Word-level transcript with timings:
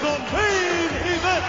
The 0.00 0.18
main 0.32 0.88
event. 1.12 1.44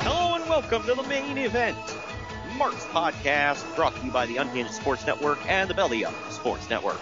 Hello 0.00 0.34
and 0.36 0.48
welcome 0.48 0.82
to 0.84 0.94
the 0.94 1.02
main 1.02 1.36
event. 1.36 1.76
Mark's 2.56 2.86
podcast 2.86 3.76
brought 3.76 3.94
to 3.96 4.06
you 4.06 4.10
by 4.10 4.24
the 4.24 4.38
Unhinged 4.38 4.72
Sports 4.72 5.06
Network 5.06 5.38
and 5.50 5.68
the 5.68 5.74
Belly 5.74 6.06
Up 6.06 6.14
Sports 6.30 6.70
Network. 6.70 6.98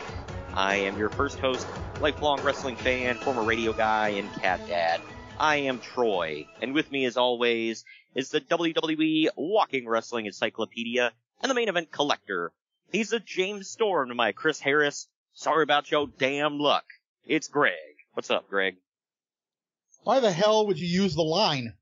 I 0.54 0.74
am 0.74 0.98
your 0.98 1.08
first 1.08 1.38
host, 1.38 1.68
lifelong 2.00 2.42
wrestling 2.42 2.74
fan, 2.74 3.16
former 3.18 3.44
radio 3.44 3.72
guy, 3.72 4.08
and 4.08 4.32
cat 4.40 4.60
dad. 4.66 5.00
I 5.38 5.56
am 5.56 5.78
Troy, 5.78 6.48
and 6.60 6.74
with 6.74 6.90
me 6.90 7.04
as 7.04 7.16
always 7.16 7.84
is 8.16 8.30
the 8.30 8.40
WWE 8.40 9.28
Walking 9.36 9.86
Wrestling 9.86 10.26
Encyclopedia 10.26 11.12
and 11.40 11.48
the 11.48 11.54
main 11.54 11.68
event 11.68 11.92
collector. 11.92 12.50
He's 12.90 13.10
the 13.10 13.20
James 13.20 13.68
Storm 13.68 14.08
to 14.08 14.16
my 14.16 14.32
Chris 14.32 14.58
Harris. 14.58 15.06
Sorry 15.42 15.64
about 15.64 15.90
your 15.90 16.06
damn 16.18 16.60
luck. 16.60 16.84
It's 17.24 17.48
Greg. 17.48 17.72
What's 18.14 18.30
up, 18.30 18.48
Greg? 18.48 18.76
Why 20.04 20.20
the 20.20 20.30
hell 20.30 20.68
would 20.68 20.78
you 20.78 20.86
use 20.86 21.16
the 21.16 21.22
line? 21.22 21.74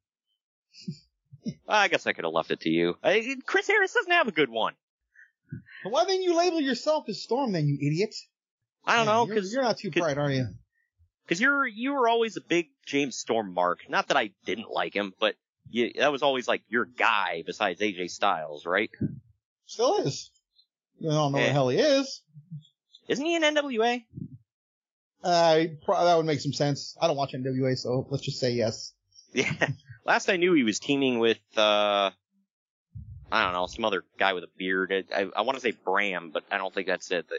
I 1.68 1.88
guess 1.88 2.06
I 2.06 2.14
could 2.14 2.24
have 2.24 2.32
left 2.32 2.50
it 2.50 2.60
to 2.60 2.70
you. 2.70 2.96
Chris 3.44 3.66
Harris 3.66 3.92
doesn't 3.92 4.12
have 4.12 4.28
a 4.28 4.32
good 4.32 4.48
one. 4.48 4.72
Why 5.82 6.06
didn't 6.06 6.22
you 6.22 6.38
label 6.38 6.58
yourself 6.58 7.04
as 7.10 7.22
Storm 7.22 7.52
then, 7.52 7.68
you 7.68 7.74
idiot? 7.86 8.14
I 8.86 8.96
don't 8.96 9.06
Yeah, 9.06 9.12
know 9.12 9.26
you're, 9.26 9.34
because 9.34 9.52
you're 9.52 9.62
not 9.62 9.76
too 9.76 9.90
bright, 9.90 10.16
are 10.16 10.30
you? 10.30 10.46
because 11.26 11.38
you're 11.38 11.66
you 11.66 11.92
were 11.92 12.08
always 12.08 12.38
a 12.38 12.40
big 12.40 12.68
James 12.86 13.18
Storm 13.18 13.52
mark. 13.52 13.80
Not 13.90 14.08
that 14.08 14.16
I 14.16 14.30
didn't 14.46 14.70
like 14.70 14.94
him, 14.96 15.12
but 15.20 15.34
you, 15.68 15.92
that 15.98 16.12
was 16.12 16.22
always 16.22 16.48
like 16.48 16.62
your 16.70 16.86
guy 16.86 17.42
besides 17.44 17.82
AJ 17.82 18.08
Styles, 18.10 18.64
right? 18.64 18.90
Still 19.66 19.98
is. 19.98 20.30
You 20.98 21.10
don't 21.10 21.32
know 21.32 21.36
where 21.38 21.44
Eh. 21.44 21.48
the 21.48 21.52
hell 21.52 21.68
he 21.68 21.78
is. 21.78 22.22
Isn't 23.10 23.24
he 23.26 23.34
in 23.34 23.42
NWA? 23.42 24.04
Uh, 25.22 25.54
that 25.88 26.14
would 26.16 26.24
make 26.26 26.40
some 26.40 26.52
sense. 26.52 26.96
I 27.00 27.08
don't 27.08 27.16
watch 27.16 27.32
NWA, 27.34 27.76
so 27.76 28.06
let's 28.08 28.24
just 28.24 28.38
say 28.40 28.52
yes. 28.52 28.92
Yeah. 29.32 29.68
Last 30.04 30.28
I 30.28 30.36
knew, 30.38 30.54
he 30.54 30.64
was 30.64 30.80
teaming 30.80 31.20
with 31.20 31.38
uh, 31.56 32.10
I 33.30 33.44
don't 33.44 33.52
know, 33.52 33.66
some 33.66 33.84
other 33.84 34.02
guy 34.18 34.32
with 34.32 34.42
a 34.42 34.48
beard. 34.56 34.92
I, 34.92 35.04
I, 35.22 35.28
I 35.36 35.40
want 35.42 35.54
to 35.56 35.60
say 35.60 35.70
Bram, 35.70 36.30
but 36.32 36.42
I 36.50 36.58
don't 36.58 36.74
think 36.74 36.88
that's 36.88 37.10
it. 37.12 37.26
But 37.28 37.38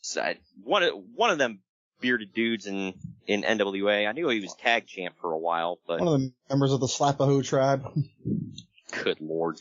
so 0.00 0.20
I- 0.22 0.38
one 0.64 0.82
of 0.82 0.94
one 1.14 1.30
of 1.30 1.38
them 1.38 1.60
bearded 2.00 2.32
dudes 2.34 2.66
in 2.66 2.94
in 3.26 3.42
NWA. 3.42 4.08
I 4.08 4.12
knew 4.12 4.28
he 4.30 4.40
was 4.40 4.54
tag 4.54 4.86
champ 4.86 5.14
for 5.20 5.32
a 5.32 5.38
while, 5.38 5.78
but 5.86 6.00
One 6.00 6.08
of 6.08 6.20
the 6.20 6.32
members 6.48 6.72
of 6.72 6.80
the 6.80 6.86
Slapahoe 6.88 7.44
tribe. 7.44 7.84
Good 9.04 9.20
lord. 9.20 9.58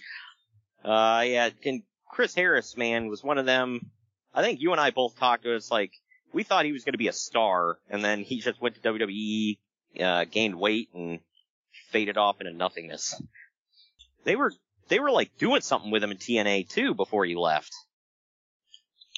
Uh, 0.83 1.23
yeah, 1.27 1.49
and 1.65 1.83
Chris 2.09 2.33
Harris, 2.33 2.75
man, 2.77 3.07
was 3.07 3.23
one 3.23 3.37
of 3.37 3.45
them. 3.45 3.91
I 4.37 4.43
think 4.43 4.61
you 4.61 4.71
and 4.71 4.79
I 4.79 4.91
both 4.91 5.17
talked 5.17 5.43
to 5.45 5.55
us 5.55 5.71
like, 5.71 5.91
we 6.31 6.43
thought 6.43 6.65
he 6.65 6.71
was 6.71 6.83
going 6.83 6.93
to 6.93 6.99
be 6.99 7.07
a 7.07 7.13
star, 7.13 7.79
and 7.89 8.05
then 8.05 8.21
he 8.21 8.39
just 8.39 8.61
went 8.61 8.75
to 8.75 8.81
WWE, 8.81 9.57
uh, 9.99 10.25
gained 10.25 10.59
weight, 10.59 10.89
and 10.93 11.19
faded 11.89 12.17
off 12.17 12.39
into 12.39 12.53
nothingness. 12.53 13.19
They 14.25 14.35
were, 14.35 14.53
they 14.89 14.99
were 14.99 15.09
like 15.09 15.35
doing 15.39 15.61
something 15.61 15.89
with 15.89 16.03
him 16.03 16.11
in 16.11 16.17
TNA 16.17 16.69
too 16.69 16.93
before 16.93 17.25
he 17.25 17.33
left. 17.35 17.71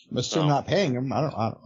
I'm 0.09 0.18
assuming 0.18 0.46
Oh. 0.50 0.53
not 0.53 0.68
paying 0.68 0.94
him. 0.94 1.12
I 1.12 1.19
don't, 1.19 1.34
I 1.34 1.50
don't 1.50 1.59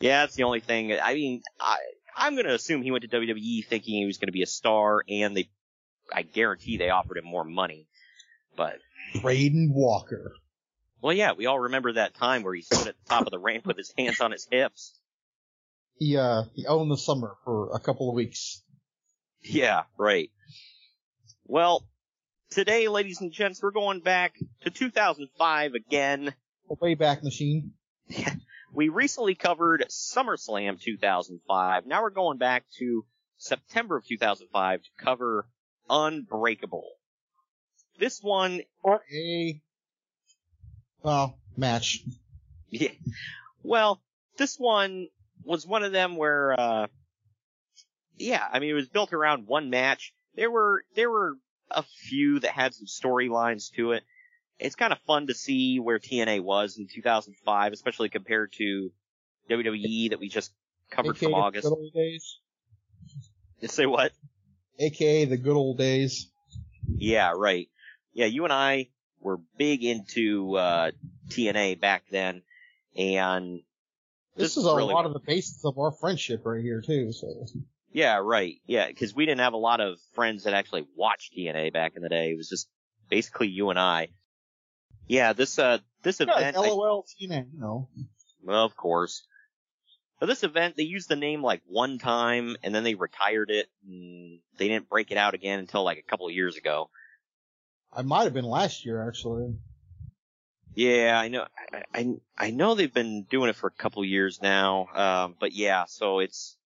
Yeah, 0.00 0.22
that's 0.22 0.34
the 0.34 0.42
only 0.42 0.60
thing. 0.60 0.92
I 1.00 1.14
mean, 1.14 1.42
I, 1.60 1.76
I'm 2.16 2.34
going 2.34 2.46
to 2.46 2.54
assume 2.54 2.82
he 2.82 2.90
went 2.90 3.02
to 3.02 3.08
WWE 3.08 3.66
thinking 3.66 3.94
he 3.94 4.06
was 4.06 4.18
going 4.18 4.26
to 4.28 4.32
be 4.32 4.42
a 4.42 4.46
star, 4.46 5.04
and 5.08 5.36
they, 5.36 5.48
I 6.12 6.22
guarantee 6.22 6.76
they 6.76 6.90
offered 6.90 7.18
him 7.18 7.26
more 7.26 7.44
money. 7.44 7.86
But 8.56 8.78
Braden 9.22 9.72
Walker. 9.72 10.32
Well, 11.00 11.12
yeah, 11.12 11.32
we 11.32 11.46
all 11.46 11.60
remember 11.60 11.92
that 11.92 12.14
time 12.14 12.42
where 12.42 12.54
he 12.54 12.62
stood 12.62 12.88
at 12.88 12.96
the 12.96 13.08
top 13.08 13.26
of 13.26 13.30
the 13.30 13.38
ramp 13.38 13.66
with 13.66 13.76
his 13.76 13.92
hands 13.96 14.20
on 14.20 14.32
his 14.32 14.46
hips. 14.50 14.98
He, 15.96 16.16
uh, 16.16 16.44
he 16.54 16.66
owned 16.66 16.90
the 16.90 16.96
summer 16.96 17.36
for 17.44 17.70
a 17.74 17.80
couple 17.80 18.08
of 18.08 18.14
weeks. 18.14 18.62
Yeah, 19.42 19.82
right. 19.96 20.30
Well, 21.44 21.86
today, 22.50 22.88
ladies 22.88 23.20
and 23.20 23.32
gents, 23.32 23.62
we're 23.62 23.70
going 23.70 24.00
back 24.00 24.34
to 24.62 24.70
2005 24.70 25.74
again. 25.74 26.34
The 26.68 26.76
Wayback 26.76 27.22
Machine. 27.22 27.72
We 28.72 28.90
recently 28.90 29.34
covered 29.34 29.86
SummerSlam 29.88 30.80
2005. 30.80 31.86
Now 31.86 32.02
we're 32.02 32.10
going 32.10 32.38
back 32.38 32.64
to 32.78 33.04
September 33.38 33.96
of 33.96 34.06
2005 34.06 34.82
to 34.82 34.88
cover 34.98 35.48
Unbreakable. 35.88 36.86
This 37.98 38.20
one, 38.22 38.60
A, 38.86 39.60
well, 41.02 41.38
match. 41.56 42.02
Yeah. 42.70 42.90
Well, 43.62 44.00
this 44.36 44.56
one 44.56 45.08
was 45.44 45.66
one 45.66 45.82
of 45.82 45.92
them 45.92 46.16
where, 46.16 46.58
uh, 46.58 46.86
yeah, 48.16 48.46
I 48.50 48.58
mean, 48.58 48.70
it 48.70 48.74
was 48.74 48.88
built 48.88 49.12
around 49.12 49.46
one 49.46 49.70
match. 49.70 50.12
There 50.34 50.50
were, 50.50 50.84
there 50.94 51.10
were 51.10 51.34
a 51.70 51.82
few 51.82 52.40
that 52.40 52.50
had 52.50 52.74
some 52.74 52.86
storylines 52.86 53.72
to 53.72 53.92
it. 53.92 54.04
It's 54.58 54.76
kind 54.76 54.92
of 54.92 54.98
fun 55.06 55.28
to 55.28 55.34
see 55.34 55.78
where 55.78 55.98
TNA 55.98 56.42
was 56.42 56.78
in 56.78 56.88
2005, 56.92 57.72
especially 57.72 58.08
compared 58.08 58.52
to 58.54 58.90
WWE 59.50 60.10
that 60.10 60.18
we 60.18 60.28
just 60.28 60.52
covered 60.90 61.16
AKA 61.16 61.26
from 61.26 61.32
the 61.32 61.38
August. 61.38 61.64
good 61.64 61.74
old 61.74 61.92
days. 61.92 62.38
You 63.60 63.68
say 63.68 63.86
what? 63.86 64.12
AKA 64.78 65.26
the 65.26 65.36
good 65.36 65.56
old 65.56 65.78
days. 65.78 66.30
Yeah, 66.86 67.32
right. 67.36 67.68
Yeah, 68.12 68.26
you 68.26 68.44
and 68.44 68.52
I 68.52 68.88
were 69.20 69.38
big 69.56 69.84
into, 69.84 70.54
uh, 70.56 70.90
TNA 71.28 71.80
back 71.80 72.04
then, 72.10 72.42
and 72.96 73.60
This, 74.36 74.56
is 74.56 74.64
a 74.66 74.74
really- 74.76 74.94
lot 74.94 75.06
of 75.06 75.12
the 75.12 75.20
basis 75.20 75.64
of 75.64 75.78
our 75.78 75.90
friendship 75.92 76.42
right 76.46 76.62
here 76.62 76.80
too, 76.80 77.12
so. 77.12 77.44
Yeah, 77.92 78.16
right. 78.18 78.60
Yeah, 78.66 78.86
because 78.86 79.14
we 79.14 79.26
didn't 79.26 79.40
have 79.40 79.54
a 79.54 79.58
lot 79.58 79.80
of 79.80 79.98
friends 80.12 80.44
that 80.44 80.54
actually 80.54 80.86
watched 80.94 81.32
TNA 81.34 81.70
back 81.72 81.96
in 81.96 82.02
the 82.02 82.08
day. 82.08 82.30
It 82.32 82.36
was 82.36 82.48
just 82.48 82.68
basically 83.08 83.48
you 83.48 83.70
and 83.70 83.78
I. 83.78 84.08
Yeah, 85.06 85.32
this 85.32 85.58
uh 85.58 85.78
this 86.02 86.20
Yeah, 86.20 86.26
event. 86.36 86.56
I- 86.56 86.68
LOL 86.68 87.04
TNA, 87.04 87.46
you 87.52 87.58
know. 87.60 87.88
well, 88.44 88.64
of 88.64 88.76
course. 88.76 89.26
But 90.20 90.26
this 90.26 90.42
event, 90.42 90.76
they 90.76 90.82
used 90.82 91.08
the 91.08 91.16
name 91.16 91.42
like 91.42 91.62
one 91.66 91.98
time, 91.98 92.56
and 92.62 92.74
then 92.74 92.84
they 92.84 92.94
retired 92.94 93.50
it. 93.50 93.68
And 93.86 94.40
they 94.58 94.68
didn't 94.68 94.88
break 94.88 95.10
it 95.10 95.16
out 95.16 95.34
again 95.34 95.58
until 95.60 95.82
like 95.84 95.98
a 95.98 96.02
couple 96.02 96.26
of 96.26 96.34
years 96.34 96.56
ago. 96.56 96.90
I 97.92 98.02
might 98.02 98.24
have 98.24 98.34
been 98.34 98.44
last 98.44 98.84
year 98.84 99.06
actually. 99.06 99.54
Yeah, 100.74 101.18
I 101.18 101.28
know. 101.28 101.46
I, 101.72 101.82
I 101.92 102.14
I 102.36 102.50
know 102.50 102.74
they've 102.74 102.92
been 102.92 103.24
doing 103.24 103.50
it 103.50 103.56
for 103.56 103.66
a 103.66 103.72
couple 103.72 104.04
years 104.04 104.40
now. 104.40 104.86
Um, 104.94 105.34
but 105.40 105.52
yeah, 105.52 105.86
so 105.86 106.20
it's 106.20 106.56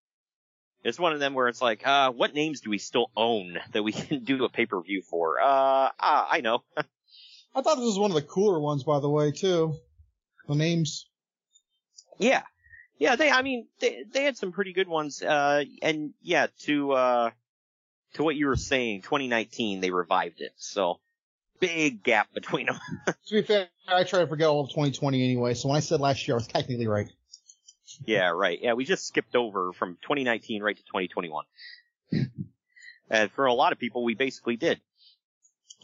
it's 0.84 0.98
one 0.98 1.12
of 1.12 1.20
them 1.20 1.34
where 1.34 1.48
it's 1.48 1.62
like, 1.62 1.86
uh, 1.86 2.10
what 2.10 2.34
names 2.34 2.60
do 2.60 2.70
we 2.70 2.78
still 2.78 3.10
own 3.16 3.58
that 3.72 3.82
we 3.82 3.92
can 3.92 4.24
do 4.24 4.44
a 4.44 4.48
pay 4.48 4.66
per 4.66 4.80
view 4.82 5.02
for? 5.02 5.40
Uh, 5.40 5.46
uh, 5.46 6.26
I 6.30 6.40
know. 6.42 6.62
I 6.76 7.62
thought 7.62 7.76
this 7.76 7.86
was 7.86 7.98
one 7.98 8.10
of 8.10 8.14
the 8.14 8.22
cooler 8.22 8.60
ones, 8.60 8.82
by 8.82 9.00
the 9.00 9.10
way, 9.10 9.30
too. 9.30 9.76
The 10.48 10.54
names. 10.54 11.06
Yeah, 12.19 12.42
yeah. 12.98 13.16
They, 13.16 13.30
I 13.30 13.42
mean, 13.42 13.66
they 13.80 14.04
they 14.12 14.24
had 14.24 14.36
some 14.36 14.52
pretty 14.52 14.72
good 14.72 14.88
ones. 14.88 15.22
Uh, 15.22 15.64
and 15.80 16.12
yeah, 16.20 16.48
to 16.64 16.92
uh, 16.92 17.30
to 18.14 18.22
what 18.24 18.36
you 18.36 18.46
were 18.46 18.56
saying, 18.56 19.02
2019 19.02 19.80
they 19.80 19.90
revived 19.90 20.40
it. 20.40 20.52
So 20.56 21.00
big 21.62 22.03
gap 22.03 22.35
between 22.35 22.67
them. 22.67 22.81
to 23.06 23.35
be 23.35 23.43
fair, 23.43 23.69
I 23.87 24.03
try 24.03 24.19
to 24.19 24.26
forget 24.26 24.49
all 24.49 24.64
of 24.64 24.70
2020 24.70 25.25
anyway, 25.25 25.55
so 25.55 25.69
when 25.69 25.76
I 25.76 25.81
said 25.81 26.00
last 26.00 26.26
year, 26.26 26.35
I 26.35 26.38
was 26.38 26.49
technically 26.49 26.88
right. 26.88 27.09
Yeah, 28.05 28.31
right. 28.31 28.59
Yeah, 28.61 28.73
we 28.73 28.85
just 28.85 29.06
skipped 29.06 29.37
over 29.37 29.73
from 29.73 29.97
2019 30.03 30.62
right 30.62 30.76
to 30.76 30.82
2021. 30.82 31.44
and 33.11 33.31
for 33.31 33.47
a 33.47 33.55
lot 33.55 33.73
of 33.73 33.79
people, 33.79 34.03
we 34.03 34.14
basically 34.14 34.56
did. 34.56 34.81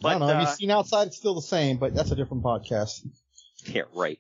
But, 0.03 0.09
I 0.09 0.13
don't 0.13 0.21
know. 0.21 0.27
Uh, 0.27 0.39
have 0.39 0.49
you 0.49 0.55
seen 0.55 0.71
outside? 0.73 1.07
It's 1.07 1.17
still 1.17 1.35
the 1.35 1.43
same, 1.43 1.77
but 1.77 1.95
that's 1.95 2.11
a 2.11 2.17
different 2.17 2.43
podcast. 2.43 3.07
Yeah, 3.65 3.83
right. 3.95 4.19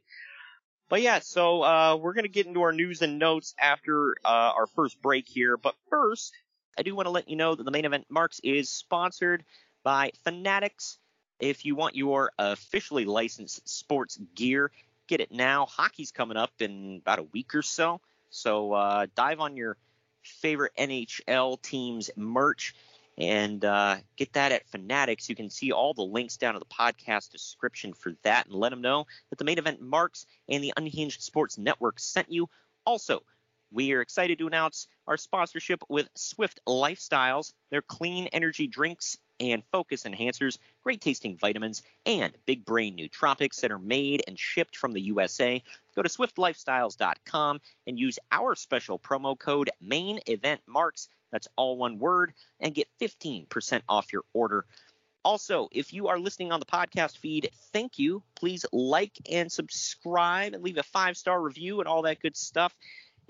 But 0.88 1.02
yeah, 1.02 1.18
so 1.18 1.62
uh, 1.62 1.96
we're 1.96 2.14
gonna 2.14 2.28
get 2.28 2.46
into 2.46 2.62
our 2.62 2.72
news 2.72 3.02
and 3.02 3.18
notes 3.18 3.54
after 3.60 4.16
uh, 4.24 4.52
our 4.56 4.66
first 4.68 5.02
break 5.02 5.28
here. 5.28 5.56
But 5.56 5.74
first, 5.90 6.32
I 6.78 6.82
do 6.82 6.94
want 6.94 7.06
to 7.06 7.10
let 7.10 7.28
you 7.28 7.36
know 7.36 7.54
that 7.54 7.62
the 7.62 7.70
main 7.70 7.84
event 7.84 8.06
Marks 8.08 8.40
is 8.42 8.70
sponsored 8.70 9.44
by 9.82 10.12
Fanatics. 10.24 10.98
If 11.40 11.64
you 11.64 11.74
want 11.74 11.96
your 11.96 12.32
officially 12.38 13.04
licensed 13.04 13.68
sports 13.68 14.18
gear, 14.34 14.70
get 15.06 15.20
it 15.20 15.32
now. 15.32 15.66
Hockey's 15.66 16.10
coming 16.10 16.36
up 16.36 16.52
in 16.60 16.98
about 17.02 17.18
a 17.18 17.24
week 17.24 17.54
or 17.54 17.62
so. 17.62 18.00
So 18.30 18.72
uh, 18.72 19.06
dive 19.14 19.40
on 19.40 19.56
your 19.56 19.76
favorite 20.22 20.72
NHL 20.78 21.60
team's 21.62 22.10
merch 22.16 22.74
and 23.16 23.64
uh, 23.64 23.96
get 24.16 24.32
that 24.34 24.52
at 24.52 24.68
Fanatics. 24.68 25.28
You 25.28 25.34
can 25.34 25.50
see 25.50 25.72
all 25.72 25.92
the 25.92 26.02
links 26.02 26.36
down 26.36 26.54
in 26.54 26.60
the 26.60 26.66
podcast 26.66 27.30
description 27.30 27.92
for 27.92 28.12
that 28.22 28.46
and 28.46 28.54
let 28.54 28.70
them 28.70 28.80
know 28.80 29.06
that 29.30 29.38
the 29.38 29.44
main 29.44 29.58
event 29.58 29.80
Marks 29.80 30.26
and 30.48 30.62
the 30.62 30.72
Unhinged 30.76 31.22
Sports 31.22 31.58
Network 31.58 31.98
sent 31.98 32.30
you. 32.30 32.48
Also, 32.84 33.22
we 33.72 33.92
are 33.92 34.00
excited 34.00 34.38
to 34.38 34.46
announce 34.46 34.86
our 35.06 35.16
sponsorship 35.16 35.82
with 35.88 36.08
Swift 36.14 36.60
Lifestyles. 36.66 37.52
Their 37.70 37.82
clean 37.82 38.28
energy 38.28 38.66
drinks 38.66 39.18
and 39.40 39.62
focus 39.72 40.04
enhancers, 40.04 40.58
great 40.82 41.00
tasting 41.00 41.36
vitamins, 41.36 41.82
and 42.06 42.32
big 42.46 42.64
brain 42.64 42.96
nootropics 42.96 43.60
that 43.60 43.70
are 43.70 43.78
made 43.78 44.22
and 44.26 44.38
shipped 44.38 44.76
from 44.76 44.92
the 44.92 45.00
USA. 45.02 45.62
Go 45.94 46.02
to 46.02 46.08
swiftlifestyles.com 46.08 47.60
and 47.86 47.98
use 47.98 48.18
our 48.32 48.54
special 48.54 48.98
promo 48.98 49.38
code 49.38 49.70
main 49.80 50.20
event 50.26 50.60
marks. 50.66 51.08
That's 51.30 51.48
all 51.56 51.76
one 51.76 51.98
word, 51.98 52.32
and 52.60 52.74
get 52.74 52.88
15% 53.00 53.82
off 53.88 54.12
your 54.12 54.24
order. 54.32 54.64
Also, 55.24 55.68
if 55.72 55.92
you 55.92 56.08
are 56.08 56.18
listening 56.18 56.52
on 56.52 56.60
the 56.60 56.66
podcast 56.66 57.18
feed, 57.18 57.50
thank 57.72 57.98
you. 57.98 58.22
Please 58.34 58.64
like 58.72 59.12
and 59.30 59.50
subscribe 59.50 60.54
and 60.54 60.62
leave 60.62 60.78
a 60.78 60.82
five 60.82 61.16
star 61.16 61.40
review 61.40 61.80
and 61.80 61.88
all 61.88 62.02
that 62.02 62.20
good 62.20 62.36
stuff. 62.36 62.74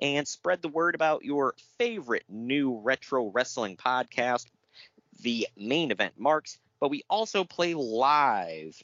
And 0.00 0.28
spread 0.28 0.62
the 0.62 0.68
word 0.68 0.94
about 0.94 1.24
your 1.24 1.54
favorite 1.76 2.22
new 2.28 2.78
retro 2.78 3.32
wrestling 3.32 3.76
podcast 3.76 4.46
the 5.22 5.48
main 5.56 5.90
event 5.90 6.14
marks, 6.18 6.58
but 6.80 6.90
we 6.90 7.02
also 7.08 7.44
play 7.44 7.72
live 7.74 8.80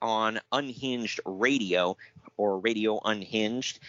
on 0.00 0.40
Unhinged 0.52 1.20
Radio 1.24 1.96
or 2.36 2.58
Radio 2.58 3.00
Unhinged. 3.04 3.80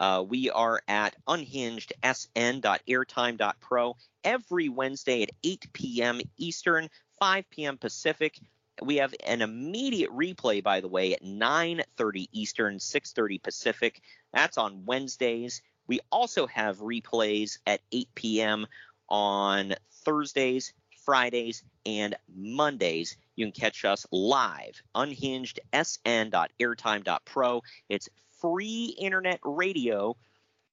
Uh, 0.00 0.24
we 0.26 0.50
are 0.50 0.82
at 0.88 1.14
unhingedsn.airtime.pro 1.28 3.96
every 4.24 4.68
Wednesday 4.68 5.22
at 5.22 5.30
8 5.44 5.66
p.m. 5.72 6.20
Eastern, 6.38 6.90
5 7.18 7.48
p.m. 7.50 7.78
Pacific. 7.78 8.40
We 8.82 8.96
have 8.96 9.14
an 9.26 9.42
immediate 9.42 10.10
replay, 10.10 10.62
by 10.62 10.80
the 10.80 10.88
way, 10.88 11.12
at 11.12 11.22
9:30 11.22 12.28
Eastern, 12.32 12.78
6:30 12.78 13.42
Pacific. 13.42 14.00
That's 14.32 14.56
on 14.56 14.86
Wednesdays. 14.86 15.60
We 15.86 16.00
also 16.10 16.46
have 16.46 16.78
replays 16.78 17.58
at 17.66 17.82
8 17.92 18.08
p.m. 18.14 18.66
on 19.10 19.74
Thursdays, 20.04 20.72
Fridays, 21.10 21.64
and 21.84 22.14
Mondays. 22.32 23.16
You 23.34 23.46
can 23.46 23.50
catch 23.50 23.84
us 23.84 24.06
live, 24.12 24.80
unhingedsn.airtime.pro. 24.94 27.62
It's 27.88 28.08
free 28.40 28.94
internet 28.96 29.40
radio 29.42 30.16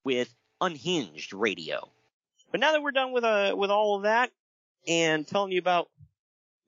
with 0.04 0.32
unhinged 0.60 1.32
radio. 1.32 1.90
But 2.52 2.60
now 2.60 2.70
that 2.70 2.84
we're 2.84 2.92
done 2.92 3.10
with 3.10 3.24
uh 3.24 3.56
with 3.58 3.72
all 3.72 3.96
of 3.96 4.04
that 4.04 4.30
and 4.86 5.26
telling 5.26 5.50
you 5.50 5.58
about 5.58 5.88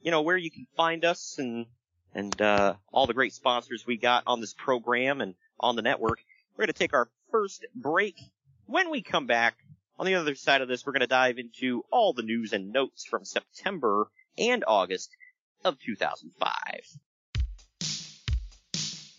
you 0.02 0.11
know 0.11 0.22
where 0.22 0.37
you 0.37 0.50
can 0.50 0.67
find 0.76 1.05
us 1.05 1.37
and 1.38 1.67
and 2.12 2.43
uh, 2.43 2.75
all 2.93 3.06
the 3.06 3.14
great 3.14 3.34
sponsors 3.34 3.87
we 3.87 3.96
got 3.96 4.25
on 4.26 4.40
this 4.40 4.52
program 4.52 5.20
and 5.20 5.37
on 5.61 5.76
the 5.76 5.82
network, 5.82 6.25
we're 6.56 6.64
going 6.64 6.72
to 6.72 6.75
take 6.78 6.93
our 6.93 7.08
first 7.31 7.64
break. 7.76 8.19
When 8.67 8.90
we 8.90 9.00
come 9.00 9.28
back, 9.28 9.58
on 10.00 10.06
the 10.06 10.14
other 10.14 10.35
side 10.35 10.62
of 10.62 10.69
this, 10.69 10.87
we're 10.87 10.93
going 10.93 11.00
to 11.00 11.06
dive 11.06 11.38
into 11.38 11.85
all 11.93 12.14
the 12.14 12.23
news 12.23 12.55
and 12.55 12.73
notes 12.73 13.05
from 13.05 13.23
September 13.23 14.08
and 14.38 14.64
August 14.67 15.14
of 15.62 15.79
2005. 15.79 16.50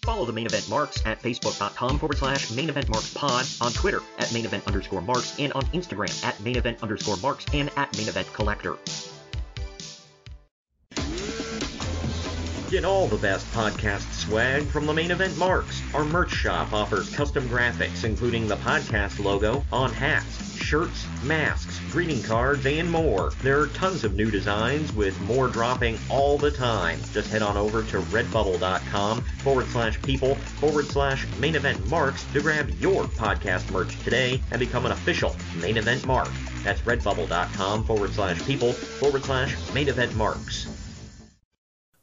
Follow 0.04 0.26
the 0.26 0.34
main 0.34 0.48
event 0.48 0.68
marks 0.68 1.06
at 1.06 1.22
facebook.com 1.22 2.00
forward 2.00 2.18
slash 2.18 2.50
main 2.50 2.68
event 2.68 2.90
marks 2.90 3.14
pod, 3.14 3.46
on 3.62 3.72
Twitter 3.72 4.02
at 4.18 4.34
main 4.34 4.44
event 4.44 4.66
underscore 4.66 5.02
marks, 5.02 5.38
and 5.38 5.54
on 5.54 5.62
Instagram 5.66 6.26
at 6.26 6.40
main 6.42 6.58
event 6.58 6.82
underscore 6.82 7.18
marks 7.18 7.46
and 7.54 7.70
at 7.78 7.96
main 7.96 8.10
event 8.10 8.34
collector. 8.34 8.76
Get 12.72 12.86
all 12.86 13.06
the 13.06 13.18
best 13.18 13.46
podcast 13.48 14.14
swag 14.14 14.64
from 14.64 14.86
the 14.86 14.94
main 14.94 15.12
event 15.12 15.38
marks. 15.38 15.82
Our 15.94 16.06
merch 16.06 16.32
shop 16.32 16.72
offers 16.72 17.14
custom 17.14 17.50
graphics, 17.50 18.06
including 18.06 18.48
the 18.48 18.56
podcast 18.56 19.20
logo 19.20 19.66
on 19.74 19.92
hats 19.92 20.52
shirts, 20.72 21.06
masks, 21.26 21.82
greeting 21.92 22.24
cards, 22.24 22.66
and 22.66 22.90
more. 22.90 23.32
There 23.42 23.60
are 23.60 23.68
tons 23.68 24.06
of 24.06 24.14
new 24.14 24.32
designs 24.32 24.94
with 24.94 25.20
more 25.24 25.50
dropping 25.50 26.00
all 26.10 26.38
the 26.38 26.50
time. 26.50 26.98
Just 27.12 27.30
head 27.30 27.42
on 27.42 27.58
over 27.58 27.84
to 27.84 28.00
redbubble.com 28.00 29.22
forward 29.22 29.68
slash 29.68 30.02
people 30.02 30.36
forward 30.36 30.86
slash 30.86 31.28
main 31.40 31.56
event 31.56 31.86
marks 31.90 32.24
to 32.32 32.40
grab 32.40 32.70
your 32.80 33.04
podcast 33.04 33.70
merch 33.72 34.00
today 34.06 34.42
and 34.52 34.62
become 34.62 34.86
an 34.86 34.94
official 34.94 35.36
main 35.60 35.76
event 35.76 36.06
mark. 36.06 36.30
That's 36.64 36.80
redbubble.com 36.82 37.84
forward 37.84 38.14
slash 38.14 38.42
people 38.46 38.72
forward 38.72 39.26
slash 39.26 39.74
main 39.74 39.90
event 39.90 40.16
marks. 40.16 40.81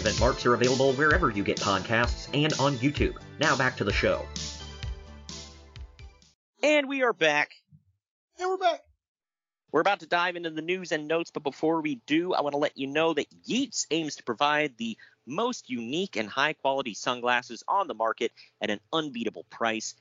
Event 0.00 0.18
marks 0.18 0.46
are 0.46 0.54
available 0.54 0.94
wherever 0.94 1.28
you 1.28 1.44
get 1.44 1.60
podcasts 1.60 2.26
and 2.32 2.54
on 2.54 2.74
YouTube. 2.76 3.16
Now 3.38 3.54
back 3.54 3.76
to 3.76 3.84
the 3.84 3.92
show. 3.92 4.24
And 6.62 6.88
we 6.88 7.02
are 7.02 7.12
back. 7.12 7.52
And 8.38 8.48
we're 8.48 8.56
back. 8.56 8.80
We're 9.72 9.82
about 9.82 10.00
to 10.00 10.06
dive 10.06 10.36
into 10.36 10.48
the 10.48 10.62
news 10.62 10.90
and 10.92 11.06
notes, 11.06 11.30
but 11.30 11.42
before 11.42 11.82
we 11.82 11.96
do, 12.06 12.32
I 12.32 12.40
want 12.40 12.54
to 12.54 12.58
let 12.58 12.78
you 12.78 12.86
know 12.86 13.12
that 13.12 13.26
Yeetz 13.46 13.86
aims 13.90 14.16
to 14.16 14.22
provide 14.22 14.78
the 14.78 14.96
most 15.26 15.68
unique 15.68 16.16
and 16.16 16.30
high 16.30 16.54
quality 16.54 16.94
sunglasses 16.94 17.62
on 17.68 17.86
the 17.86 17.94
market 17.94 18.32
at 18.62 18.70
an 18.70 18.80
unbeatable 18.94 19.44
price. 19.50 19.94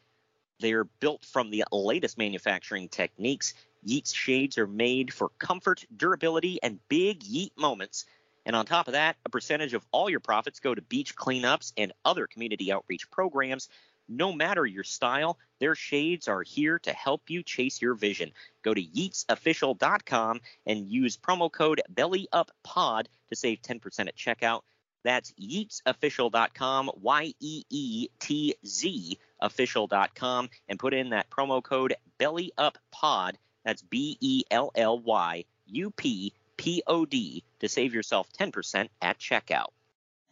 They're 0.61 0.85
built 0.85 1.25
from 1.25 1.51
the 1.51 1.65
latest 1.73 2.17
manufacturing 2.17 2.87
techniques. 2.87 3.53
Yeetz 3.85 4.15
shades 4.15 4.57
are 4.57 4.67
made 4.67 5.13
for 5.13 5.27
comfort, 5.39 5.85
durability, 5.95 6.57
and 6.63 6.79
big 6.87 7.19
Yeet 7.19 7.51
moments 7.57 8.05
and 8.45 8.55
on 8.55 8.65
top 8.65 8.87
of 8.87 8.93
that, 8.93 9.17
a 9.25 9.29
percentage 9.29 9.73
of 9.73 9.85
all 9.91 10.09
your 10.09 10.19
profits 10.19 10.59
go 10.59 10.73
to 10.73 10.81
beach 10.81 11.15
cleanups 11.15 11.73
and 11.77 11.93
other 12.03 12.27
community 12.27 12.71
outreach 12.71 13.09
programs. 13.11 13.69
No 14.07 14.31
matter 14.33 14.65
your 14.65 14.83
style, 14.83 15.37
Their 15.59 15.75
shades 15.75 16.27
are 16.27 16.41
here 16.41 16.79
to 16.79 16.93
help 16.93 17.29
you 17.29 17.43
chase 17.43 17.81
your 17.81 17.93
vision. 17.93 18.31
Go 18.63 18.73
to 18.73 18.81
yeetzofficial.com 18.81 20.41
and 20.65 20.87
use 20.87 21.17
promo 21.17 21.51
code 21.51 21.81
BELLYUPPOD 21.93 23.05
to 23.29 23.35
save 23.35 23.61
10% 23.61 24.07
at 24.07 24.15
checkout. 24.15 24.61
That's 25.03 25.33
yeetzofficial.com, 25.33 26.91
Y 27.01 27.33
E 27.39 27.63
E 27.69 28.07
T 28.19 28.55
Z 28.65 29.19
official.com, 29.41 30.49
and 30.67 30.79
put 30.79 30.93
in 30.93 31.09
that 31.11 31.29
promo 31.29 31.63
code 31.63 31.95
BELLYUPPOD. 32.19 33.35
That's 33.65 33.81
B 33.81 34.17
E 34.19 34.43
L 34.49 34.71
L 34.75 34.99
Y 34.99 35.45
U 35.67 35.91
P 35.91 36.33
P 36.59 36.83
O 36.85 37.05
D 37.05 37.45
to 37.61 37.69
save 37.69 37.93
yourself 37.93 38.27
10% 38.37 38.89
at 39.01 39.17
checkout. 39.17 39.69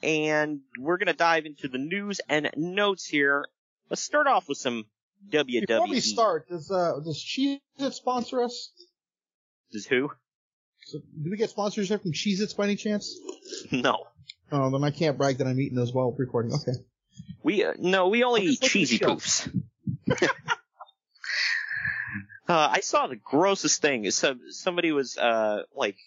And 0.04 0.60
we're 0.78 0.98
going 0.98 1.08
to 1.08 1.14
dive 1.14 1.46
into 1.46 1.70
the 1.70 1.78
news 1.78 2.20
and 2.28 2.52
notes 2.58 3.06
here. 3.06 3.46
Let's 3.90 4.04
start 4.04 4.28
off 4.28 4.50
with 4.50 4.58
some 4.58 4.86
WWE. 5.30 5.68
Before 5.68 5.88
we 5.88 6.02
start, 6.02 6.50
does 6.50 6.70
uh 6.70 7.00
does 7.04 7.24
Cheez 7.24 7.60
It 7.80 7.94
sponsor 7.94 8.44
us? 8.44 8.72
Does 9.72 9.88
who? 9.88 10.12
So, 10.86 11.00
do 11.00 11.32
we 11.32 11.38
get 11.38 11.50
sponsorship 11.50 12.02
from 12.02 12.12
Cheez 12.12 12.42
Its 12.42 12.54
by 12.54 12.66
any 12.66 12.76
chance? 12.76 13.18
No. 13.72 14.06
Oh, 14.52 14.70
then 14.70 14.84
I 14.84 14.92
can't 14.92 15.18
brag 15.18 15.38
that 15.38 15.48
I'm 15.48 15.60
eating 15.60 15.78
those 15.78 15.94
while 15.94 16.12
recording. 16.12 16.54
Okay. 16.54 16.78
We 17.42 17.64
uh, 17.64 17.74
no, 17.80 18.10
we 18.10 18.24
only 18.26 18.44
eat 18.44 18.62
cheesy 18.62 19.00
poofs. 19.00 19.50
uh, 20.22 20.28
I 22.48 22.82
saw 22.82 23.08
the 23.08 23.16
grossest 23.16 23.82
thing. 23.82 24.12
So 24.12 24.36
somebody 24.50 24.92
was 24.92 25.18
uh 25.18 25.64
like 25.74 25.98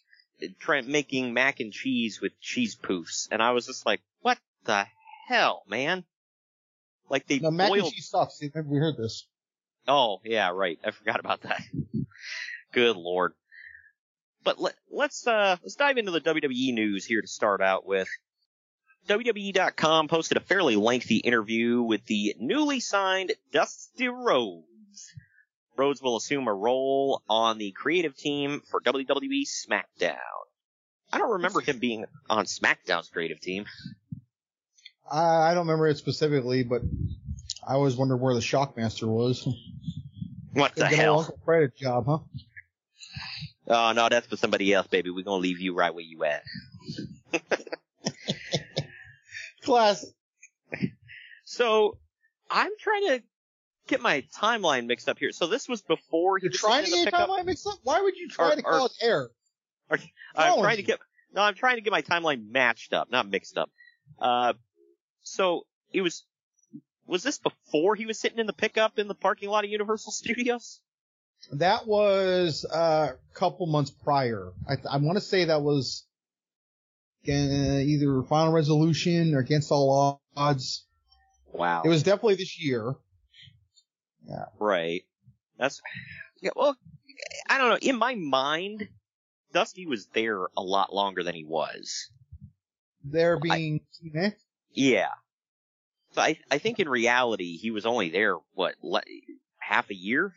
trying 0.60 0.90
making 0.90 1.32
mac 1.34 1.60
and 1.60 1.72
cheese 1.72 2.20
with 2.20 2.32
cheese 2.40 2.76
poofs, 2.76 3.28
and 3.30 3.42
I 3.42 3.52
was 3.52 3.66
just 3.66 3.86
like, 3.86 4.00
"What 4.20 4.38
the 4.64 4.86
hell, 5.28 5.62
man?" 5.68 6.04
Like 7.08 7.26
they 7.26 7.38
No, 7.38 7.50
mac 7.50 7.68
boiled. 7.68 7.84
and 7.86 7.92
cheese 7.92 8.08
sucks. 8.08 8.40
Remember 8.42 8.72
we 8.72 8.78
heard 8.78 8.96
this. 8.96 9.26
Oh 9.88 10.20
yeah, 10.24 10.50
right. 10.50 10.78
I 10.84 10.90
forgot 10.90 11.20
about 11.20 11.42
that. 11.42 11.62
Good 12.72 12.96
lord. 12.96 13.32
But 14.44 14.60
let, 14.60 14.74
let's 14.90 15.26
uh 15.26 15.56
let's 15.62 15.74
dive 15.74 15.98
into 15.98 16.12
the 16.12 16.20
WWE 16.20 16.72
news 16.72 17.04
here 17.04 17.20
to 17.20 17.28
start 17.28 17.60
out 17.60 17.86
with. 17.86 18.08
WWE.com 19.08 20.08
posted 20.08 20.36
a 20.36 20.40
fairly 20.40 20.76
lengthy 20.76 21.16
interview 21.16 21.82
with 21.82 22.04
the 22.06 22.34
newly 22.38 22.80
signed 22.80 23.32
Dusty 23.52 24.08
Rhodes. 24.08 25.14
Rhodes 25.76 26.02
will 26.02 26.16
assume 26.16 26.46
a 26.48 26.54
role 26.54 27.22
on 27.28 27.58
the 27.58 27.72
creative 27.72 28.16
team 28.16 28.62
for 28.70 28.80
WWE 28.80 29.44
SmackDown. 29.46 30.16
I 31.12 31.18
don't 31.18 31.32
remember 31.32 31.60
him 31.60 31.78
being 31.78 32.04
on 32.28 32.44
SmackDown's 32.44 33.08
creative 33.08 33.40
team. 33.40 33.66
I, 35.10 35.50
I 35.50 35.54
don't 35.54 35.66
remember 35.66 35.88
it 35.88 35.96
specifically, 35.98 36.62
but 36.62 36.82
I 37.66 37.74
always 37.74 37.96
wondered 37.96 38.18
where 38.18 38.34
the 38.34 38.40
Shockmaster 38.40 39.08
was. 39.08 39.46
What 40.52 40.74
the 40.74 40.86
hell? 40.86 41.20
Uncle 41.20 41.38
Fred 41.44 41.62
a 41.62 41.68
job, 41.68 42.06
huh? 42.06 42.18
Oh 43.68 43.92
no, 43.92 44.08
that's 44.08 44.26
for 44.26 44.36
somebody 44.36 44.72
else, 44.72 44.86
baby. 44.88 45.10
We're 45.10 45.24
gonna 45.24 45.40
leave 45.40 45.60
you 45.60 45.74
right 45.74 45.94
where 45.94 46.04
you 46.04 46.24
at. 46.24 46.42
Class. 49.62 50.06
So 51.44 51.98
I'm 52.50 52.72
trying 52.78 53.06
to 53.08 53.22
get 53.90 54.00
my 54.00 54.24
timeline 54.36 54.86
mixed 54.86 55.08
up 55.08 55.18
here. 55.18 55.32
So 55.32 55.46
this 55.46 55.68
was 55.68 55.82
before 55.82 56.38
he 56.38 56.44
You're 56.44 56.50
was 56.50 56.60
trying 56.60 56.84
to 56.84 56.90
get 56.90 57.00
your 57.00 57.12
timeline 57.12 57.44
mixed 57.44 57.66
up? 57.66 57.78
Why 57.82 58.00
would 58.00 58.16
you 58.16 58.28
try 58.28 58.52
Or- 58.52 58.56
to 58.56 58.62
or- 58.64 58.72
cause 58.72 58.98
error? 59.02 59.30
I'm 59.90 59.98
trying 60.60 60.60
with 60.62 60.76
to 60.76 60.82
get 60.82 61.00
no, 61.32 61.42
I'm 61.42 61.54
trying 61.54 61.76
to 61.76 61.82
get 61.82 61.90
my 61.92 62.02
timeline 62.02 62.50
matched 62.50 62.92
up, 62.92 63.10
not 63.10 63.28
mixed 63.28 63.56
up. 63.58 63.70
Uh, 64.20 64.54
so 65.22 65.66
it 65.92 66.00
was 66.00 66.24
was 67.06 67.22
this 67.22 67.38
before 67.38 67.96
he 67.96 68.06
was 68.06 68.18
sitting 68.18 68.38
in 68.38 68.46
the 68.46 68.52
pickup 68.52 68.98
in 68.98 69.08
the 69.08 69.14
parking 69.14 69.48
lot 69.50 69.64
of 69.64 69.70
Universal 69.70 70.12
Studios? 70.12 70.80
That 71.52 71.86
was 71.86 72.64
uh, 72.64 73.12
a 73.14 73.34
couple 73.34 73.66
months 73.66 73.90
prior. 73.90 74.52
I, 74.68 74.74
I 74.88 74.96
want 74.98 75.16
to 75.16 75.20
say 75.22 75.46
that 75.46 75.62
was 75.62 76.04
uh, 77.28 77.32
either 77.32 78.22
Final 78.28 78.52
Resolution 78.52 79.34
or 79.34 79.38
Against 79.40 79.72
All 79.72 80.20
Odds. 80.36 80.86
Wow. 81.52 81.82
It 81.84 81.88
was 81.88 82.02
definitely 82.02 82.36
this 82.36 82.62
year. 82.62 82.94
Yeah. 84.28 84.44
Right. 84.58 85.04
That's 85.58 85.80
yeah. 86.40 86.50
Well, 86.56 86.76
I 87.48 87.58
don't 87.58 87.70
know. 87.70 87.78
In 87.80 87.96
my 87.96 88.14
mind, 88.14 88.88
Dusty 89.52 89.86
was 89.86 90.06
there 90.14 90.46
a 90.56 90.62
lot 90.62 90.94
longer 90.94 91.22
than 91.22 91.34
he 91.34 91.44
was. 91.44 92.10
There 93.04 93.38
being 93.38 93.80
eh? 94.14 94.30
Yeah. 94.72 95.08
So 96.12 96.22
I 96.22 96.38
I 96.50 96.58
think 96.58 96.80
in 96.80 96.88
reality 96.88 97.56
he 97.56 97.70
was 97.70 97.86
only 97.86 98.10
there 98.10 98.36
what 98.54 98.74
le- 98.82 99.02
half 99.58 99.90
a 99.90 99.94
year. 99.94 100.32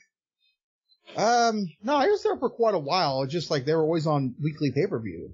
Um, 1.15 1.67
no, 1.83 1.95
I 1.95 2.07
was 2.07 2.23
there 2.23 2.37
for 2.37 2.49
quite 2.49 2.75
a 2.75 2.79
while. 2.79 3.25
Just 3.25 3.51
like 3.51 3.65
they 3.65 3.73
were 3.73 3.83
always 3.83 4.07
on 4.07 4.35
weekly 4.41 4.71
pay 4.71 4.87
per 4.87 4.99
view. 4.99 5.33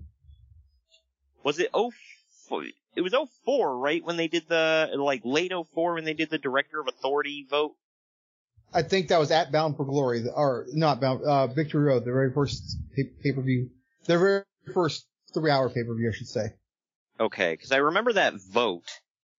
Was 1.44 1.60
it 1.60 1.70
oh? 1.74 1.92
It 2.96 3.02
was 3.02 3.14
oh 3.14 3.28
four, 3.46 3.78
right? 3.78 4.04
When 4.04 4.18
they 4.18 4.28
did 4.28 4.48
the 4.48 4.90
like 4.96 5.22
late 5.24 5.54
oh 5.54 5.64
four 5.64 5.94
when 5.94 6.04
they 6.04 6.14
did 6.14 6.30
the 6.30 6.38
director 6.38 6.80
of 6.80 6.88
authority 6.88 7.46
vote. 7.50 7.76
I 8.74 8.84
think 8.84 9.08
that 9.08 9.20
was 9.20 9.32
at 9.32 9.52
Bound 9.52 9.78
for 9.78 9.86
Glory, 9.86 10.24
or 10.34 10.68
not 10.74 11.02
Bound, 11.02 11.24
uh, 11.24 11.48
Victory 11.48 11.84
Road, 11.84 12.06
the 12.06 12.12
very 12.12 12.32
first 12.32 12.78
pay 12.96 13.32
per 13.32 13.42
view, 13.42 13.70
the 14.06 14.18
very 14.18 14.44
first 14.74 15.06
three 15.34 15.52
hour 15.52 15.70
pay 15.70 15.84
per 15.84 15.96
view, 15.96 16.10
I 16.10 16.16
should 16.16 16.28
say. 16.28 16.54
Okay, 17.20 17.54
because 17.54 17.72
I 17.72 17.78
remember 17.78 18.14
that 18.14 18.34
vote, 18.36 18.88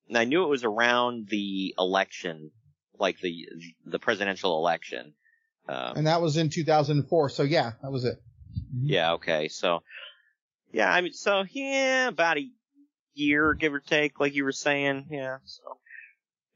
and 0.08 0.18
I 0.18 0.24
knew 0.24 0.44
it 0.44 0.48
was 0.48 0.64
around 0.64 1.28
the 1.28 1.74
election, 1.78 2.50
like 2.98 3.20
the 3.20 3.46
the 3.86 3.98
presidential 3.98 4.58
election. 4.58 5.14
Um, 5.68 5.96
And 5.96 6.06
that 6.06 6.20
was 6.20 6.36
in 6.36 6.50
2004. 6.50 7.28
So 7.30 7.42
yeah, 7.44 7.72
that 7.82 7.90
was 7.92 8.04
it. 8.04 8.20
Yeah, 8.82 9.12
okay. 9.14 9.48
So, 9.48 9.82
yeah, 10.72 10.90
I 10.92 11.00
mean, 11.00 11.12
so, 11.12 11.44
yeah, 11.50 12.08
about 12.08 12.38
a 12.38 12.48
year, 13.14 13.54
give 13.54 13.72
or 13.74 13.80
take, 13.80 14.18
like 14.20 14.34
you 14.34 14.44
were 14.44 14.52
saying. 14.52 15.06
Yeah, 15.10 15.38
so. 15.44 15.78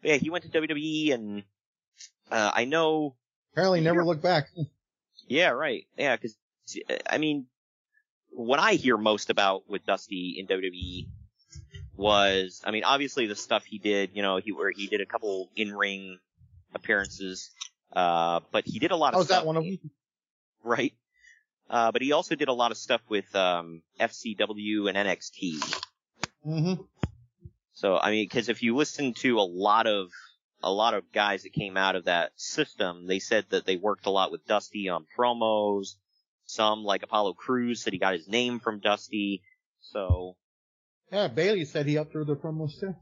Yeah, 0.02 0.16
he 0.16 0.28
went 0.28 0.44
to 0.44 0.50
WWE 0.50 1.14
and, 1.14 1.44
uh, 2.30 2.50
I 2.54 2.64
know, 2.64 3.14
Apparently 3.52 3.80
never 3.80 4.04
looked 4.04 4.22
back. 4.22 4.48
yeah, 5.28 5.50
right. 5.50 5.86
Yeah, 5.96 6.16
cause, 6.16 6.36
I 7.08 7.18
mean, 7.18 7.46
what 8.30 8.58
I 8.58 8.72
hear 8.72 8.96
most 8.96 9.30
about 9.30 9.68
with 9.68 9.86
Dusty 9.86 10.36
in 10.38 10.46
WWE 10.46 11.06
was, 11.96 12.62
I 12.64 12.70
mean, 12.70 12.84
obviously 12.84 13.26
the 13.26 13.36
stuff 13.36 13.64
he 13.64 13.78
did, 13.78 14.10
you 14.14 14.22
know, 14.22 14.38
he, 14.38 14.52
where 14.52 14.70
he 14.70 14.86
did 14.86 15.00
a 15.00 15.06
couple 15.06 15.50
in-ring 15.54 16.18
appearances, 16.74 17.50
uh, 17.92 18.40
but 18.50 18.64
he 18.66 18.78
did 18.78 18.90
a 18.90 18.96
lot 18.96 19.14
of 19.14 19.18
was 19.18 19.26
stuff 19.28 19.42
that 19.42 19.46
one 19.46 19.56
of 19.56 19.64
them? 19.64 19.78
right? 20.64 20.92
Uh, 21.70 21.92
but 21.92 22.02
he 22.02 22.12
also 22.12 22.34
did 22.34 22.48
a 22.48 22.52
lot 22.52 22.70
of 22.70 22.76
stuff 22.76 23.00
with 23.08 23.34
um, 23.34 23.82
FCW 24.00 24.88
and 24.88 24.98
NXT. 24.98 25.80
Mm-hmm. 26.46 26.82
So 27.72 27.96
I 27.96 28.10
mean, 28.10 28.26
because 28.26 28.48
if 28.48 28.62
you 28.62 28.76
listen 28.76 29.14
to 29.14 29.38
a 29.38 29.42
lot 29.42 29.86
of 29.86 30.10
a 30.64 30.72
lot 30.72 30.94
of 30.94 31.12
guys 31.12 31.42
that 31.42 31.52
came 31.52 31.76
out 31.76 31.94
of 31.94 32.06
that 32.06 32.32
system, 32.36 33.06
they 33.06 33.18
said 33.18 33.44
that 33.50 33.66
they 33.66 33.76
worked 33.76 34.06
a 34.06 34.10
lot 34.10 34.32
with 34.32 34.46
Dusty 34.46 34.88
on 34.88 35.04
promos. 35.16 35.94
Some 36.46 36.84
like 36.84 37.02
Apollo 37.02 37.34
Crews 37.34 37.82
said 37.82 37.92
he 37.92 37.98
got 37.98 38.14
his 38.14 38.26
name 38.28 38.60
from 38.60 38.80
Dusty. 38.80 39.42
So 39.80 40.36
Yeah, 41.12 41.28
Bayley 41.28 41.66
said 41.66 41.86
he 41.86 41.98
up 41.98 42.10
through 42.10 42.24
the 42.24 42.36
promos 42.36 42.80
too. 42.80 42.94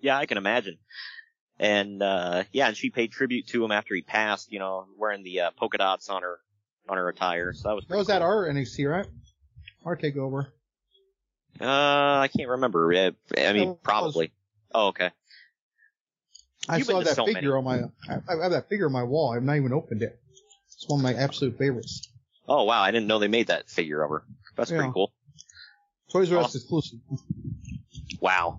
yeah, 0.00 0.16
I 0.16 0.26
can 0.26 0.38
imagine. 0.38 0.78
And 1.58 2.00
uh 2.02 2.44
yeah, 2.52 2.68
and 2.68 2.76
she 2.76 2.90
paid 2.90 3.10
tribute 3.10 3.48
to 3.48 3.64
him 3.64 3.72
after 3.72 3.94
he 3.94 4.02
passed. 4.02 4.52
You 4.52 4.60
know, 4.60 4.86
wearing 4.96 5.24
the 5.24 5.40
uh, 5.40 5.50
polka 5.56 5.78
dots 5.78 6.08
on 6.08 6.22
her 6.22 6.38
on 6.88 6.96
her 6.96 7.08
attire. 7.08 7.52
So 7.54 7.68
that 7.68 7.74
was 7.74 7.84
That 7.86 7.96
was 7.96 8.10
at 8.10 8.22
our 8.22 8.46
NXT, 8.46 8.88
right? 8.88 9.06
Our 9.84 9.96
takeover. 9.96 10.46
Uh, 11.60 12.20
I 12.20 12.28
can't 12.36 12.50
remember. 12.50 12.92
Uh, 12.92 13.10
I 13.36 13.52
mean, 13.52 13.76
probably. 13.82 14.32
Oh, 14.74 14.88
okay. 14.88 15.10
I 16.68 16.78
You've 16.78 16.86
saw 16.86 17.00
that 17.02 17.14
so 17.16 17.26
figure 17.26 17.60
many. 17.60 17.82
on 17.82 17.90
my. 18.08 18.14
I 18.14 18.18
I 18.28 18.42
have 18.42 18.50
that 18.52 18.68
figure 18.68 18.86
on 18.86 18.92
my 18.92 19.02
wall. 19.04 19.32
I've 19.34 19.42
not 19.42 19.56
even 19.56 19.72
opened 19.72 20.02
it. 20.02 20.18
It's 20.74 20.88
one 20.88 21.00
of 21.00 21.04
my 21.04 21.14
absolute 21.14 21.56
favorites. 21.58 22.08
Oh, 22.48 22.64
wow. 22.64 22.80
I 22.82 22.90
didn't 22.90 23.06
know 23.08 23.18
they 23.18 23.28
made 23.28 23.46
that 23.48 23.68
figure 23.68 24.02
of 24.02 24.10
her. 24.10 24.22
That's 24.56 24.70
Yeah. 24.70 24.78
pretty 24.78 24.92
cool. 24.92 25.12
Toys 26.12 26.30
R 26.32 26.38
Us 26.38 26.44
Awesome. 26.46 26.58
exclusive. 26.60 26.98
Wow. 28.20 28.58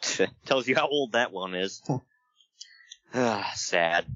Tells 0.46 0.66
you 0.68 0.74
how 0.74 0.88
old 0.88 1.12
that 1.12 1.32
one 1.32 1.54
is. 1.54 1.82
ah, 3.14 3.50
sad. 3.54 4.06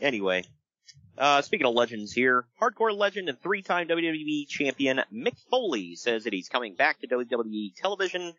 Anyway, 0.00 0.44
uh, 1.16 1.40
speaking 1.42 1.66
of 1.66 1.74
legends 1.74 2.12
here, 2.12 2.46
hardcore 2.60 2.96
legend 2.96 3.28
and 3.28 3.40
three-time 3.40 3.88
WWE 3.88 4.48
champion 4.48 5.00
Mick 5.12 5.36
Foley 5.50 5.94
says 5.96 6.24
that 6.24 6.32
he's 6.32 6.48
coming 6.48 6.74
back 6.74 7.00
to 7.00 7.06
WWE 7.06 7.74
television. 7.76 8.34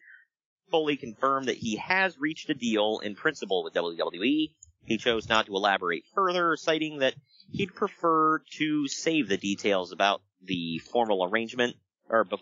Foley 0.71 0.97
confirmed 0.97 1.47
that 1.47 1.57
he 1.57 1.75
has 1.77 2.17
reached 2.17 2.49
a 2.49 2.53
deal 2.53 2.99
in 2.99 3.15
principle 3.15 3.63
with 3.63 3.73
WWE. 3.73 4.51
He 4.85 4.97
chose 4.97 5.27
not 5.29 5.45
to 5.47 5.55
elaborate 5.55 6.05
further, 6.13 6.55
citing 6.57 6.99
that 6.99 7.15
he'd 7.51 7.73
prefer 7.73 8.39
to 8.57 8.87
save 8.87 9.27
the 9.27 9.37
details 9.37 9.91
about 9.91 10.21
the 10.43 10.79
formal 10.79 11.23
arrangement, 11.25 11.75
or 12.09 12.25
bef- 12.25 12.39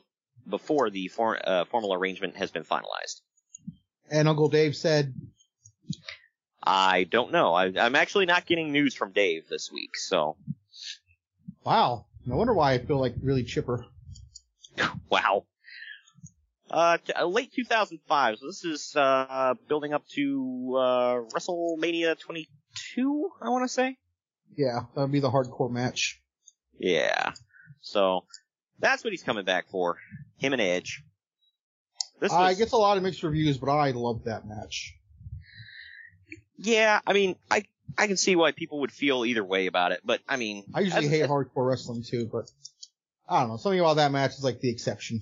before 0.47 0.89
the 0.89 1.07
for- 1.07 1.39
uh, 1.47 1.65
formal 1.65 1.93
arrangement 1.93 2.35
has 2.37 2.51
been 2.51 2.63
finalized. 2.63 3.21
And 4.11 4.27
Uncle 4.27 4.49
Dave 4.49 4.75
said, 4.75 5.13
I 6.61 7.05
don't 7.05 7.31
know. 7.31 7.53
I, 7.53 7.71
I'm 7.79 7.95
actually 7.95 8.25
not 8.25 8.45
getting 8.45 8.71
news 8.71 8.93
from 8.93 9.11
Dave 9.11 9.47
this 9.49 9.71
week, 9.71 9.95
so 9.97 10.37
Wow. 11.63 12.05
No 12.25 12.35
wonder 12.35 12.53
why 12.53 12.73
I 12.73 12.77
feel 12.79 12.99
like 12.99 13.15
really 13.21 13.43
chipper. 13.43 13.85
wow. 15.09 15.45
Uh, 16.73 16.97
t- 16.97 17.13
uh, 17.13 17.23
late 17.25 17.53
2005. 17.53 18.39
So 18.39 18.47
this 18.47 18.65
is 18.65 18.95
uh 18.95 19.53
building 19.69 19.93
up 19.93 20.07
to 20.15 20.75
uh 20.75 21.15
WrestleMania 21.31 22.19
22. 22.19 23.29
I 23.39 23.49
want 23.49 23.63
to 23.63 23.71
say. 23.71 23.97
Yeah, 24.57 24.81
that'd 24.95 25.11
be 25.11 25.19
the 25.19 25.29
hardcore 25.29 25.69
match. 25.69 26.19
Yeah. 26.79 27.33
So 27.81 28.25
that's 28.79 29.03
what 29.03 29.11
he's 29.11 29.21
coming 29.21 29.45
back 29.45 29.69
for. 29.69 29.97
Him 30.37 30.53
and 30.53 30.61
Edge. 30.61 31.03
This 32.19 32.31
I 32.31 32.49
was, 32.49 32.57
gets 32.57 32.71
a 32.71 32.77
lot 32.77 32.97
of 32.97 33.03
mixed 33.03 33.21
reviews, 33.21 33.59
but 33.59 33.69
I 33.69 33.91
love 33.91 34.23
that 34.23 34.47
match. 34.47 34.95
yeah. 36.57 37.01
I 37.05 37.13
mean, 37.13 37.35
I 37.51 37.65
I 37.99 38.07
can 38.07 38.17
see 38.17 38.35
why 38.35 38.51
people 38.51 38.79
would 38.79 38.91
feel 38.91 39.25
either 39.25 39.43
way 39.43 39.67
about 39.67 39.91
it, 39.91 40.01
but 40.03 40.21
I 40.27 40.37
mean, 40.37 40.63
I 40.73 40.79
usually 40.79 41.07
hate 41.07 41.29
hardcore 41.29 41.69
wrestling 41.69 42.03
too, 42.03 42.27
but 42.31 42.49
I 43.29 43.41
don't 43.41 43.49
know. 43.49 43.57
Something 43.57 43.79
about 43.79 43.97
that 43.97 44.11
match 44.11 44.31
is 44.31 44.43
like 44.43 44.59
the 44.59 44.71
exception. 44.71 45.21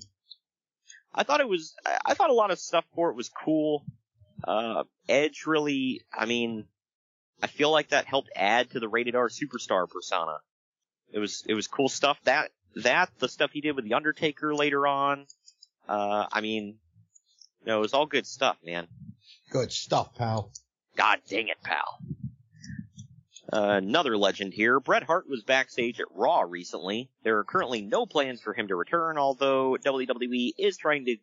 I 1.14 1.24
thought 1.24 1.40
it 1.40 1.48
was, 1.48 1.74
I- 1.84 2.14
thought 2.14 2.30
a 2.30 2.34
lot 2.34 2.50
of 2.50 2.58
stuff 2.58 2.84
for 2.94 3.10
it 3.10 3.16
was 3.16 3.28
cool. 3.28 3.84
Uh, 4.44 4.84
Edge 5.08 5.44
really, 5.46 6.02
I 6.12 6.26
mean, 6.26 6.66
I 7.42 7.46
feel 7.46 7.70
like 7.70 7.90
that 7.90 8.06
helped 8.06 8.30
add 8.34 8.70
to 8.70 8.80
the 8.80 8.88
rated 8.88 9.14
R 9.14 9.28
superstar 9.28 9.88
persona. 9.88 10.38
It 11.12 11.18
was, 11.18 11.44
it 11.46 11.54
was 11.54 11.66
cool 11.66 11.88
stuff. 11.88 12.18
That, 12.24 12.50
that, 12.76 13.10
the 13.18 13.28
stuff 13.28 13.50
he 13.52 13.60
did 13.60 13.76
with 13.76 13.84
The 13.84 13.94
Undertaker 13.94 14.54
later 14.54 14.86
on, 14.86 15.26
uh, 15.88 16.26
I 16.32 16.40
mean, 16.40 16.78
you 17.60 17.66
know, 17.66 17.78
it 17.78 17.82
was 17.82 17.94
all 17.94 18.06
good 18.06 18.26
stuff, 18.26 18.56
man. 18.64 18.88
Good 19.50 19.70
stuff, 19.72 20.14
pal. 20.14 20.50
God 20.96 21.18
dang 21.28 21.48
it, 21.48 21.58
pal. 21.62 21.98
Uh, 23.52 23.80
another 23.82 24.16
legend 24.16 24.54
here. 24.54 24.80
Bret 24.80 25.02
Hart 25.02 25.28
was 25.28 25.42
backstage 25.42 26.00
at 26.00 26.06
Raw 26.14 26.40
recently. 26.40 27.10
There 27.22 27.38
are 27.38 27.44
currently 27.44 27.82
no 27.82 28.06
plans 28.06 28.40
for 28.40 28.54
him 28.54 28.68
to 28.68 28.76
return, 28.76 29.18
although 29.18 29.76
WWE 29.84 30.52
is 30.58 30.78
trying 30.78 31.04
to 31.04 31.16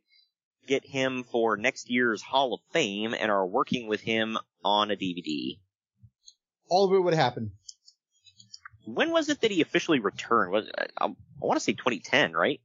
get 0.68 0.86
him 0.86 1.24
for 1.24 1.58
next 1.58 1.90
year's 1.90 2.22
Hall 2.22 2.54
of 2.54 2.60
Fame 2.72 3.16
and 3.20 3.32
are 3.32 3.48
working 3.48 3.88
with 3.88 4.02
him 4.02 4.38
on 4.64 4.92
a 4.92 4.96
DVD. 4.96 5.58
All 6.70 6.86
of 6.86 6.94
it 6.94 7.00
would 7.00 7.16
happen. 7.16 7.54
When 8.86 9.12
was 9.12 9.30
it 9.30 9.42
that 9.42 9.50
he 9.50 9.62
officially 9.62 10.00
returned? 10.00 10.52
Was 10.52 10.70
I, 10.78 11.06
I 11.06 11.14
want 11.40 11.58
to 11.58 11.64
say 11.64 11.74
2010, 11.74 12.34
right? 12.34 12.62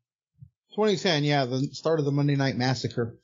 2010, 0.75 1.25
yeah, 1.25 1.47
the 1.47 1.68
start 1.73 2.00
of 2.00 2.04
the 2.04 2.12
Monday 2.12 2.37
Night 2.37 2.56
Massacre. 2.56 3.16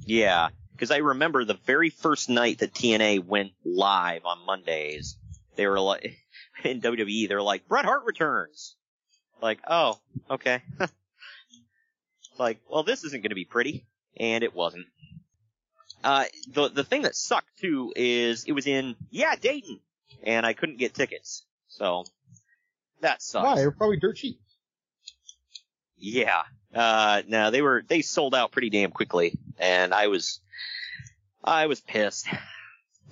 Yeah, 0.00 0.50
because 0.72 0.92
I 0.92 0.98
remember 0.98 1.44
the 1.44 1.58
very 1.64 1.90
first 1.90 2.28
night 2.28 2.58
that 2.58 2.74
TNA 2.74 3.24
went 3.24 3.52
live 3.64 4.24
on 4.24 4.44
Mondays, 4.46 5.16
they 5.56 5.66
were 5.66 5.80
like, 5.80 6.16
in 6.64 6.80
WWE, 6.80 7.28
they're 7.28 7.42
like, 7.42 7.68
Bret 7.68 7.84
Hart 7.84 8.04
returns. 8.04 8.76
Like, 9.42 9.60
oh, 9.68 9.98
okay. 10.30 10.62
like, 12.38 12.60
well, 12.70 12.82
this 12.82 13.04
isn't 13.04 13.22
going 13.22 13.30
to 13.30 13.34
be 13.34 13.44
pretty. 13.44 13.86
And 14.18 14.42
it 14.42 14.54
wasn't. 14.54 14.86
Uh, 16.02 16.24
the, 16.52 16.68
the 16.68 16.84
thing 16.84 17.02
that 17.02 17.14
sucked 17.14 17.58
too 17.60 17.92
is 17.96 18.44
it 18.44 18.52
was 18.52 18.66
in, 18.66 18.96
yeah, 19.10 19.34
Dayton. 19.36 19.80
And 20.22 20.46
I 20.46 20.52
couldn't 20.52 20.78
get 20.78 20.94
tickets. 20.94 21.44
So, 21.68 22.04
that 23.02 23.22
sucks. 23.22 23.44
Why? 23.44 23.56
They 23.56 23.66
were 23.66 23.72
probably 23.72 23.98
dirt 23.98 24.16
cheap. 24.16 24.40
Yeah. 25.98 26.42
Uh, 26.74 27.22
no, 27.28 27.50
they 27.50 27.62
were, 27.62 27.82
they 27.86 28.02
sold 28.02 28.34
out 28.34 28.52
pretty 28.52 28.70
damn 28.70 28.90
quickly. 28.90 29.38
And 29.58 29.92
I 29.92 30.06
was, 30.08 30.40
I 31.42 31.66
was 31.66 31.80
pissed. 31.80 32.28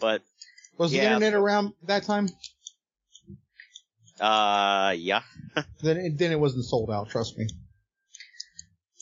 But, 0.00 0.22
Was 0.78 0.90
the 0.92 1.00
internet 1.00 1.34
around 1.34 1.72
that 1.84 2.02
time? 2.04 2.28
uh, 4.20 4.94
yeah. 4.96 5.22
Then 5.82 5.96
it, 5.98 6.18
then 6.18 6.32
it 6.32 6.40
wasn't 6.40 6.64
sold 6.64 6.90
out. 6.90 7.10
Trust 7.10 7.38
me. 7.38 7.46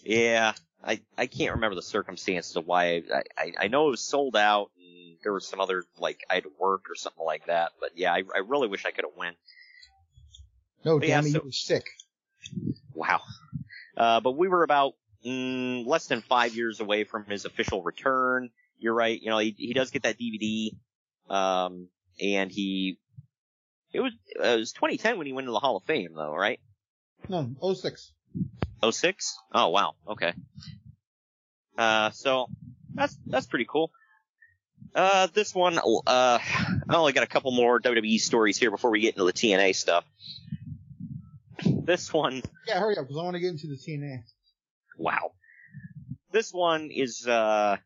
Yeah. 0.05 0.53
I, 0.85 1.01
I 1.17 1.27
can't 1.27 1.55
remember 1.55 1.77
the 1.77 1.83
circumstances 1.83 2.57
of 2.57 2.67
why 2.67 3.03
I, 3.15 3.23
I, 3.39 3.53
I 3.61 3.69
know 3.69 3.87
it 3.87 3.91
was 3.93 4.01
sold 4.03 4.37
out 4.37 4.71
and 4.77 5.17
there 5.23 5.33
was 5.33 5.47
some 5.47 5.61
other, 5.61 5.85
like, 5.99 6.21
I 6.29 6.35
had 6.35 6.43
to 6.43 6.53
work 6.59 6.87
or 6.91 6.95
something 6.97 7.25
like 7.25 7.47
that. 7.47 7.71
But 7.81 7.91
yeah, 7.95 8.13
I, 8.13 8.23
I 8.35 8.39
really 8.47 8.69
wish 8.69 8.85
I 8.85 8.91
could 8.91 9.05
have 9.05 9.17
went. 9.17 9.37
No, 10.85 10.99
But 10.99 11.09
yeah, 11.09 11.17
damn 11.21 11.27
it, 11.27 11.33
so- 11.33 11.39
you 11.39 11.45
were 11.47 11.53
sick. 11.53 11.85
Wow. 12.95 13.21
Uh, 13.97 14.21
but 14.21 14.33
we 14.33 14.49
were 14.49 14.65
about 14.65 14.95
mm, 15.25 15.87
less 15.87 16.07
than 16.09 16.21
five 16.23 16.55
years 16.55 16.81
away 16.81 17.05
from 17.05 17.25
his 17.27 17.45
official 17.45 17.83
return. 17.83 18.51
You're 18.79 18.95
right. 18.95 19.19
You 19.21 19.31
know, 19.31 19.39
he, 19.39 19.55
he 19.57 19.73
does 19.73 19.91
get 19.91 20.03
that 20.03 20.19
DVD. 20.19 20.71
Um, 21.29 21.89
and 22.21 22.51
he, 22.51 22.99
it 23.93 24.01
was, 24.01 24.13
it 24.27 24.59
was 24.59 24.73
2010 24.73 25.19
when 25.19 25.27
he 25.27 25.33
went 25.33 25.47
to 25.47 25.53
the 25.53 25.59
Hall 25.59 25.77
of 25.77 25.85
Fame 25.85 26.13
though, 26.15 26.35
right? 26.35 26.61
No, 27.29 27.51
06. 27.75 28.13
06? 28.91 29.37
Oh 29.55 29.69
wow. 29.69 29.95
Okay. 30.09 30.33
Uh, 31.79 32.11
so 32.11 32.49
that's 32.95 33.17
that's 33.27 33.47
pretty 33.47 33.67
cool. 33.69 33.91
Uh, 34.95 35.29
this 35.33 35.55
one, 35.55 35.79
uh, 35.79 35.83
I 36.07 36.81
only 36.91 37.13
got 37.13 37.23
a 37.23 37.29
couple 37.29 37.51
more 37.53 37.81
WWE 37.81 38.19
stories 38.21 38.59
here 38.59 38.71
before 38.71 38.91
we 38.91 39.01
get 39.01 39.15
into 39.15 39.25
the 39.25 39.33
TNA 39.33 39.75
stuff. 39.75 40.05
This 41.65 42.13
one, 42.13 42.43
Yeah, 42.67 42.81
hurry 42.81 42.97
up, 42.99 43.05
because 43.05 43.17
I 43.19 43.23
want 43.23 43.35
to 43.35 43.41
get 43.41 43.51
into 43.51 43.69
the 43.69 43.77
TNA. 43.77 44.25
wow. 44.99 45.33
This 46.33 46.53
one 46.53 46.91
is, 46.91 47.27
uh, 47.27 47.77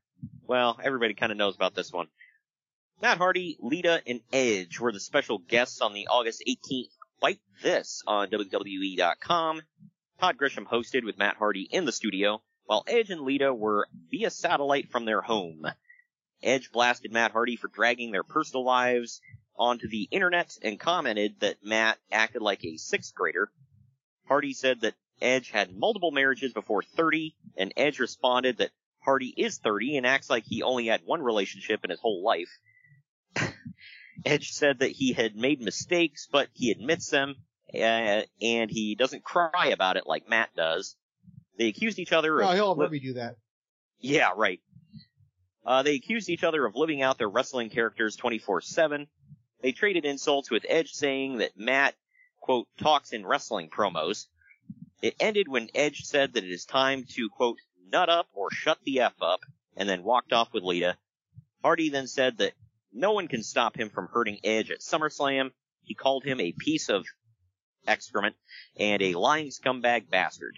well, 0.46 0.78
everybody 0.82 1.14
kind 1.14 1.30
of 1.32 1.38
knows 1.38 1.54
about 1.56 1.74
this 1.74 1.92
one. 1.92 2.06
Matt 3.02 3.18
Hardy, 3.18 3.58
Lita, 3.60 4.02
and 4.06 4.22
Edge 4.32 4.80
were 4.80 4.90
the 4.90 5.00
special 5.00 5.36
guests 5.36 5.82
on 5.82 5.92
the 5.92 6.06
August 6.06 6.42
18th 6.48 6.88
Byte 7.22 7.40
This 7.62 8.02
on 8.06 8.30
WWE.com. 8.30 9.60
Todd 10.18 10.38
Grisham 10.38 10.66
hosted 10.66 11.04
with 11.04 11.18
Matt 11.18 11.36
Hardy 11.36 11.68
in 11.70 11.84
the 11.84 11.92
studio, 11.92 12.40
while 12.64 12.84
Edge 12.86 13.10
and 13.10 13.20
Lita 13.20 13.52
were 13.52 13.86
via 14.10 14.30
satellite 14.30 14.88
from 14.90 15.04
their 15.04 15.20
home. 15.20 15.66
Edge 16.42 16.72
blasted 16.72 17.12
Matt 17.12 17.32
Hardy 17.32 17.56
for 17.56 17.68
dragging 17.68 18.12
their 18.12 18.22
personal 18.22 18.64
lives 18.64 19.20
onto 19.58 19.88
the 19.88 20.08
internet 20.10 20.56
and 20.62 20.80
commented 20.80 21.40
that 21.40 21.62
Matt 21.62 21.98
acted 22.10 22.40
like 22.40 22.64
a 22.64 22.78
sixth 22.78 23.14
grader. 23.14 23.52
Hardy 24.26 24.54
said 24.54 24.80
that 24.80 24.94
Edge 25.20 25.50
had 25.50 25.76
multiple 25.76 26.12
marriages 26.12 26.54
before 26.54 26.82
30, 26.82 27.36
and 27.58 27.74
Edge 27.76 27.98
responded 27.98 28.56
that 28.56 28.70
Hardy 29.00 29.34
is 29.36 29.58
30 29.58 29.98
and 29.98 30.06
acts 30.06 30.30
like 30.30 30.44
he 30.46 30.62
only 30.62 30.86
had 30.86 31.02
one 31.04 31.20
relationship 31.20 31.84
in 31.84 31.90
his 31.90 32.00
whole 32.00 32.24
life. 32.24 32.48
Edge 34.24 34.50
said 34.52 34.78
that 34.80 34.90
he 34.92 35.12
had 35.12 35.36
made 35.36 35.60
mistakes, 35.60 36.28
but 36.30 36.48
he 36.52 36.70
admits 36.70 37.08
them, 37.10 37.36
uh, 37.74 38.22
and 38.40 38.70
he 38.70 38.94
doesn't 38.94 39.24
cry 39.24 39.68
about 39.72 39.96
it 39.96 40.06
like 40.06 40.28
Matt 40.28 40.50
does. 40.56 40.96
They 41.58 41.68
accused 41.68 41.98
each 41.98 42.12
other 42.12 42.38
No, 42.38 42.48
of 42.50 42.54
he'll 42.54 42.74
li- 42.76 42.82
let 42.82 42.90
me 42.92 42.98
do 43.00 43.14
that. 43.14 43.36
yeah, 44.00 44.30
right. 44.36 44.60
Uh, 45.64 45.82
they 45.82 45.96
accused 45.96 46.28
each 46.28 46.44
other 46.44 46.64
of 46.64 46.76
living 46.76 47.02
out 47.02 47.18
their 47.18 47.28
wrestling 47.28 47.70
characters 47.70 48.16
24-7. 48.16 49.06
They 49.62 49.72
traded 49.72 50.04
insults 50.04 50.50
with 50.50 50.64
Edge 50.68 50.92
saying 50.92 51.38
that 51.38 51.56
Matt, 51.56 51.94
quote, 52.40 52.68
talks 52.78 53.12
in 53.12 53.26
wrestling 53.26 53.68
promos. 53.68 54.26
It 55.02 55.16
ended 55.18 55.48
when 55.48 55.68
Edge 55.74 56.04
said 56.04 56.34
that 56.34 56.44
it 56.44 56.50
is 56.50 56.64
time 56.64 57.04
to, 57.14 57.28
quote, 57.28 57.58
nut 57.90 58.08
up 58.08 58.28
or 58.32 58.50
shut 58.50 58.78
the 58.84 59.00
F 59.00 59.14
up, 59.20 59.40
and 59.76 59.88
then 59.88 60.04
walked 60.04 60.32
off 60.32 60.52
with 60.52 60.62
Lita. 60.62 60.96
Hardy 61.62 61.88
then 61.90 62.06
said 62.06 62.38
that 62.38 62.52
no 62.96 63.12
one 63.12 63.28
can 63.28 63.42
stop 63.42 63.76
him 63.78 63.90
from 63.90 64.08
hurting 64.12 64.38
Edge 64.44 64.70
at 64.70 64.80
SummerSlam. 64.80 65.50
He 65.82 65.94
called 65.94 66.24
him 66.24 66.40
a 66.40 66.52
piece 66.52 66.88
of 66.88 67.04
excrement 67.86 68.34
and 68.78 69.00
a 69.02 69.14
lying 69.14 69.48
scumbag 69.48 70.10
bastard. 70.10 70.56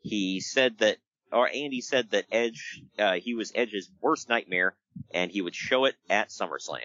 He 0.00 0.40
said 0.40 0.78
that, 0.78 0.98
or 1.32 1.48
Andy 1.48 1.80
said 1.80 2.10
that 2.10 2.26
Edge, 2.30 2.82
uh, 2.98 3.14
he 3.14 3.34
was 3.34 3.52
Edge's 3.54 3.88
worst 4.00 4.28
nightmare, 4.28 4.74
and 5.12 5.30
he 5.30 5.40
would 5.42 5.54
show 5.54 5.84
it 5.86 5.94
at 6.08 6.28
SummerSlam. 6.30 6.80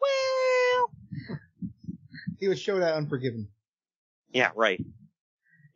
Well, 0.00 0.90
He 2.38 2.48
would 2.48 2.58
show 2.58 2.78
that 2.80 2.94
Unforgiven. 2.94 3.48
yeah, 4.32 4.50
right. 4.56 4.84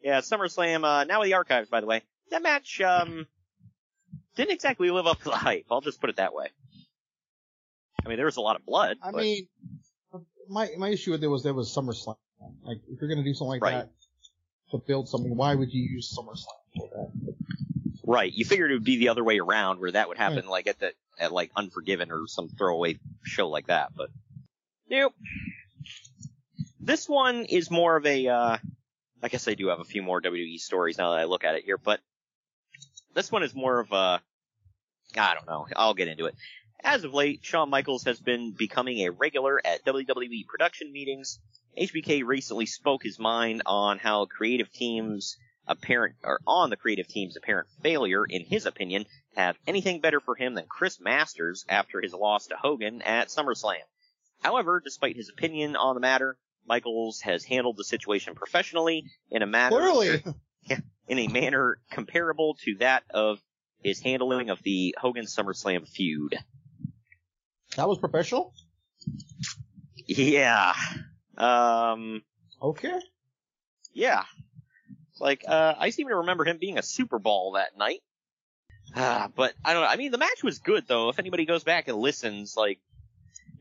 Yeah, 0.03 0.21
SummerSlam, 0.21 0.85
uh, 0.85 1.05
now 1.05 1.21
with 1.21 1.27
the 1.29 1.35
archives, 1.35 1.69
by 1.69 1.81
the 1.81 1.87
way. 1.87 2.03
That 2.31 2.43
match, 2.43 2.81
um, 2.81 3.27
didn't 4.37 4.53
exactly 4.53 4.91
live 4.91 5.07
up 5.07 5.19
to 5.19 5.25
the 5.25 5.37
hype. 5.37 5.67
I'll 5.71 5.81
just 5.81 6.01
put 6.01 6.11
it 6.11 6.17
that 6.17 6.33
way. 6.35 6.47
I 8.05 8.09
mean, 8.09 8.17
there 8.17 8.27
was 8.27 8.37
a 8.37 8.41
lot 8.41 8.57
of 8.57 8.65
blood. 8.65 8.97
I 9.03 9.11
but- 9.13 9.21
mean, 9.21 9.49
my 10.49 10.69
my 10.79 10.89
issue 10.89 11.13
with 11.13 11.23
it 11.23 11.29
was 11.29 11.43
there 11.43 11.55
was 11.55 11.69
SummerSlam. 11.75 12.17
Like, 12.63 12.79
if 12.89 13.01
you're 13.01 13.09
gonna 13.11 13.23
do 13.25 13.35
something 13.35 13.61
like 13.61 13.63
Right. 13.63 13.73
that 13.73 13.91
to 14.73 14.79
build 14.79 15.09
something, 15.09 15.37
why 15.37 15.55
would 15.55 15.73
you 15.73 15.83
use 15.83 16.13
SummerSlam 16.17 16.45
for 16.77 16.89
that? 16.95 17.35
Right. 18.05 18.33
You 18.33 18.45
figured 18.45 18.71
it 18.71 18.75
would 18.75 18.85
be 18.85 18.97
the 18.97 19.11
other 19.11 19.23
way 19.23 19.39
around, 19.39 19.79
where 19.79 19.93
that 19.93 20.09
would 20.09 20.17
happen 20.17 20.47
like 20.49 20.67
at 20.67 20.79
the 20.81 20.93
at 21.19 21.31
like 21.33 21.53
Unforgiven 21.55 22.11
or 22.11 22.27
some 22.27 22.49
throwaway 22.49 22.99
show 23.25 23.49
like 23.49 23.67
that. 23.69 23.95
But 23.95 24.11
nope. 24.89 25.15
This 26.81 27.09
one 27.09 27.45
is 27.45 27.71
more 27.71 27.97
of 27.97 28.07
a. 28.07 28.27
Uh, 28.27 28.57
I 29.23 29.29
guess 29.29 29.47
I 29.47 29.55
do 29.55 29.69
have 29.69 29.81
a 29.81 29.85
few 29.85 30.03
more 30.03 30.21
WWE 30.21 30.59
stories 30.59 30.97
now 30.99 31.11
that 31.11 31.21
I 31.21 31.25
look 31.25 31.45
at 31.45 31.55
it 31.55 31.65
here, 31.65 31.77
but 31.79 32.01
this 33.15 33.31
one 33.31 33.43
is 33.43 33.55
more 33.55 33.79
of 33.79 33.93
a. 33.93 34.21
I 35.17 35.35
don't 35.35 35.47
know. 35.47 35.67
I'll 35.77 35.95
get 35.95 36.09
into 36.09 36.27
it. 36.27 36.35
As 36.83 37.05
of 37.05 37.13
late, 37.13 37.41
Shawn 37.43 37.69
Michaels 37.69 38.05
has 38.05 38.21
been 38.21 38.53
becoming 38.53 39.01
a 39.01 39.11
regular 39.11 39.61
at 39.65 39.85
WWE 39.85 40.47
production 40.47 40.93
meetings. 40.93 41.39
HBK 41.79 42.25
recently 42.25 42.67
spoke 42.67 43.03
his 43.03 43.19
mind 43.19 43.63
on 43.67 43.99
how 43.99 44.25
creative 44.25 44.73
teams 44.73 45.37
apparent 45.67 46.17
or 46.25 46.41
on 46.47 46.71
the 46.71 46.77
creative 46.77 47.07
team's 47.07 47.37
apparent 47.37 47.69
failure, 47.83 48.25
in 48.25 48.45
his 48.45 48.67
opinion, 48.67 49.07
have 49.37 49.57
anything 49.67 50.01
better 50.01 50.21
for 50.21 50.35
him 50.35 50.55
than 50.55 50.67
Chris 50.67 50.99
Masters 51.01 51.65
after 51.69 52.01
his 52.01 52.15
loss 52.15 52.47
to 52.47 52.57
Hogan 52.57 53.03
at 53.03 53.29
SummerSlam. 53.29 53.83
However, 54.41 54.81
despite 54.83 55.17
his 55.17 55.29
opinion 55.29 55.77
on 55.77 55.95
the 55.95 56.01
matter, 56.01 56.39
Michaels 56.67 57.21
has 57.21 57.45
handled 57.45 57.77
the 57.77 57.85
situation 57.85 58.35
professionally 58.35 59.05
in 59.31 59.43
a 59.43 59.47
manner 59.47 59.79
Clearly. 59.79 60.25
in 61.09 61.19
a 61.19 61.29
manner 61.29 61.79
comparable 61.91 62.55
to 62.65 62.77
that 62.77 63.05
of 63.11 63.41
his 63.83 64.01
handling 64.01 64.51
of 64.51 64.63
the 64.63 64.95
Hogan 64.99 65.27
SummerSlam 65.27 65.89
feud. 65.89 66.39
That 67.77 67.89
was 67.89 67.99
professional? 67.99 68.53
Yeah. 70.07 70.75
Um, 71.37 72.23
Okay. 72.61 73.01
yeah. 73.93 74.25
Like, 75.19 75.45
uh, 75.47 75.75
I 75.79 75.91
seem 75.91 76.09
to 76.09 76.17
remember 76.17 76.45
him 76.45 76.59
being 76.59 76.79
a 76.79 76.83
Super 76.83 77.19
Bowl 77.19 77.53
that 77.53 77.77
night. 77.77 78.01
Ah, 78.97 79.31
but 79.35 79.55
I 79.65 79.73
don't 79.73 79.83
know. 79.83 79.89
I 79.89 79.97
mean, 79.97 80.11
the 80.11 80.19
match 80.19 80.43
was 80.43 80.59
good 80.59 80.87
though. 80.89 81.11
If 81.11 81.19
anybody 81.19 81.45
goes 81.45 81.63
back 81.63 81.87
and 81.89 81.97
listens, 81.99 82.57
like, 82.57 82.81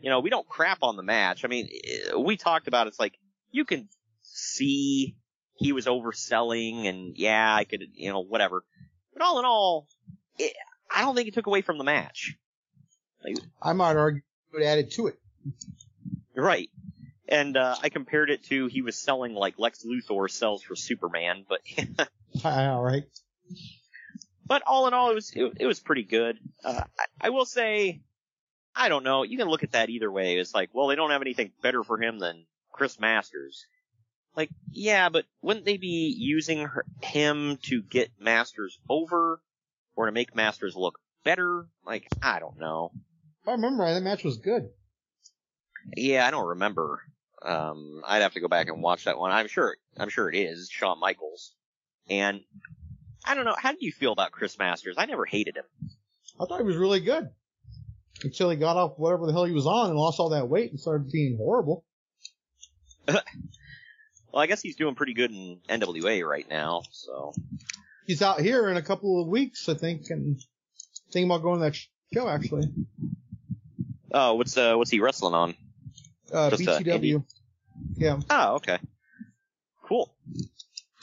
you 0.02 0.10
know, 0.10 0.22
we 0.22 0.30
don't 0.30 0.48
crap 0.48 0.80
on 0.82 0.96
the 0.96 1.04
match. 1.04 1.46
I 1.46 1.48
mean, 1.50 1.70
eh, 1.72 2.16
we 2.16 2.36
talked 2.38 2.68
about 2.68 2.88
it. 2.88 2.90
it's 2.90 3.00
like 3.00 3.18
you 3.52 3.66
can 3.66 3.90
see 4.24 5.18
he 5.56 5.72
was 5.74 5.86
overselling, 5.86 6.88
and 6.88 7.16
yeah, 7.18 7.54
I 7.54 7.66
could, 7.66 7.84
you 7.94 8.10
know, 8.12 8.22
whatever. 8.22 8.64
But 9.14 9.22
all 9.22 9.40
in 9.40 9.46
all, 9.46 9.88
it, 10.38 10.54
I 10.90 11.02
don't 11.02 11.16
think 11.16 11.28
it 11.28 11.34
took 11.34 11.48
away 11.48 11.62
from 11.62 11.78
the 11.78 11.84
match. 11.84 12.36
Like, 13.24 13.38
I 13.62 13.74
might 13.74 13.96
argue 13.98 14.22
it 14.54 14.64
added 14.64 14.92
to 14.92 15.08
it. 15.08 15.20
Right. 16.36 16.70
And 17.28 17.56
uh, 17.58 17.76
I 17.82 17.90
compared 17.90 18.30
it 18.30 18.44
to 18.46 18.68
he 18.68 18.82
was 18.82 18.96
selling 18.96 19.34
like 19.34 19.60
Lex 19.60 19.86
Luthor 19.86 20.30
sells 20.30 20.64
for 20.64 20.76
Superman, 20.76 21.46
but 21.48 21.62
All 22.44 22.82
right. 22.84 23.04
but 24.46 24.64
all 24.66 24.88
in 24.88 24.94
all, 24.94 25.12
it 25.12 25.16
was 25.16 25.32
it, 25.36 25.54
it 25.60 25.66
was 25.68 25.80
pretty 25.80 26.04
good. 26.04 26.40
Uh, 26.64 26.82
I, 26.98 27.28
I 27.28 27.30
will 27.30 27.46
say, 27.46 28.02
I 28.76 28.90
don't 28.90 29.04
know. 29.04 29.24
You 29.24 29.38
can 29.38 29.48
look 29.48 29.64
at 29.64 29.74
that 29.74 29.90
either 29.90 30.12
way. 30.12 30.38
It's 30.38 30.56
like, 30.56 30.70
well, 30.74 30.88
they 30.88 30.96
don't 30.96 31.12
have 31.12 31.22
anything 31.22 31.52
better 31.62 31.84
for 31.84 32.02
him 32.02 32.18
than 32.18 32.46
Chris 32.72 33.00
Masters. 33.00 33.66
Like, 34.36 34.50
yeah, 34.72 35.10
but 35.10 35.26
wouldn't 35.42 35.66
they 35.66 35.78
be 35.78 36.16
using 36.18 36.60
her, 36.60 36.86
him 37.02 37.60
to 37.64 37.82
get 37.82 38.12
Masters 38.20 38.80
over, 38.88 39.42
or 39.96 40.06
to 40.06 40.12
make 40.12 40.36
Masters 40.36 40.76
look 40.76 41.00
better? 41.24 41.68
Like, 41.86 42.08
I 42.24 42.40
don't 42.40 42.60
know. 42.60 42.92
I 43.50 43.54
remember 43.54 43.84
right, 43.84 43.94
that 43.94 44.02
match 44.02 44.24
was 44.24 44.38
good. 44.38 44.70
Yeah, 45.96 46.28
I 46.28 46.32
don't 46.32 46.48
remember. 46.48 47.02
Um, 47.42 48.02
I'd 48.06 48.22
have 48.22 48.34
to 48.34 48.40
go 48.40 48.48
back 48.48 48.68
and 48.68 48.82
watch 48.82 49.06
that 49.06 49.18
one. 49.18 49.32
I'm 49.32 49.48
sure, 49.48 49.76
I'm 49.98 50.10
sure 50.10 50.32
it 50.32 50.38
is 50.38 50.70
Shawn 50.70 51.00
Michaels. 51.00 51.54
And 52.10 52.42
I 53.26 53.36
don't 53.36 53.46
know. 53.46 53.56
How 53.58 53.72
do 53.72 53.78
you 53.80 53.92
feel 53.92 54.12
about 54.12 54.32
Chris 54.32 54.58
Masters? 54.58 54.96
I 54.98 55.06
never 55.06 55.26
hated 55.26 55.56
him. 55.56 55.66
I 56.40 56.46
thought 56.46 56.60
he 56.60 56.66
was 56.66 56.78
really 56.78 57.00
good. 57.00 57.30
Until 58.24 58.50
he 58.50 58.58
got 58.58 58.78
off 58.78 58.94
whatever 58.98 59.26
the 59.26 59.32
hell 59.32 59.46
he 59.46 59.54
was 59.54 59.68
on 59.68 59.90
and 59.90 59.98
lost 59.98 60.20
all 60.20 60.30
that 60.30 60.50
weight 60.50 60.72
and 60.72 60.80
started 60.80 61.12
being 61.12 61.38
horrible. 61.38 61.86
Well, 64.32 64.44
I 64.44 64.46
guess 64.46 64.62
he's 64.62 64.76
doing 64.76 64.94
pretty 64.94 65.16
good 65.16 65.32
in 65.32 65.58
NWA 65.68 66.24
right 66.24 66.48
now. 66.48 66.84
So 66.92 67.34
He's 68.10 68.24
out 68.24 68.42
here 68.42 68.68
in 68.70 68.76
a 68.76 68.82
couple 68.82 69.22
of 69.22 69.28
weeks, 69.28 69.70
I 69.70 69.76
think, 69.76 70.10
and 70.10 70.42
thinking 71.12 71.30
about 71.30 71.44
going 71.44 71.60
to 71.60 71.66
that 71.66 71.76
show 72.12 72.28
actually. 72.28 72.64
Oh, 74.12 74.36
what's 74.36 74.58
uh, 74.58 74.76
what's 74.76 74.92
he 74.92 75.00
wrestling 75.00 75.34
on? 75.34 75.56
Uh, 76.32 76.50
Just, 76.52 76.68
uh? 76.68 76.80
BTW. 76.80 77.24
yeah. 77.98 78.20
Oh, 78.30 78.56
okay. 78.56 78.78
Cool. 79.84 80.14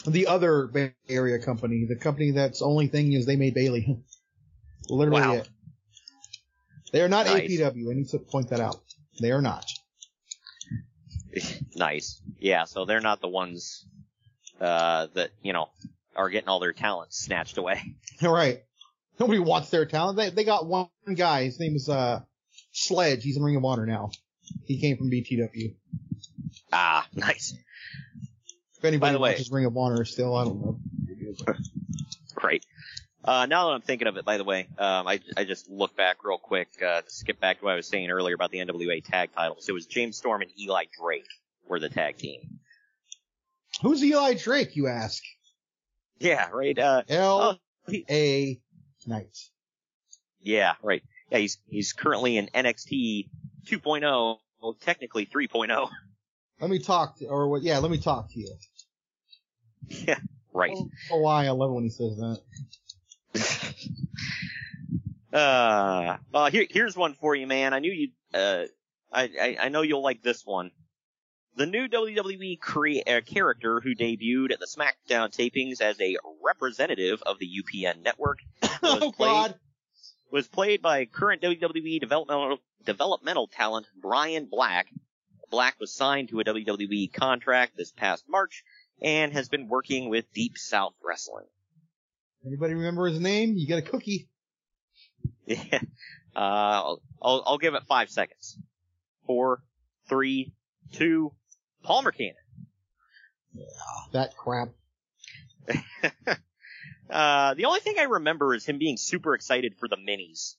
The 0.07 0.29
other 0.29 0.67
Bay 0.69 0.95
Area 1.09 1.39
company, 1.39 1.85
the 1.89 1.97
company 1.97 2.31
that's 2.31 2.63
only 2.63 2.87
thing 2.87 3.13
is 3.13 3.27
they 3.27 3.37
made 3.37 3.55
Bayley. 3.55 3.99
Literally 4.89 5.21
Wow. 5.23 5.35
it. 5.35 5.49
They 6.93 7.03
are 7.03 7.09
not 7.09 7.27
Nice. 7.27 7.51
APW. 7.51 7.91
I 7.91 7.95
need 7.95 8.09
to 8.11 8.19
point 8.19 8.51
that 8.51 8.61
out. 8.61 8.81
They 9.21 9.33
are 9.33 9.43
not. 9.43 9.67
nice. 11.75 12.21
Yeah, 12.39 12.65
so 12.65 12.85
they're 12.85 13.01
not 13.01 13.21
the 13.21 13.29
ones 13.29 13.85
uh, 14.61 15.09
that 15.15 15.31
you 15.43 15.53
know 15.53 15.69
are 16.15 16.31
getting 16.31 16.49
all 16.49 16.61
their 16.61 16.73
talent 16.73 17.13
snatched 17.13 17.59
away. 17.59 17.97
All 18.23 18.33
right. 18.33 18.63
Nobody 19.19 19.39
wants 19.39 19.71
their 19.71 19.87
talent. 19.87 20.17
They, 20.19 20.31
they 20.31 20.45
got 20.45 20.67
one 20.67 20.89
guy. 21.15 21.45
His 21.45 21.59
name 21.59 21.75
is, 21.75 21.89
uh, 21.89 22.21
Sledge. 22.77 23.23
He's 23.23 23.37
in 23.37 23.43
Ring 23.43 23.57
of 23.57 23.65
Honor 23.65 23.87
now. 23.87 24.11
He 24.67 24.79
came 24.81 24.97
from 24.97 25.11
BTW. 25.11 25.75
Ah, 26.73 27.07
nice. 27.15 27.55
If 28.77 28.85
anybody 28.85 28.99
By 28.99 29.13
the 29.13 29.19
way- 29.19 29.31
watches 29.33 29.51
Ring 29.51 29.65
of 29.65 29.77
Honor 29.77 30.05
still, 30.05 30.37
I 30.37 30.45
don't 30.45 30.61
know. 30.61 30.79
Great. 32.35 32.67
Uh, 33.25 33.47
now 33.47 33.67
that 33.69 33.75
I'm 33.75 33.81
thinking 33.81 34.07
of 34.07 34.17
it, 34.19 34.25
by 34.25 34.37
the 34.37 34.45
way, 34.45 34.69
um, 34.79 35.09
I, 35.09 35.21
I 35.37 35.45
just 35.45 35.69
look 35.69 35.97
back 35.97 36.23
real 36.23 36.39
quick 36.39 36.69
uh, 36.81 37.01
to 37.01 37.11
skip 37.11 37.41
back 37.41 37.59
to 37.59 37.65
what 37.65 37.73
I 37.73 37.77
was 37.77 37.89
saying 37.89 38.11
earlier 38.11 38.35
about 38.35 38.51
the 38.51 38.59
NWA 38.59 39.03
tag 39.03 39.31
titles. 39.35 39.69
It 39.69 39.73
was 39.73 39.87
James 39.87 40.17
Storm 40.17 40.43
and 40.43 40.51
Eli 40.61 40.85
Drake 41.01 41.27
were 41.67 41.81
the 41.81 41.89
tag 41.89 42.19
team. 42.19 42.61
Who's 43.83 44.05
Eli 44.05 44.35
Drake, 44.35 44.77
you 44.77 44.87
ask? 44.87 45.23
Yeah, 46.19 46.49
right. 46.53 46.79
Uh, 46.79 47.03
L 47.09 47.59
oh, 47.89 47.93
Knight. 49.07 49.39
yeah, 50.41 50.75
right. 50.83 51.03
Yeah, 51.31 51.39
he's 51.39 51.59
he's 51.69 51.93
currently 51.93 52.37
in 52.37 52.49
NXT 52.49 53.29
2.0, 53.67 54.39
well, 54.63 54.75
technically 54.75 55.27
3.0. 55.27 55.89
Let 56.61 56.71
me 56.71 56.79
talk 56.79 57.19
to, 57.19 57.27
or 57.27 57.49
what, 57.49 57.63
yeah, 57.63 57.79
let 57.79 57.91
me 57.91 57.99
talk 57.99 58.31
to 58.33 58.41
you. 58.41 58.55
Yeah, 59.89 60.19
right. 60.53 60.73
Oh, 60.75 60.91
oh, 61.13 61.21
why 61.21 61.47
I 61.47 61.51
love 61.51 61.71
it 61.71 61.75
when 61.75 61.85
he 61.85 61.91
says 61.91 62.17
that. 62.17 62.41
Uh, 65.33 66.17
well, 66.33 66.47
here, 66.47 66.65
here's 66.71 66.97
one 66.97 67.13
for 67.13 67.35
you, 67.35 67.47
man. 67.47 67.75
I 67.75 67.81
knew 67.81 67.93
you, 67.93 68.09
uh, 68.33 68.65
I, 69.13 69.25
I, 69.25 69.57
I 69.65 69.69
know 69.69 69.83
you'll 69.83 70.03
like 70.03 70.23
this 70.23 70.47
one. 70.47 70.71
The 71.57 71.67
new 71.67 71.89
WWE 71.89 72.59
crea- 72.59 73.03
uh, 73.03 73.21
character 73.21 73.81
who 73.81 73.95
debuted 73.95 74.53
at 74.53 74.61
the 74.61 74.67
SmackDown 74.67 75.29
tapings 75.35 75.83
as 75.83 76.01
a 76.01 76.17
representative 76.43 77.23
of 77.27 77.39
the 77.39 77.51
UPN 77.63 78.03
network 78.03 78.39
was 78.63 79.03
oh 79.03 79.13
played, 79.13 79.31
God. 79.31 79.55
Was 80.37 80.47
played 80.47 80.83
by 80.83 81.07
current 81.07 81.41
WWE 81.41 81.99
developmental, 81.99 82.59
developmental 82.85 83.49
talent 83.49 83.87
Brian 83.99 84.45
Black. 84.45 84.87
Black 85.51 85.81
was 85.81 85.95
signed 85.95 86.29
to 86.29 86.41
a 86.41 86.45
WWE 86.45 87.11
contract 87.11 87.75
this 87.75 87.91
past 87.91 88.27
March 88.29 88.63
and 89.01 89.33
has 89.33 89.49
been 89.49 89.67
working 89.67 90.11
with 90.11 90.31
Deep 90.35 90.59
South 90.59 90.93
Wrestling. 91.03 91.47
Anybody 92.47 92.75
remember 92.75 93.07
his 93.07 93.19
name? 93.19 93.55
You 93.57 93.67
get 93.67 93.79
a 93.79 93.83
cookie. 93.83 94.29
Yeah. 95.49 95.79
Uh, 96.35 96.41
I'll, 96.41 97.03
I'll, 97.23 97.43
I'll 97.47 97.59
give 97.59 97.75
it 97.75 97.85
five 97.85 98.11
seconds. 98.11 98.59
Four, 99.29 99.63
three, 100.09 100.53
two, 100.93 101.33
Palmer 101.85 102.11
Cannon. 102.11 102.35
That 104.13 104.37
crap. 104.37 104.71
Uh, 107.11 107.55
the 107.55 107.67
only 107.67 107.81
thing 107.81 107.97
I 107.99 108.05
remember 108.05 108.55
is 108.55 108.65
him 108.65 108.79
being 108.79 108.97
super 108.97 109.35
excited 109.35 109.75
for 109.79 109.89
the 109.89 109.97
minis. 109.97 110.55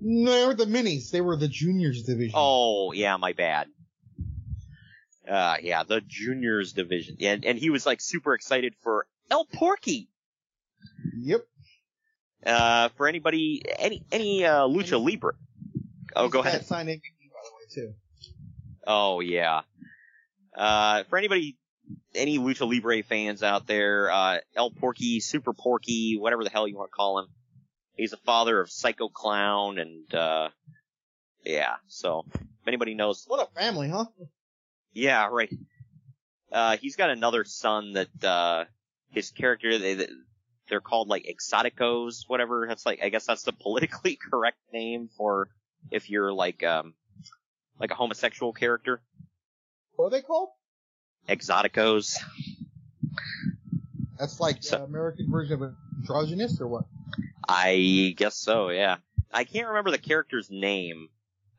No, 0.00 0.30
they 0.30 0.46
were 0.46 0.54
the 0.54 0.66
minis. 0.66 1.10
They 1.10 1.20
were 1.20 1.36
the 1.36 1.48
juniors 1.48 2.02
division. 2.02 2.34
Oh, 2.34 2.92
yeah, 2.92 3.16
my 3.16 3.32
bad. 3.32 3.68
Uh, 5.28 5.56
yeah, 5.62 5.82
the 5.82 6.00
juniors 6.06 6.72
division. 6.72 7.16
And, 7.20 7.44
and 7.44 7.58
he 7.58 7.70
was 7.70 7.86
like 7.86 8.00
super 8.00 8.34
excited 8.34 8.74
for 8.82 9.06
El 9.30 9.44
Porky. 9.46 10.08
Yep. 11.16 11.46
Uh, 12.44 12.90
for 12.96 13.08
anybody, 13.08 13.62
any, 13.78 14.04
any, 14.12 14.44
uh, 14.44 14.68
Lucha 14.68 15.02
Libre. 15.02 15.34
Oh, 16.14 16.28
go 16.28 16.40
ahead. 16.40 16.64
Signed 16.64 16.88
MVP, 16.88 17.00
by 17.00 17.40
the 17.74 17.82
way, 17.82 17.88
too. 17.88 17.94
Oh 18.86 19.20
yeah. 19.20 19.62
Uh, 20.56 21.02
for 21.04 21.18
anybody, 21.18 21.58
any 22.14 22.38
Lucha 22.38 22.68
Libre 22.68 23.02
fans 23.02 23.42
out 23.42 23.66
there, 23.66 24.10
uh, 24.10 24.38
El 24.54 24.70
Porky, 24.70 25.20
Super 25.20 25.52
Porky, 25.52 26.16
whatever 26.18 26.44
the 26.44 26.50
hell 26.50 26.66
you 26.66 26.76
want 26.76 26.90
to 26.90 26.94
call 26.96 27.18
him, 27.20 27.26
he's 27.94 28.10
the 28.10 28.16
father 28.18 28.60
of 28.60 28.70
Psycho 28.70 29.08
Clown, 29.08 29.78
and 29.78 30.14
uh, 30.14 30.48
yeah. 31.44 31.76
So 31.88 32.24
if 32.34 32.68
anybody 32.68 32.94
knows, 32.94 33.24
What 33.26 33.48
a 33.48 33.54
family, 33.58 33.88
huh? 33.88 34.06
yeah, 34.92 35.28
right. 35.30 35.52
Uh, 36.52 36.76
he's 36.76 36.96
got 36.96 37.10
another 37.10 37.44
son 37.44 37.92
that 37.92 38.24
uh, 38.24 38.64
his 39.10 39.30
character 39.30 39.78
they 39.78 40.06
they're 40.68 40.80
called 40.80 41.08
like 41.08 41.26
Exoticos, 41.26 42.24
whatever. 42.26 42.66
That's 42.68 42.86
like 42.86 43.00
I 43.02 43.08
guess 43.08 43.26
that's 43.26 43.42
the 43.42 43.52
politically 43.60 44.16
correct 44.16 44.58
name 44.72 45.08
for 45.16 45.48
if 45.90 46.10
you're 46.10 46.32
like 46.32 46.62
um 46.64 46.94
like 47.78 47.90
a 47.90 47.94
homosexual 47.94 48.52
character. 48.52 49.02
What 49.96 50.06
are 50.06 50.10
they 50.10 50.22
called? 50.22 50.50
Exoticos. 51.28 52.16
That's 54.18 54.40
like 54.40 54.62
So- 54.62 54.78
the 54.78 54.84
American 54.84 55.30
version 55.30 55.62
of 55.62 55.74
androgynous 55.98 56.60
or 56.60 56.68
what? 56.68 56.84
I 57.48 58.14
guess 58.16 58.36
so, 58.36 58.70
yeah. 58.70 58.96
I 59.32 59.44
can't 59.44 59.68
remember 59.68 59.90
the 59.90 59.98
character's 59.98 60.50
name, 60.50 61.08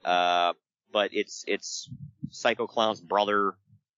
uh, 0.04 0.54
but 0.92 1.12
it's 1.14 1.44
it's 1.48 1.90
Psycho 2.32 2.68
Clown's 2.68 3.00
brother, 3.00 3.54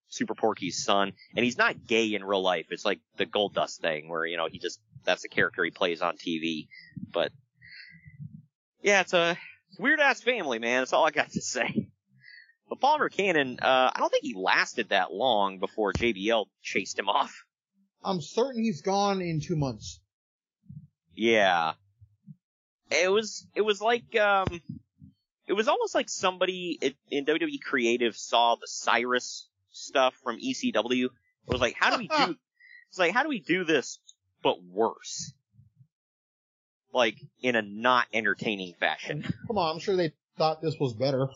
Super 0.10 0.36
Porky's 0.36 0.84
son, 0.84 1.14
and 1.36 1.44
he's 1.44 1.58
not 1.58 1.86
gay 1.88 2.14
in 2.14 2.24
real 2.24 2.42
life. 2.42 2.68
It's 2.72 2.86
like 2.86 3.00
the 3.18 3.26
Gold 3.26 3.54
Dust 3.56 3.82
thing, 3.82 4.10
where 4.10 4.26
you 4.26 4.38
know 4.38 4.48
he 4.48 4.60
just 4.60 4.80
that's 5.04 5.22
the 5.24 5.30
character 5.30 5.64
he 5.64 5.72
plays 5.72 6.02
on 6.02 6.18
TV. 6.18 6.68
But 7.12 7.32
yeah, 8.82 9.02
it's 9.02 9.14
a 9.14 9.38
weird 9.80 10.00
ass 10.00 10.22
family, 10.22 10.60
man. 10.60 10.82
That's 10.82 10.94
all 10.94 11.06
I 11.06 11.12
got 11.12 11.32
to 11.32 11.42
say. 11.42 11.79
But 12.80 12.88
Palmer 12.88 13.10
Cannon, 13.10 13.60
uh, 13.62 13.92
I 13.94 14.00
don't 14.00 14.10
think 14.10 14.24
he 14.24 14.34
lasted 14.36 14.90
that 14.90 15.12
long 15.12 15.60
before 15.60 15.94
JBL 15.94 16.46
chased 16.62 16.98
him 16.98 17.10
off. 17.10 17.44
I'm 18.04 18.22
certain 18.22 18.64
he's 18.64 18.82
gone 18.82 19.22
in 19.22 19.42
two 19.42 19.56
months. 19.56 20.00
Yeah. 21.14 21.74
It 22.92 23.12
was, 23.12 23.46
it 23.56 23.62
was 23.62 23.82
like, 23.82 24.16
um, 24.16 24.62
it 25.48 25.54
was 25.54 25.68
almost 25.68 25.94
like 25.94 26.10
somebody 26.10 26.78
in, 26.82 26.94
in 27.10 27.26
WWE 27.26 27.62
Creative 27.62 28.16
saw 28.16 28.56
the 28.56 28.68
Cyrus 28.68 29.48
stuff 29.72 30.16
from 30.24 30.40
ECW. 30.40 31.06
It 31.06 31.12
was 31.48 31.62
like, 31.62 31.76
how 31.78 31.92
do 31.92 31.98
we 31.98 32.08
do, 32.08 32.36
it's 32.90 33.00
like, 33.00 33.14
how 33.14 33.24
do 33.24 33.30
we 33.30 33.40
do 33.40 33.64
this, 33.66 34.00
but 34.42 34.64
worse? 34.64 35.34
Like, 36.94 37.18
in 37.42 37.56
a 37.56 37.62
not 37.62 38.08
entertaining 38.14 38.74
fashion. 38.80 39.24
Come 39.48 39.58
on, 39.58 39.76
I'm 39.76 39.80
sure 39.80 39.96
they 39.96 40.14
thought 40.38 40.62
this 40.62 40.76
was 40.80 40.94
better. 40.94 41.30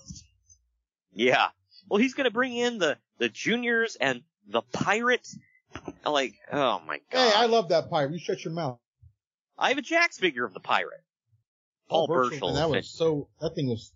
Yeah. 1.15 1.47
Well, 1.89 1.99
he's 1.99 2.13
gonna 2.13 2.31
bring 2.31 2.55
in 2.55 2.77
the, 2.77 2.97
the 3.17 3.29
juniors 3.29 3.97
and 3.99 4.21
the 4.47 4.61
pirate. 4.61 5.27
I'm 6.05 6.13
like, 6.13 6.35
oh 6.51 6.81
my 6.85 6.99
god. 7.11 7.31
Hey, 7.31 7.33
I 7.35 7.45
love 7.47 7.69
that 7.69 7.89
pirate. 7.89 8.13
You 8.13 8.19
shut 8.19 8.43
your 8.43 8.53
mouth. 8.53 8.79
I 9.57 9.69
have 9.69 9.77
a 9.77 9.81
Jakks 9.81 10.19
figure 10.19 10.45
of 10.45 10.53
the 10.53 10.59
pirate. 10.59 11.03
Oh, 11.89 12.05
Paul 12.05 12.07
Burchill, 12.07 12.53
man, 12.53 12.55
that 12.55 12.69
was 12.69 12.89
so, 12.89 13.27
that 13.41 13.55
thing 13.55 13.67
was 13.67 13.91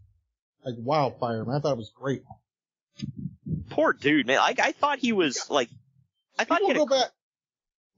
like 0.65 0.75
wildfire, 0.77 1.45
man. 1.45 1.56
I 1.56 1.60
thought 1.60 1.73
it 1.73 1.77
was 1.77 1.91
great. 1.95 2.23
Poor 3.69 3.93
dude, 3.93 4.27
man. 4.27 4.38
Like, 4.38 4.60
I 4.60 4.71
thought 4.71 4.99
he 4.99 5.13
was, 5.13 5.49
like, 5.49 5.69
I 6.38 6.43
thought 6.43 6.60
People 6.60 6.73
he 6.73 6.80
had 6.80 6.88
go 6.88 6.95
a, 6.95 6.99
back. 6.99 7.12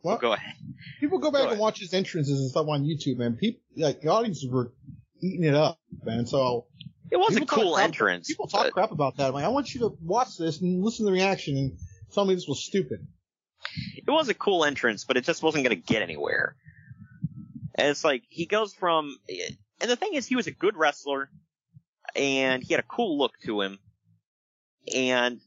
Oh, 0.06 0.18
go 0.18 0.34
ahead. 0.34 0.56
People 1.00 1.20
go 1.20 1.32
back 1.32 1.50
and 1.50 1.60
watch 1.60 1.80
his 1.80 1.94
entrances 1.94 2.40
and 2.40 2.50
stuff 2.50 2.68
on 2.68 2.84
YouTube, 2.84 3.18
man. 3.18 3.36
People, 3.36 3.62
like, 3.76 4.02
the 4.02 4.10
audiences 4.10 4.50
were 4.50 4.72
eating 5.22 5.44
it 5.44 5.56
up, 5.56 5.80
man. 6.04 6.26
So. 6.26 6.66
It 7.12 7.18
was 7.18 7.36
a 7.36 7.40
people 7.40 7.48
talk 7.48 7.64
cool 7.64 7.74
crap- 7.76 7.86
entrance. 7.86 8.28
People 8.28 8.48
talk 8.48 8.66
but- 8.66 8.74
crap 8.74 8.92
about 8.92 9.18
that. 9.18 9.28
I'm 9.28 9.34
like, 9.34 9.46
I 9.46 9.50
want 9.50 9.74
you 9.74 9.82
to 9.82 9.98
watch 10.02 10.38
this 10.38 10.62
and 10.62 10.84
listen 10.84 11.06
to 11.06 11.12
the 11.12 11.18
reaction 11.18 11.58
and 11.58 11.78
tell 12.14 12.26
me 12.26 12.36
this 12.36 12.48
was 12.48 12.64
stupid. 12.64 13.06
it 13.96 14.10
was 14.10 14.30
a 14.30 14.34
cool 14.34 14.64
entrance, 14.66 15.06
but 15.06 15.18
it 15.18 15.24
just 15.24 15.44
wasn't 15.44 15.64
going 15.64 15.76
to 15.76 15.82
get 15.82 16.02
anywhere. 16.02 16.56
And 17.76 17.88
it's 17.88 18.04
like 18.04 18.24
he 18.30 18.46
goes 18.46 18.74
from, 18.74 19.18
and 19.82 19.90
the 19.90 19.96
thing 19.96 20.14
is, 20.14 20.28
he 20.28 20.36
was 20.36 20.48
a 20.48 20.52
good 20.52 20.76
wrestler, 20.76 21.30
and 22.16 22.64
he 22.64 22.74
had 22.74 22.80
a 22.80 22.88
cool 22.88 23.18
look 23.18 23.34
to 23.46 23.62
him, 23.62 23.80
and 24.94 25.40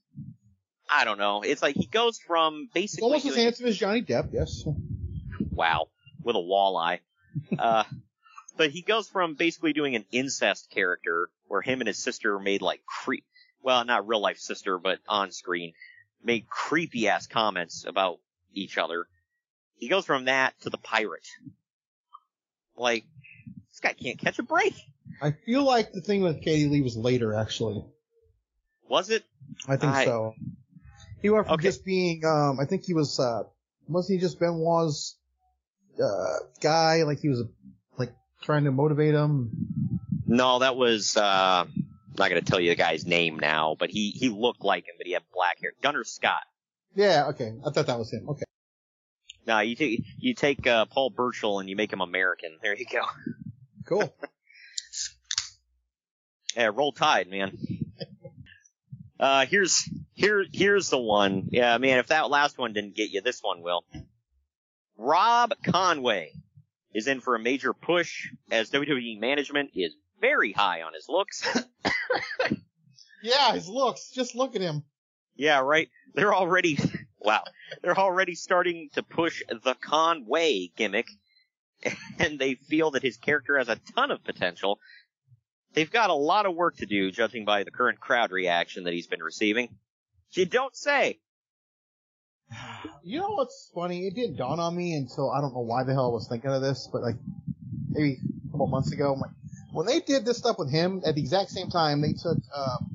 I 0.90 1.04
don't 1.04 1.18
know. 1.18 1.42
It's 1.42 1.62
like 1.62 1.76
he 1.76 1.86
goes 1.86 2.18
from 2.18 2.68
basically 2.72 3.04
almost 3.04 3.26
as 3.26 3.36
handsome 3.36 3.66
as 3.66 3.76
Johnny 3.76 4.02
Depp, 4.02 4.30
yes. 4.32 4.62
wow 5.50 5.88
with 6.22 6.36
a 6.36 6.38
walleye. 6.38 7.00
Uh, 7.58 7.84
but 8.56 8.70
he 8.70 8.82
goes 8.82 9.08
from 9.08 9.34
basically 9.34 9.72
doing 9.72 9.96
an 9.96 10.04
incest 10.12 10.70
character 10.70 11.28
where 11.52 11.60
him 11.60 11.82
and 11.82 11.86
his 11.86 11.98
sister 11.98 12.38
made 12.38 12.62
like 12.62 12.80
creep, 12.86 13.26
well, 13.62 13.84
not 13.84 14.08
real 14.08 14.22
life 14.22 14.38
sister, 14.38 14.78
but 14.78 15.00
on 15.06 15.30
screen, 15.30 15.74
made 16.24 16.48
creepy 16.48 17.08
ass 17.08 17.26
comments 17.26 17.84
about 17.86 18.20
each 18.54 18.78
other. 18.78 19.06
He 19.76 19.88
goes 19.88 20.06
from 20.06 20.24
that 20.24 20.58
to 20.62 20.70
the 20.70 20.78
pirate. 20.78 21.26
Like, 22.74 23.04
this 23.68 23.80
guy 23.80 23.92
can't 23.92 24.18
catch 24.18 24.38
a 24.38 24.42
break. 24.42 24.72
I 25.20 25.32
feel 25.32 25.62
like 25.62 25.92
the 25.92 26.00
thing 26.00 26.22
with 26.22 26.42
Katie 26.42 26.68
Lea 26.68 26.80
was 26.80 26.96
later, 26.96 27.34
actually. 27.34 27.84
Was 28.88 29.10
it? 29.10 29.22
I 29.68 29.76
think 29.76 29.92
I- 29.92 30.06
so. 30.06 30.34
He 31.20 31.28
went 31.28 31.46
from 31.48 31.54
Okay. 31.56 31.64
just 31.68 31.84
being, 31.84 32.24
um, 32.24 32.60
I 32.60 32.64
think 32.64 32.84
he 32.84 32.94
was, 32.94 33.20
uh, 33.20 33.42
wasn't 33.88 34.18
he 34.18 34.20
just 34.22 34.40
Benoit's, 34.40 35.18
uh, 36.02 36.46
guy? 36.62 37.02
Like 37.02 37.18
he 37.20 37.28
was, 37.28 37.42
like, 37.98 38.14
trying 38.40 38.64
to 38.64 38.72
motivate 38.72 39.12
him? 39.12 39.91
No, 40.32 40.60
that 40.60 40.76
was, 40.76 41.16
uh, 41.18 41.66
I'm 41.66 41.86
not 42.16 42.30
gonna 42.30 42.40
tell 42.40 42.58
you 42.58 42.70
the 42.70 42.76
guy's 42.76 43.04
name 43.04 43.38
now, 43.38 43.76
but 43.78 43.90
he, 43.90 44.12
he 44.12 44.30
looked 44.30 44.64
like 44.64 44.86
him, 44.86 44.94
but 44.96 45.06
he 45.06 45.12
had 45.12 45.22
black 45.30 45.60
hair. 45.60 45.72
Gunner 45.82 46.04
Scott. 46.04 46.40
Yeah, 46.94 47.26
okay. 47.28 47.52
I 47.66 47.70
thought 47.70 47.86
that 47.86 47.98
was 47.98 48.10
him. 48.10 48.26
Okay. 48.30 48.44
No, 49.46 49.58
you 49.60 49.76
take 49.76 50.02
you 50.16 50.34
take 50.34 50.66
uh, 50.66 50.86
Paul 50.86 51.10
Burchill 51.10 51.58
and 51.58 51.68
you 51.68 51.76
make 51.76 51.92
him 51.92 52.00
American. 52.00 52.56
There 52.62 52.74
you 52.74 52.86
go. 52.90 53.02
Cool. 53.86 54.14
Yeah, 56.54 56.70
roll 56.74 56.92
tide, 56.92 57.28
man. 57.30 57.56
Uh, 59.18 59.46
here's 59.46 59.88
here 60.12 60.44
here's 60.52 60.90
the 60.90 60.98
one. 60.98 61.48
Yeah, 61.50 61.78
man, 61.78 61.98
if 61.98 62.08
that 62.08 62.28
last 62.28 62.58
one 62.58 62.74
didn't 62.74 62.94
get 62.94 63.08
you, 63.08 63.22
this 63.22 63.40
one 63.40 63.62
will. 63.62 63.84
Rob 64.98 65.54
Conway 65.64 66.32
is 66.92 67.06
in 67.06 67.20
for 67.20 67.36
a 67.36 67.38
major 67.38 67.72
push 67.72 68.28
as 68.50 68.70
WWE 68.70 69.18
management 69.18 69.70
is 69.74 69.94
very 70.22 70.52
high 70.52 70.80
on 70.82 70.94
his 70.94 71.06
looks. 71.10 71.46
Yeah, 73.22 73.52
his 73.52 73.68
looks. 73.68 74.10
Just 74.10 74.34
look 74.34 74.56
at 74.56 74.62
him. 74.62 74.82
yeah, 75.36 75.60
right. 75.60 75.88
They're 76.14 76.34
already 76.34 76.76
wow. 77.20 77.44
They're 77.80 77.96
already 77.96 78.34
starting 78.34 78.88
to 78.94 79.04
push 79.04 79.42
the 79.48 79.76
Conway 79.80 80.72
gimmick, 80.76 81.06
and 82.18 82.38
they 82.38 82.56
feel 82.56 82.90
that 82.90 83.02
his 83.04 83.16
character 83.16 83.58
has 83.58 83.68
a 83.68 83.78
ton 83.94 84.10
of 84.10 84.24
potential. 84.24 84.80
They've 85.74 85.90
got 85.90 86.10
a 86.10 86.14
lot 86.14 86.46
of 86.46 86.56
work 86.56 86.78
to 86.78 86.86
do, 86.86 87.12
judging 87.12 87.44
by 87.44 87.62
the 87.62 87.70
current 87.70 88.00
crowd 88.00 88.32
reaction 88.32 88.84
that 88.84 88.92
he's 88.92 89.06
been 89.06 89.22
receiving. 89.22 89.68
You 90.32 90.44
don't 90.44 90.74
say. 90.76 91.20
You 93.04 93.20
know 93.20 93.30
what's 93.30 93.70
funny? 93.74 94.06
It 94.08 94.14
didn't 94.14 94.36
dawn 94.36 94.58
on 94.58 94.76
me 94.76 94.94
until 94.94 95.30
I 95.30 95.40
don't 95.40 95.54
know 95.54 95.60
why 95.60 95.84
the 95.84 95.92
hell 95.92 96.06
I 96.06 96.12
was 96.12 96.28
thinking 96.28 96.50
of 96.50 96.60
this, 96.60 96.88
but 96.92 97.02
like 97.02 97.16
maybe 97.88 98.18
a 98.48 98.50
couple 98.50 98.66
months 98.66 98.90
ago, 98.92 99.14
I'm 99.14 99.20
like, 99.20 99.30
when 99.72 99.86
they 99.86 100.00
did 100.00 100.24
this 100.24 100.38
stuff 100.38 100.58
with 100.58 100.70
him 100.70 101.02
at 101.04 101.14
the 101.14 101.20
exact 101.20 101.50
same 101.50 101.68
time, 101.68 102.00
they 102.00 102.12
took 102.12 102.38
um, 102.54 102.90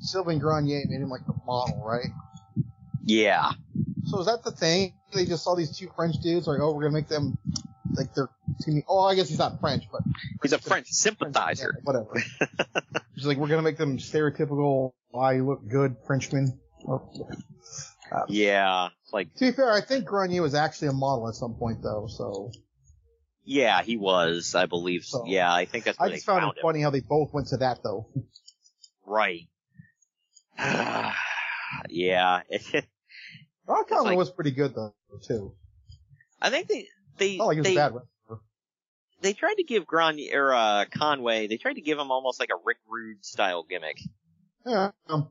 Sylvain 0.00 0.38
Grenier 0.38 0.80
and 0.80 0.90
made 0.90 1.00
him 1.00 1.10
like 1.10 1.26
the 1.26 1.34
model, 1.46 1.82
right? 1.84 2.08
Yeah. 3.04 3.52
So 4.06 4.20
is 4.20 4.26
that 4.26 4.42
the 4.44 4.52
thing? 4.52 4.94
They 5.12 5.26
just 5.26 5.44
saw 5.44 5.54
these 5.54 5.76
two 5.76 5.88
French 5.96 6.16
dudes, 6.22 6.46
like, 6.46 6.60
oh, 6.60 6.72
we're 6.72 6.82
gonna 6.82 6.94
make 6.94 7.08
them 7.08 7.36
like 7.94 8.14
they're. 8.14 8.28
Oh, 8.88 9.00
I 9.00 9.14
guess 9.14 9.28
he's 9.28 9.38
not 9.38 9.58
French, 9.60 9.84
but 9.90 10.02
He's 10.42 10.52
a 10.52 10.58
French 10.58 10.88
sympathizer. 10.88 11.78
whatever. 11.84 12.22
It's 13.16 13.24
like 13.26 13.38
we're 13.38 13.48
gonna 13.48 13.62
make 13.62 13.76
them 13.78 13.98
stereotypical. 13.98 14.92
I 15.14 15.38
look 15.38 15.66
good 15.66 15.96
Frenchman. 16.06 16.58
Or, 16.84 17.08
uh, 18.12 18.22
Yeah. 18.28 18.88
Like, 19.12 19.34
to 19.34 19.46
be 19.46 19.52
fair, 19.52 19.72
I 19.72 19.80
think 19.80 20.04
Grenier 20.04 20.42
was 20.42 20.54
actually 20.54 20.88
a 20.88 20.92
model 20.92 21.28
at 21.28 21.34
some 21.34 21.54
point, 21.54 21.82
though. 21.82 22.06
So 22.08 22.52
yeah, 23.50 23.82
he 23.82 23.96
was, 23.96 24.54
I 24.54 24.66
believe. 24.66 25.04
So. 25.04 25.24
Yeah, 25.26 25.52
I 25.52 25.64
think 25.64 25.82
that's 25.84 25.98
I 26.00 26.08
just 26.10 26.24
found 26.24 26.42
found 26.42 26.56
it 26.56 26.62
funny 26.62 26.80
how 26.80 26.90
they 26.90 27.00
both 27.00 27.32
went 27.32 27.48
to 27.48 27.56
that, 27.58 27.82
though. 27.82 28.08
Right. 29.04 29.48
yeah. 31.88 32.42
Rob 33.66 33.88
Conway 33.88 34.10
like- 34.10 34.18
was 34.18 34.30
pretty 34.30 34.52
good 34.52 34.74
though, 34.74 34.94
too. 35.26 35.54
I 36.40 36.50
think 36.50 36.68
they 36.68 36.86
they 37.18 37.36
Not 37.38 37.46
like 37.46 37.54
he 37.56 37.60
was 37.60 37.66
they, 37.66 37.74
bad 37.74 37.92
they 39.20 39.32
tried 39.32 39.54
to 39.54 39.64
give 39.64 39.84
Grenier 39.84 40.46
or 40.46 40.54
uh, 40.54 40.84
Conway. 40.90 41.46
They 41.48 41.56
tried 41.56 41.74
to 41.74 41.82
give 41.82 41.98
him 41.98 42.10
almost 42.10 42.40
like 42.40 42.50
a 42.50 42.58
Rick 42.64 42.78
Rude 42.88 43.24
style 43.24 43.64
gimmick. 43.68 43.98
Yeah. 44.64 44.92
Um, 45.08 45.28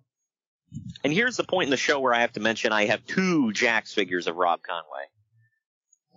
And 1.03 1.11
here's 1.11 1.37
the 1.37 1.43
point 1.43 1.67
in 1.67 1.71
the 1.71 1.77
show 1.77 1.99
where 1.99 2.13
I 2.13 2.21
have 2.21 2.33
to 2.33 2.39
mention 2.39 2.71
I 2.71 2.85
have 2.85 3.05
two 3.05 3.51
Jakks 3.51 3.93
figures 3.93 4.27
of 4.27 4.35
Rob 4.35 4.61
Conway. 4.61 5.05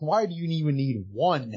Why 0.02 0.26
do 0.26 0.34
you 0.34 0.44
even 0.44 0.76
need 0.76 1.06
one? 1.12 1.54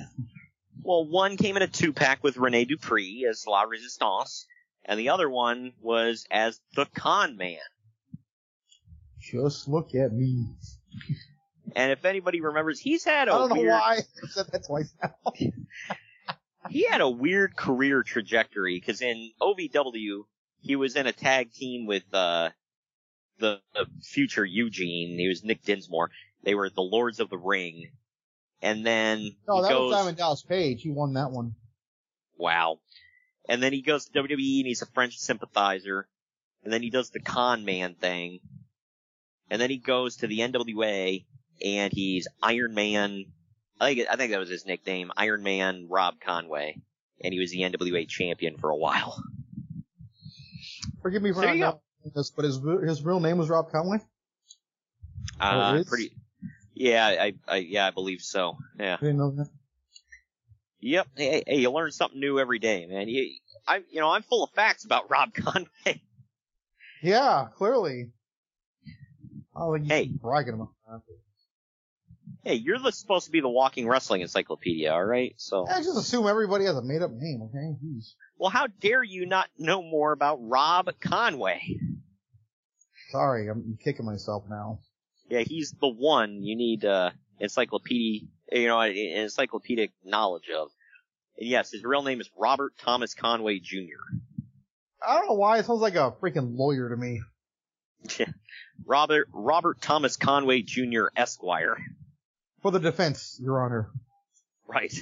Well, 0.83 1.07
one 1.07 1.35
came 1.35 1.57
in 1.57 1.63
a 1.63 1.67
two 1.67 1.93
pack 1.93 2.23
with 2.23 2.37
Rene 2.37 2.65
Dupree 2.65 3.25
as 3.29 3.45
La 3.47 3.63
Resistance, 3.63 4.45
and 4.85 4.99
the 4.99 5.09
other 5.09 5.27
one 5.29 5.73
was 5.81 6.25
as 6.29 6.59
the 6.75 6.85
Con 6.85 7.37
Man. 7.37 7.57
Just 9.19 9.67
look 9.67 9.95
at 9.95 10.13
me. 10.13 10.45
And 11.75 11.91
if 11.91 12.05
anybody 12.05 12.39
remembers, 12.39 12.79
he's 12.79 13.03
had 13.03 13.27
a 13.27 13.33
I 13.33 13.37
don't 13.39 13.49
know 13.49 13.55
weird, 13.55 13.71
why 13.71 13.97
I 14.23 14.27
said 14.27 14.45
that 14.51 14.65
twice 14.65 14.93
now. 15.01 15.15
he 16.69 16.85
had 16.85 17.01
a 17.01 17.09
weird 17.09 17.55
career 17.55 18.03
trajectory 18.03 18.79
because 18.79 19.01
in 19.01 19.31
OVW 19.41 20.25
he 20.61 20.75
was 20.75 20.95
in 20.95 21.07
a 21.07 21.11
tag 21.11 21.51
team 21.51 21.87
with 21.87 22.03
uh 22.13 22.51
the, 23.39 23.59
the 23.73 23.87
future 24.03 24.45
Eugene. 24.45 25.17
He 25.17 25.27
was 25.27 25.43
Nick 25.43 25.63
Dinsmore. 25.63 26.11
They 26.43 26.53
were 26.53 26.69
the 26.69 26.81
Lords 26.81 27.19
of 27.19 27.29
the 27.29 27.37
Ring, 27.37 27.89
and 28.65 28.85
then 28.85 29.35
No, 29.47 29.57
he 29.57 29.61
that 29.63 29.69
goes 29.69 29.91
was 29.91 29.99
Diamond 29.99 30.17
Dallas 30.17 30.41
Page. 30.43 30.81
He 30.81 30.91
won 30.91 31.13
that 31.13 31.31
one. 31.31 31.55
wow, 32.37 32.79
and 33.47 33.61
then 33.63 33.71
he 33.73 33.81
goes 33.81 34.05
to 34.05 34.11
WWE 34.23 34.59
and 34.59 34.67
he's 34.67 34.81
a 34.81 34.87
French 34.87 35.17
sympathizer, 35.17 36.07
and 36.63 36.73
then 36.73 36.81
he 36.81 36.89
does 36.89 37.09
the 37.11 37.19
con 37.19 37.63
man 37.65 37.95
thing, 37.95 38.39
and 39.49 39.61
then 39.61 39.69
he 39.69 39.77
goes 39.77 40.17
to 40.17 40.27
the 40.27 40.39
NWA 40.39 41.23
and 41.63 41.93
he's 41.93 42.27
Iron 42.43 42.73
Man. 42.73 43.25
I 43.79 43.93
think 43.93 44.07
I 44.11 44.15
think 44.15 44.31
that 44.31 44.39
was 44.39 44.49
his 44.49 44.65
nickname, 44.65 45.11
Iron 45.15 45.43
Man 45.43 45.87
Rob 45.89 46.15
Conway. 46.19 46.81
and 47.21 47.33
he 47.33 47.39
was 47.39 47.51
the 47.51 47.61
NWA 47.61 48.07
champion 48.07 48.57
for 48.57 48.69
a 48.69 48.75
while. 48.77 49.21
Forgive 51.01 51.21
me 51.21 51.31
for 51.31 51.41
There 51.41 51.55
not 51.55 51.79
knowing 52.03 52.13
this, 52.15 52.31
but 52.31 52.45
his 52.45 52.59
his 52.87 53.03
real 53.03 53.19
name 53.19 53.37
was 53.37 53.49
Rob 53.49 53.71
Conway. 53.71 53.99
Uh, 55.39 55.83
pretty. 55.87 56.11
Yeah, 56.75 57.05
I, 57.07 57.33
I, 57.47 57.55
yeah, 57.57 57.87
I 57.87 57.91
believe 57.91 58.21
so. 58.21 58.57
Yeah. 58.79 58.97
Didn't 58.97 59.17
know 59.17 59.31
that. 59.31 59.49
Yep. 60.81 61.07
Hey, 61.15 61.43
hey, 61.47 61.55
you 61.57 61.71
learn 61.71 61.91
something 61.91 62.19
new 62.19 62.37
every 62.37 62.59
day, 62.59 62.85
man. 62.85 63.07
You, 63.07 63.37
I, 63.67 63.81
you 63.89 63.99
know, 64.01 64.09
I'm 64.11 64.23
full 64.23 64.43
of 64.43 64.51
facts 64.51 64.83
about 64.85 65.09
Rob 65.09 65.33
Conway. 65.33 66.01
Yeah, 67.01 67.47
clearly. 67.55 68.11
Oh, 69.55 69.73
you 69.75 69.85
Hey. 69.85 70.07
bragging 70.07 70.53
about 70.55 70.69
that. 70.89 71.01
Hey, 72.43 72.55
you're 72.55 72.77
the, 72.77 72.91
supposed 72.91 73.25
to 73.25 73.31
be 73.31 73.39
the 73.41 73.49
walking 73.49 73.87
wrestling 73.87 74.21
encyclopedia, 74.21 74.91
all 74.91 75.03
right? 75.03 75.33
So, 75.37 75.67
I 75.67 75.81
just 75.81 75.97
assume 75.97 76.27
everybody 76.27 76.65
has 76.65 76.75
a 76.75 76.81
made 76.81 77.01
up 77.01 77.11
name, 77.11 77.41
okay? 77.43 77.75
Jeez. 77.83 78.13
well, 78.37 78.51
how 78.51 78.67
dare 78.67 79.01
you 79.03 79.25
not 79.25 79.47
know 79.57 79.81
more 79.81 80.11
about 80.11 80.39
Rob 80.41 80.89
Conway? 80.99 81.79
Sorry, 83.09 83.47
I'm 83.47 83.77
kicking 83.83 84.05
myself 84.05 84.43
now. 84.49 84.79
Yeah, 85.29 85.39
he's 85.39 85.71
the 85.71 85.87
one 85.87 86.43
you 86.43 86.55
need 86.55 86.85
uh, 86.85 87.11
encyclopedia, 87.39 88.27
you 88.51 88.67
know, 88.67 88.81
encyclopedic 88.81 89.91
knowledge 90.03 90.49
of. 90.55 90.69
And 91.37 91.47
yes, 91.47 91.71
his 91.71 91.83
real 91.83 92.03
name 92.03 92.21
is 92.21 92.29
Robert 92.37 92.73
Thomas 92.77 93.13
Conway 93.13 93.59
Jr. 93.59 94.17
I 95.05 95.15
don't 95.17 95.27
know 95.27 95.33
why 95.33 95.59
it 95.59 95.65
sounds 95.65 95.81
like 95.81 95.95
a 95.95 96.13
freaking 96.21 96.57
lawyer 96.57 96.89
to 96.89 96.95
me. 96.95 97.21
Robert 98.85 99.27
Robert 99.33 99.81
Thomas 99.81 100.17
Conway 100.17 100.61
Jr. 100.61 101.05
Esquire. 101.15 101.77
For 102.61 102.71
the 102.71 102.79
defense, 102.79 103.39
Your 103.41 103.63
Honor. 103.63 103.89
Right. 104.67 104.93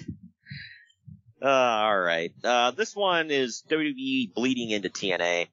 Uh, 1.42 1.48
all 1.48 2.00
right. 2.00 2.32
Uh, 2.44 2.72
this 2.72 2.96
one 2.96 3.30
is 3.32 3.64
WWE 3.70 4.34
bleeding 4.34 4.70
into 4.70 4.90
TNA. 4.90 5.48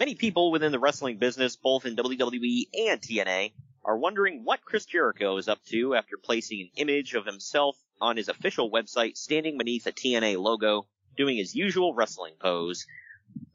Many 0.00 0.14
people 0.14 0.50
within 0.50 0.72
the 0.72 0.78
wrestling 0.78 1.18
business, 1.18 1.56
both 1.56 1.84
in 1.84 1.94
WWE 1.94 2.68
and 2.88 3.02
TNA, 3.02 3.52
are 3.84 3.98
wondering 3.98 4.44
what 4.44 4.64
Chris 4.64 4.86
Jericho 4.86 5.36
is 5.36 5.46
up 5.46 5.62
to 5.66 5.94
after 5.94 6.16
placing 6.16 6.62
an 6.62 6.70
image 6.76 7.12
of 7.12 7.26
himself 7.26 7.76
on 8.00 8.16
his 8.16 8.30
official 8.30 8.70
website 8.70 9.18
standing 9.18 9.58
beneath 9.58 9.86
a 9.86 9.92
TNA 9.92 10.38
logo, 10.38 10.86
doing 11.18 11.36
his 11.36 11.54
usual 11.54 11.92
wrestling 11.92 12.32
pose. 12.40 12.86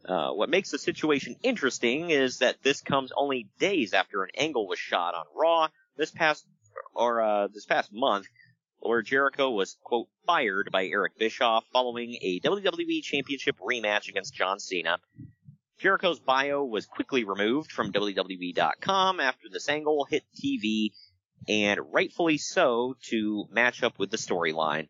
Uh, 0.07 0.33
what 0.33 0.51
makes 0.51 0.69
the 0.69 0.77
situation 0.77 1.35
interesting 1.41 2.11
is 2.11 2.37
that 2.37 2.61
this 2.61 2.79
comes 2.79 3.11
only 3.17 3.49
days 3.57 3.95
after 3.95 4.21
an 4.21 4.29
angle 4.37 4.67
was 4.67 4.77
shot 4.77 5.15
on 5.15 5.25
Raw 5.35 5.69
this 5.97 6.11
past 6.11 6.45
or 6.93 7.23
uh, 7.23 7.47
this 7.47 7.65
past 7.65 7.91
month, 7.91 8.27
where 8.77 9.01
Jericho 9.01 9.49
was 9.49 9.79
quote 9.83 10.09
fired 10.27 10.69
by 10.71 10.85
Eric 10.85 11.17
Bischoff 11.17 11.65
following 11.73 12.19
a 12.21 12.39
WWE 12.41 13.01
Championship 13.01 13.57
rematch 13.57 14.09
against 14.09 14.35
John 14.35 14.59
Cena. 14.59 14.99
Jericho's 15.79 16.19
bio 16.19 16.63
was 16.63 16.85
quickly 16.85 17.25
removed 17.25 17.71
from 17.71 17.91
WWE.com 17.91 19.19
after 19.19 19.49
this 19.51 19.67
angle 19.67 20.05
hit 20.05 20.23
TV, 20.33 20.91
and 21.49 21.79
rightfully 21.91 22.37
so 22.37 22.95
to 23.09 23.45
match 23.51 23.83
up 23.83 23.99
with 23.99 24.09
the 24.09 24.17
storyline. 24.17 24.87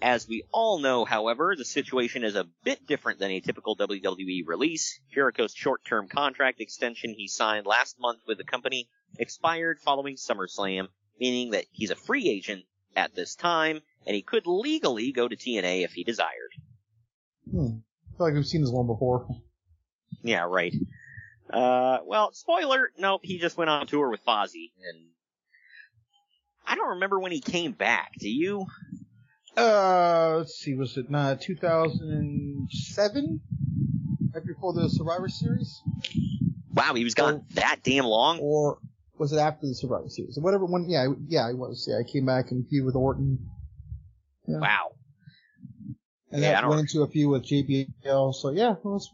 As 0.00 0.26
we 0.26 0.44
all 0.52 0.78
know, 0.78 1.04
however, 1.04 1.54
the 1.56 1.64
situation 1.64 2.24
is 2.24 2.34
a 2.34 2.48
bit 2.64 2.86
different 2.86 3.18
than 3.18 3.30
a 3.30 3.40
typical 3.40 3.76
WWE 3.76 4.42
release. 4.46 5.00
Jericho's 5.12 5.54
short-term 5.54 6.08
contract 6.08 6.60
extension 6.60 7.14
he 7.16 7.28
signed 7.28 7.66
last 7.66 8.00
month 8.00 8.20
with 8.26 8.38
the 8.38 8.44
company 8.44 8.88
expired 9.18 9.78
following 9.78 10.16
SummerSlam, 10.16 10.88
meaning 11.20 11.50
that 11.50 11.66
he's 11.70 11.90
a 11.90 11.96
free 11.96 12.28
agent 12.28 12.64
at 12.96 13.14
this 13.14 13.34
time, 13.34 13.80
and 14.06 14.14
he 14.14 14.22
could 14.22 14.46
legally 14.46 15.12
go 15.12 15.28
to 15.28 15.36
TNA 15.36 15.84
if 15.84 15.92
he 15.92 16.04
desired. 16.04 16.52
Hmm. 17.50 17.78
I 18.12 18.16
feel 18.16 18.26
like 18.26 18.34
we've 18.34 18.46
seen 18.46 18.62
this 18.62 18.70
one 18.70 18.86
before. 18.86 19.26
Yeah, 20.22 20.46
right. 20.48 20.74
Uh, 21.50 21.98
well, 22.06 22.32
spoiler, 22.32 22.90
nope, 22.98 23.22
he 23.24 23.38
just 23.38 23.56
went 23.56 23.70
on 23.70 23.86
tour 23.86 24.10
with 24.10 24.24
Fozzy, 24.24 24.72
and 24.88 25.06
I 26.66 26.74
don't 26.76 26.90
remember 26.90 27.18
when 27.20 27.32
he 27.32 27.40
came 27.40 27.72
back. 27.72 28.12
Do 28.18 28.30
you? 28.30 28.66
Uh, 29.56 30.36
let's 30.38 30.54
see, 30.54 30.74
was 30.74 30.96
it 30.96 31.06
uh, 31.12 31.36
2007? 31.38 33.40
Right 34.34 34.46
before 34.46 34.72
the 34.72 34.88
Survivor 34.88 35.28
Series? 35.28 35.82
Wow, 36.72 36.94
he 36.94 37.04
was 37.04 37.14
gone 37.14 37.44
that 37.54 37.80
damn 37.82 38.06
long? 38.06 38.38
Or 38.38 38.78
was 39.18 39.32
it 39.32 39.38
after 39.38 39.66
the 39.66 39.74
Survivor 39.74 40.08
Series? 40.08 40.38
Whatever 40.40 40.64
one, 40.64 40.88
yeah, 40.88 41.06
yeah, 41.28 41.50
it 41.50 41.58
was. 41.58 41.86
Yeah, 41.90 41.98
I 41.98 42.04
came 42.10 42.24
back 42.24 42.50
and 42.50 42.66
feud 42.66 42.86
with 42.86 42.96
Orton. 42.96 43.50
Yeah. 44.46 44.58
Wow. 44.58 44.92
And 46.30 46.40
Yeah, 46.40 46.58
I 46.58 46.60
that 46.62 46.68
went 46.68 46.80
into 46.80 47.02
a 47.02 47.08
feud 47.08 47.30
with 47.30 47.44
JBL, 47.44 48.34
so 48.34 48.50
yeah, 48.50 48.76
was, 48.82 49.10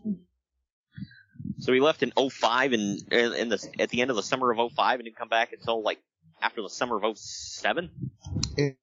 So 1.59 1.73
he 1.73 1.81
left 1.81 2.03
in 2.03 2.13
05 2.13 2.73
and 2.73 3.13
in 3.13 3.49
the 3.49 3.69
at 3.79 3.89
the 3.91 4.01
end 4.03 4.11
of 4.11 4.17
the 4.17 4.23
summer 4.23 4.51
of 4.53 4.73
05 4.73 4.95
and 5.01 5.05
didn't 5.05 5.17
come 5.17 5.29
back 5.29 5.53
until 5.53 5.83
like 5.83 5.99
after 6.41 6.63
the 6.63 6.71
summer 6.71 7.03
of 7.03 7.19
07. 7.19 7.91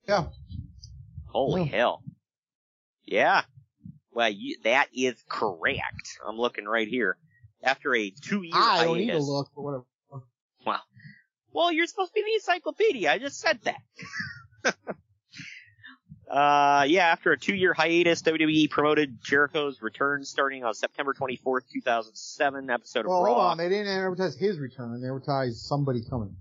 yeah. 0.07 0.25
Holy 1.27 1.63
Yeah. 1.63 1.67
hell. 1.77 2.03
Yeah. 3.05 3.41
Well, 4.11 4.29
you, 4.29 4.57
that 4.63 4.87
is 4.93 5.15
correct. 5.29 6.17
I'm 6.25 6.37
looking 6.37 6.65
right 6.65 6.87
here. 6.87 7.17
After 7.63 7.93
a 7.95 8.09
two-year 8.09 8.53
I 8.55 8.85
don't 8.85 8.97
need 8.97 9.11
to 9.11 9.19
look, 9.19 9.49
but 9.55 9.61
whatever. 9.61 9.83
Well, 10.65 10.81
well, 11.51 11.71
you're 11.71 11.87
supposed 11.87 12.11
to 12.11 12.15
be 12.15 12.23
the 12.23 12.33
encyclopedia. 12.35 13.11
I 13.11 13.17
just 13.19 13.39
said 13.39 13.59
that. 13.63 13.81
uh, 16.29 16.85
yeah, 16.87 17.07
after 17.07 17.31
a 17.31 17.37
two-year 17.37 17.73
hiatus, 17.73 18.21
WWE 18.23 18.69
promoted 18.69 19.21
Jericho's 19.21 19.81
return 19.81 20.23
starting 20.25 20.63
on 20.63 20.73
September 20.73 21.13
24th, 21.13 21.61
2007 21.71 22.69
episode 22.69 23.01
of 23.01 23.05
Well, 23.07 23.23
Raw. 23.23 23.33
hold 23.33 23.45
on, 23.51 23.57
they 23.57 23.69
didn't 23.69 23.87
advertise 23.87 24.35
his 24.35 24.57
return, 24.59 25.01
they 25.01 25.07
advertised 25.07 25.57
somebody 25.57 26.01
coming. 26.09 26.35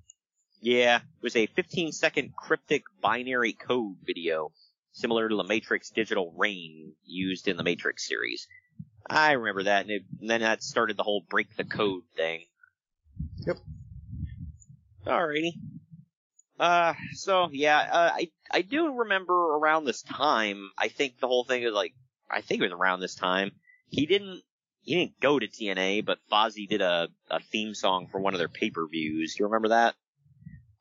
Yeah, 0.60 0.96
it 0.96 1.22
was 1.22 1.36
a 1.36 1.46
15 1.46 1.92
second 1.92 2.34
cryptic 2.34 2.84
binary 3.02 3.52
code 3.52 3.96
video, 4.04 4.52
similar 4.92 5.28
to 5.28 5.36
the 5.36 5.44
Matrix 5.44 5.90
Digital 5.90 6.32
Rain 6.36 6.92
used 7.04 7.48
in 7.48 7.56
the 7.58 7.62
Matrix 7.62 8.08
series. 8.08 8.48
I 9.08 9.32
remember 9.32 9.64
that, 9.64 9.82
and, 9.82 9.90
it, 9.90 10.02
and 10.20 10.30
then 10.30 10.40
that 10.40 10.62
started 10.62 10.96
the 10.96 11.02
whole 11.02 11.22
break 11.28 11.54
the 11.56 11.64
code 11.64 12.04
thing. 12.16 12.44
Yep. 13.46 13.58
Alrighty. 15.06 15.52
Uh, 16.58 16.94
so 17.14 17.48
yeah, 17.52 17.78
uh, 17.78 18.10
I 18.14 18.30
I 18.50 18.62
do 18.62 18.92
remember 18.94 19.34
around 19.34 19.84
this 19.84 20.02
time. 20.02 20.70
I 20.78 20.88
think 20.88 21.18
the 21.18 21.26
whole 21.26 21.44
thing 21.44 21.62
is 21.62 21.72
like, 21.72 21.94
I 22.30 22.40
think 22.42 22.60
it 22.60 22.64
was 22.64 22.72
around 22.72 23.00
this 23.00 23.16
time. 23.16 23.52
He 23.88 24.06
didn't 24.06 24.42
he 24.82 24.94
didn't 24.94 25.20
go 25.20 25.38
to 25.38 25.48
TNA, 25.48 26.04
but 26.04 26.18
Fozzy 26.30 26.68
did 26.68 26.80
a 26.80 27.08
a 27.30 27.40
theme 27.40 27.74
song 27.74 28.08
for 28.10 28.20
one 28.20 28.34
of 28.34 28.38
their 28.38 28.48
pay 28.48 28.70
per 28.70 28.86
views. 28.86 29.36
You 29.38 29.46
remember 29.46 29.68
that? 29.68 29.94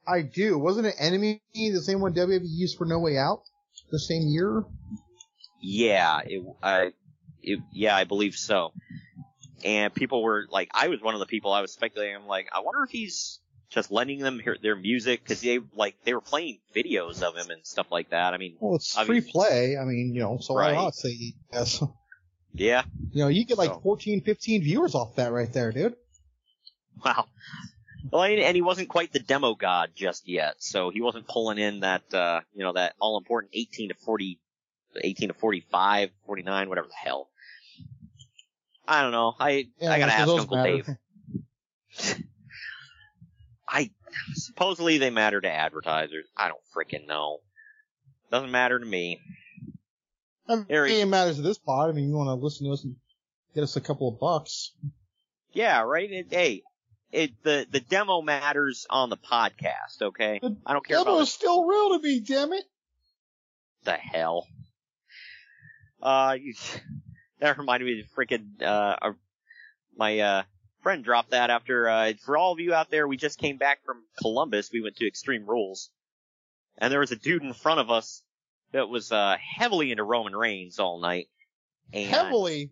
I 0.06 0.22
do. 0.22 0.60
Wasn't 0.60 0.86
it 0.86 0.96
Enemy 1.00 1.42
the 1.54 1.82
same 1.82 2.02
one 2.02 2.14
WWE 2.14 2.42
used 2.44 2.78
for 2.78 2.86
No 2.86 3.00
Way 3.00 3.18
Out? 3.18 3.44
The 3.92 4.00
same 4.00 4.28
year? 4.28 4.66
Yeah, 5.62 6.20
it, 6.26 6.44
I, 6.62 6.92
it, 7.42 7.60
yeah, 7.72 7.96
I 7.96 8.04
believe 8.04 8.36
so. 8.36 8.74
And 9.64 9.94
people 9.94 10.22
were 10.22 10.46
like, 10.50 10.70
I 10.74 10.90
was 10.90 11.02
one 11.02 11.14
of 11.14 11.22
the 11.22 11.26
people 11.26 11.54
I 11.54 11.62
was 11.62 11.72
speculating. 11.72 12.16
I'm 12.16 12.28
like, 12.28 12.50
I 12.54 12.60
wonder 12.60 12.84
if 12.84 12.90
he's 12.90 13.40
just 13.74 13.92
lending 13.92 14.20
them 14.20 14.42
their 14.62 14.76
music 14.76 15.24
because 15.24 15.42
they 15.42 15.60
like 15.76 15.96
they 16.04 16.14
were 16.14 16.22
playing 16.22 16.60
videos 16.76 17.22
of 17.24 17.36
him 17.36 17.50
and 17.50 17.66
stuff 17.66 17.88
like 17.92 18.10
that. 18.12 18.34
I 18.34 18.38
mean, 18.38 18.56
Well, 18.60 18.76
it's 18.76 18.98
free 19.00 19.22
play. 19.22 19.78
I 19.78 19.84
mean, 19.86 20.14
you 20.14 20.22
know, 20.22 20.38
so 20.40 20.56
Right. 20.56 20.76
why 20.76 20.82
not 20.84 20.96
say 20.96 21.34
yes? 21.52 21.84
Yeah. 22.54 22.84
You 23.12 23.24
know, 23.24 23.28
you 23.30 23.46
get 23.46 23.58
like 23.58 23.72
So- 23.72 23.80
14, 23.80 24.22
15 24.22 24.62
viewers 24.62 24.94
off 24.96 25.16
that 25.16 25.32
right 25.32 25.52
there, 25.52 25.72
dude. 25.72 25.96
Wow. 27.04 27.26
Well, 28.12 28.24
and 28.24 28.40
and 28.40 28.56
he 28.56 28.62
wasn't 28.62 28.90
quite 28.90 29.12
the 29.14 29.20
demo 29.20 29.56
god 29.56 29.92
just 29.96 30.28
yet, 30.28 30.56
so 30.60 30.90
he 30.92 31.02
wasn't 31.02 31.28
pulling 31.28 31.58
in 31.58 31.80
that, 31.80 32.14
uh, 32.14 32.42
you 32.54 32.64
know, 32.64 32.74
that 32.74 32.94
all 33.00 33.18
important 33.18 33.52
18 33.56 33.90
to 33.90 33.96
40, 33.96 34.40
18 35.02 35.30
to 35.30 35.34
45, 35.34 36.12
49, 36.26 36.70
whatever 36.70 36.88
the 36.90 36.94
hell. 36.96 37.30
I 38.88 39.02
don't 39.02 39.12
know. 39.14 39.34
I, 39.40 39.68
Yeah, 39.80 39.92
I 39.94 40.00
gotta 40.00 40.14
ask 40.14 40.28
Uncle 40.28 40.58
matter. 40.58 40.98
Dave. 41.98 42.18
I, 43.74 43.90
supposedly 44.36 45.00
they 45.00 45.10
matter 45.10 45.42
to 45.42 45.52
advertisers. 45.52 46.28
I 46.38 46.48
don't 46.48 46.62
freaking 46.76 47.08
know. 47.08 47.40
Doesn't 48.32 48.52
matter 48.52 48.78
to 48.80 48.86
me. 48.86 49.20
I 50.48 50.56
mean, 50.56 50.66
Harry- 50.70 51.00
it 51.00 51.06
matters 51.08 51.38
to 51.38 51.42
this 51.42 51.58
pod. 51.58 51.90
I 51.90 51.94
mean, 51.94 52.08
you 52.08 52.16
want 52.16 52.28
to 52.28 52.34
listen 52.36 52.68
to 52.68 52.74
us 52.74 52.84
and 52.84 52.96
get 53.56 53.64
us 53.64 53.76
a 53.76 53.82
couple 53.82 54.08
of 54.10 54.20
bucks. 54.20 54.72
Yeah, 55.54 55.82
right? 55.82 56.10
It, 56.12 56.28
hey, 56.30 56.62
it, 57.12 57.32
the, 57.44 57.66
the 57.72 57.80
demo 57.80 58.22
matters 58.22 58.86
on 58.90 59.10
the 59.10 59.18
podcast, 59.18 60.02
okay? 60.02 60.40
I 60.66 60.74
don't 60.74 60.86
care 60.86 60.98
about 60.98 61.06
Demo 61.06 61.18
the 61.18 61.24
is 61.24 61.32
still 61.34 61.66
real 61.66 61.98
to 61.98 62.00
me, 62.04 62.20
damn 62.20 62.54
it. 62.54 62.66
the 63.86 63.94
hell? 63.94 64.48
Uh, 66.02 66.36
you, 66.40 66.54
that 67.40 67.58
reminded 67.58 67.86
me 67.86 68.02
of 68.02 68.08
freaking, 68.16 68.62
uh, 68.62 68.96
our- 69.02 69.18
my, 69.96 70.20
uh, 70.20 70.44
friend 70.84 71.04
dropped 71.04 71.32
that 71.32 71.50
after, 71.50 71.90
uh, 71.90 72.14
for 72.24 72.38
all 72.38 72.52
of 72.52 72.60
you 72.60 72.74
out 72.74 72.92
there, 72.92 73.08
we 73.08 73.18
just 73.18 73.40
came 73.40 73.58
back 73.58 73.84
from 73.86 74.04
Columbus. 74.20 74.70
We 74.72 74.82
went 74.82 74.98
to 74.98 75.08
Extreme 75.08 75.46
Rules. 75.48 75.90
And 76.78 76.92
there 76.92 77.00
was 77.00 77.12
a 77.12 77.16
dude 77.16 77.42
in 77.44 77.54
front 77.54 77.80
of 77.80 77.90
us 77.90 78.22
that 78.74 78.90
was 78.90 79.12
uh, 79.12 79.38
heavily 79.40 79.92
into 79.92 80.04
Roman 80.04 80.36
Reigns 80.36 80.80
all 80.80 81.00
night. 81.00 81.28
And, 81.94 82.08
Heavily, 82.08 82.70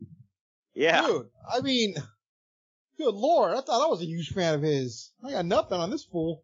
Yeah. 0.74 1.01
dude. 1.05 1.30
I 1.51 1.62
mean, 1.62 1.95
good 2.97 3.14
lord, 3.16 3.53
I 3.53 3.62
thought 3.62 3.84
I 3.84 3.88
was 3.88 4.01
a 4.01 4.05
huge 4.05 4.30
fan 4.34 4.55
of 4.55 4.62
his. 4.62 5.12
I 5.24 5.32
got 5.32 5.45
nothing 5.45 5.80
on 5.80 5.89
this 5.89 6.03
fool. 6.03 6.43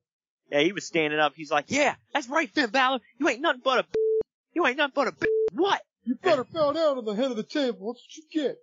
Yeah, 0.52 0.62
he 0.62 0.72
was 0.72 0.86
standing 0.86 1.20
up. 1.20 1.34
He's 1.36 1.52
like, 1.52 1.66
"Yeah, 1.68 1.96
that's 2.14 2.30
right, 2.30 2.50
Finn 2.50 2.70
Balor. 2.70 3.00
You 3.20 3.28
ain't 3.28 3.42
nothing 3.42 3.62
but 3.66 3.80
a. 3.80 3.86
You 4.54 4.66
ain't 4.66 4.78
nothing 4.78 4.94
but 4.96 5.08
a. 5.10 5.28
What? 5.52 5.82
You 6.06 6.16
better 6.16 6.46
bow 6.46 6.72
down 6.72 6.98
on 6.98 7.04
the 7.04 7.16
head 7.16 7.32
of 7.32 7.36
the 7.36 7.44
table. 7.44 7.92
That's 7.94 8.06
what 8.06 8.16
you 8.16 8.24
get. 8.32 8.58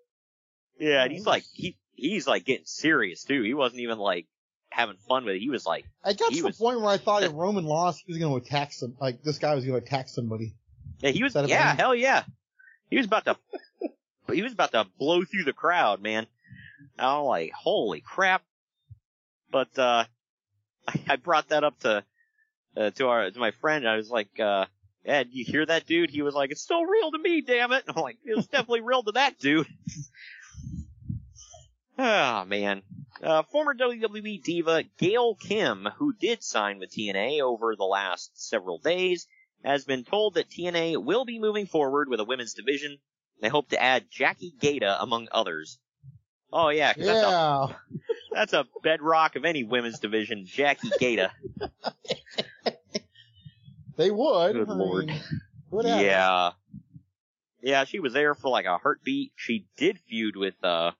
Yeah, 0.80 1.02
and 1.04 1.12
he's 1.12 1.26
like, 1.26 1.44
he 1.52 1.76
he's 1.96 2.26
like 2.26 2.44
getting 2.44 2.66
serious 2.66 3.24
too. 3.24 3.42
He 3.42 3.54
wasn't 3.54 3.80
even 3.80 3.98
like 3.98 4.26
having 4.70 4.96
fun 5.08 5.24
with 5.24 5.36
it. 5.36 5.40
He 5.40 5.50
was 5.50 5.66
like, 5.66 5.84
I 6.04 6.12
got 6.12 6.32
to 6.32 6.42
the 6.42 6.52
point 6.52 6.80
where 6.80 6.90
I 6.90 6.98
thought 6.98 7.22
if 7.22 7.32
Roman 7.34 7.64
lost, 7.64 8.02
he 8.04 8.12
was 8.12 8.18
going 8.18 8.40
to 8.40 8.46
attack 8.46 8.72
some. 8.72 8.96
Like 9.00 9.22
this 9.22 9.38
guy 9.38 9.54
was 9.54 9.64
going 9.64 9.80
to 9.80 9.86
attack 9.86 10.08
somebody. 10.08 10.54
yeah, 11.00 11.10
he 11.10 11.22
was, 11.22 11.34
yeah, 11.34 11.72
him. 11.72 11.76
hell 11.76 11.94
yeah, 11.94 12.24
he 12.90 12.96
was 12.96 13.06
about 13.06 13.24
to, 13.24 13.36
he 14.32 14.42
was 14.42 14.52
about 14.52 14.72
to 14.72 14.86
blow 14.98 15.24
through 15.24 15.44
the 15.44 15.52
crowd, 15.52 16.00
man. 16.00 16.26
I'm 16.98 17.22
like, 17.22 17.52
holy 17.52 18.00
crap! 18.00 18.42
But 19.50 19.78
uh, 19.78 20.04
I, 20.88 21.00
I 21.08 21.16
brought 21.16 21.48
that 21.48 21.64
up 21.64 21.78
to 21.80 22.04
uh, 22.76 22.90
to 22.90 23.08
our 23.08 23.30
to 23.30 23.38
my 23.38 23.50
friend. 23.52 23.88
I 23.88 23.96
was 23.96 24.10
like, 24.10 24.38
uh, 24.40 24.66
did 25.04 25.28
you 25.32 25.44
hear 25.44 25.64
that 25.66 25.86
dude? 25.86 26.10
He 26.10 26.22
was 26.22 26.34
like, 26.34 26.50
it's 26.50 26.62
still 26.62 26.84
real 26.84 27.10
to 27.12 27.18
me, 27.18 27.40
damn 27.40 27.72
it. 27.72 27.84
And 27.86 27.96
I'm 27.96 28.02
like, 28.02 28.18
it 28.24 28.36
was 28.36 28.46
definitely 28.46 28.80
real 28.80 29.02
to 29.04 29.12
that 29.12 29.38
dude. 29.38 29.66
Ah, 31.98 32.44
man. 32.46 32.82
Uh, 33.22 33.42
former 33.44 33.74
WWE 33.74 34.42
diva 34.42 34.82
Gail 34.98 35.36
Kim, 35.36 35.88
who 35.98 36.12
did 36.12 36.42
sign 36.42 36.78
with 36.78 36.90
TNA 36.92 37.40
over 37.40 37.76
the 37.76 37.84
last 37.84 38.30
several 38.34 38.78
days, 38.78 39.26
has 39.64 39.84
been 39.84 40.04
told 40.04 40.34
that 40.34 40.50
TNA 40.50 41.02
will 41.02 41.24
be 41.24 41.38
moving 41.38 41.66
forward 41.66 42.08
with 42.08 42.20
a 42.20 42.24
women's 42.24 42.54
division. 42.54 42.98
They 43.40 43.48
hope 43.48 43.68
to 43.70 43.80
add 43.82 44.06
Jackie 44.10 44.52
Gayda 44.60 44.96
among 45.00 45.28
others. 45.32 45.78
Oh 46.52 46.68
yeah, 46.68 46.92
'cause 46.92 47.06
that's 47.06 47.22
a 47.22 47.30
Yeah. 47.30 47.66
that's 48.32 48.52
a 48.52 48.66
bedrock 48.82 49.36
of 49.36 49.44
any 49.44 49.64
women's 49.64 49.98
division, 50.00 50.44
Jackie 50.46 50.90
Gayda. 51.00 51.30
They 53.96 54.10
would. 54.10 54.52
Good 54.54 54.68
I 54.68 54.72
lord. 54.72 55.06
mean. 55.06 55.20
Yeah. 55.84 56.50
Yeah, 57.62 57.84
she 57.84 58.00
was 58.00 58.12
there 58.12 58.34
for 58.34 58.48
like 58.50 58.66
a 58.66 58.76
heartbeat. 58.76 59.32
She 59.36 59.66
did 59.76 59.98
feud 60.00 60.34
with 60.36 60.54
uh 60.64 60.90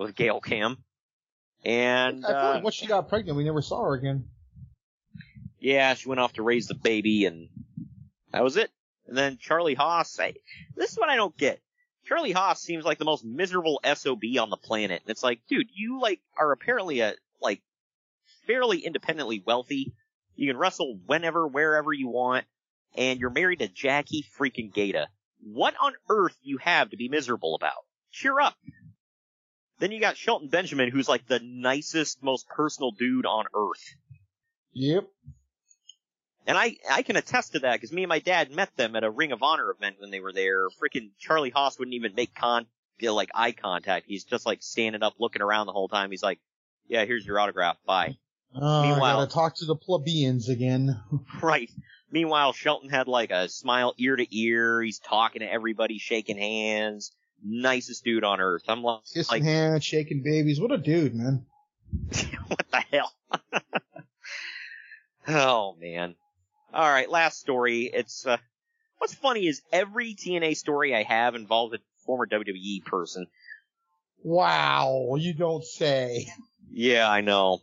with 0.00 0.14
Gail 0.14 0.40
Kim. 0.40 0.78
And 1.64 2.24
I 2.24 2.28
feel 2.28 2.36
uh, 2.36 2.54
like 2.54 2.64
once 2.64 2.74
she 2.74 2.86
got 2.86 3.08
pregnant, 3.08 3.36
we 3.36 3.44
never 3.44 3.60
saw 3.60 3.84
her 3.84 3.94
again. 3.94 4.24
yeah, 5.60 5.94
she 5.94 6.08
went 6.08 6.20
off 6.20 6.32
to 6.34 6.42
raise 6.42 6.66
the 6.66 6.74
baby 6.74 7.26
and 7.26 7.48
that 8.32 8.42
was 8.42 8.56
it. 8.56 8.70
And 9.06 9.16
then 9.16 9.38
Charlie 9.38 9.74
Haas, 9.74 10.18
I, 10.18 10.34
this 10.74 10.92
is 10.92 10.98
what 10.98 11.10
I 11.10 11.16
don't 11.16 11.36
get. 11.36 11.60
Charlie 12.06 12.32
Haas 12.32 12.62
seems 12.62 12.84
like 12.84 12.98
the 12.98 13.04
most 13.04 13.24
miserable 13.24 13.80
SOB 13.84 14.22
on 14.40 14.48
the 14.48 14.56
planet. 14.56 15.02
And 15.02 15.10
it's 15.10 15.22
like, 15.22 15.40
dude, 15.48 15.68
you 15.74 16.00
like 16.00 16.20
are 16.38 16.50
apparently 16.50 17.00
a 17.00 17.14
like 17.42 17.60
fairly 18.46 18.78
independently 18.78 19.42
wealthy. 19.44 19.92
You 20.34 20.50
can 20.50 20.56
wrestle 20.56 20.98
whenever, 21.04 21.46
wherever 21.46 21.92
you 21.92 22.08
want, 22.08 22.46
and 22.96 23.20
you're 23.20 23.30
married 23.30 23.58
to 23.58 23.68
Jackie 23.68 24.24
freaking 24.38 24.72
Gayda. 24.72 25.06
What 25.42 25.74
on 25.80 25.92
earth 26.08 26.36
do 26.42 26.48
you 26.48 26.58
have 26.58 26.90
to 26.90 26.96
be 26.96 27.08
miserable 27.08 27.54
about? 27.54 27.84
Cheer 28.10 28.40
up. 28.40 28.56
Then 29.80 29.92
you 29.92 30.00
got 30.00 30.16
Shelton 30.16 30.48
Benjamin, 30.48 30.90
who's 30.90 31.08
like 31.08 31.26
the 31.26 31.40
nicest, 31.42 32.22
most 32.22 32.46
personal 32.48 32.90
dude 32.92 33.26
on 33.26 33.46
earth. 33.54 33.82
Yep. 34.74 35.08
And 36.46 36.56
I, 36.56 36.76
I 36.90 37.02
can 37.02 37.16
attest 37.16 37.52
to 37.52 37.60
that 37.60 37.74
because 37.74 37.92
me 37.92 38.02
and 38.02 38.08
my 38.08 38.18
dad 38.18 38.50
met 38.50 38.74
them 38.76 38.94
at 38.94 39.04
a 39.04 39.10
Ring 39.10 39.32
of 39.32 39.42
Honor 39.42 39.70
event 39.70 39.96
when 39.98 40.10
they 40.10 40.20
were 40.20 40.32
there. 40.32 40.68
Freaking 40.68 41.10
Charlie 41.18 41.50
Haas 41.50 41.78
wouldn't 41.78 41.94
even 41.94 42.14
make 42.14 42.34
con, 42.34 42.66
feel 42.98 43.14
like 43.14 43.30
eye 43.34 43.52
contact. 43.52 44.06
He's 44.06 44.24
just 44.24 44.46
like 44.46 44.62
standing 44.62 45.02
up 45.02 45.14
looking 45.18 45.42
around 45.42 45.66
the 45.66 45.72
whole 45.72 45.88
time. 45.88 46.10
He's 46.10 46.22
like, 46.22 46.40
yeah, 46.86 47.04
here's 47.04 47.24
your 47.24 47.38
autograph. 47.40 47.76
Bye. 47.86 48.16
Uh, 48.54 48.80
I 48.80 48.90
Meanwhile- 48.90 49.20
gotta 49.20 49.32
talk 49.32 49.56
to 49.56 49.64
the 49.64 49.76
plebeians 49.76 50.48
again. 50.48 51.00
Right. 51.42 51.70
Meanwhile, 52.10 52.52
Shelton 52.52 52.90
had 52.90 53.06
like 53.08 53.30
a 53.30 53.48
smile 53.48 53.94
ear 53.96 54.16
to 54.16 54.26
ear. 54.36 54.82
He's 54.82 54.98
talking 54.98 55.40
to 55.40 55.50
everybody, 55.50 55.98
shaking 55.98 56.36
hands. 56.36 57.12
Nicest 57.44 58.04
dude 58.04 58.24
on 58.24 58.40
earth. 58.40 58.62
I'm 58.68 58.82
like, 58.82 59.00
Kissing 59.12 59.32
like 59.32 59.42
hands, 59.42 59.84
shaking 59.84 60.22
babies. 60.22 60.60
What 60.60 60.72
a 60.72 60.78
dude, 60.78 61.14
man. 61.14 61.46
what 62.46 62.66
the 62.70 62.84
hell? 62.92 63.12
oh 65.28 65.76
man. 65.80 66.14
All 66.72 66.88
right, 66.88 67.10
last 67.10 67.40
story. 67.40 67.90
It's 67.92 68.26
uh, 68.26 68.36
what's 68.98 69.14
funny 69.14 69.46
is 69.46 69.62
every 69.72 70.14
TNA 70.14 70.56
story 70.56 70.94
I 70.94 71.02
have 71.02 71.34
involves 71.34 71.74
a 71.74 71.78
former 72.06 72.26
WWE 72.26 72.84
person. 72.84 73.26
Wow, 74.22 75.16
you 75.18 75.34
don't 75.34 75.64
say. 75.64 76.28
Yeah, 76.70 77.10
I 77.10 77.22
know. 77.22 77.60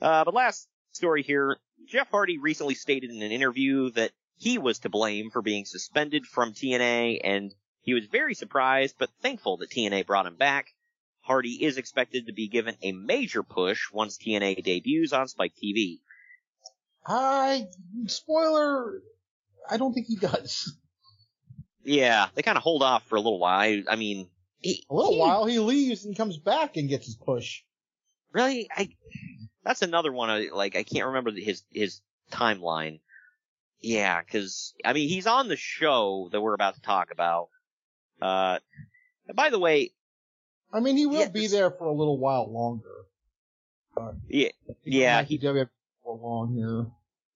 Uh, 0.00 0.24
but 0.24 0.34
last 0.34 0.68
story 0.92 1.22
here. 1.22 1.58
Jeff 1.88 2.10
Hardy 2.10 2.38
recently 2.38 2.74
stated 2.74 3.10
in 3.10 3.22
an 3.22 3.32
interview 3.32 3.90
that 3.90 4.12
he 4.38 4.58
was 4.58 4.78
to 4.80 4.88
blame 4.88 5.30
for 5.30 5.42
being 5.42 5.64
suspended 5.64 6.24
from 6.24 6.52
TNA, 6.52 7.20
and 7.22 7.52
he 7.82 7.94
was 7.94 8.06
very 8.06 8.34
surprised 8.34 8.96
but 8.98 9.10
thankful 9.22 9.56
that 9.58 9.70
TNA 9.70 10.06
brought 10.06 10.26
him 10.26 10.36
back. 10.36 10.68
Hardy 11.22 11.64
is 11.64 11.76
expected 11.76 12.26
to 12.26 12.32
be 12.32 12.48
given 12.48 12.76
a 12.82 12.92
major 12.92 13.42
push 13.42 13.90
once 13.92 14.18
TNA 14.18 14.62
debuts 14.64 15.12
on 15.12 15.28
Spike 15.28 15.52
TV. 15.62 16.00
I 17.06 17.66
spoiler. 18.06 19.00
I 19.68 19.76
don't 19.76 19.92
think 19.92 20.06
he 20.06 20.16
does. 20.16 20.76
Yeah, 21.84 22.28
they 22.34 22.42
kind 22.42 22.58
of 22.58 22.62
hold 22.62 22.82
off 22.82 23.06
for 23.06 23.16
a 23.16 23.20
little 23.20 23.38
while. 23.38 23.60
I, 23.60 23.82
I 23.88 23.96
mean, 23.96 24.28
he, 24.60 24.84
A 24.90 24.94
little 24.94 25.14
he- 25.14 25.18
while, 25.18 25.46
he 25.46 25.58
leaves 25.58 26.04
and 26.04 26.16
comes 26.16 26.36
back 26.38 26.76
and 26.76 26.88
gets 26.88 27.06
his 27.06 27.16
push. 27.16 27.62
Really, 28.32 28.68
I 28.76 28.90
that's 29.64 29.82
another 29.82 30.12
one. 30.12 30.30
I, 30.30 30.48
like 30.52 30.76
I 30.76 30.82
can't 30.84 31.06
remember 31.06 31.32
his 31.32 31.62
his 31.70 32.00
timeline. 32.30 33.00
Yeah, 33.80 34.20
because 34.20 34.74
I 34.84 34.92
mean 34.92 35.08
he's 35.08 35.26
on 35.26 35.48
the 35.48 35.56
show 35.56 36.28
that 36.32 36.40
we're 36.40 36.54
about 36.54 36.74
to 36.74 36.80
talk 36.82 37.10
about. 37.12 37.48
Uh, 38.20 38.58
by 39.34 39.50
the 39.50 39.58
way, 39.58 39.92
I 40.72 40.80
mean, 40.80 40.96
he 40.96 41.06
will 41.06 41.20
Yeah, 41.20 41.28
be 41.28 41.46
there 41.46 41.70
for 41.70 41.84
a 41.84 41.92
little 41.92 42.18
while 42.18 42.50
longer. 42.52 43.04
yeah, 44.28 44.48
He 44.84 45.00
yeah, 45.00 45.16
might 45.16 45.26
he 45.26 45.38
WWE 45.38 45.68
for 46.04 46.16
long 46.16 46.54
here. 46.54 46.86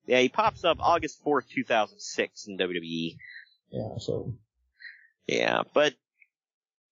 yeah 0.07 0.21
he 0.21 0.29
pops 0.29 0.65
up 0.65 0.79
August 0.81 1.23
fourth, 1.23 1.49
two 1.49 1.65
thousand 1.65 2.01
six 2.01 2.47
in 2.47 2.57
WWE. 2.59 3.17
Yeah, 3.71 3.99
so 3.99 4.35
Yeah, 5.27 5.63
but 5.73 5.95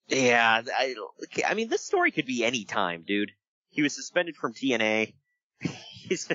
yeah, 0.09 0.63
I 0.67 0.95
I 1.47 1.55
mean 1.55 1.69
this 1.69 1.83
story 1.85 2.11
could 2.11 2.27
be 2.27 2.45
any 2.45 2.65
time, 2.65 3.05
dude. 3.07 3.33
He 3.71 3.83
was 3.83 3.95
suspended 3.95 4.37
from 4.37 4.53
TNA. 4.53 5.15
He's 5.61 6.29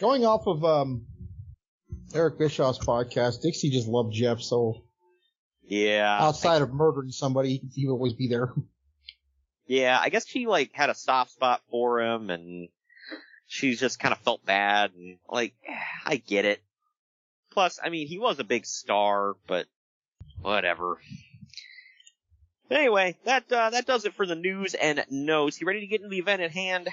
going 0.00 0.24
off 0.24 0.46
of 0.46 0.64
um 0.64 1.06
Eric 2.14 2.38
Bischoff's 2.38 2.78
podcast, 2.78 3.42
Dixie 3.42 3.70
just 3.70 3.86
loved 3.86 4.12
Jeff, 4.12 4.40
so 4.40 4.82
yeah. 5.70 6.18
outside 6.20 6.62
of 6.62 6.72
murdering 6.72 7.12
somebody, 7.12 7.62
he 7.74 7.86
would 7.86 7.92
always 7.92 8.12
be 8.12 8.28
there. 8.28 8.52
Yeah, 9.66 9.96
I 10.00 10.08
guess 10.08 10.26
she 10.26 10.48
like 10.48 10.72
had 10.72 10.90
a 10.90 10.96
soft 10.96 11.30
spot 11.30 11.62
for 11.70 12.00
him 12.00 12.28
and 12.28 12.68
she 13.46 13.76
just 13.76 14.00
kind 14.00 14.12
of 14.12 14.18
felt 14.18 14.44
bad 14.44 14.90
and 14.96 15.18
like 15.28 15.54
I 16.04 16.16
get 16.16 16.44
it. 16.44 16.60
Plus, 17.52 17.78
I 17.80 17.88
mean, 17.88 18.08
he 18.08 18.18
was 18.18 18.40
a 18.40 18.44
big 18.44 18.66
star, 18.66 19.36
but 19.46 19.66
whatever. 20.42 20.98
Anyway, 22.68 23.16
that 23.24 23.44
uh, 23.52 23.70
that 23.70 23.86
does 23.86 24.04
it 24.06 24.14
for 24.14 24.26
the 24.26 24.34
news 24.34 24.74
and 24.74 25.04
notes. 25.08 25.60
You 25.60 25.68
ready 25.68 25.80
to 25.80 25.86
get 25.86 26.00
into 26.00 26.10
the 26.10 26.18
event 26.18 26.42
at 26.42 26.50
hand? 26.50 26.88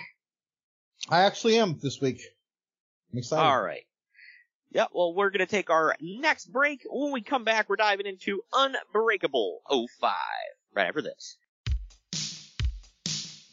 I 1.10 1.22
actually 1.22 1.58
am 1.58 1.80
this 1.82 2.00
week. 2.00 2.22
I'm 3.12 3.18
excited. 3.18 3.44
All 3.44 3.60
right. 3.60 3.87
Yeah, 4.72 4.86
well, 4.94 5.14
we're 5.14 5.30
going 5.30 5.40
to 5.40 5.46
take 5.46 5.70
our 5.70 5.96
next 6.02 6.52
break. 6.52 6.86
When 6.90 7.12
we 7.14 7.22
come 7.22 7.44
back, 7.44 7.70
we're 7.70 7.78
diving 7.78 8.06
into 8.06 8.42
Unbreakable 8.54 9.62
05 9.70 10.12
right 10.76 10.88
after 10.88 11.02
this. 11.02 11.38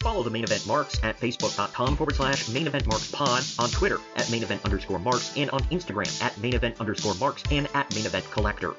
Follow 0.01 0.23
the 0.23 0.31
main 0.31 0.45
event 0.45 0.67
marks 0.67 1.03
at 1.03 1.19
facebook.com 1.19 1.97
forward 1.97 2.15
slash 2.15 2.49
main 2.51 2.67
event 2.67 2.87
marks 2.87 3.11
pod, 3.11 3.43
on 3.59 3.71
Twitter 3.71 3.99
at 4.17 4.31
main 4.31 4.43
event 4.43 4.63
underscore 4.65 4.99
marks, 4.99 5.35
and 5.37 5.49
on 5.51 5.61
Instagram 5.65 6.23
at 6.23 6.37
main 6.39 6.55
event 6.55 6.79
underscore 6.79 7.15
marks 7.15 7.43
and 7.51 7.69
at 7.75 7.95
main 7.95 8.05
event 8.05 8.31
collector. 8.31 8.75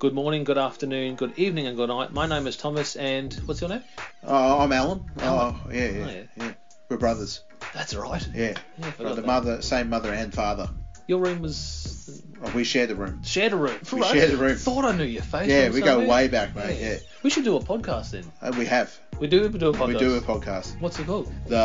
Good 0.00 0.12
morning, 0.12 0.44
good 0.44 0.58
afternoon, 0.58 1.14
good 1.14 1.38
evening, 1.38 1.66
and 1.66 1.76
good 1.78 1.88
night. 1.88 2.12
My 2.12 2.26
name 2.26 2.46
is 2.46 2.58
Thomas, 2.58 2.94
and 2.96 3.32
what's 3.46 3.62
your 3.62 3.70
name? 3.70 3.82
Oh, 4.22 4.58
I'm 4.58 4.70
Alan. 4.72 5.02
Alan. 5.20 5.54
Oh, 5.64 5.70
yeah, 5.72 5.88
yeah, 5.88 6.04
Oh, 6.04 6.10
yeah. 6.10 6.22
yeah. 6.36 6.52
We're 6.90 6.98
brothers. 6.98 7.42
That's 7.74 7.94
right. 7.94 8.26
Yeah. 8.34 8.42
Yeah, 8.44 8.54
I 8.80 8.82
Right, 8.84 8.94
forgot 8.94 9.16
the 9.16 9.20
that. 9.22 9.26
mother, 9.26 9.62
same 9.62 9.88
mother 9.90 10.12
and 10.12 10.32
father. 10.32 10.68
Your 11.06 11.20
room 11.20 11.42
was 11.42 12.22
Oh, 12.42 12.50
we 12.54 12.64
shared 12.64 12.90
the 12.90 12.94
room. 12.94 13.22
shared 13.24 13.52
a 13.52 13.56
room. 13.56 13.78
We 13.92 14.00
Right. 14.00 14.12
shared 14.12 14.32
a 14.32 14.36
room. 14.36 14.56
Thought 14.56 14.84
I 14.84 14.92
knew 14.96 15.04
your 15.04 15.22
face. 15.22 15.48
Yeah, 15.48 15.70
we 15.70 15.80
go 15.80 16.06
way 16.06 16.28
back, 16.28 16.54
mate. 16.54 16.78
Yeah. 16.80 16.96
We 17.22 17.30
should 17.30 17.44
do 17.44 17.56
a 17.56 17.60
podcast 17.60 18.10
then. 18.10 18.24
Uh, 18.42 18.52
we 18.58 18.66
have. 18.66 18.94
We 19.18 19.26
do. 19.28 19.48
We 19.48 19.58
do 19.58 19.68
a 19.70 19.72
podcast. 19.72 19.86
We 19.88 19.98
do 19.98 20.14
a 20.16 20.20
podcast. 20.20 20.80
What's 20.80 20.98
it 20.98 21.06
called? 21.06 21.32
The 21.46 21.56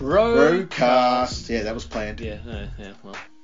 Roadcast. 0.00 0.68
Roadcast. 0.68 1.48
Yeah, 1.48 1.62
that 1.64 1.74
was 1.74 1.84
planned. 1.84 2.20
Yeah. 2.20 2.38
Yeah. 2.44 2.66
yeah 2.78 2.92
well. 3.02 3.14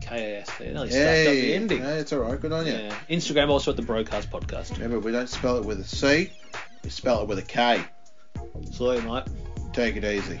K 0.00 0.34
A 0.34 0.40
S. 0.40 0.50
I 0.60 0.64
nearly 0.64 0.90
stuffed 0.90 1.26
up 1.26 1.32
the 1.32 1.54
ending. 1.54 1.82
no, 1.82 1.94
it's 1.96 2.12
alright, 2.12 2.40
good 2.40 2.52
on 2.52 2.66
you. 2.66 2.72
Yeah. 2.72 2.94
Instagram 3.10 3.48
also 3.48 3.70
at 3.70 3.76
the 3.76 3.82
Brokast 3.82 4.28
podcast. 4.28 4.72
Remember, 4.72 4.98
we 5.00 5.12
don't 5.12 5.28
spell 5.28 5.58
it 5.58 5.64
with 5.64 5.80
a 5.80 5.84
C, 5.84 6.30
we 6.84 6.90
spell 6.90 7.22
it 7.22 7.28
with 7.28 7.38
a 7.38 7.42
K. 7.42 7.82
Sorry, 8.72 9.00
mate. 9.02 9.24
Take 9.72 9.96
it 9.96 10.04
easy. 10.04 10.40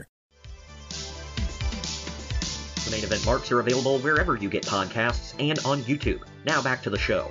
The 3.11 3.17
event 3.17 3.25
marks 3.25 3.51
are 3.51 3.59
available 3.59 3.99
wherever 3.99 4.37
you 4.37 4.49
get 4.49 4.63
podcasts 4.63 5.33
and 5.37 5.59
on 5.65 5.81
YouTube. 5.81 6.21
Now 6.45 6.61
back 6.61 6.81
to 6.83 6.89
the 6.89 6.97
show. 6.97 7.29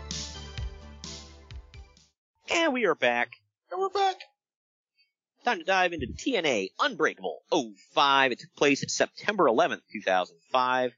And 2.51 2.75
we 2.75 2.85
are 2.85 2.95
back. 2.95 3.31
And 3.73 3.81
we're 3.81 3.89
back. 3.89 4.17
Time 5.43 5.57
to 5.57 5.65
dive 5.65 5.95
into 5.95 6.09
TNA 6.09 6.73
Unbreakable 6.79 7.39
05. 7.95 8.33
It 8.33 8.41
took 8.41 8.55
place 8.57 8.85
September 8.93 9.45
11th, 9.45 9.81
2005 9.91 10.93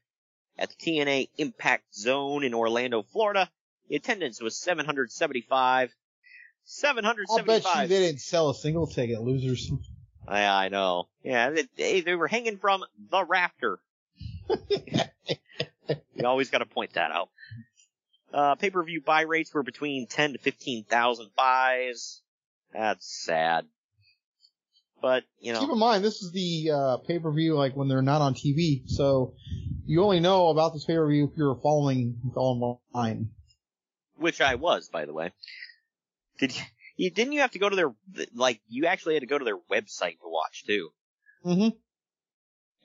at 0.59 0.69
the 0.69 0.75
TNA 0.75 1.29
Impact 1.37 1.95
Zone 1.95 2.43
in 2.43 2.53
Orlando, 2.53 3.03
Florida. 3.03 3.49
The 3.87 3.95
attendance 3.95 4.41
was 4.41 4.57
775. 4.57 5.93
775. 6.65 7.39
I'll 7.39 7.45
bet 7.45 7.83
you 7.83 7.87
they 7.87 8.05
didn't 8.07 8.19
sell 8.19 8.49
a 8.49 8.53
single 8.53 8.87
ticket, 8.87 9.21
losers. 9.21 9.71
I, 10.27 10.65
I 10.65 10.67
know. 10.67 11.07
Yeah, 11.23 11.51
they, 11.51 11.67
they, 11.77 12.01
they 12.01 12.15
were 12.15 12.27
hanging 12.27 12.57
from 12.57 12.83
the 13.09 13.23
rafter. 13.23 13.79
you 16.15 16.25
always 16.25 16.49
got 16.49 16.59
to 16.59 16.65
point 16.65 16.93
that 16.93 17.11
out. 17.11 17.29
Uh, 18.33 18.55
pay-per-view 18.55 19.01
buy 19.01 19.21
rates 19.21 19.53
were 19.53 19.63
between 19.63 20.07
10 20.07 20.33
to 20.33 20.39
15,000 20.39 21.29
buys. 21.35 22.21
That's 22.73 23.05
sad. 23.23 23.65
But, 25.01 25.23
you 25.39 25.53
know. 25.53 25.59
Keep 25.59 25.69
in 25.69 25.79
mind, 25.79 26.03
this 26.03 26.21
is 26.23 26.31
the 26.31 26.71
uh, 26.73 26.97
pay 27.05 27.19
per 27.19 27.31
view 27.31 27.55
like 27.55 27.75
when 27.75 27.87
they're 27.89 28.01
not 28.01 28.21
on 28.21 28.33
TV, 28.33 28.89
so 28.89 29.35
you 29.85 30.01
only 30.01 30.19
know 30.19 30.47
about 30.47 30.73
this 30.73 30.85
pay 30.85 30.95
per 30.95 31.07
view 31.07 31.25
if 31.25 31.37
you're 31.37 31.59
following 31.61 32.19
online. 32.35 33.29
which 34.15 34.41
I 34.41 34.55
was, 34.55 34.89
by 34.89 35.05
the 35.05 35.13
way. 35.13 35.31
Did 36.39 36.55
you, 36.55 36.63
you 36.95 37.09
didn't 37.11 37.33
you 37.33 37.41
have 37.41 37.51
to 37.51 37.59
go 37.59 37.69
to 37.69 37.75
their 37.75 37.93
like 38.33 38.61
you 38.67 38.85
actually 38.85 39.15
had 39.15 39.21
to 39.21 39.27
go 39.27 39.37
to 39.37 39.45
their 39.45 39.57
website 39.71 40.19
to 40.19 40.27
watch 40.27 40.63
too? 40.65 40.89
Mm-hmm. 41.45 41.77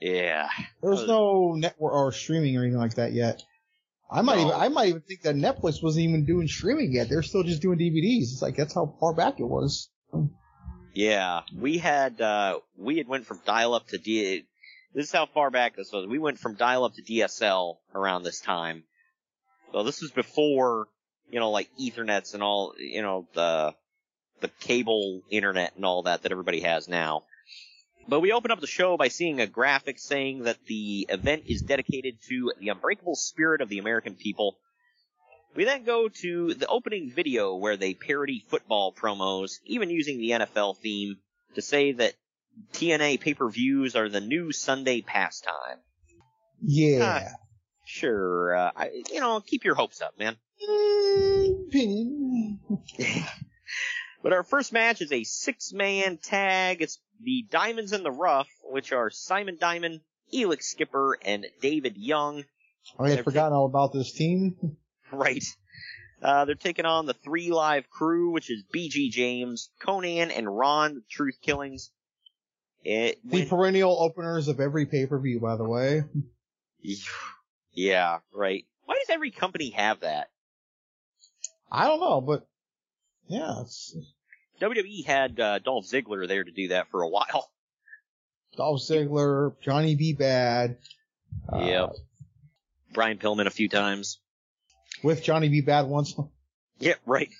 Yeah. 0.00 0.48
There's 0.82 1.06
no 1.06 1.52
network 1.54 1.92
or 1.92 2.12
streaming 2.12 2.56
or 2.56 2.62
anything 2.62 2.78
like 2.78 2.94
that 2.94 3.12
yet. 3.12 3.42
I 4.10 4.22
might 4.22 4.36
No. 4.36 4.48
even 4.48 4.54
I 4.54 4.68
might 4.68 4.88
even 4.88 5.02
think 5.02 5.22
that 5.22 5.34
Netflix 5.34 5.82
wasn't 5.82 6.04
even 6.04 6.24
doing 6.24 6.48
streaming 6.48 6.92
yet. 6.92 7.08
They're 7.08 7.22
still 7.22 7.42
just 7.42 7.60
doing 7.60 7.78
DVDs. 7.78 8.32
It's 8.32 8.42
like 8.42 8.56
that's 8.56 8.74
how 8.74 8.94
far 9.00 9.12
back 9.12 9.40
it 9.40 9.44
was. 9.44 9.90
Yeah, 10.94 11.42
we 11.54 11.78
had 11.78 12.20
uh 12.20 12.60
we 12.76 12.96
had 12.98 13.08
went 13.08 13.26
from 13.26 13.40
dial 13.44 13.74
up 13.74 13.88
to 13.88 13.98
D. 13.98 14.44
This 14.94 15.06
is 15.06 15.12
how 15.12 15.26
far 15.26 15.50
back 15.50 15.76
this 15.76 15.92
was. 15.92 16.06
We 16.06 16.18
went 16.18 16.38
from 16.38 16.54
dial 16.54 16.84
up 16.84 16.94
to 16.94 17.02
DSL 17.02 17.76
around 17.94 18.22
this 18.22 18.40
time. 18.40 18.84
So 19.72 19.82
this 19.82 20.00
was 20.00 20.10
before 20.10 20.88
you 21.30 21.38
know 21.40 21.50
like 21.50 21.68
Ethernets 21.78 22.34
and 22.34 22.42
all 22.42 22.74
you 22.78 23.02
know 23.02 23.28
the 23.34 23.74
the 24.40 24.48
cable 24.60 25.22
internet 25.30 25.74
and 25.76 25.84
all 25.84 26.04
that 26.04 26.22
that 26.22 26.32
everybody 26.32 26.60
has 26.60 26.88
now. 26.88 27.24
But 28.08 28.20
we 28.20 28.32
open 28.32 28.50
up 28.50 28.60
the 28.60 28.66
show 28.66 28.96
by 28.96 29.08
seeing 29.08 29.40
a 29.40 29.46
graphic 29.46 29.98
saying 29.98 30.44
that 30.44 30.64
the 30.64 31.06
event 31.10 31.44
is 31.46 31.60
dedicated 31.60 32.16
to 32.28 32.52
the 32.58 32.70
unbreakable 32.70 33.16
spirit 33.16 33.60
of 33.60 33.68
the 33.68 33.78
American 33.78 34.14
people. 34.14 34.56
We 35.54 35.64
then 35.64 35.84
go 35.84 36.08
to 36.08 36.54
the 36.54 36.66
opening 36.66 37.10
video 37.10 37.56
where 37.56 37.76
they 37.76 37.92
parody 37.92 38.42
football 38.48 38.94
promos, 38.94 39.58
even 39.66 39.90
using 39.90 40.18
the 40.18 40.30
NFL 40.30 40.78
theme, 40.78 41.16
to 41.54 41.60
say 41.60 41.92
that 41.92 42.14
TNA 42.72 43.20
pay-per-views 43.20 43.94
are 43.94 44.08
the 44.08 44.20
new 44.20 44.52
Sunday 44.52 45.02
pastime. 45.02 45.78
Yeah. 46.62 47.24
Ah, 47.26 47.32
sure, 47.84 48.56
uh, 48.56 48.70
I, 48.74 49.02
you 49.12 49.20
know, 49.20 49.40
keep 49.40 49.64
your 49.64 49.74
hopes 49.74 50.00
up, 50.00 50.18
man. 50.18 50.36
But 54.22 54.32
our 54.32 54.42
first 54.42 54.72
match 54.72 55.00
is 55.00 55.12
a 55.12 55.22
six-man 55.22 56.18
tag. 56.18 56.82
It's 56.82 56.98
the 57.22 57.46
Diamonds 57.50 57.92
in 57.92 58.02
the 58.02 58.10
Rough, 58.10 58.48
which 58.62 58.92
are 58.92 59.10
Simon 59.10 59.56
Diamond, 59.60 60.00
Elix 60.32 60.64
Skipper, 60.64 61.18
and 61.24 61.46
David 61.60 61.96
Young. 61.96 62.44
I 62.98 63.10
had 63.10 63.24
forgotten 63.24 63.52
all 63.52 63.66
about 63.66 63.92
this 63.92 64.12
team. 64.12 64.56
Right. 65.10 65.42
Uh, 66.22 66.44
they're 66.44 66.54
taking 66.54 66.84
on 66.84 67.06
the 67.06 67.14
3Live 67.14 67.84
Kru, 67.88 68.30
which 68.30 68.50
is 68.50 68.62
BG 68.74 69.10
James, 69.10 69.70
Konnan, 69.82 70.30
and 70.36 70.54
Ron, 70.54 70.96
the 70.96 71.02
Truth 71.08 71.38
Killings. 71.40 71.90
It, 72.84 73.18
The 73.24 73.46
perennial 73.46 73.96
openers 73.98 74.48
of 74.48 74.60
every 74.60 74.84
pay 74.84 75.06
per 75.06 75.18
view, 75.18 75.40
by 75.40 75.56
the 75.56 75.64
way. 75.64 76.02
yeah, 77.72 78.18
right. 78.34 78.66
Why 78.84 78.96
does 78.96 79.08
every 79.10 79.30
company 79.30 79.70
have 79.70 80.00
that? 80.00 80.28
I 81.70 81.86
don't 81.86 82.00
know, 82.00 82.20
but 82.20 82.46
yeah, 83.28 83.62
it's 83.62 83.96
WWE 84.60 85.06
had 85.06 85.38
uh, 85.38 85.58
Dolph 85.60 85.86
Ziggler 85.86 86.26
there 86.26 86.44
to 86.44 86.50
do 86.50 86.68
that 86.68 86.90
for 86.90 87.02
a 87.02 87.08
while. 87.08 87.50
Dolph 88.56 88.80
Ziggler, 88.80 89.54
Johnny 89.60 89.94
B. 89.94 90.12
Bad. 90.12 90.78
Uh, 91.52 91.58
yep. 91.58 91.90
Brian 92.92 93.18
Pillman 93.18 93.46
a 93.46 93.50
few 93.50 93.68
times. 93.68 94.18
With 95.02 95.22
Johnny 95.22 95.48
B. 95.48 95.60
Bad 95.60 95.86
once. 95.86 96.14
Yeah, 96.78 96.94
right. 97.06 97.30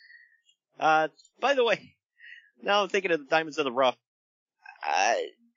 uh, 0.80 1.08
by 1.40 1.54
the 1.54 1.64
way, 1.64 1.94
now 2.62 2.82
I'm 2.82 2.88
thinking 2.88 3.12
of 3.12 3.20
the 3.20 3.26
Diamonds 3.26 3.58
of 3.58 3.64
the 3.64 3.72
Rough. 3.72 3.96
Uh, 4.86 5.14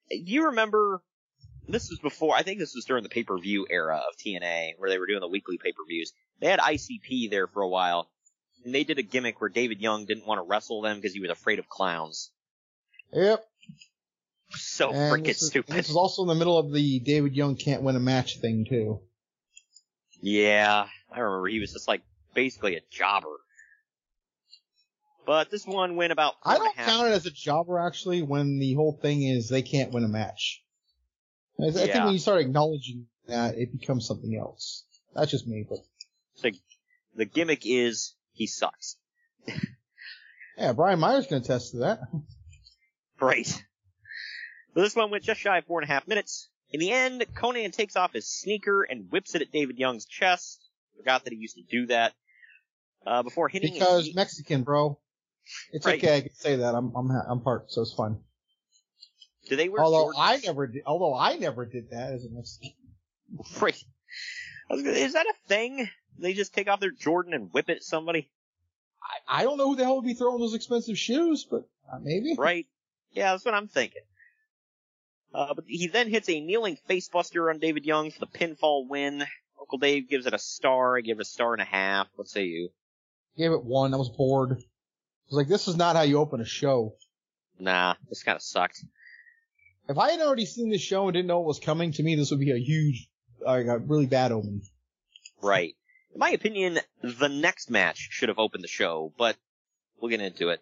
do 0.10 0.32
you 0.32 0.46
remember? 0.48 1.02
This 1.68 1.90
was 1.90 2.00
before. 2.00 2.36
I 2.36 2.44
think 2.44 2.60
this 2.60 2.74
was 2.76 2.86
during 2.86 3.04
the 3.04 3.10
pay-per-view 3.10 3.68
era 3.70 3.98
of 3.98 4.18
TNA, 4.18 4.74
where 4.78 4.90
they 4.90 4.98
were 4.98 5.08
doing 5.08 5.22
the 5.22 5.28
weekly 5.28 5.58
pay-per-views. 5.58 6.14
They 6.40 6.48
had 6.48 6.60
ICP 6.60 7.30
there 7.30 7.48
for 7.48 7.62
a 7.62 7.70
while, 7.70 8.10
and 8.66 8.74
they 8.74 8.84
did 8.84 9.00
a 9.00 9.04
gimmick 9.04 9.40
where 9.42 9.50
David 9.50 9.82
Young 9.82 10.06
didn't 10.06 10.26
want 10.28 10.40
to 10.40 10.44
wrestle 10.44 10.82
them 10.82 10.98
because 10.98 11.14
he 11.14 11.20
was 11.20 11.30
afraid 11.30 11.60
of 11.60 11.68
clowns. 11.70 12.32
Yep. 13.14 13.44
So 14.52 14.92
And 14.92 15.24
freaking 15.26 15.30
is- 15.30 15.48
stupid. 15.48 15.76
This 15.76 15.88
was 15.88 15.98
also 15.98 16.22
in 16.24 16.28
the 16.28 16.36
middle 16.36 16.58
of 16.58 16.72
the 16.74 17.00
David 17.00 17.36
Young 17.36 17.56
can't 17.56 17.84
win 17.84 17.96
a 17.96 18.00
match 18.00 18.40
thing 18.40 18.66
too. 18.68 19.00
Yeah, 20.22 20.88
I 21.12 21.20
remember 21.20 21.48
he 21.48 21.60
was 21.60 21.74
just 21.74 21.88
like 21.88 22.02
basically 22.34 22.76
a 22.76 22.82
jobber. 22.92 23.38
But 25.26 25.50
this 25.52 25.66
one 25.66 25.96
went 25.96 26.12
about. 26.12 26.36
I 26.44 26.58
don't 26.58 26.76
count 26.76 27.08
it 27.08 27.12
as 27.12 27.26
a 27.26 27.32
jobber 27.32 27.80
actually 27.80 28.22
when 28.24 28.60
the 28.60 28.74
whole 28.74 28.98
thing 29.02 29.24
is 29.24 29.50
they 29.50 29.62
can't 29.62 29.92
win 29.92 30.04
a 30.04 30.08
match. 30.08 30.64
I 31.60 31.68
I 31.68 31.72
think 31.72 31.94
when 31.94 32.14
you 32.14 32.20
start 32.20 32.42
acknowledging 32.42 33.08
that, 33.28 33.56
it 33.56 33.72
becomes 33.72 34.08
something 34.08 34.36
else. 34.36 34.84
That's 35.14 35.30
just 35.32 35.48
me, 35.48 35.66
but 35.70 35.80
So 36.36 36.50
the 37.16 37.26
gimmick 37.26 37.62
is 37.66 38.16
he 38.34 38.48
sucks. 38.48 38.98
yeah, 40.58 40.74
Brian 40.74 41.00
Myers 41.00 41.28
can 41.28 41.38
attest 41.38 41.72
to 41.72 41.78
that. 41.80 42.00
Great. 43.18 43.48
So 43.48 44.82
this 44.82 44.96
one 44.96 45.12
went 45.12 45.24
just 45.24 45.40
shy 45.42 45.58
of 45.58 45.66
four 45.66 45.82
and 45.82 45.90
a 45.90 45.94
half 45.94 46.08
minutes. 46.08 46.50
In 46.72 46.80
the 46.80 46.92
end, 46.92 47.26
Konnan 47.36 47.74
takes 47.74 47.96
off 47.96 48.14
his 48.14 48.28
sneaker 48.30 48.84
and 48.84 49.12
whips 49.12 49.36
it 49.36 49.42
at 49.42 49.52
David 49.52 49.78
Young's 49.78 50.06
chest. 50.06 50.62
Forgot 50.98 51.26
that 51.26 51.34
he 51.34 51.40
used 51.40 51.56
to 51.58 51.64
do 51.70 51.88
that. 51.88 52.14
Uh, 53.06 53.24
before 53.24 53.50
hitting 53.50 53.74
Because 53.74 54.14
Mexican, 54.16 54.64
bro. 54.64 54.98
It's 55.74 55.86
Right. 55.86 55.98
okay, 56.02 56.18
I 56.18 56.22
can 56.22 56.34
say 56.36 56.56
that. 56.58 56.76
I'm 56.76 56.94
I'm 56.96 57.10
I'm 57.12 57.42
part, 57.42 57.72
so 57.72 57.82
it's 57.82 57.94
fine. 57.94 58.18
do 59.50 59.56
they 59.56 59.68
wear 59.70 59.84
Although 59.84 60.12
Jordans? 60.12 60.20
I 60.20 60.38
never 60.46 60.68
did, 60.68 60.84
although 60.86 61.16
I 61.16 61.36
never 61.36 61.66
did 61.66 61.90
that 61.90 62.14
as 62.14 62.26
a 62.26 62.30
Mexican. 62.30 62.72
Right. 63.60 63.76
I 64.70 64.74
was 64.76 64.84
gonna- 64.84 64.96
Is 64.98 65.14
that 65.14 65.26
a 65.26 65.34
thing? 65.48 65.90
They 66.20 66.34
just 66.34 66.54
take 66.54 66.68
off 66.68 66.80
their 66.80 66.92
Jordan 66.92 67.34
and 67.34 67.52
whip 67.52 67.70
it 67.70 67.78
at 67.78 67.84
somebody. 67.84 68.30
I, 69.02 69.42
I 69.42 69.44
don't 69.44 69.58
know 69.58 69.70
who 69.70 69.76
the 69.76 69.84
hell 69.84 69.96
would 69.96 70.06
be 70.06 70.14
throwing 70.14 70.40
those 70.40 70.54
expensive 70.54 70.98
shoes, 70.98 71.48
but 71.50 71.64
uh, 71.92 72.00
maybe. 72.02 72.36
Right? 72.38 72.68
Yeah, 73.12 73.32
that's 73.32 73.46
what 73.46 73.54
I'm 73.54 73.68
thinking. 73.68 74.04
Uh, 75.34 75.54
but 75.54 75.66
he 75.68 75.88
then 75.88 76.10
hits 76.10 76.30
a 76.30 76.40
kneeling 76.40 76.78
facebuster 76.90 77.50
on 77.50 77.60
David 77.60 77.86
Young 77.86 78.12
for 78.12 78.20
the 78.20 78.28
pinfall 78.28 78.88
win. 78.88 79.24
Uncle 79.60 79.78
Dave 79.78 80.10
gives 80.10 80.26
it 80.26 80.34
a 80.34 80.40
star. 80.40 80.98
I 80.98 81.02
give 81.02 81.20
it 81.20 81.22
a 81.22 81.26
star 81.26 81.54
and 81.54 81.62
a 81.62 81.66
half. 81.66 82.08
What 82.16 82.28
say 82.28 82.44
you? 82.44 82.70
Gave 83.38 83.52
it 83.52 83.64
one. 83.64 83.94
I 83.94 83.98
was 83.98 84.10
bored. 84.10 84.52
I 84.52 84.56
was 84.56 85.38
like, 85.38 85.48
this 85.48 85.68
is 85.68 85.78
not 85.78 85.96
how 85.96 86.02
you 86.02 86.18
open 86.18 86.42
a 86.42 86.46
show. 86.46 86.96
Nah, 87.60 87.96
this 88.10 88.24
kind 88.24 88.36
of 88.36 88.42
sucked. 88.42 88.84
If 89.88 89.98
I 89.98 90.12
had 90.12 90.20
already 90.20 90.46
seen 90.46 90.70
this 90.70 90.82
show 90.82 91.08
and 91.08 91.14
didn't 91.14 91.28
know 91.28 91.42
it 91.42 91.48
was 91.48 91.60
coming, 91.60 91.94
to 91.94 92.04
me 92.04 92.16
this 92.16 92.32
would 92.32 92.40
be 92.40 92.52
a 92.52 92.58
huge, 92.58 93.08
like 93.46 93.68
a 93.68 93.78
really 93.78 94.08
bad 94.08 94.32
omen. 94.32 94.62
Right. 95.42 95.76
In 96.14 96.20
my 96.20 96.32
opinion, 96.32 96.80
the 97.02 97.30
next 97.30 97.70
match 97.70 98.10
should 98.12 98.30
have 98.30 98.40
opened 98.40 98.64
the 98.64 98.70
show, 98.70 99.14
but 99.18 99.38
we'll 100.00 100.10
get 100.10 100.22
into 100.22 100.50
it. 100.50 100.62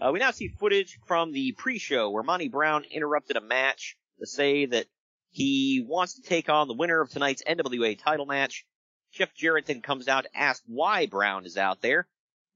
Uh, 0.00 0.10
we 0.12 0.18
now 0.18 0.30
see 0.30 0.48
footage 0.48 0.98
from 1.06 1.32
the 1.32 1.52
pre-show 1.52 2.10
where 2.10 2.22
Monty 2.22 2.48
Brown 2.48 2.84
interrupted 2.90 3.36
a 3.36 3.40
match 3.40 3.96
to 4.20 4.26
say 4.26 4.66
that 4.66 4.86
he 5.30 5.84
wants 5.86 6.14
to 6.14 6.22
take 6.22 6.48
on 6.48 6.68
the 6.68 6.74
winner 6.74 7.00
of 7.00 7.10
tonight's 7.10 7.42
NWA 7.42 7.98
title 7.98 8.26
match. 8.26 8.64
Jeff 9.12 9.34
Jarrett 9.34 9.66
then 9.66 9.80
comes 9.80 10.08
out 10.08 10.24
to 10.24 10.38
ask 10.38 10.62
why 10.66 11.06
Brown 11.06 11.46
is 11.46 11.56
out 11.56 11.80
there, 11.80 12.06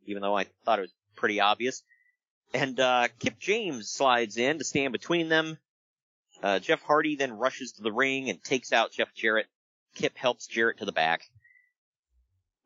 even 0.07 0.23
though 0.23 0.37
I 0.37 0.47
thought 0.65 0.79
it 0.79 0.83
was 0.83 0.95
pretty 1.17 1.41
obvious. 1.41 1.83
And 2.53 2.79
uh, 2.79 3.09
Kip 3.19 3.39
James 3.39 3.91
slides 3.91 4.37
in 4.37 4.59
to 4.59 4.65
stand 4.65 4.93
between 4.93 5.29
them. 5.29 5.59
Uh, 6.43 6.59
Jeff 6.59 6.83
Hardy 6.83 7.17
then 7.17 7.33
rushes 7.33 7.73
to 7.73 7.83
the 7.83 7.93
ring 7.93 8.29
and 8.29 8.43
takes 8.43 8.73
out 8.73 8.93
Jeff 8.93 9.15
Jarrett. 9.15 9.47
Kip 9.95 10.17
helps 10.17 10.47
Jarrett 10.47 10.79
to 10.79 10.85
the 10.85 10.93
back. 10.93 11.23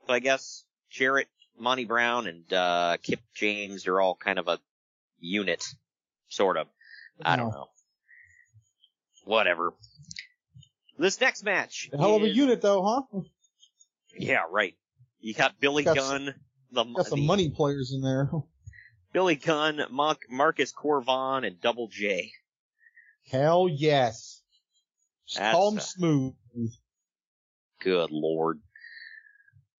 So 0.06 0.12
I 0.12 0.20
guess 0.20 0.64
Jarrett, 0.90 1.28
Monty 1.58 1.84
Brown, 1.84 2.26
and 2.26 2.52
uh, 2.52 2.96
Kip 3.02 3.20
James 3.34 3.86
are 3.86 4.00
all 4.00 4.14
kind 4.14 4.38
of 4.38 4.48
a 4.48 4.58
unit, 5.18 5.64
sort 6.28 6.56
of. 6.56 6.68
I 7.22 7.36
don't 7.36 7.50
know. 7.50 7.68
Whatever. 9.24 9.74
This 10.98 11.20
next 11.20 11.44
match. 11.44 11.90
A 11.92 11.98
hell 11.98 12.16
of 12.16 12.22
a 12.22 12.28
unit 12.28 12.60
though, 12.62 12.82
huh? 13.12 13.20
Yeah, 14.16 14.42
right. 14.50 14.74
You 15.20 15.34
got 15.34 15.58
Billy 15.58 15.82
Got 15.82 15.96
Gunn, 15.96 16.34
the, 16.70 16.84
Got 16.84 17.06
some 17.06 17.20
the- 17.20 17.26
money 17.26 17.50
players 17.50 17.92
in 17.92 18.00
there. 18.00 18.30
Billy 19.12 19.34
Gunn, 19.34 19.80
Mark, 19.90 20.18
Marcus 20.30 20.72
Corvon, 20.72 21.46
and 21.46 21.60
Double 21.60 21.88
J. 21.88 22.32
Hell 23.30 23.66
yes. 23.68 24.42
Calm 25.36 25.78
uh, 25.78 25.80
smooth. 25.80 26.34
Good 27.80 28.10
lord. 28.10 28.60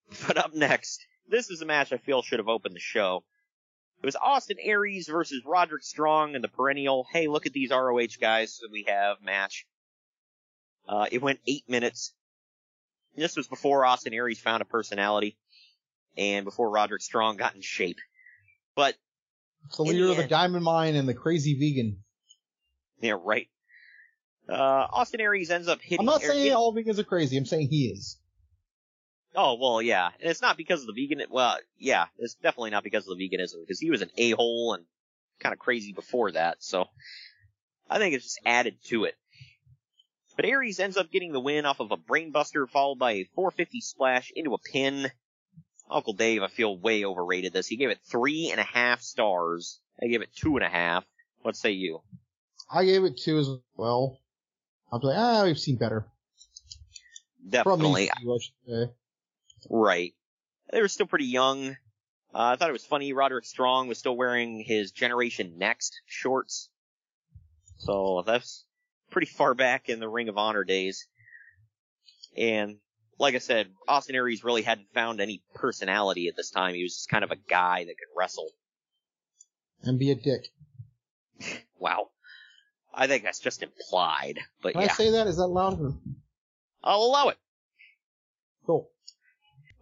But 0.28 0.38
up 0.38 0.54
next, 0.54 1.06
this 1.28 1.50
is 1.50 1.62
a 1.62 1.66
match 1.66 1.92
I 1.92 1.98
feel 1.98 2.22
should 2.22 2.40
have 2.40 2.48
opened 2.48 2.76
the 2.76 2.80
show. 2.80 3.24
It 4.02 4.06
was 4.06 4.16
Austin 4.16 4.58
Aries 4.62 5.08
versus 5.08 5.42
Roderick 5.46 5.84
Strong 5.84 6.36
in 6.36 6.42
the 6.42 6.48
perennial, 6.48 7.06
hey, 7.12 7.28
look 7.28 7.46
at 7.46 7.54
these 7.54 7.72
ROH 7.72 8.18
guys 8.22 8.60
that 8.62 8.72
we 8.72 8.86
have 8.88 9.18
match. 9.22 9.66
Uh, 10.88 11.08
it 11.12 11.22
went 11.22 11.40
eight 11.48 11.68
minutes. 11.68 12.14
This 13.16 13.36
was 13.36 13.48
before 13.48 13.86
Austin 13.86 14.14
Aries 14.14 14.40
found 14.40 14.62
a 14.62 14.66
personality 14.66 15.36
and 16.16 16.46
before 16.46 16.70
Roderick 16.70 17.02
Strong 17.02 17.38
got 17.38 17.56
in 17.56 17.62
shape. 17.62 17.98
But, 18.76 18.96
It's 19.66 19.78
the 19.78 19.84
leader 19.84 20.06
the 20.06 20.12
of 20.12 20.18
the 20.18 20.24
end- 20.24 20.30
Diamond 20.30 20.64
Mine 20.64 20.96
and 20.96 21.10
the 21.10 21.16
crazy 21.16 21.56
vegan. 21.60 22.04
yeah, 23.02 23.16
right. 23.22 23.48
Uh, 24.48 24.54
Austin 24.54 25.20
Aries 25.20 25.50
ends 25.50 25.68
up 25.68 25.82
hitting 25.82 26.00
I'm 26.02 26.06
not 26.06 26.22
Aries- 26.24 26.32
saying 26.34 26.54
all 26.54 26.74
vegans 26.74 27.00
are 27.00 27.04
crazy. 27.04 27.36
I'm 27.36 27.46
saying 27.46 27.68
he 27.70 27.88
is. 27.88 28.18
Oh 29.40 29.56
well, 29.62 29.84
yeah, 29.84 30.10
and 30.20 30.32
it's 30.32 30.42
not 30.42 30.58
because 30.58 30.82
of 30.82 30.88
the 30.88 30.94
vegan. 30.94 31.24
Well, 31.30 31.60
yeah, 31.78 32.08
it's 32.18 32.34
definitely 32.34 32.72
not 32.72 32.84
because 32.84 33.08
of 33.08 33.16
the 33.16 33.30
veganism 33.30 33.62
because 33.62 33.80
he 33.80 33.92
was 33.92 34.02
an 34.02 34.10
a 34.18 34.32
hole 34.32 34.74
and 34.74 34.84
kind 35.40 35.54
of 35.54 35.60
crazy 35.60 35.94
before 35.94 36.32
that. 36.32 36.58
So 36.60 36.86
I 37.88 38.00
think 38.00 38.16
it's 38.16 38.24
just 38.24 38.40
added 38.48 38.78
to 38.86 39.04
it. 39.04 39.14
But 40.36 40.46
Aries 40.46 40.80
ends 40.80 40.98
up 40.98 41.12
getting 41.12 41.34
the 41.34 41.40
win 41.40 41.68
off 41.68 41.80
of 41.80 41.92
a 41.92 41.98
brainbuster 41.98 42.68
followed 42.68 42.98
by 42.98 43.12
a 43.12 43.30
450 43.36 43.80
splash 43.82 44.32
into 44.36 44.56
a 44.56 44.58
pin. 44.58 45.12
Uncle 45.90 46.14
Dave, 46.14 46.42
I 46.42 46.48
feel 46.48 46.76
way 46.76 47.06
overrated 47.06 47.54
this. 47.54 47.68
He 47.68 47.78
gave 47.78 47.92
it 47.92 48.00
three 48.10 48.50
and 48.52 48.60
a 48.60 48.64
half 48.64 49.02
stars. 49.02 49.80
I 50.02 50.08
gave 50.08 50.24
it 50.24 50.30
two 50.36 50.58
and 50.58 50.66
a 50.66 50.70
half. 50.70 51.06
What 51.44 51.56
say 51.56 51.72
you? 51.72 52.02
I 52.72 52.86
gave 52.86 53.04
it 53.04 53.18
two 53.18 53.38
as 53.38 53.50
well. 53.76 54.20
I 54.92 54.96
was 54.96 55.04
like, 55.04 55.18
ah, 55.18 55.44
we've 55.44 55.60
seen 55.60 55.78
better. 55.78 56.08
Definitely. 57.48 58.02
these 58.02 58.12
two, 58.22 58.34
I 58.34 58.38
should 58.42 58.88
say. 58.88 58.94
Right. 59.70 60.14
They 60.72 60.82
were 60.82 60.88
still 60.88 61.08
pretty 61.08 61.26
young. 61.26 61.70
Uh, 62.34 62.54
I 62.54 62.56
thought 62.56 62.70
it 62.70 62.74
was 62.74 62.86
funny. 62.86 63.14
Roderick 63.14 63.46
Strong 63.46 63.88
was 63.88 63.98
still 63.98 64.16
wearing 64.16 64.64
his 64.66 64.92
Generation 64.92 65.58
Next 65.58 66.02
shorts. 66.06 66.70
So 67.78 68.24
that's 68.26 68.66
pretty 69.12 69.28
far 69.28 69.54
back 69.54 69.90
in 69.90 70.00
the 70.00 70.10
Ring 70.10 70.30
of 70.30 70.38
Honor 70.38 70.64
days. 70.64 71.08
And 72.36 72.78
like 73.20 73.36
I 73.36 73.40
said, 73.40 73.68
Austin 73.88 74.16
Aries 74.16 74.44
really 74.44 74.62
hadn't 74.62 74.92
found 74.94 75.22
any 75.22 75.42
personality 75.56 76.28
at 76.28 76.36
this 76.36 76.52
time. 76.52 76.76
He 76.76 76.84
was 76.84 76.96
just 76.96 77.10
kind 77.10 77.24
of 77.24 77.32
a 77.32 77.36
guy 77.36 77.86
that 77.86 77.98
could 77.98 78.18
wrestle. 78.18 78.50
And 79.84 80.00
be 80.00 80.12
a 80.12 80.16
dick. 80.16 80.48
Wow. 81.80 82.10
I 82.92 83.06
think 83.06 83.24
that's 83.24 83.38
just 83.38 83.62
implied, 83.62 84.40
but 84.64 84.74
Can 84.74 84.82
yeah, 84.82 84.88
I 84.90 84.94
say 84.94 85.12
that? 85.12 85.28
Is 85.28 85.38
that 85.38 85.46
loud? 85.46 85.80
I'll 86.84 87.04
allow 87.04 87.30
it. 87.30 87.38
Cool. 88.66 88.90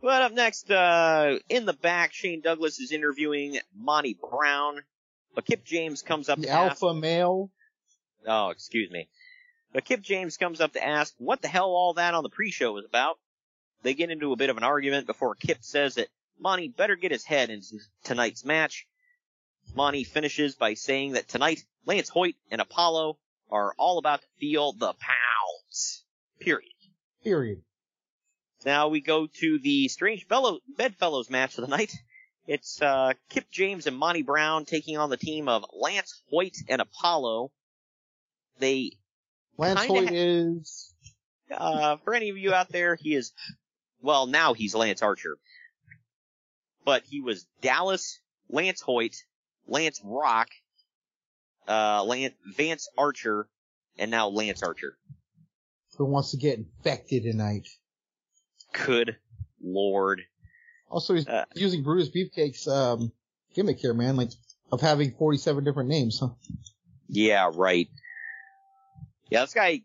But 0.05 0.21
up 0.21 0.33
next, 0.33 0.69
uh, 0.69 1.39
in 1.49 1.65
the 1.65 1.73
back, 1.73 2.13
Shane 2.13 2.41
Douglas 2.41 2.77
is 2.79 2.91
interviewing 2.91 3.57
Monty 3.75 4.13
Brown. 4.13 4.83
But 5.33 5.47
Kip 5.47 5.65
James 5.65 6.03
comes 6.03 6.29
up 6.29 6.37
The 6.37 6.45
to 6.45 6.51
ask, 6.51 6.83
alpha 6.83 6.93
male. 6.93 7.49
Oh, 8.27 8.49
excuse 8.49 8.91
me. 8.91 9.09
But 9.73 9.83
Kip 9.83 10.03
James 10.03 10.37
comes 10.37 10.61
up 10.61 10.73
to 10.73 10.85
ask 10.85 11.15
what 11.17 11.41
the 11.41 11.47
hell 11.47 11.71
all 11.71 11.95
that 11.95 12.13
on 12.13 12.21
the 12.21 12.29
pre-show 12.29 12.71
was 12.71 12.85
about. 12.85 13.17
They 13.81 13.95
get 13.95 14.11
into 14.11 14.31
a 14.31 14.35
bit 14.35 14.51
of 14.51 14.57
an 14.57 14.63
argument 14.63 15.07
before 15.07 15.33
Kip 15.33 15.57
says 15.61 15.95
that 15.95 16.09
Monty 16.39 16.67
better 16.67 16.95
get 16.95 17.11
his 17.11 17.25
head 17.25 17.49
into 17.49 17.79
tonight's 18.03 18.45
match. 18.45 18.85
Monty 19.73 20.03
finishes 20.03 20.53
by 20.53 20.75
saying 20.75 21.13
that 21.13 21.27
tonight 21.27 21.65
Lance 21.87 22.09
Hoyt 22.09 22.35
and 22.51 22.61
Apollo 22.61 23.17
are 23.49 23.73
all 23.79 23.97
about 23.97 24.21
to 24.21 24.27
feel 24.39 24.71
the 24.71 24.93
pounce. 24.93 26.03
Period. 26.39 26.69
Period. 27.23 27.63
Now 28.63 28.87
we 28.87 29.01
go 29.01 29.27
to 29.27 29.59
the 29.59 29.87
Strange 29.89 30.27
Bellow- 30.27 30.59
Bedfellows 30.77 31.29
match 31.29 31.57
of 31.57 31.63
the 31.67 31.75
night. 31.75 31.91
It's 32.47 32.79
uh, 32.81 33.13
Kip 33.29 33.49
James 33.51 33.87
and 33.87 33.97
Monty 33.97 34.21
Brown 34.21 34.65
taking 34.65 34.97
on 34.97 35.09
the 35.09 35.17
team 35.17 35.47
of 35.49 35.65
Lance 35.73 36.21
Hoyt 36.29 36.55
and 36.69 36.79
Apollo. 36.81 37.51
They 38.59 38.91
Lance 39.57 39.85
Hoyt 39.85 40.07
ha- 40.09 40.13
is. 40.13 40.93
uh, 41.51 41.97
for 41.97 42.13
any 42.13 42.29
of 42.29 42.37
you 42.37 42.53
out 42.53 42.69
there, 42.69 42.95
he 42.95 43.15
is, 43.15 43.33
well, 44.01 44.27
now 44.27 44.53
he's 44.53 44.75
Lance 44.75 45.01
Archer. 45.01 45.37
But 46.85 47.03
he 47.09 47.19
was 47.21 47.47
Dallas, 47.61 48.19
Lance 48.47 48.79
Hoyt, 48.81 49.15
Lance 49.67 49.99
Rock, 50.03 50.49
uh, 51.67 52.03
Lance, 52.03 52.35
Vance 52.55 52.87
Archer, 52.95 53.47
and 53.97 54.11
now 54.11 54.27
Lance 54.27 54.61
Archer. 54.61 54.97
Who 55.97 56.05
wants 56.05 56.29
to 56.31 56.37
get 56.37 56.59
infected 56.59 57.23
tonight? 57.23 57.67
Good 58.85 59.17
lord. 59.61 60.21
Also, 60.89 61.15
he's 61.15 61.27
Uh, 61.27 61.45
using 61.55 61.83
Brutus 61.83 62.09
Beefcake's 62.09 62.67
um, 62.67 63.11
gimmick 63.53 63.79
here, 63.79 63.93
man, 63.93 64.15
like 64.15 64.31
of 64.71 64.81
having 64.81 65.11
47 65.11 65.63
different 65.63 65.89
names. 65.89 66.19
Huh? 66.19 66.29
Yeah, 67.07 67.49
right. 67.53 67.87
Yeah, 69.29 69.41
this 69.41 69.53
guy 69.53 69.81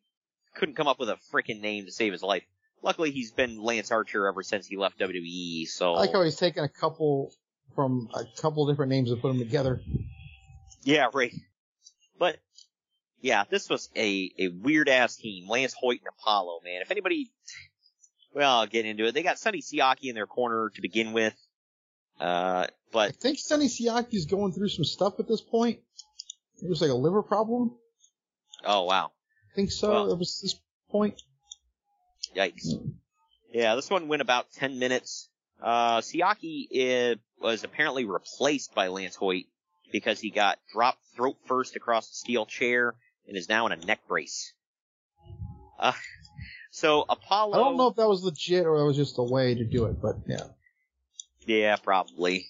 couldn't 0.54 0.74
come 0.74 0.88
up 0.88 0.98
with 0.98 1.08
a 1.08 1.16
freaking 1.32 1.60
name 1.60 1.86
to 1.86 1.92
save 1.92 2.12
his 2.12 2.22
life. 2.22 2.42
Luckily, 2.82 3.10
he's 3.10 3.32
been 3.32 3.62
Lance 3.62 3.90
Archer 3.90 4.26
ever 4.26 4.42
since 4.42 4.66
he 4.66 4.76
left 4.76 4.98
WWE, 4.98 5.66
so. 5.66 5.94
I 5.94 6.00
like 6.00 6.12
how 6.12 6.22
he's 6.22 6.36
taken 6.36 6.64
a 6.64 6.68
couple 6.68 7.32
from 7.74 8.08
a 8.14 8.24
couple 8.40 8.66
different 8.66 8.90
names 8.90 9.10
and 9.10 9.20
put 9.20 9.28
them 9.28 9.38
together. 9.38 9.80
Yeah, 10.82 11.08
right. 11.12 11.32
But 12.18 12.38
yeah, 13.20 13.44
this 13.48 13.68
was 13.68 13.90
a 13.96 14.30
a 14.38 14.48
weird 14.48 14.88
ass 14.88 15.16
team. 15.16 15.48
Lance 15.48 15.74
Hoyt 15.78 16.00
and 16.00 16.08
Apollo, 16.18 16.60
man. 16.64 16.80
If 16.82 16.90
anybody, 16.90 17.30
well, 18.34 18.58
I'll 18.60 18.66
get 18.66 18.86
into 18.86 19.06
it. 19.06 19.12
They 19.12 19.22
got 19.22 19.38
Sonny 19.38 19.60
Siaki 19.60 20.04
in 20.04 20.14
their 20.14 20.26
corner 20.26 20.70
to 20.74 20.80
begin 20.82 21.12
with. 21.12 21.34
Uh, 22.18 22.66
but 22.92 23.08
I 23.08 23.12
think 23.12 23.38
Sonny 23.38 23.66
Siaki's 23.66 24.26
going 24.26 24.52
through 24.52 24.68
some 24.68 24.84
stuff 24.84 25.14
at 25.20 25.28
this 25.28 25.40
point. 25.40 25.80
It 26.62 26.68
was 26.68 26.80
like 26.82 26.90
a 26.90 26.94
liver 26.94 27.22
problem. 27.22 27.72
oh 28.64 28.84
wow, 28.84 29.12
I 29.52 29.54
think 29.54 29.70
so. 29.70 29.90
Well- 29.90 30.12
it 30.12 30.18
was 30.18 30.40
this 30.42 30.56
point. 30.90 31.20
yikes. 32.36 32.66
Yeah, 33.52 33.74
this 33.74 33.90
one 33.90 34.08
went 34.08 34.22
about 34.22 34.52
ten 34.52 34.78
minutes. 34.78 35.28
Uh, 35.62 36.00
Siaki 36.00 37.18
was 37.40 37.64
apparently 37.64 38.04
replaced 38.04 38.74
by 38.74 38.88
Lance 38.88 39.16
Hoyt 39.16 39.46
because 39.92 40.20
he 40.20 40.30
got 40.30 40.58
dropped 40.72 41.02
throat 41.16 41.36
first 41.46 41.74
across 41.76 42.10
a 42.10 42.14
steel 42.14 42.46
chair 42.46 42.94
and 43.26 43.36
is 43.36 43.48
now 43.48 43.66
in 43.66 43.72
a 43.72 43.76
neck 43.76 44.00
brace. 44.06 44.52
Uh, 45.78 45.92
So 46.70 47.04
Apollo. 47.08 47.54
I 47.54 47.58
don't 47.58 47.76
know 47.76 47.88
if 47.88 47.96
that 47.96 48.08
was 48.08 48.22
legit 48.22 48.66
or 48.66 48.76
it 48.76 48.86
was 48.86 48.96
just 48.96 49.18
a 49.18 49.22
way 49.22 49.54
to 49.54 49.64
do 49.64 49.86
it, 49.86 50.00
but 50.00 50.16
yeah. 50.26 50.44
Yeah, 51.46 51.76
probably. 51.76 52.46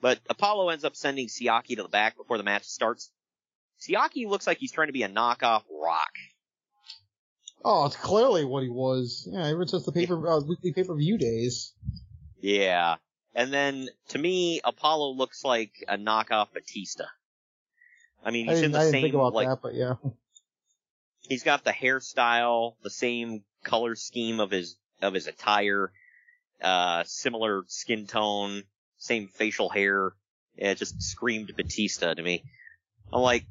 But 0.00 0.20
Apollo 0.28 0.68
ends 0.68 0.84
up 0.84 0.94
sending 0.94 1.28
Siaki 1.28 1.76
to 1.76 1.82
the 1.82 1.88
back 1.88 2.16
before 2.16 2.36
the 2.36 2.44
match 2.44 2.64
starts. 2.64 3.10
Siaki 3.80 4.26
looks 4.26 4.46
like 4.46 4.58
he's 4.58 4.72
trying 4.72 4.88
to 4.88 4.92
be 4.92 5.02
a 5.02 5.08
knockoff 5.08 5.62
Rock. 5.70 6.12
Oh, 7.64 7.86
it's 7.86 7.96
clearly 7.96 8.44
what 8.44 8.62
he 8.62 8.68
was. 8.68 9.28
Yeah, 9.30 9.46
ever 9.46 9.66
since 9.66 9.84
the 9.84 9.92
paper 9.92 10.28
uh, 10.28 10.40
weekly 10.40 10.72
pay 10.72 10.84
per 10.84 10.94
view 10.94 11.18
days. 11.18 11.72
Yeah. 12.40 12.96
And 13.34 13.52
then 13.52 13.88
to 14.08 14.18
me, 14.18 14.60
Apollo 14.62 15.14
looks 15.14 15.44
like 15.44 15.72
a 15.88 15.96
knockoff 15.96 16.52
Batista. 16.52 17.06
I 18.24 18.30
mean, 18.30 18.46
he's 18.46 18.60
didn't, 18.60 18.74
in 18.74 18.80
I 18.80 18.84
the 18.84 18.90
same 18.90 19.02
think 19.02 19.14
about 19.14 19.34
like 19.34 19.48
that, 19.48 19.62
but 19.62 19.74
yeah. 19.74 19.94
He's 21.28 21.42
got 21.42 21.64
the 21.64 21.72
hairstyle, 21.72 22.74
the 22.82 22.90
same 22.90 23.42
color 23.64 23.94
scheme 23.94 24.40
of 24.40 24.50
his 24.50 24.76
of 25.02 25.14
his 25.14 25.26
attire, 25.26 25.92
uh, 26.62 27.04
similar 27.04 27.64
skin 27.68 28.06
tone, 28.06 28.62
same 28.98 29.28
facial 29.28 29.68
hair. 29.68 30.12
Yeah, 30.56 30.70
it 30.70 30.78
just 30.78 31.02
screamed 31.02 31.54
Batista 31.54 32.14
to 32.14 32.22
me. 32.22 32.44
I'm 33.12 33.20
like, 33.20 33.44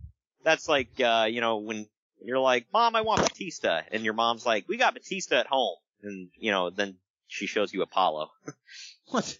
that's 0.44 0.68
like, 0.68 1.00
uh, 1.00 1.28
you 1.30 1.40
know, 1.40 1.58
when 1.58 1.88
you're 2.20 2.40
like, 2.40 2.66
Mom, 2.74 2.96
I 2.96 3.02
want 3.02 3.22
Batista, 3.22 3.82
and 3.92 4.04
your 4.04 4.16
mom's 4.16 4.46
like, 4.46 4.68
We 4.68 4.78
got 4.78 4.96
Batista 4.96 5.36
at 5.38 5.48
home, 5.48 5.78
and 6.02 6.30
you 6.36 6.52
know, 6.52 6.70
then 6.70 6.96
she 7.28 7.46
shows 7.48 7.74
you 7.74 7.82
Apollo. 7.82 8.32
what? 9.10 9.38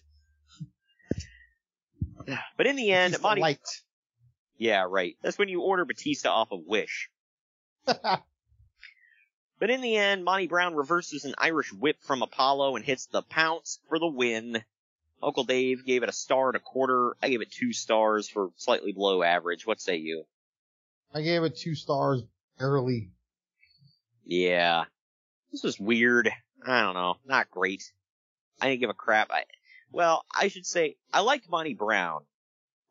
But 2.56 2.66
in 2.66 2.76
the 2.76 2.90
end, 2.92 3.12
Batista 3.12 3.28
Monty. 3.28 3.40
light. 3.40 3.58
Yeah, 4.58 4.86
right. 4.88 5.16
That's 5.22 5.38
when 5.38 5.48
you 5.48 5.60
order 5.60 5.84
Batista 5.84 6.30
off 6.30 6.50
of 6.50 6.60
Wish. 6.66 7.10
But 9.58 9.70
in 9.70 9.80
the 9.80 9.96
end, 9.96 10.24
Monty 10.24 10.48
Brown 10.48 10.74
reverses 10.74 11.24
an 11.24 11.34
Irish 11.38 11.72
whip 11.72 12.02
from 12.02 12.22
Apollo 12.22 12.76
and 12.76 12.84
hits 12.84 13.06
the 13.06 13.22
pounce 13.22 13.80
for 13.88 13.98
the 13.98 14.06
win. 14.06 14.62
Uncle 15.22 15.44
Dave 15.44 15.86
gave 15.86 16.02
it 16.02 16.10
a 16.10 16.12
star 16.12 16.48
and 16.48 16.56
a 16.56 16.60
quarter. 16.60 17.16
I 17.22 17.30
gave 17.30 17.40
it 17.40 17.50
two 17.50 17.72
stars 17.72 18.28
for 18.28 18.50
slightly 18.56 18.92
below 18.92 19.22
average. 19.22 19.66
What 19.66 19.80
say 19.80 19.96
you? 19.96 20.24
I 21.14 21.22
gave 21.22 21.42
it 21.42 21.56
two 21.56 21.74
stars 21.74 22.22
early. 22.60 23.10
Yeah. 24.24 24.84
This 25.52 25.62
was 25.62 25.80
weird. 25.80 26.30
I 26.66 26.82
don't 26.82 26.94
know. 26.94 27.16
Not 27.24 27.50
great. 27.50 27.90
I 28.60 28.68
didn't 28.68 28.80
give 28.80 28.90
a 28.90 28.94
crap. 28.94 29.30
I, 29.30 29.44
well, 29.90 30.26
I 30.34 30.48
should 30.48 30.66
say, 30.66 30.96
I 31.14 31.20
liked 31.20 31.48
Monty 31.48 31.72
Brown. 31.72 32.22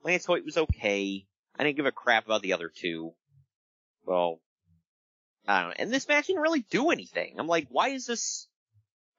Lance 0.03 0.25
Hoyt 0.25 0.45
was 0.45 0.57
okay. 0.57 1.27
I 1.57 1.63
didn't 1.63 1.77
give 1.77 1.85
a 1.85 1.91
crap 1.91 2.25
about 2.25 2.41
the 2.41 2.53
other 2.53 2.71
two. 2.73 3.13
Well, 4.05 4.39
I 5.47 5.61
don't 5.61 5.69
know. 5.69 5.75
And 5.79 5.91
this 5.91 6.07
match 6.07 6.27
didn't 6.27 6.41
really 6.41 6.65
do 6.69 6.89
anything. 6.89 7.35
I'm 7.37 7.47
like, 7.47 7.67
why 7.69 7.89
is 7.89 8.05
this? 8.05 8.47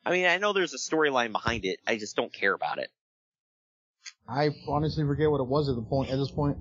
I 0.05 0.11
mean, 0.11 0.27
I 0.27 0.39
know 0.39 0.53
there's 0.53 0.74
a 0.74 0.79
storyline 0.79 1.33
behind 1.33 1.64
it. 1.64 1.79
I 1.87 1.97
just 1.97 2.16
don't 2.16 2.33
care 2.33 2.55
about 2.55 2.79
it. 2.79 2.91
I 4.29 4.51
honestly 4.68 5.05
forget 5.05 5.31
what 5.31 5.41
it 5.41 5.47
was 5.47 5.68
at 5.68 5.77
the 5.77 5.83
point 5.83 6.11
at 6.11 6.16
this 6.16 6.31
point. 6.31 6.59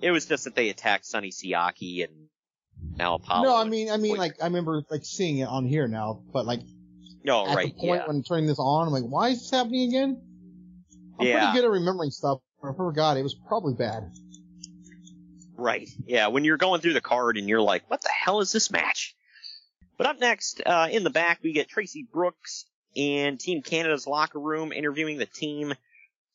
It 0.00 0.10
was 0.10 0.26
just 0.26 0.44
that 0.44 0.54
they 0.54 0.70
attacked 0.70 1.06
Sonny 1.06 1.30
Siaki 1.30 2.04
and 2.04 2.28
now 2.96 3.14
Apollo. 3.16 3.44
no, 3.44 3.56
I 3.56 3.64
mean, 3.64 3.90
I 3.90 3.96
mean, 3.98 4.16
like 4.16 4.34
I 4.40 4.46
remember 4.46 4.82
like 4.90 5.04
seeing 5.04 5.38
it 5.38 5.48
on 5.48 5.64
here 5.64 5.86
now, 5.88 6.22
but 6.32 6.46
like 6.46 6.60
no, 7.22 7.46
at 7.46 7.54
right, 7.56 7.66
the 7.74 7.80
point 7.80 8.00
yeah. 8.02 8.06
when 8.06 8.22
turning 8.22 8.46
this 8.46 8.58
on, 8.58 8.86
I'm 8.86 8.92
like, 8.92 9.04
why 9.10 9.28
is 9.28 9.40
this 9.40 9.50
happening 9.50 9.88
again? 9.88 10.22
I'm 11.18 11.26
Yeah. 11.26 11.40
pretty 11.50 11.58
good 11.58 11.64
at 11.66 11.70
remembering 11.72 12.10
stuff. 12.10 12.38
I 12.62 12.72
forgot 12.74 13.16
it 13.18 13.22
was 13.22 13.36
probably 13.48 13.74
bad. 13.74 14.10
Right. 15.60 15.90
Yeah, 16.06 16.28
when 16.28 16.44
you're 16.44 16.56
going 16.56 16.80
through 16.80 16.94
the 16.94 17.02
card 17.02 17.36
and 17.36 17.46
you're 17.46 17.60
like, 17.60 17.88
what 17.90 18.00
the 18.00 18.08
hell 18.08 18.40
is 18.40 18.50
this 18.50 18.70
match? 18.70 19.14
But 19.98 20.06
up 20.06 20.18
next, 20.18 20.62
uh, 20.64 20.88
in 20.90 21.04
the 21.04 21.10
back, 21.10 21.40
we 21.42 21.52
get 21.52 21.68
Traci 21.68 22.10
Brooks 22.10 22.64
and 22.96 23.38
Team 23.38 23.60
Canada's 23.60 24.06
locker 24.06 24.40
room 24.40 24.72
interviewing 24.72 25.18
the 25.18 25.26
team. 25.26 25.74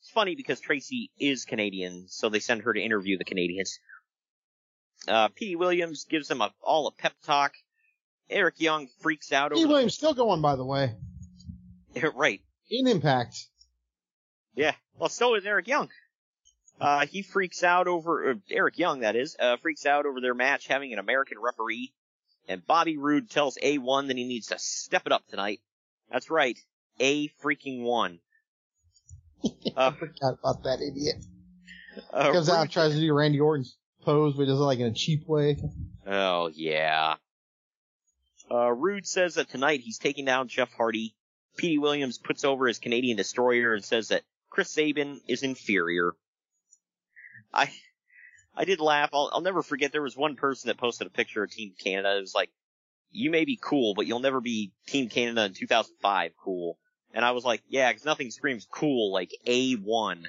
It's 0.00 0.10
funny 0.10 0.36
because 0.36 0.60
Tracy 0.60 1.10
is 1.18 1.44
Canadian, 1.44 2.06
so 2.08 2.28
they 2.28 2.38
send 2.38 2.62
her 2.62 2.72
to 2.72 2.80
interview 2.80 3.18
the 3.18 3.24
Canadians. 3.24 3.80
Uh, 5.08 5.28
Petey 5.28 5.56
Williams 5.56 6.04
gives 6.08 6.28
them 6.28 6.40
a, 6.40 6.52
all 6.62 6.86
a 6.86 6.92
pep 6.92 7.14
talk. 7.24 7.54
Eric 8.30 8.60
Young 8.60 8.86
freaks 9.00 9.32
out 9.32 9.52
over 9.52 9.66
Williams 9.66 9.94
still 9.94 10.14
going, 10.14 10.40
by 10.40 10.54
the 10.54 10.64
way, 10.64 10.94
the, 11.94 12.10
right. 12.14 12.40
in 12.70 12.86
Impact. 12.86 13.36
Yeah. 14.54 14.74
Well, 14.96 15.08
so 15.08 15.34
is 15.34 15.44
Eric 15.44 15.66
Young. 15.66 15.90
Uh, 16.80 17.06
he 17.06 17.22
freaks 17.22 17.62
out 17.64 17.86
over, 17.88 18.30
uh, 18.30 18.34
Eric 18.50 18.78
Young, 18.78 19.00
that 19.00 19.16
is, 19.16 19.36
uh, 19.40 19.56
freaks 19.56 19.86
out 19.86 20.04
over 20.06 20.20
their 20.20 20.34
match 20.34 20.66
having 20.66 20.92
an 20.92 20.98
American 20.98 21.38
referee. 21.38 21.92
And 22.48 22.64
Bobby 22.66 22.96
Roode 22.96 23.28
tells 23.30 23.56
A1 23.62 24.08
that 24.08 24.16
he 24.16 24.24
needs 24.24 24.48
to 24.48 24.58
step 24.58 25.02
it 25.06 25.12
up 25.12 25.26
tonight. 25.28 25.60
That's 26.10 26.30
right. 26.30 26.58
A 27.00 27.28
freaking 27.42 27.82
one. 27.82 28.20
Uh, 29.76 29.90
Forgot 29.92 30.38
about 30.42 30.62
that 30.64 30.80
idiot. 30.80 31.16
uh, 32.12 32.32
Comes 32.32 32.48
out 32.48 32.62
and 32.62 32.70
tries 32.70 32.94
to 32.94 33.00
do 33.00 33.12
Randy 33.12 33.38
Orton's 33.40 33.76
pose, 34.02 34.34
but 34.34 34.46
does 34.46 34.58
it 34.58 34.62
like 34.62 34.78
in 34.78 34.86
a 34.86 34.92
cheap 34.92 35.26
way. 35.28 35.56
Oh, 36.06 36.50
yeah. 36.54 37.16
Uh, 38.50 38.70
Roode 38.72 39.06
says 39.06 39.34
that 39.34 39.50
tonight 39.50 39.80
he's 39.80 39.98
taking 39.98 40.24
down 40.24 40.48
Jeff 40.48 40.72
Hardy. 40.72 41.14
Petey 41.56 41.78
Williams 41.78 42.16
puts 42.18 42.44
over 42.44 42.66
his 42.66 42.78
Canadian 42.78 43.16
destroyer 43.16 43.74
and 43.74 43.84
says 43.84 44.08
that 44.08 44.22
Chris 44.50 44.70
Sabin 44.70 45.20
is 45.28 45.42
inferior. 45.42 46.14
I, 47.52 47.70
I 48.54 48.64
did 48.64 48.80
laugh. 48.80 49.10
I'll, 49.12 49.30
I'll 49.32 49.40
never 49.40 49.62
forget 49.62 49.92
there 49.92 50.02
was 50.02 50.16
one 50.16 50.36
person 50.36 50.68
that 50.68 50.78
posted 50.78 51.06
a 51.06 51.10
picture 51.10 51.42
of 51.42 51.50
Team 51.50 51.74
Canada. 51.82 52.16
It 52.16 52.20
was 52.20 52.34
like, 52.34 52.50
you 53.10 53.30
may 53.30 53.44
be 53.44 53.58
cool, 53.60 53.94
but 53.94 54.06
you'll 54.06 54.20
never 54.20 54.40
be 54.40 54.72
Team 54.86 55.08
Canada 55.08 55.44
in 55.44 55.54
2005 55.54 56.32
cool. 56.42 56.78
And 57.14 57.24
I 57.24 57.30
was 57.30 57.44
like, 57.44 57.62
yeah, 57.68 57.90
because 57.90 58.04
nothing 58.04 58.30
screams 58.30 58.66
cool 58.70 59.12
like 59.12 59.34
A1. 59.46 60.24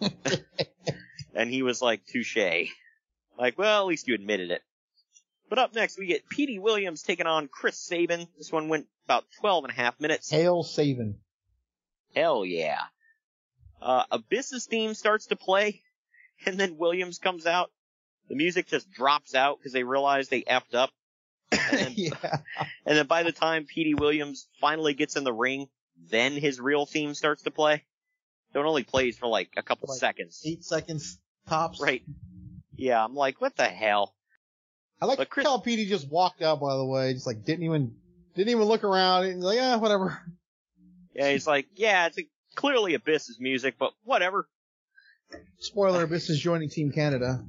and 1.34 1.50
he 1.50 1.62
was 1.62 1.82
like, 1.82 2.06
touche. 2.06 2.70
Like, 3.38 3.58
well, 3.58 3.82
at 3.82 3.86
least 3.86 4.08
you 4.08 4.14
admitted 4.14 4.50
it. 4.50 4.62
But 5.48 5.58
up 5.58 5.74
next, 5.74 5.98
we 5.98 6.06
get 6.06 6.28
Petey 6.28 6.58
Williams 6.58 7.02
taking 7.02 7.26
on 7.26 7.48
Chris 7.48 7.78
Sabin. 7.78 8.28
This 8.36 8.52
one 8.52 8.68
went 8.68 8.86
about 9.06 9.24
12 9.40 9.64
and 9.64 9.72
a 9.72 9.76
half 9.76 9.98
minutes. 9.98 10.30
Hail 10.30 10.62
Sabin. 10.62 11.18
Hell 12.14 12.44
yeah. 12.44 12.80
Uh, 13.80 14.04
Abyss's 14.12 14.66
theme 14.66 14.94
starts 14.94 15.26
to 15.26 15.36
play, 15.36 15.82
and 16.46 16.58
then 16.58 16.76
Williams 16.78 17.18
comes 17.18 17.46
out. 17.46 17.70
The 18.28 18.34
music 18.36 18.68
just 18.68 18.90
drops 18.90 19.34
out 19.34 19.58
because 19.58 19.72
they 19.72 19.84
realize 19.84 20.28
they 20.28 20.42
effed 20.42 20.74
up. 20.74 20.90
And 21.50 21.78
then, 21.78 21.92
yeah. 21.96 22.38
and 22.84 22.96
then 22.98 23.06
by 23.06 23.22
the 23.22 23.32
time 23.32 23.64
Petey 23.64 23.94
Williams 23.94 24.48
finally 24.60 24.92
gets 24.94 25.16
in 25.16 25.24
the 25.24 25.32
ring, 25.32 25.68
then 26.10 26.32
his 26.32 26.60
real 26.60 26.84
theme 26.86 27.14
starts 27.14 27.42
to 27.44 27.50
play. 27.50 27.84
So 28.52 28.60
it 28.60 28.66
only 28.66 28.82
plays 28.84 29.16
for 29.18 29.26
like 29.28 29.50
a 29.56 29.62
couple 29.62 29.88
Like 29.88 29.98
seconds. 29.98 30.42
Eight 30.44 30.64
seconds 30.64 31.18
tops. 31.48 31.80
Right. 31.80 32.02
Yeah, 32.76 33.02
I'm 33.04 33.14
like, 33.14 33.40
what 33.40 33.56
the 33.56 33.64
hell? 33.64 34.14
I 35.00 35.06
like 35.06 35.18
But 35.18 35.30
Chris- 35.30 35.46
how 35.46 35.58
Petey 35.58 35.86
just 35.86 36.08
walked 36.10 36.42
out, 36.42 36.60
by 36.60 36.76
the 36.76 36.84
way, 36.84 37.12
just 37.14 37.26
like 37.26 37.44
didn't 37.44 37.64
even 37.64 37.94
didn't 38.34 38.50
even 38.50 38.64
look 38.64 38.84
around. 38.84 39.24
And 39.26 39.42
like, 39.42 39.56
yeah, 39.56 39.76
whatever. 39.76 40.20
Yeah, 41.14 41.30
he's 41.32 41.46
like, 41.46 41.66
yeah, 41.74 42.06
it's 42.06 42.18
a, 42.18 42.28
clearly 42.54 42.94
Abyss's 42.94 43.38
music, 43.40 43.76
but 43.78 43.92
whatever. 44.04 44.48
Spoiler: 45.58 46.04
Abyss 46.04 46.30
is 46.30 46.38
joining 46.40 46.68
Team 46.70 46.92
Canada. 46.92 47.44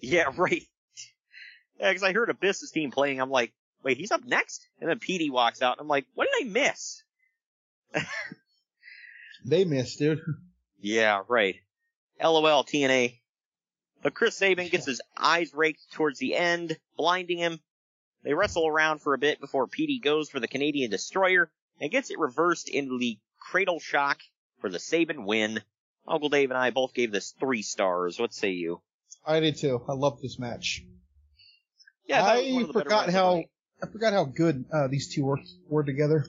Yeah, 0.00 0.32
right. 0.36 0.62
Yeah, 1.80 1.92
'cause 1.92 2.02
I 2.02 2.12
heard 2.12 2.30
Abyss's 2.30 2.70
team 2.70 2.90
playing. 2.90 3.20
I'm 3.20 3.30
like, 3.30 3.52
wait, 3.84 3.98
he's 3.98 4.10
up 4.10 4.24
next? 4.24 4.66
And 4.80 4.88
then 4.90 4.98
Petey 4.98 5.30
walks 5.30 5.62
out. 5.62 5.76
And 5.78 5.82
I'm 5.82 5.88
like, 5.88 6.06
what 6.14 6.28
did 6.30 6.46
I 6.46 6.50
miss? 6.50 7.02
They 9.44 9.64
missed, 9.64 9.98
dude. 9.98 10.20
Yeah, 10.80 11.22
right. 11.28 11.56
LOL 12.20 12.64
TNA. 12.64 13.20
But 14.02 14.14
Chris 14.14 14.36
Sabin 14.36 14.68
gets 14.68 14.86
his 14.86 15.00
eyes 15.16 15.54
raked 15.54 15.92
towards 15.92 16.18
the 16.18 16.34
end, 16.36 16.76
blinding 16.96 17.38
him. 17.38 17.60
They 18.24 18.34
wrestle 18.34 18.66
around 18.66 19.00
for 19.00 19.14
a 19.14 19.18
bit 19.18 19.40
before 19.40 19.68
Petey 19.68 20.00
goes 20.00 20.28
for 20.28 20.40
the 20.40 20.48
Canadian 20.48 20.90
Destroyer 20.90 21.50
and 21.80 21.90
gets 21.90 22.10
it 22.10 22.18
reversed 22.18 22.68
into 22.68 22.98
the 22.98 23.16
Cradle 23.38 23.78
Shock 23.80 24.20
for 24.60 24.68
the 24.68 24.80
Sabin 24.80 25.24
win. 25.24 25.60
Uncle 26.08 26.28
Dave 26.28 26.50
and 26.50 26.58
I 26.58 26.70
both 26.70 26.94
gave 26.94 27.12
this 27.12 27.34
three 27.38 27.62
stars. 27.62 28.18
What 28.18 28.34
say 28.34 28.50
you? 28.50 28.80
I 29.26 29.40
did 29.40 29.56
too. 29.56 29.82
I 29.88 29.92
loved 29.92 30.22
this 30.22 30.38
match. 30.38 30.82
Yeah, 32.06 32.24
I 32.24 32.50
one 32.52 32.62
of 32.62 32.68
the 32.68 32.72
better 32.72 32.84
forgot 32.84 32.96
ones 32.96 33.08
of 33.08 33.12
the 33.12 33.18
how. 33.18 33.44
I 33.80 33.86
forgot 33.86 34.12
how 34.12 34.24
good 34.24 34.64
uh, 34.72 34.88
these 34.88 35.14
two 35.14 35.24
were 35.24 35.40
were 35.68 35.84
together. 35.84 36.26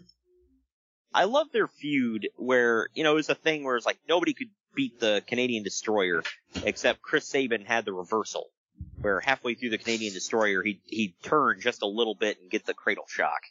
I 1.13 1.23
love 1.23 1.47
their 1.51 1.67
feud 1.67 2.29
where, 2.35 2.89
you 2.93 3.03
know, 3.03 3.13
it 3.13 3.15
was 3.15 3.29
a 3.29 3.35
thing 3.35 3.63
where 3.63 3.75
it's 3.75 3.85
like 3.85 3.97
nobody 4.07 4.33
could 4.33 4.49
beat 4.75 4.99
the 4.99 5.23
Canadian 5.25 5.63
Destroyer 5.63 6.21
except 6.63 7.01
Chris 7.01 7.25
Sabin 7.25 7.65
had 7.65 7.85
the 7.85 7.93
reversal. 7.93 8.45
Where 9.01 9.19
halfway 9.19 9.55
through 9.55 9.71
the 9.71 9.77
Canadian 9.77 10.13
Destroyer, 10.13 10.61
he 10.61 10.81
he'd 10.85 11.15
turn 11.23 11.59
just 11.59 11.81
a 11.81 11.87
little 11.87 12.15
bit 12.15 12.37
and 12.41 12.51
get 12.51 12.65
the 12.65 12.73
cradle 12.73 13.05
shock. 13.07 13.41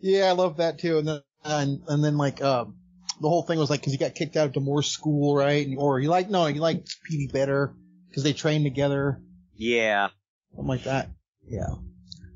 Yeah, 0.00 0.26
I 0.26 0.32
love 0.32 0.56
that 0.56 0.78
too. 0.78 0.98
And 0.98 1.08
then 1.08 1.20
and, 1.44 1.82
and 1.88 2.04
then 2.04 2.16
like 2.16 2.42
um 2.42 2.76
the 3.20 3.28
whole 3.28 3.42
thing 3.42 3.58
was 3.58 3.70
like 3.70 3.80
because 3.80 3.92
he 3.92 3.98
got 3.98 4.14
kicked 4.14 4.36
out 4.36 4.46
of 4.46 4.52
D'Amore 4.52 4.82
school, 4.82 5.36
right? 5.36 5.66
And, 5.66 5.78
or 5.78 5.98
he 6.00 6.08
like 6.08 6.28
no, 6.30 6.46
he 6.46 6.60
liked 6.60 6.96
Petey 7.04 7.28
better 7.32 7.74
because 8.08 8.22
they 8.22 8.32
trained 8.32 8.64
together, 8.64 9.20
Yeah, 9.54 10.08
something 10.54 10.68
like 10.68 10.84
that. 10.84 11.08
Yeah, 11.48 11.66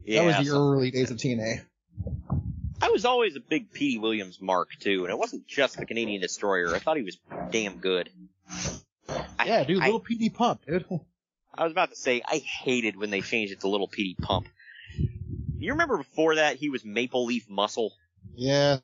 yeah. 0.05 0.22
that 0.24 0.39
was 0.39 0.47
the 0.49 0.55
early 0.55 0.91
days 0.91 1.11
of 1.11 1.16
TNA. 1.18 1.64
I 2.83 2.89
was 2.91 3.05
always 3.05 3.37
a 3.37 3.41
big 3.41 3.72
Petey 3.72 3.99
Williams 3.99 4.41
mark 4.41 4.70
too, 4.81 5.05
and 5.05 5.11
it 5.11 5.18
wasn't 5.18 5.47
just 5.47 5.76
the 5.76 5.85
Canadian 5.87 6.22
Destroyer. 6.22 6.74
I 6.74 6.78
thought 6.78 6.97
he 6.97 7.03
was 7.03 7.18
damn 7.51 7.76
good. 7.78 8.09
Yeah, 9.45 9.64
dude, 9.64 9.78
little 9.78 10.01
Petey 10.01 10.31
Pump, 10.31 10.62
dude. 10.66 10.85
I 11.55 11.64
was 11.64 11.72
about 11.72 11.91
to 11.91 11.97
say 11.97 12.22
I 12.24 12.37
hated 12.39 12.97
when 12.97 13.11
they 13.11 13.20
changed 13.20 13.53
it 13.53 13.61
to 13.61 13.68
Little 13.68 13.89
Petey 13.89 14.16
Pump. 14.22 14.47
You 15.59 15.72
remember 15.72 15.99
before 15.99 16.37
that 16.37 16.57
he 16.57 16.70
was 16.70 16.85
Maple 16.85 17.26
Leaf 17.26 17.51
Muscle, 17.51 17.93
Yeah. 18.35 18.78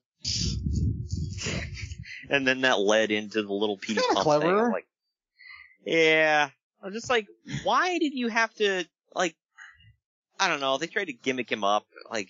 And 2.30 2.46
then 2.46 2.62
that 2.62 2.78
led 2.78 3.10
into 3.10 3.42
the 3.42 3.52
Little 3.52 3.76
Kinda 3.76 4.02
Pump 4.08 4.18
clever. 4.20 4.44
thing. 4.44 4.58
I'm 4.58 4.72
like, 4.72 4.86
yeah, 5.84 6.50
I'm 6.82 6.92
just 6.92 7.10
like, 7.10 7.26
why 7.64 7.98
did 7.98 8.14
you 8.14 8.28
have 8.28 8.52
to 8.54 8.84
like? 9.14 9.34
I 10.38 10.48
don't 10.48 10.60
know. 10.60 10.78
They 10.78 10.86
tried 10.86 11.06
to 11.06 11.12
gimmick 11.12 11.50
him 11.50 11.64
up, 11.64 11.86
like, 12.10 12.28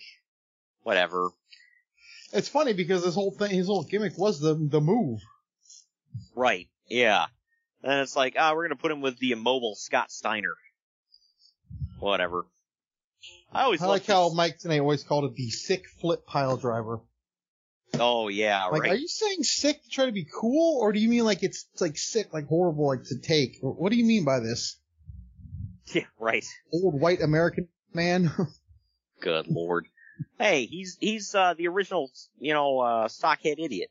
whatever. 0.83 1.29
It's 2.33 2.49
funny 2.49 2.73
because 2.73 3.03
this 3.03 3.15
whole 3.15 3.31
thing, 3.31 3.51
his 3.51 3.67
whole 3.67 3.83
gimmick 3.83 4.17
was 4.17 4.39
the 4.39 4.53
the 4.53 4.81
move. 4.81 5.21
Right. 6.35 6.67
Yeah. 6.87 7.25
And 7.83 8.01
it's 8.01 8.15
like, 8.15 8.35
ah, 8.37 8.53
we're 8.53 8.67
gonna 8.67 8.75
put 8.75 8.91
him 8.91 9.01
with 9.01 9.17
the 9.17 9.31
immobile 9.31 9.75
Scott 9.75 10.11
Steiner. 10.11 10.55
Whatever. 11.99 12.45
I 13.51 13.63
always 13.63 13.81
I 13.81 13.87
like 13.87 14.05
how 14.05 14.29
Mike 14.29 14.59
Tenay 14.59 14.79
always 14.79 15.03
called 15.03 15.25
it 15.25 15.35
the 15.35 15.49
sick 15.49 15.85
flip 15.99 16.25
pile 16.25 16.57
driver. 16.57 16.99
His- 17.91 18.01
Oh 18.01 18.27
yeah, 18.27 18.65
Like, 18.65 18.83
right. 18.83 18.91
are 18.91 18.95
you 18.95 19.07
saying 19.07 19.43
sick 19.43 19.81
to 19.83 19.89
try 19.89 20.05
to 20.05 20.11
be 20.11 20.25
cool, 20.25 20.79
or 20.79 20.91
do 20.93 20.99
you 20.99 21.09
mean 21.09 21.23
like 21.25 21.43
it's, 21.43 21.65
it's 21.73 21.81
like 21.81 21.97
sick, 21.97 22.33
like 22.33 22.47
horrible, 22.47 22.87
like 22.87 23.03
to 23.05 23.17
take? 23.19 23.57
What 23.61 23.91
do 23.91 23.97
you 23.97 24.05
mean 24.05 24.25
by 24.25 24.39
this? 24.39 24.77
Yeah, 25.93 26.03
right. 26.19 26.43
Old 26.73 26.99
white 26.99 27.21
American 27.21 27.69
man. 27.93 28.29
Good 29.21 29.47
lord. 29.47 29.87
Hey, 30.37 30.65
he's 30.65 30.97
he's 30.99 31.33
uh 31.33 31.53
the 31.57 31.69
original, 31.69 32.11
you 32.39 32.53
know, 32.53 32.79
uh 32.79 33.07
stockhead 33.07 33.57
idiot. 33.57 33.89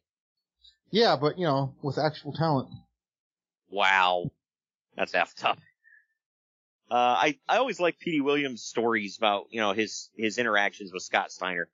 yeah, 0.91 1.17
but 1.19 1.39
you 1.39 1.47
know, 1.47 1.75
with 1.83 1.97
actual 1.99 2.35
talent. 2.35 2.69
Wow. 3.71 4.31
That's 4.95 5.13
effed 5.13 5.43
up. 5.43 5.59
Uh, 6.91 6.95
I, 6.95 7.39
I 7.49 7.57
always 7.57 7.81
like 7.81 7.99
Petey 7.99 8.21
Williams' 8.21 8.63
stories 8.63 9.17
about, 9.17 9.47
you 9.51 9.61
know, 9.61 9.73
his, 9.73 10.11
his 10.17 10.37
interactions 10.39 10.93
with 10.93 11.03
Scott 11.03 11.33
Steiner. 11.33 11.69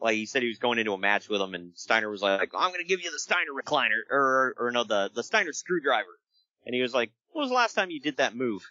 Like, 0.00 0.14
he 0.16 0.26
said 0.26 0.42
he 0.42 0.48
was 0.48 0.58
going 0.58 0.78
into 0.78 0.92
a 0.92 0.98
match 0.98 1.28
with 1.28 1.40
him, 1.40 1.54
and 1.54 1.72
Steiner 1.76 2.10
was 2.10 2.22
like, 2.22 2.50
I'm 2.54 2.72
gonna 2.72 2.84
give 2.84 3.00
you 3.00 3.12
the 3.12 3.18
Steiner 3.18 3.52
recliner, 3.52 4.00
or, 4.10 4.54
or 4.58 4.70
no, 4.72 4.84
the, 4.84 5.10
the 5.14 5.22
Steiner 5.22 5.52
screwdriver. 5.52 6.18
And 6.66 6.74
he 6.74 6.82
was 6.82 6.92
like, 6.92 7.12
when 7.30 7.42
was 7.42 7.50
the 7.50 7.56
last 7.56 7.74
time 7.74 7.90
you 7.90 8.00
did 8.00 8.16
that 8.16 8.34
move? 8.34 8.62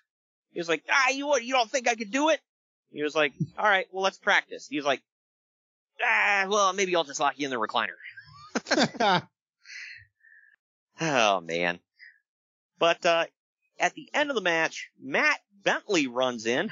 He 0.51 0.59
was 0.59 0.67
like, 0.67 0.83
ah, 0.89 1.09
you 1.11 1.27
what, 1.27 1.43
you 1.43 1.53
don't 1.53 1.69
think 1.69 1.87
I 1.87 1.95
could 1.95 2.11
do 2.11 2.29
it? 2.29 2.39
He 2.91 3.03
was 3.03 3.15
like, 3.15 3.33
alright, 3.57 3.87
well, 3.91 4.03
let's 4.03 4.17
practice. 4.17 4.67
He 4.67 4.75
was 4.75 4.85
like, 4.85 5.01
ah, 6.03 6.47
well, 6.49 6.73
maybe 6.73 6.95
I'll 6.95 7.05
just 7.05 7.19
lock 7.21 7.35
you 7.37 7.47
in 7.47 7.51
the 7.51 7.57
recliner. 7.57 9.21
Oh 11.01 11.41
man. 11.41 11.79
But 12.77 13.03
uh 13.05 13.25
at 13.79 13.95
the 13.95 14.09
end 14.13 14.29
of 14.29 14.35
the 14.35 14.41
match, 14.41 14.91
Matt 14.99 15.39
Bentley 15.63 16.05
runs 16.05 16.45
in. 16.45 16.69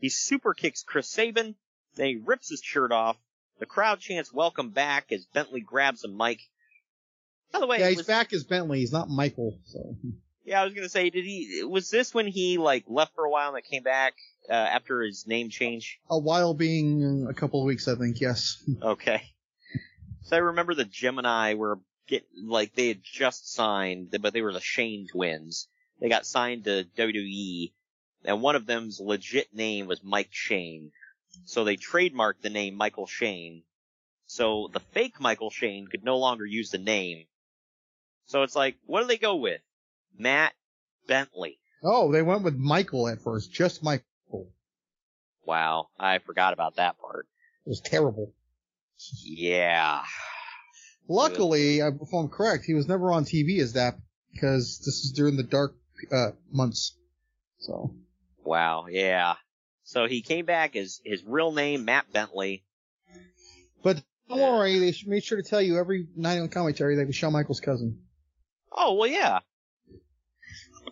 He 0.00 0.08
super 0.08 0.54
kicks 0.54 0.82
Chris 0.82 1.10
Sabin, 1.10 1.54
then 1.94 2.06
he 2.06 2.16
rips 2.16 2.48
his 2.48 2.62
shirt 2.62 2.90
off. 2.90 3.18
The 3.60 3.66
crowd 3.66 4.00
chants 4.00 4.32
welcome 4.32 4.70
back 4.70 5.12
as 5.12 5.26
Bentley 5.26 5.60
grabs 5.60 6.02
a 6.02 6.08
mic. 6.08 6.40
By 7.52 7.60
the 7.60 7.66
way, 7.66 7.78
yeah, 7.78 7.88
he's 7.88 7.98
was- 7.98 8.06
back 8.06 8.32
as 8.32 8.42
Bentley. 8.42 8.80
He's 8.80 8.92
not 8.92 9.08
Michael. 9.10 9.60
So 9.66 9.96
yeah, 10.44 10.62
I 10.62 10.64
was 10.64 10.72
gonna 10.74 10.88
say, 10.88 11.10
did 11.10 11.24
he, 11.24 11.62
was 11.64 11.90
this 11.90 12.14
when 12.14 12.26
he 12.26 12.56
like 12.58 12.84
left 12.88 13.14
for 13.14 13.24
a 13.24 13.30
while 13.30 13.48
and 13.48 13.56
then 13.56 13.62
came 13.70 13.82
back, 13.82 14.14
uh, 14.48 14.52
after 14.54 15.02
his 15.02 15.26
name 15.26 15.50
change? 15.50 16.00
a 16.10 16.18
while 16.18 16.54
being 16.54 17.26
a 17.28 17.34
couple 17.34 17.60
of 17.60 17.66
weeks, 17.66 17.86
I 17.86 17.96
think. 17.96 18.20
Yes. 18.20 18.62
Okay. 18.82 19.22
So 20.22 20.36
I 20.36 20.40
remember 20.40 20.74
the 20.74 20.84
Gymini 20.84 21.56
were 21.56 21.80
get 22.06 22.24
like 22.42 22.74
they 22.74 22.88
had 22.88 23.02
just 23.02 23.52
signed, 23.52 24.16
but 24.20 24.32
they 24.32 24.42
were 24.42 24.52
the 24.52 24.60
Shane 24.60 25.06
twins. 25.12 25.68
They 26.00 26.08
got 26.08 26.24
signed 26.24 26.64
to 26.64 26.84
WWE, 26.96 27.72
and 28.24 28.40
one 28.40 28.56
of 28.56 28.64
them's 28.64 29.00
legit 29.00 29.54
name 29.54 29.86
was 29.86 30.02
Mike 30.02 30.30
Shane. 30.30 30.92
So 31.44 31.64
they 31.64 31.76
trademarked 31.76 32.42
the 32.42 32.50
name 32.50 32.74
Michael 32.74 33.06
Shane. 33.06 33.62
So 34.26 34.68
the 34.72 34.80
fake 34.80 35.20
Michael 35.20 35.50
Shane 35.50 35.86
could 35.86 36.04
no 36.04 36.18
longer 36.18 36.44
use 36.44 36.70
the 36.70 36.78
name. 36.78 37.26
So 38.26 38.42
it's 38.42 38.54
like, 38.54 38.76
what 38.86 39.00
do 39.00 39.06
they 39.08 39.18
go 39.18 39.36
with? 39.36 39.60
Matt 40.16 40.52
Bentley. 41.06 41.58
Oh, 41.82 42.12
they 42.12 42.22
went 42.22 42.44
with 42.44 42.56
Michael 42.56 43.08
at 43.08 43.22
first, 43.22 43.52
just 43.52 43.82
Michael. 43.82 44.04
Wow, 45.44 45.88
I 45.98 46.18
forgot 46.18 46.52
about 46.52 46.76
that 46.76 46.98
part. 46.98 47.26
It 47.66 47.70
was 47.70 47.80
terrible. 47.80 48.32
Yeah. 49.24 50.02
Luckily, 51.08 51.80
if 51.80 52.14
I'm 52.14 52.28
correct, 52.28 52.64
he 52.66 52.74
was 52.74 52.86
never 52.86 53.10
on 53.10 53.24
TV 53.24 53.58
as 53.60 53.72
that 53.72 53.94
because 54.32 54.78
this 54.78 55.04
is 55.04 55.12
during 55.16 55.36
the 55.36 55.42
dark 55.42 55.74
uh, 56.12 56.30
months. 56.52 56.96
So 57.58 57.94
Wow, 58.44 58.86
yeah. 58.88 59.34
So 59.90 60.06
he 60.06 60.22
came 60.22 60.44
back 60.44 60.76
as 60.76 61.00
his 61.04 61.24
real 61.26 61.50
name, 61.50 61.84
Matt 61.84 62.12
Bentley. 62.12 62.62
But 63.82 64.00
don't 64.28 64.38
worry, 64.38 64.78
they 64.78 64.94
made 65.04 65.24
sure 65.24 65.42
to 65.42 65.48
tell 65.48 65.60
you 65.60 65.78
every 65.78 66.06
night 66.14 66.38
on 66.38 66.48
commentary 66.48 66.94
that 66.96 67.06
he's 67.06 67.16
Shawn 67.16 67.32
Michaels' 67.32 67.58
cousin. 67.58 67.98
Oh, 68.70 68.94
well, 68.94 69.08
yeah. 69.08 69.40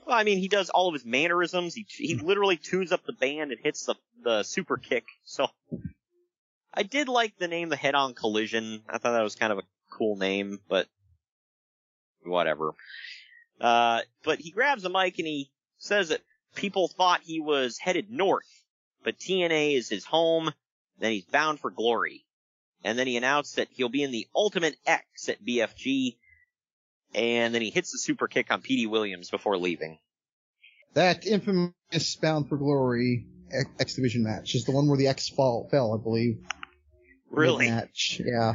Well, 0.04 0.18
I 0.18 0.24
mean, 0.24 0.38
he 0.38 0.48
does 0.48 0.68
all 0.68 0.88
of 0.88 0.94
his 0.94 1.04
mannerisms. 1.04 1.74
He, 1.74 1.86
he 1.88 2.16
literally 2.16 2.56
tunes 2.56 2.90
up 2.90 3.04
the 3.06 3.12
band 3.12 3.52
and 3.52 3.60
hits 3.62 3.86
the, 3.86 3.94
the 4.24 4.42
super 4.42 4.76
kick. 4.76 5.04
So, 5.24 5.46
I 6.74 6.82
did 6.82 7.08
like 7.08 7.38
the 7.38 7.46
name 7.46 7.68
the 7.68 7.76
Head 7.76 7.94
On 7.94 8.14
Collision. 8.14 8.82
I 8.88 8.98
thought 8.98 9.12
that 9.12 9.22
was 9.22 9.36
kind 9.36 9.52
of 9.52 9.58
a 9.58 9.64
cool 9.92 10.16
name, 10.16 10.58
but 10.68 10.88
whatever. 12.24 12.72
Uh, 13.60 14.00
but 14.24 14.40
he 14.40 14.50
grabs 14.50 14.82
the 14.82 14.90
mic 14.90 15.18
and 15.18 15.28
he 15.28 15.52
says 15.78 16.08
that 16.08 16.22
people 16.56 16.88
thought 16.88 17.20
he 17.22 17.38
was 17.38 17.78
headed 17.78 18.10
north, 18.10 18.64
but 19.04 19.18
TNA 19.18 19.76
is 19.76 19.88
his 19.88 20.04
home, 20.04 20.52
then 20.98 21.12
he's 21.12 21.24
bound 21.24 21.60
for 21.60 21.70
glory. 21.70 22.24
And 22.84 22.98
then 22.98 23.06
he 23.06 23.16
announced 23.16 23.56
that 23.56 23.68
he'll 23.72 23.88
be 23.88 24.02
in 24.02 24.12
the 24.12 24.26
Ultimate 24.34 24.76
X 24.86 25.28
at 25.28 25.44
BFG, 25.44 26.16
and 27.14 27.54
then 27.54 27.62
he 27.62 27.70
hits 27.70 27.92
the 27.92 27.98
super 27.98 28.28
kick 28.28 28.50
on 28.50 28.60
Petey 28.60 28.86
Williams 28.86 29.30
before 29.30 29.56
leaving. 29.56 29.98
That 30.94 31.26
infamous 31.26 32.16
Bound 32.20 32.48
for 32.48 32.56
Glory 32.56 33.26
X- 33.80 33.94
Division 33.94 34.22
match 34.22 34.54
is 34.54 34.64
the 34.64 34.72
one 34.72 34.88
where 34.88 34.98
the 34.98 35.08
X 35.08 35.28
fall, 35.28 35.68
fell, 35.70 35.94
I 35.94 36.02
believe. 36.02 36.38
Really? 37.30 37.70
Match, 37.70 38.20
yeah. 38.24 38.54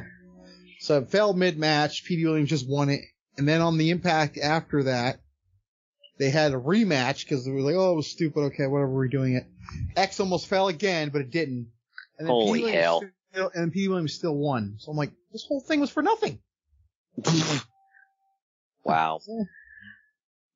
So 0.80 1.00
it 1.00 1.10
fell 1.10 1.34
mid 1.34 1.58
match. 1.58 2.04
Petey 2.06 2.26
Williams 2.26 2.50
just 2.50 2.70
won 2.70 2.90
it, 2.90 3.02
and 3.38 3.48
then 3.48 3.62
on 3.62 3.78
the 3.78 3.90
Impact 3.90 4.38
after 4.38 4.84
that, 4.84 5.20
they 6.18 6.30
had 6.30 6.54
a 6.54 6.58
rematch 6.58 7.24
because 7.24 7.46
they 7.46 7.52
were 7.52 7.62
like, 7.62 7.76
"Oh, 7.76 7.94
it 7.94 7.96
was 7.96 8.08
stupid. 8.08 8.40
Okay, 8.42 8.68
whatever, 8.68 8.92
we're 8.92 9.08
doing 9.08 9.36
it." 9.36 9.46
X 9.96 10.20
almost 10.20 10.48
fell 10.48 10.68
again, 10.68 11.10
but 11.10 11.22
it 11.22 11.32
didn't. 11.32 11.68
And 12.18 12.28
then 12.28 12.28
Holy 12.28 12.62
Williams 12.62 12.82
hell. 12.82 13.04
Still, 13.32 13.52
and 13.56 13.72
Petey 13.72 13.88
Williams 13.88 14.14
still 14.14 14.36
won. 14.36 14.76
So 14.78 14.92
I'm 14.92 14.98
like, 14.98 15.12
this 15.32 15.46
whole 15.48 15.62
thing 15.62 15.80
was 15.80 15.90
for 15.90 16.04
nothing. 16.04 16.40
Wow. 18.84 19.22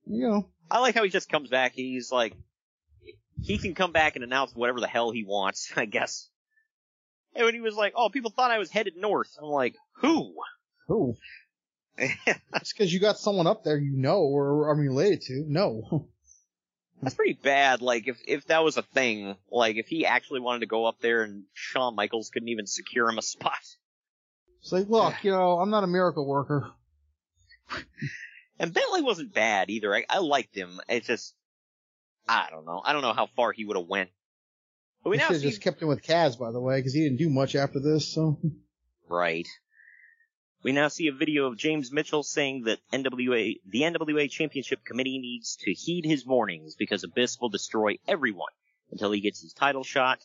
You 0.05 0.27
know. 0.27 0.49
I 0.69 0.79
like 0.79 0.95
how 0.95 1.03
he 1.03 1.09
just 1.09 1.29
comes 1.29 1.49
back. 1.49 1.73
He's 1.73 2.11
like, 2.11 2.33
he 3.41 3.57
can 3.57 3.73
come 3.73 3.91
back 3.91 4.15
and 4.15 4.23
announce 4.23 4.53
whatever 4.53 4.79
the 4.79 4.87
hell 4.87 5.11
he 5.11 5.23
wants, 5.23 5.71
I 5.77 5.85
guess. 5.85 6.29
And 7.35 7.45
when 7.45 7.53
he 7.53 7.61
was 7.61 7.75
like, 7.75 7.93
oh, 7.95 8.09
people 8.09 8.31
thought 8.31 8.51
I 8.51 8.57
was 8.57 8.71
headed 8.71 8.95
north. 8.97 9.29
I'm 9.39 9.47
like, 9.47 9.75
who? 9.97 10.33
Who? 10.87 11.15
That's 12.51 12.73
because 12.73 12.93
you 12.93 12.99
got 12.99 13.17
someone 13.17 13.47
up 13.47 13.63
there 13.63 13.77
you 13.77 13.95
know 13.95 14.19
or 14.19 14.69
are 14.69 14.75
related 14.75 15.21
to. 15.23 15.43
No. 15.47 16.07
That's 17.01 17.15
pretty 17.15 17.37
bad. 17.41 17.81
Like, 17.81 18.07
if, 18.07 18.17
if 18.27 18.47
that 18.47 18.63
was 18.63 18.77
a 18.77 18.81
thing, 18.81 19.35
like, 19.51 19.75
if 19.75 19.87
he 19.87 20.05
actually 20.05 20.39
wanted 20.39 20.61
to 20.61 20.65
go 20.65 20.85
up 20.85 20.99
there 20.99 21.21
and 21.21 21.43
Shawn 21.53 21.95
Michaels 21.95 22.31
couldn't 22.31 22.49
even 22.49 22.65
secure 22.65 23.07
him 23.07 23.19
a 23.19 23.21
spot. 23.21 23.59
It's 24.61 24.71
like, 24.71 24.89
look, 24.89 25.13
you 25.23 25.31
know, 25.31 25.59
I'm 25.59 25.69
not 25.69 25.83
a 25.83 25.87
miracle 25.87 26.25
worker. 26.25 26.71
And 28.59 28.73
Bentley 28.73 29.03
wasn't 29.03 29.33
bad 29.33 29.69
either. 29.69 29.93
I, 29.93 30.05
I 30.09 30.17
liked 30.17 30.55
him. 30.55 30.79
It's 30.89 31.05
just, 31.05 31.35
I 32.27 32.47
don't 32.49 32.65
know. 32.65 32.81
I 32.83 32.93
don't 32.93 33.03
know 33.03 33.13
how 33.13 33.27
far 33.27 33.51
he 33.51 33.65
would 33.65 33.77
have 33.77 33.87
went. 33.87 34.09
But 35.03 35.11
we 35.11 35.17
We 35.17 35.17
now 35.17 35.25
should 35.25 35.33
have 35.33 35.41
see, 35.41 35.49
just 35.49 35.61
kept 35.61 35.81
him 35.81 35.87
with 35.87 36.01
Kaz, 36.01 36.39
by 36.39 36.51
the 36.51 36.59
way, 36.59 36.79
because 36.79 36.93
he 36.93 37.03
didn't 37.03 37.19
do 37.19 37.29
much 37.29 37.55
after 37.55 37.79
this. 37.79 38.11
So 38.11 38.39
right. 39.07 39.47
We 40.67 40.73
now 40.73 40.89
see 40.89 41.07
a 41.07 41.13
video 41.13 41.45
of 41.45 41.55
James 41.55 41.93
Mitchell 41.93 42.23
saying 42.23 42.63
that 42.63 42.79
NWA, 42.91 43.61
the 43.65 43.83
NWA 43.83 44.29
Championship 44.29 44.83
Committee 44.83 45.17
needs 45.17 45.55
to 45.61 45.71
heed 45.71 46.03
his 46.03 46.25
warnings 46.25 46.75
because 46.75 47.05
Abyss 47.05 47.39
will 47.39 47.47
destroy 47.47 47.99
everyone 48.05 48.51
until 48.91 49.13
he 49.13 49.21
gets 49.21 49.39
his 49.39 49.53
title 49.53 49.85
shot. 49.85 50.19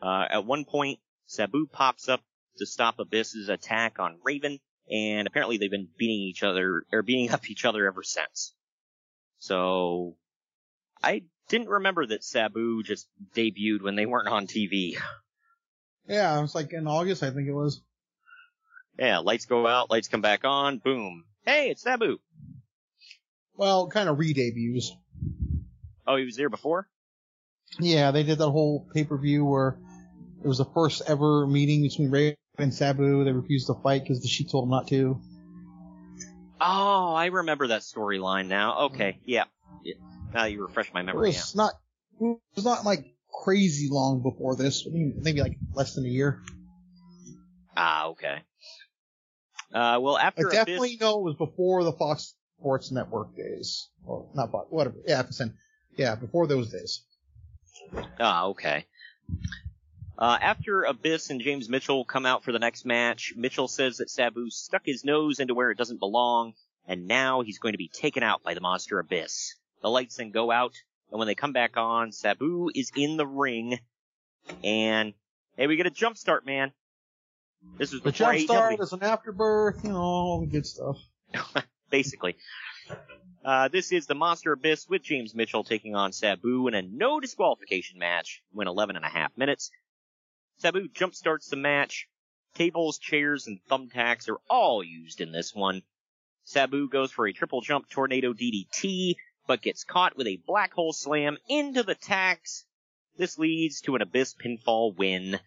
Uh, 0.00 0.24
at 0.30 0.46
one 0.46 0.64
point, 0.64 0.98
Sabu 1.26 1.66
pops 1.66 2.08
up 2.08 2.22
to 2.56 2.64
stop 2.64 3.00
Abyss's 3.00 3.50
attack 3.50 3.98
on 3.98 4.18
Raven, 4.24 4.60
and 4.90 5.26
apparently 5.26 5.58
they've 5.58 5.70
been 5.70 5.88
beating 5.94 6.22
each 6.22 6.42
other, 6.42 6.84
or 6.90 7.02
beating 7.02 7.30
up 7.30 7.50
each 7.50 7.66
other 7.66 7.86
ever 7.86 8.02
since. 8.02 8.54
So, 9.40 10.16
I 11.02 11.24
didn't 11.50 11.68
remember 11.68 12.06
that 12.06 12.24
Sabu 12.24 12.82
just 12.82 13.08
debuted 13.36 13.82
when 13.82 13.96
they 13.96 14.06
weren't 14.06 14.28
on 14.28 14.46
TV. 14.46 14.96
yeah, 16.08 16.38
it 16.38 16.40
was 16.40 16.54
like 16.54 16.72
in 16.72 16.86
August, 16.86 17.22
I 17.22 17.30
think 17.30 17.46
it 17.46 17.52
was. 17.52 17.82
Yeah, 19.00 19.18
lights 19.18 19.46
go 19.46 19.66
out, 19.66 19.90
lights 19.90 20.08
come 20.08 20.20
back 20.20 20.44
on, 20.44 20.76
boom. 20.76 21.24
Hey, 21.46 21.70
it's 21.70 21.80
Sabu. 21.80 22.18
Well, 23.56 23.88
kind 23.88 24.10
of 24.10 24.18
re-debuts. 24.18 24.92
Oh, 26.06 26.16
he 26.16 26.26
was 26.26 26.36
there 26.36 26.50
before? 26.50 26.86
Yeah, 27.78 28.10
they 28.10 28.24
did 28.24 28.36
that 28.38 28.50
whole 28.50 28.86
pay-per-view 28.92 29.42
where 29.42 29.78
it 30.44 30.46
was 30.46 30.58
the 30.58 30.66
first 30.66 31.00
ever 31.06 31.46
meeting 31.46 31.80
between 31.80 32.10
Ray 32.10 32.36
and 32.58 32.74
Sabu. 32.74 33.24
They 33.24 33.32
refused 33.32 33.68
to 33.68 33.74
fight 33.74 34.02
because 34.02 34.20
the 34.20 34.28
Sheik 34.28 34.50
told 34.50 34.64
them 34.64 34.70
not 34.70 34.88
to. 34.88 35.18
Oh, 36.60 37.14
I 37.14 37.26
remember 37.26 37.68
that 37.68 37.80
storyline 37.80 38.48
now. 38.48 38.80
Okay, 38.86 39.18
yeah. 39.24 39.44
yeah. 39.82 39.94
Now 40.34 40.44
you 40.44 40.60
refresh 40.60 40.92
my 40.92 41.00
memory. 41.00 41.30
It 41.30 41.36
was 41.36 41.54
not, 41.56 41.72
it 42.20 42.38
was 42.54 42.64
not 42.66 42.84
like 42.84 43.14
crazy 43.32 43.88
long 43.90 44.22
before 44.22 44.56
this. 44.56 44.86
I 44.86 44.90
mean, 44.90 45.20
maybe 45.22 45.40
like 45.40 45.56
less 45.72 45.94
than 45.94 46.04
a 46.04 46.08
year. 46.08 46.42
Ah, 47.74 48.08
okay. 48.08 48.42
Uh, 49.72 49.98
well, 50.00 50.18
after 50.18 50.48
I 50.48 50.52
definitely 50.52 50.96
know 51.00 51.20
it 51.20 51.22
was 51.22 51.36
before 51.36 51.84
the 51.84 51.92
Fox 51.92 52.34
Sports 52.58 52.90
Network 52.90 53.36
days. 53.36 53.88
Well, 54.04 54.30
not 54.34 54.50
Fox, 54.50 54.66
whatever. 54.70 54.96
Yeah. 55.06 55.22
Yeah, 55.96 56.14
before 56.14 56.46
those 56.46 56.70
days. 56.70 57.02
Ah, 58.18 58.46
okay. 58.46 58.86
Uh, 60.18 60.38
after 60.40 60.82
Abyss 60.82 61.30
and 61.30 61.40
James 61.40 61.68
Mitchell 61.68 62.04
come 62.04 62.26
out 62.26 62.44
for 62.44 62.52
the 62.52 62.58
next 62.58 62.84
match, 62.84 63.32
Mitchell 63.36 63.68
says 63.68 63.96
that 63.98 64.10
Sabu 64.10 64.50
stuck 64.50 64.82
his 64.84 65.04
nose 65.04 65.40
into 65.40 65.54
where 65.54 65.70
it 65.70 65.78
doesn't 65.78 65.98
belong, 65.98 66.54
and 66.86 67.06
now 67.06 67.40
he's 67.40 67.58
going 67.58 67.72
to 67.72 67.78
be 67.78 67.88
taken 67.88 68.22
out 68.22 68.42
by 68.42 68.54
the 68.54 68.60
monster 68.60 68.98
Abyss. 68.98 69.54
The 69.82 69.88
lights 69.88 70.16
then 70.16 70.30
go 70.30 70.50
out, 70.50 70.74
and 71.10 71.18
when 71.18 71.26
they 71.26 71.34
come 71.34 71.52
back 71.52 71.76
on, 71.76 72.12
Sabu 72.12 72.70
is 72.74 72.92
in 72.94 73.16
the 73.16 73.26
ring, 73.26 73.78
and 74.62 75.14
hey, 75.56 75.66
we 75.66 75.76
get 75.76 75.86
a 75.86 75.90
jump 75.90 76.18
start, 76.18 76.44
man. 76.44 76.72
This 77.78 77.92
is 77.92 78.00
The 78.00 78.10
before 78.10 78.32
jump 78.32 78.44
start 78.44 78.78
AEW. 78.78 78.82
is 78.82 78.92
an 78.92 79.02
afterbirth, 79.02 79.84
you 79.84 79.90
know, 79.90 79.96
all 79.98 80.40
the 80.40 80.46
good 80.46 80.66
stuff. 80.66 80.98
basically. 81.90 82.36
Uh, 83.44 83.68
this 83.68 83.90
is 83.92 84.06
the 84.06 84.14
Monster 84.14 84.52
Abyss 84.52 84.86
with 84.88 85.02
James 85.02 85.34
Mitchell 85.34 85.64
taking 85.64 85.94
on 85.94 86.12
Sabu 86.12 86.68
in 86.68 86.74
a 86.74 86.82
no 86.82 87.20
disqualification 87.20 87.98
match. 87.98 88.42
went 88.52 88.68
11 88.68 88.96
and 88.96 89.04
a 89.04 89.08
half 89.08 89.36
minutes. 89.36 89.70
Sabu 90.58 90.88
jumpstarts 90.88 91.48
the 91.48 91.56
match. 91.56 92.06
Tables, 92.54 92.98
chairs, 92.98 93.46
and 93.46 93.60
thumbtacks 93.70 94.28
are 94.28 94.40
all 94.48 94.82
used 94.82 95.20
in 95.20 95.32
this 95.32 95.54
one. 95.54 95.82
Sabu 96.44 96.88
goes 96.88 97.12
for 97.12 97.26
a 97.26 97.32
triple 97.32 97.60
jump 97.60 97.88
tornado 97.88 98.32
DDT, 98.32 99.14
but 99.46 99.62
gets 99.62 99.84
caught 99.84 100.16
with 100.16 100.26
a 100.26 100.42
black 100.46 100.72
hole 100.74 100.92
slam 100.92 101.38
into 101.48 101.82
the 101.82 101.94
tacks. 101.94 102.64
This 103.16 103.38
leads 103.38 103.80
to 103.82 103.94
an 103.94 104.02
Abyss 104.02 104.34
pinfall 104.34 104.96
win. 104.96 105.38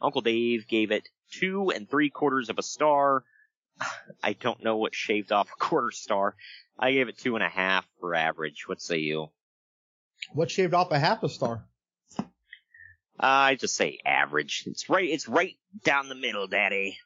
Uncle 0.00 0.20
Dave 0.20 0.68
gave 0.68 0.90
it 0.90 1.08
two 1.32 1.70
and 1.70 1.88
three 1.88 2.10
quarters 2.10 2.50
of 2.50 2.58
a 2.58 2.62
star. 2.62 3.24
I 4.22 4.34
don't 4.34 4.62
know 4.62 4.76
what 4.76 4.94
shaved 4.94 5.32
off 5.32 5.50
a 5.50 5.64
quarter 5.64 5.90
star. 5.90 6.36
I 6.78 6.92
gave 6.92 7.08
it 7.08 7.18
two 7.18 7.36
and 7.36 7.44
a 7.44 7.48
half 7.48 7.86
for 8.00 8.14
average. 8.14 8.66
What 8.66 8.80
say 8.80 8.98
you? 8.98 9.28
What 10.32 10.50
shaved 10.50 10.74
off 10.74 10.90
a 10.90 10.98
half 10.98 11.22
a 11.22 11.28
star? 11.28 11.64
Uh, 12.18 12.26
I 13.20 13.54
just 13.54 13.76
say 13.76 14.00
average. 14.04 14.64
It's 14.66 14.88
right. 14.88 15.08
It's 15.08 15.28
right 15.28 15.56
down 15.84 16.08
the 16.08 16.16
middle, 16.16 16.48
Daddy. 16.48 16.98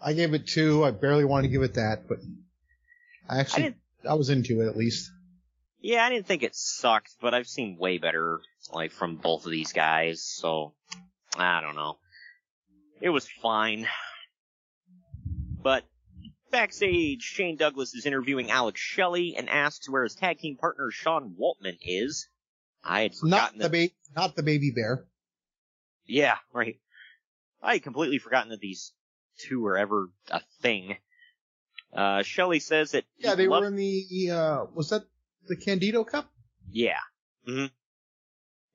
I 0.00 0.14
gave 0.14 0.34
it 0.34 0.46
two. 0.46 0.84
I 0.84 0.90
barely 0.90 1.24
wanted 1.24 1.48
to 1.48 1.52
give 1.52 1.62
it 1.62 1.74
that, 1.74 2.08
but 2.08 2.18
I 3.28 3.40
actually, 3.40 3.74
I, 4.08 4.14
was 4.14 4.30
into 4.30 4.60
it 4.60 4.68
at 4.68 4.76
least. 4.76 5.10
Yeah, 5.80 6.04
I 6.04 6.10
didn't 6.10 6.26
think 6.26 6.42
it 6.42 6.54
sucked, 6.54 7.14
but 7.20 7.34
I've 7.34 7.46
seen 7.46 7.76
way 7.78 7.98
better, 7.98 8.40
like 8.72 8.92
from 8.92 9.16
both 9.16 9.44
of 9.44 9.50
these 9.50 9.72
guys. 9.72 10.22
So 10.22 10.74
I 11.36 11.60
don't 11.60 11.76
know. 11.76 11.98
It 13.00 13.10
was 13.10 13.28
fine, 13.28 13.86
but 15.62 15.84
backstage, 16.50 17.22
Shane 17.22 17.56
Douglas 17.56 17.94
is 17.94 18.06
interviewing 18.06 18.50
Alex 18.50 18.80
Shelley 18.80 19.36
and 19.36 19.48
asks 19.50 19.88
where 19.88 20.04
his 20.04 20.14
tag 20.14 20.38
team 20.38 20.56
partner 20.56 20.90
Sean 20.90 21.34
Waltman 21.38 21.76
is. 21.82 22.28
I 22.82 23.02
had 23.02 23.12
Not 23.22 23.52
forgotten 23.52 23.58
the 23.58 23.68
that. 23.68 23.72
ba- 23.90 23.94
not 24.20 24.36
the 24.36 24.42
baby 24.42 24.70
bear. 24.70 25.06
Yeah, 26.06 26.36
right. 26.52 26.78
I 27.62 27.74
had 27.74 27.82
completely 27.82 28.18
forgotten 28.18 28.50
that 28.50 28.60
these 28.60 28.92
two 29.38 29.60
were 29.60 29.76
ever 29.76 30.08
a 30.30 30.40
thing. 30.62 30.96
Uh, 31.92 32.22
Shelley 32.22 32.60
says 32.60 32.92
that. 32.92 33.04
Yeah, 33.18 33.34
they 33.34 33.46
love- 33.46 33.62
were 33.62 33.66
in 33.68 33.76
the, 33.76 34.30
uh, 34.30 34.64
was 34.74 34.90
that 34.90 35.02
the 35.48 35.56
Candido 35.56 36.04
Cup? 36.04 36.30
Yeah. 36.70 36.98
hmm 37.44 37.66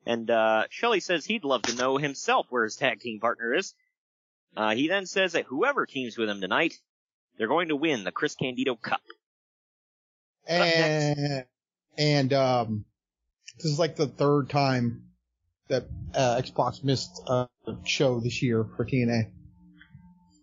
And, 0.06 0.30
uh, 0.30 0.66
Shelley 0.70 1.00
says 1.00 1.26
he'd 1.26 1.44
love 1.44 1.64
to 1.64 1.76
know 1.76 1.98
himself 1.98 2.48
where 2.50 2.64
his 2.66 2.76
tag 2.76 3.00
team 3.00 3.20
partner 3.20 3.54
is. 3.54 3.74
Uh, 4.56 4.76
he 4.76 4.88
then 4.88 5.06
says 5.06 5.34
that 5.34 5.46
whoever 5.46 5.86
teams 5.86 6.18
with 6.18 6.30
him 6.30 6.42
tonight, 6.42 6.76
they're 7.38 7.48
going 7.48 7.70
to 7.70 7.76
win 7.76 8.04
the 8.04 8.12
Chris 8.12 8.36
Candido 8.36 8.76
Cup. 8.76 9.02
And, 10.48 11.46
and, 11.98 12.34
um, 12.34 12.86
this 13.58 13.72
is 13.72 13.80
like 13.80 13.96
the 13.96 14.08
third 14.08 14.50
time 14.50 15.04
that, 15.70 15.86
uh, 16.14 16.36
X 16.40 16.50
Pac 16.50 16.84
missed 16.84 17.22
a 17.28 17.48
show 17.86 18.20
this 18.20 18.42
year 18.42 18.66
for 18.76 18.86
TNA. 18.86 19.32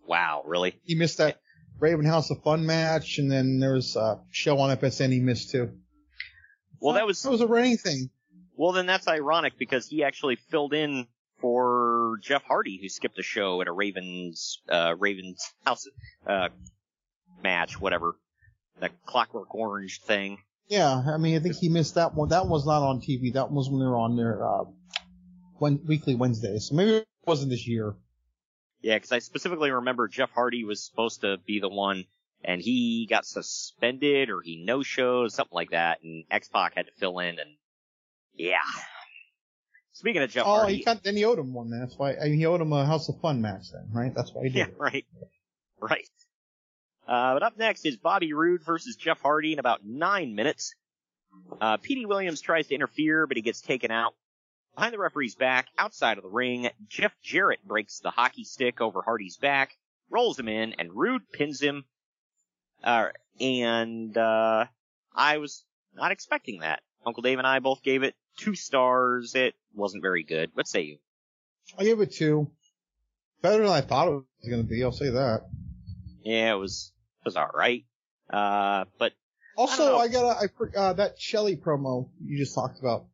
Wow, 0.07 0.43
really? 0.47 0.81
He 0.85 0.95
missed 0.95 1.19
that 1.19 1.41
Raven 1.79 2.07
House 2.07 2.31
of 2.31 2.43
Fun 2.43 2.65
match, 2.67 3.19
and 3.19 3.31
then 3.31 3.61
there 3.61 3.75
was 3.75 3.95
a 3.95 4.21
show 4.31 4.59
on 4.59 4.77
FSN 4.77 5.13
he 5.13 5.21
missed 5.21 5.51
too. 5.51 5.71
Well, 6.81 6.95
that 6.95 7.07
was. 7.07 7.23
That 7.23 7.31
was 7.31 7.41
a 7.41 7.47
running 7.47 7.77
thing. 7.77 8.11
Well, 8.57 8.73
then 8.73 8.87
that's 8.87 9.07
ironic 9.07 9.59
because 9.59 9.87
he 9.87 10.03
actually 10.03 10.37
filled 10.37 10.75
in 10.75 11.07
for 11.41 12.17
Jeff 12.23 12.43
Hardy, 12.45 12.79
who 12.81 12.89
skipped 12.89 13.19
a 13.19 13.23
show 13.23 13.61
at 13.61 13.69
a 13.69 13.73
Ravens, 13.73 14.61
uh, 14.69 14.95
Ravens 14.99 15.43
house, 15.65 15.87
uh, 16.27 16.49
match, 17.43 17.81
whatever. 17.81 18.17
That 18.81 18.93
Clockwork 19.07 19.55
Orange 19.55 20.01
thing. 20.01 20.39
Yeah, 20.69 21.03
I 21.07 21.17
mean, 21.17 21.37
I 21.37 21.41
think 21.41 21.57
he 21.57 21.69
missed 21.69 21.97
that 21.97 22.15
one. 22.15 22.29
That 22.29 22.47
was 22.47 22.67
not 22.67 22.83
on 22.83 23.01
TV. 23.01 23.33
That 23.33 23.51
was 23.51 23.69
when 23.69 23.81
they 23.81 23.87
were 23.87 23.97
on 23.97 24.17
their, 24.17 24.47
uh, 24.47 24.65
one, 25.59 25.81
weekly 25.87 26.15
Wednesdays. 26.15 26.69
So 26.69 26.75
maybe 26.75 26.99
it 26.99 27.09
wasn't 27.27 27.51
this 27.51 27.67
year. 27.67 27.97
Yeah, 28.81 28.97
because 28.97 29.11
I 29.11 29.19
specifically 29.19 29.71
remember 29.71 30.07
Jeff 30.07 30.31
Hardy 30.31 30.65
was 30.65 30.85
supposed 30.85 31.23
to 31.23 31.39
be 31.45 31.59
the 31.59 31.69
one, 31.69 32.05
and 32.45 32.61
he 32.61 33.07
got 33.11 33.27
suspended 33.27 34.31
or 34.31 34.41
he 34.41 34.63
no 34.65 34.83
showed, 34.83 35.33
something 35.33 35.55
like 35.55 35.71
that, 35.71 36.03
and 36.03 36.25
X 36.31 36.49
Pac 36.49 36.75
had 36.77 36.87
to 36.87 36.93
fill 36.93 37.19
in, 37.19 37.41
and 37.41 37.57
yeah. 38.35 38.59
Speaking 39.99 40.23
of 40.23 40.31
Jeff 40.31 40.47
oh, 40.47 40.59
Hardy, 40.59 40.77
he 40.77 40.85
got, 40.85 41.03
then 41.03 41.17
he 41.17 41.25
owed 41.25 41.41
him 41.41 41.53
one. 41.53 41.71
That's 41.71 41.99
why, 41.99 42.15
I 42.15 42.27
mean, 42.29 42.39
he 42.39 42.47
owed 42.47 42.61
him 42.61 42.73
a 42.73 42.87
House 42.87 43.09
of 43.09 43.21
Fun 43.21 43.43
match 43.43 43.73
then, 43.73 43.89
right? 43.93 44.15
That's 44.15 44.33
why 44.33 44.45
he 44.45 44.51
did 44.51 44.57
yeah, 44.57 44.67
right, 44.79 45.05
right. 45.81 46.09
Uh, 47.09 47.35
but 47.35 47.43
up 47.43 47.59
next 47.59 47.85
is 47.85 47.97
Bobby 47.97 48.33
Roode 48.33 48.63
versus 48.65 48.95
Jeff 48.95 49.21
Hardy 49.21 49.53
in 49.53 49.59
about 49.59 49.85
nine 49.85 50.37
minutes. 50.37 50.77
Uh, 51.61 51.79
Petey 51.79 52.07
Williams 52.07 52.41
tries 52.41 52.69
to 52.69 52.77
interfere, 52.77 53.27
but 53.27 53.37
he 53.37 53.43
gets 53.43 53.61
taken 53.61 53.91
out. 53.91 54.15
Behind 54.77 54.95
the 54.95 55.01
referee's 55.01 55.35
back, 55.35 55.67
outside 55.77 56.17
of 56.17 56.23
the 56.23 56.31
ring, 56.31 56.71
Jeff 56.87 57.13
Jarrett 57.21 57.67
breaks 57.67 57.99
the 57.99 58.11
hockey 58.11 58.45
stick 58.45 58.81
over 58.81 59.03
Hardy's 59.03 59.37
back, 59.37 59.73
rolls 60.11 60.39
him 60.39 60.47
in, 60.47 60.75
and 60.79 60.93
Roode 60.93 61.23
pins 61.33 61.61
him. 61.61 61.85
Uh, 62.85 63.07
and, 63.41 64.17
uh, 64.17 64.67
I 65.13 65.39
was 65.39 65.65
not 65.93 66.13
expecting 66.13 66.61
that. 66.61 66.83
Uncle 67.05 67.25
Dave 67.25 67.39
and 67.39 67.49
I 67.49 67.59
both 67.59 67.83
gave 67.83 68.05
it 68.05 68.15
two 68.39 68.55
stars. 68.55 69.35
It 69.35 69.55
wasn't 69.75 70.03
very 70.03 70.23
good. 70.23 70.51
What 70.55 70.67
say 70.67 70.83
you? 70.83 70.99
I 71.79 71.85
gave 71.85 72.01
it 72.01 72.13
two. 72.13 72.51
Better 73.43 73.63
than 73.63 73.73
I 73.73 73.83
thought 73.83 74.09
it 74.09 74.13
was 74.13 74.25
going 74.49 74.63
to 74.63 74.69
be, 74.69 74.83
I'll 74.83 74.91
say 74.93 75.11
that. 75.11 75.43
Yeah, 76.25 76.53
it 76.53 76.59
was, 76.59 76.93
it 77.21 77.25
was 77.27 77.37
alright. 77.37 77.85
Uh, 78.29 78.85
but, 78.99 79.13
Also, 79.57 79.97
I, 79.97 80.09
got 80.09 80.25
a, 80.25 80.49
I, 80.77 80.79
uh, 80.79 80.93
that 80.95 81.21
Shelly 81.21 81.57
promo 81.57 82.09
you 82.23 82.37
just 82.39 82.55
talked 82.55 82.81
about. 82.81 83.07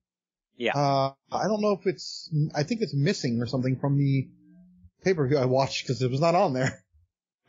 yeah. 0.56 0.72
Uh, 0.76 1.12
I 1.30 1.44
don't 1.48 1.60
know 1.60 1.72
if 1.72 1.86
it's, 1.86 2.32
I 2.54 2.62
think 2.62 2.80
it's 2.80 2.94
missing 2.94 3.40
or 3.42 3.46
something 3.46 3.76
from 3.76 3.98
the 3.98 4.28
pay-per-view 5.02 5.36
I 5.36 5.44
watched 5.44 5.84
because 5.84 6.00
it 6.00 6.10
was 6.10 6.20
not 6.20 6.34
on 6.34 6.54
there. 6.54 6.82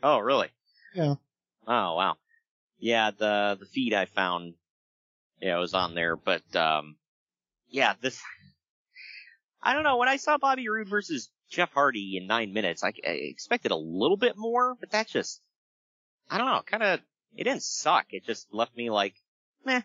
Oh, 0.02 0.18
really? 0.18 0.48
Yeah. 0.94 1.14
Oh, 1.66 1.94
wow. 1.96 2.16
Yeah, 2.78 3.10
the, 3.12 3.56
the 3.58 3.66
feed 3.66 3.94
I 3.94 4.04
found, 4.04 4.54
yeah, 5.40 5.56
it 5.56 5.60
was 5.60 5.72
on 5.72 5.94
there, 5.94 6.16
but, 6.16 6.42
um, 6.54 6.96
yeah, 7.70 7.94
this, 8.00 8.20
I 9.62 9.74
don't 9.74 9.84
know, 9.84 9.96
when 9.96 10.08
I 10.08 10.16
saw 10.16 10.38
Bobby 10.38 10.68
Roode 10.68 10.88
versus 10.88 11.30
Jeff 11.50 11.72
Hardy 11.72 12.16
in 12.16 12.26
nine 12.26 12.52
minutes, 12.52 12.84
I, 12.84 12.92
I 13.06 13.10
expected 13.10 13.72
a 13.72 13.76
little 13.76 14.16
bit 14.16 14.36
more, 14.36 14.74
but 14.78 14.90
that 14.90 15.08
just, 15.08 15.40
I 16.30 16.38
don't 16.38 16.46
know, 16.46 16.62
kinda, 16.62 17.00
it 17.36 17.44
didn't 17.44 17.62
suck, 17.62 18.06
it 18.10 18.24
just 18.24 18.46
left 18.52 18.76
me 18.76 18.90
like, 18.90 19.14
meh. 19.64 19.82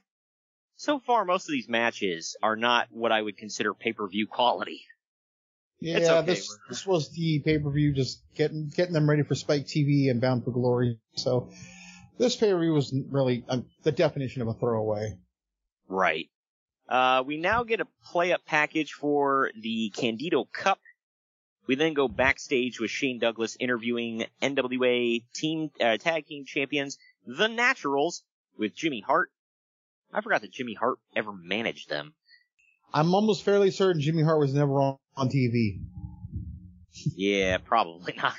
So 0.76 1.00
far, 1.00 1.26
most 1.26 1.48
of 1.48 1.52
these 1.52 1.70
matches 1.70 2.36
are 2.42 2.56
not 2.56 2.88
what 2.92 3.12
I 3.12 3.22
would 3.22 3.38
consider 3.38 3.74
pay-per-view 3.74 4.28
quality. 4.28 4.82
Yeah, 5.82 6.20
okay. 6.20 6.26
this 6.26 6.60
this 6.70 6.86
was 6.86 7.10
the 7.10 7.40
pay 7.40 7.58
per 7.58 7.72
view, 7.72 7.92
just 7.92 8.22
getting 8.36 8.70
getting 8.70 8.94
them 8.94 9.10
ready 9.10 9.24
for 9.24 9.34
Spike 9.34 9.66
TV 9.66 10.12
and 10.12 10.22
Bound 10.22 10.46
for 10.46 10.52
Glory. 10.52 11.00
So 11.16 11.50
this 12.20 12.36
pay 12.36 12.52
per 12.52 12.60
view 12.60 12.74
was 12.74 12.94
really 13.10 13.44
um, 13.50 13.66
the 13.82 13.92
definition 13.92 14.44
of 14.44 14.48
a 14.48 14.54
throwaway. 14.54 15.18
We 17.26 17.38
now 17.38 17.64
get 17.64 17.82
a 17.82 17.88
play 18.06 18.34
up 18.34 18.46
package 18.46 18.94
for 18.94 19.52
the 19.60 19.92
Candido 19.96 20.46
Cup. 20.46 20.80
We 21.68 21.76
then 21.76 21.94
go 21.94 22.08
backstage 22.08 22.80
with 22.80 22.92
Shane 22.92 23.20
Douglas 23.20 23.56
interviewing 23.60 24.26
NWA 24.42 25.24
team 25.34 25.72
uh, 25.80 25.98
tag 25.98 26.26
team 26.26 26.44
champions, 26.46 26.98
the 27.26 27.48
Naturals, 27.48 28.24
with 28.58 28.76
Jimmy 28.76 29.02
Hart. 29.02 29.32
I 30.14 30.22
forgot 30.22 30.42
that 30.42 30.52
Jimmy 30.52 30.74
Hart 30.74 30.98
ever 31.16 31.32
managed 31.32 31.88
them. 31.88 32.14
I'm 32.94 33.14
almost 33.14 33.44
fairly 33.44 33.72
certain 33.72 34.02
Jimmy 34.02 34.24
Hart 34.24 34.39
was 34.39 34.54
never 34.54 34.74
on, 34.82 34.98
on 35.16 35.30
TV. 35.30 35.80
yeah, 37.16 37.58
probably 37.58 38.14
not. 38.18 38.36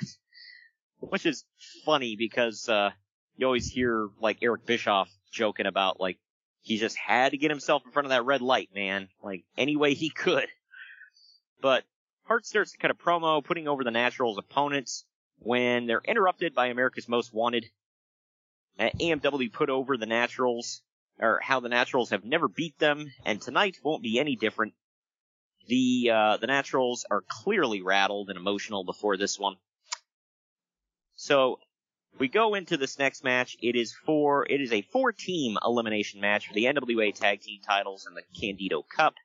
Which 0.99 1.25
is 1.25 1.43
funny 1.85 2.15
because 2.15 2.69
uh 2.69 2.91
you 3.35 3.45
always 3.45 3.67
hear 3.67 4.09
like 4.21 4.37
Eric 4.41 4.65
Bischoff 4.65 5.09
joking 5.31 5.65
about 5.65 5.99
like 5.99 6.17
he 6.63 6.77
just 6.77 6.97
had 6.97 7.31
to 7.31 7.37
get 7.37 7.51
himself 7.51 7.83
in 7.85 7.91
front 7.91 8.05
of 8.05 8.11
that 8.11 8.25
red 8.25 8.41
light, 8.41 8.69
man, 8.73 9.09
like 9.21 9.43
any 9.57 9.75
way 9.75 9.93
he 9.93 10.09
could. 10.09 10.47
But 11.61 11.83
Hart 12.23 12.45
starts 12.45 12.71
to 12.71 12.77
cut 12.77 12.89
a 12.89 12.95
promo 12.95 13.43
putting 13.43 13.67
over 13.67 13.83
the 13.83 13.91
Naturals 13.91 14.37
opponents 14.37 15.03
when 15.39 15.85
they're 15.85 16.01
interrupted 16.03 16.55
by 16.55 16.67
America's 16.67 17.09
Most 17.09 17.33
Wanted. 17.33 17.69
Uh, 18.79 18.89
AMW 18.99 19.51
put 19.51 19.69
over 19.69 19.97
the 19.97 20.05
Naturals, 20.05 20.81
or 21.19 21.39
how 21.41 21.59
the 21.59 21.69
Naturals 21.69 22.11
have 22.11 22.23
never 22.23 22.47
beat 22.47 22.79
them, 22.79 23.11
and 23.25 23.41
tonight 23.41 23.77
won't 23.83 24.01
be 24.01 24.17
any 24.17 24.37
different. 24.37 24.73
The 25.67 26.11
uh, 26.13 26.37
the 26.37 26.47
Naturals 26.47 27.05
are 27.11 27.23
clearly 27.27 27.81
rattled 27.81 28.29
and 28.29 28.37
emotional 28.37 28.85
before 28.85 29.17
this 29.17 29.37
one. 29.37 29.57
So 31.15 31.59
we 32.19 32.27
go 32.27 32.53
into 32.53 32.77
this 32.77 32.99
next 32.99 33.23
match. 33.23 33.57
It 33.61 33.75
is 33.75 33.93
for 34.05 34.45
it 34.45 34.61
is 34.61 34.71
a 34.71 34.81
four 34.81 35.11
team 35.11 35.57
elimination 35.63 36.21
match 36.21 36.47
for 36.47 36.53
the 36.53 36.65
NWA 36.65 37.13
Tag 37.13 37.41
Team 37.41 37.61
titles 37.65 38.05
and 38.05 38.15
the 38.15 38.23
Candido 38.39 38.83
Cup. 38.83 39.15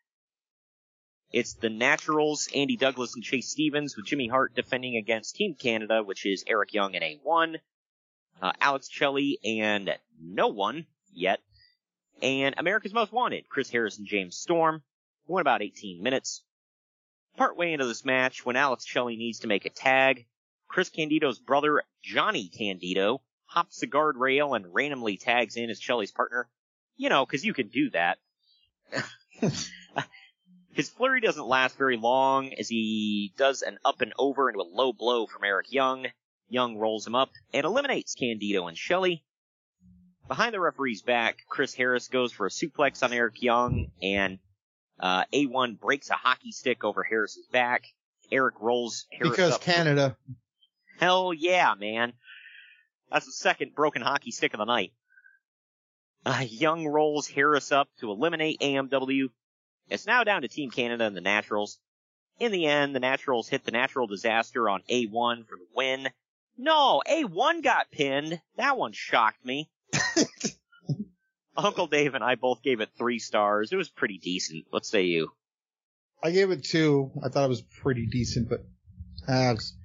It's 1.30 1.54
the 1.54 1.68
Naturals, 1.68 2.48
Andy 2.54 2.76
Douglas 2.76 3.14
and 3.14 3.22
Chase 3.22 3.50
Stevens, 3.50 3.96
with 3.96 4.06
Jimmy 4.06 4.28
Hart 4.28 4.54
defending 4.54 4.96
against 4.96 5.36
Team 5.36 5.54
Canada, 5.54 6.02
which 6.02 6.24
is 6.24 6.42
Eric 6.46 6.72
Young 6.72 6.94
and 6.94 7.04
A1, 7.04 7.56
uh, 8.40 8.52
Alex 8.60 8.88
Shelley 8.88 9.38
and 9.44 9.94
no 10.18 10.48
one 10.48 10.86
yet, 11.12 11.40
and 12.22 12.54
America's 12.56 12.94
Most 12.94 13.12
Wanted, 13.12 13.48
Chris 13.50 13.68
Harris 13.68 13.98
and 13.98 14.06
James 14.06 14.36
Storm. 14.38 14.82
Went 15.26 15.42
about 15.42 15.60
18 15.60 16.02
minutes. 16.02 16.42
Partway 17.36 17.74
into 17.74 17.86
this 17.86 18.06
match, 18.06 18.46
when 18.46 18.56
Alex 18.56 18.86
Shelley 18.86 19.16
needs 19.16 19.40
to 19.40 19.46
make 19.46 19.66
a 19.66 19.70
tag, 19.70 20.26
Chris 20.68 20.90
Candido's 20.90 21.38
brother, 21.38 21.82
Johnny 22.02 22.48
Candido, 22.48 23.22
hops 23.46 23.80
the 23.80 23.86
guardrail 23.86 24.54
and 24.54 24.72
randomly 24.72 25.16
tags 25.16 25.56
in 25.56 25.70
as 25.70 25.80
Shelly's 25.80 26.12
partner. 26.12 26.48
You 26.96 27.08
know, 27.08 27.24
cause 27.26 27.44
you 27.44 27.54
can 27.54 27.68
do 27.68 27.90
that. 27.90 28.18
His 30.78 30.88
flurry 30.90 31.20
doesn't 31.20 31.46
last 31.46 31.76
very 31.76 31.96
long 31.96 32.52
as 32.52 32.68
he 32.68 33.32
does 33.36 33.62
an 33.62 33.78
up 33.84 34.00
and 34.00 34.12
over 34.16 34.48
into 34.48 34.60
a 34.60 34.62
low 34.62 34.92
blow 34.92 35.26
from 35.26 35.42
Eric 35.42 35.72
Young. 35.72 36.06
Young 36.48 36.76
rolls 36.76 37.04
him 37.04 37.16
up 37.16 37.30
and 37.52 37.64
eliminates 37.64 38.14
Candido 38.14 38.68
and 38.68 38.78
Shelly. 38.78 39.24
Behind 40.28 40.54
the 40.54 40.60
referee's 40.60 41.02
back, 41.02 41.38
Chris 41.48 41.74
Harris 41.74 42.06
goes 42.06 42.32
for 42.32 42.46
a 42.46 42.50
suplex 42.50 43.02
on 43.02 43.12
Eric 43.12 43.42
Young 43.42 43.90
and 44.00 44.38
uh, 45.00 45.24
A1 45.32 45.80
breaks 45.80 46.10
a 46.10 46.14
hockey 46.14 46.52
stick 46.52 46.84
over 46.84 47.02
Harris's 47.02 47.46
back. 47.48 47.84
Eric 48.30 48.56
rolls 48.60 49.06
Harris 49.10 49.30
because 49.30 49.54
up. 49.54 49.62
Canada. 49.62 50.16
Hell 50.98 51.32
yeah, 51.32 51.74
man. 51.78 52.12
That's 53.10 53.26
the 53.26 53.32
second 53.32 53.74
broken 53.74 54.02
hockey 54.02 54.30
stick 54.30 54.52
of 54.54 54.58
the 54.58 54.64
night. 54.64 54.92
Uh, 56.26 56.44
Young 56.46 56.86
rolls 56.86 57.28
Harris 57.28 57.72
up 57.72 57.88
to 58.00 58.10
eliminate 58.10 58.60
AMW. 58.60 59.28
It's 59.88 60.06
now 60.06 60.24
down 60.24 60.42
to 60.42 60.48
Team 60.48 60.70
Canada 60.70 61.04
and 61.04 61.16
the 61.16 61.20
Naturals. 61.20 61.78
In 62.38 62.52
the 62.52 62.66
end, 62.66 62.94
the 62.94 63.00
Naturals 63.00 63.48
hit 63.48 63.64
the 63.64 63.70
natural 63.70 64.06
disaster 64.06 64.68
on 64.68 64.82
A1 64.90 65.46
for 65.46 65.56
the 65.56 65.66
win. 65.74 66.08
No, 66.56 67.02
A1 67.08 67.62
got 67.62 67.90
pinned. 67.90 68.40
That 68.56 68.76
one 68.76 68.92
shocked 68.92 69.44
me. 69.44 69.70
Uncle 71.56 71.86
Dave 71.86 72.14
and 72.14 72.22
I 72.22 72.34
both 72.34 72.62
gave 72.62 72.80
it 72.80 72.90
three 72.98 73.18
stars. 73.18 73.72
It 73.72 73.76
was 73.76 73.88
pretty 73.88 74.18
decent. 74.18 74.66
What 74.70 74.84
say 74.84 75.04
you? 75.04 75.30
I 76.22 76.30
gave 76.30 76.50
it 76.50 76.64
two. 76.64 77.12
I 77.24 77.28
thought 77.28 77.44
it 77.44 77.48
was 77.48 77.62
pretty 77.62 78.06
decent, 78.06 78.48
but 78.48 78.64
was 79.28 79.77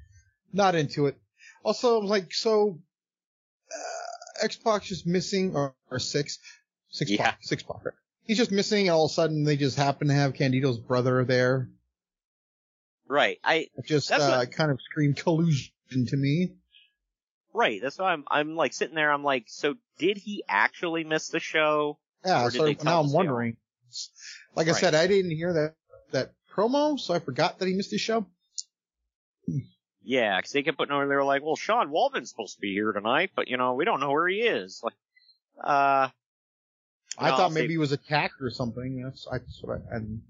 not 0.53 0.75
into 0.75 1.07
it. 1.07 1.17
Also, 1.63 1.97
I 1.97 2.01
was 2.01 2.09
like, 2.09 2.33
so 2.33 2.79
uh, 3.73 4.43
X 4.45 4.55
Pac 4.57 4.83
just 4.83 5.07
missing 5.07 5.55
or, 5.55 5.73
or 5.89 5.99
six, 5.99 6.39
six 6.89 7.11
Yeah. 7.11 7.33
Six 7.41 7.63
right? 7.67 7.93
He's 8.25 8.37
just 8.37 8.51
missing, 8.51 8.89
all 8.89 9.05
of 9.05 9.11
a 9.11 9.13
sudden 9.13 9.43
they 9.43 9.57
just 9.57 9.75
happen 9.77 10.07
to 10.07 10.13
have 10.13 10.33
Candido's 10.33 10.77
brother 10.79 11.25
there. 11.25 11.69
Right. 13.07 13.39
I 13.43 13.67
It 13.75 13.85
just 13.85 14.11
uh, 14.11 14.17
what- 14.37 14.51
kind 14.51 14.71
of 14.71 14.79
screamed 14.81 15.17
collusion 15.17 15.71
to 16.07 16.15
me. 16.17 16.53
right. 17.53 17.81
That's 17.81 17.97
why 17.97 18.13
I'm 18.13 18.23
I'm 18.29 18.55
like 18.55 18.73
sitting 18.73 18.95
there. 18.95 19.11
I'm 19.11 19.23
like, 19.23 19.45
so 19.47 19.75
did 19.97 20.17
he 20.17 20.43
actually 20.47 21.03
miss 21.03 21.29
the 21.29 21.39
show? 21.39 21.99
Yeah, 22.25 22.47
so 22.49 22.73
now 22.83 23.01
I'm 23.01 23.11
wondering. 23.11 23.57
Like 24.55 24.67
I 24.67 24.71
Right. 24.71 24.79
said, 24.79 24.95
I 24.95 25.07
didn't 25.07 25.31
hear 25.31 25.53
that 25.53 25.75
that 26.11 26.33
promo, 26.55 26.97
so 26.99 27.13
I 27.13 27.19
forgot 27.19 27.59
that 27.59 27.67
he 27.67 27.73
missed 27.73 27.91
the 27.91 27.97
show. 27.97 28.25
Yeah, 30.03 30.39
'cause 30.41 30.51
they 30.51 30.63
kept 30.63 30.77
putting 30.77 30.93
over. 30.93 31.07
They 31.07 31.15
were 31.15 31.23
like, 31.23 31.43
well, 31.43 31.55
Sean 31.55 31.89
Waltman's 31.89 32.29
supposed 32.29 32.55
to 32.55 32.61
be 32.61 32.73
here 32.73 32.91
tonight, 32.91 33.31
but 33.35 33.47
you 33.47 33.57
know 33.57 33.73
we 33.75 33.85
don't 33.85 33.99
know 33.99 34.11
where 34.11 34.27
he 34.27 34.41
is. 34.41 34.81
Like, 34.83 34.93
uh, 35.63 36.09
I 37.17 37.29
no, 37.29 37.37
thought 37.37 37.53
maybe 37.53 37.73
he 37.73 37.77
was 37.77 37.91
attacked 37.91 38.41
or 38.41 38.49
something. 38.49 39.01
That's, 39.03 39.27
I, 39.31 39.37
that's 39.37 39.59
what 39.63 39.77
I, 39.91 39.95
and 39.95 40.21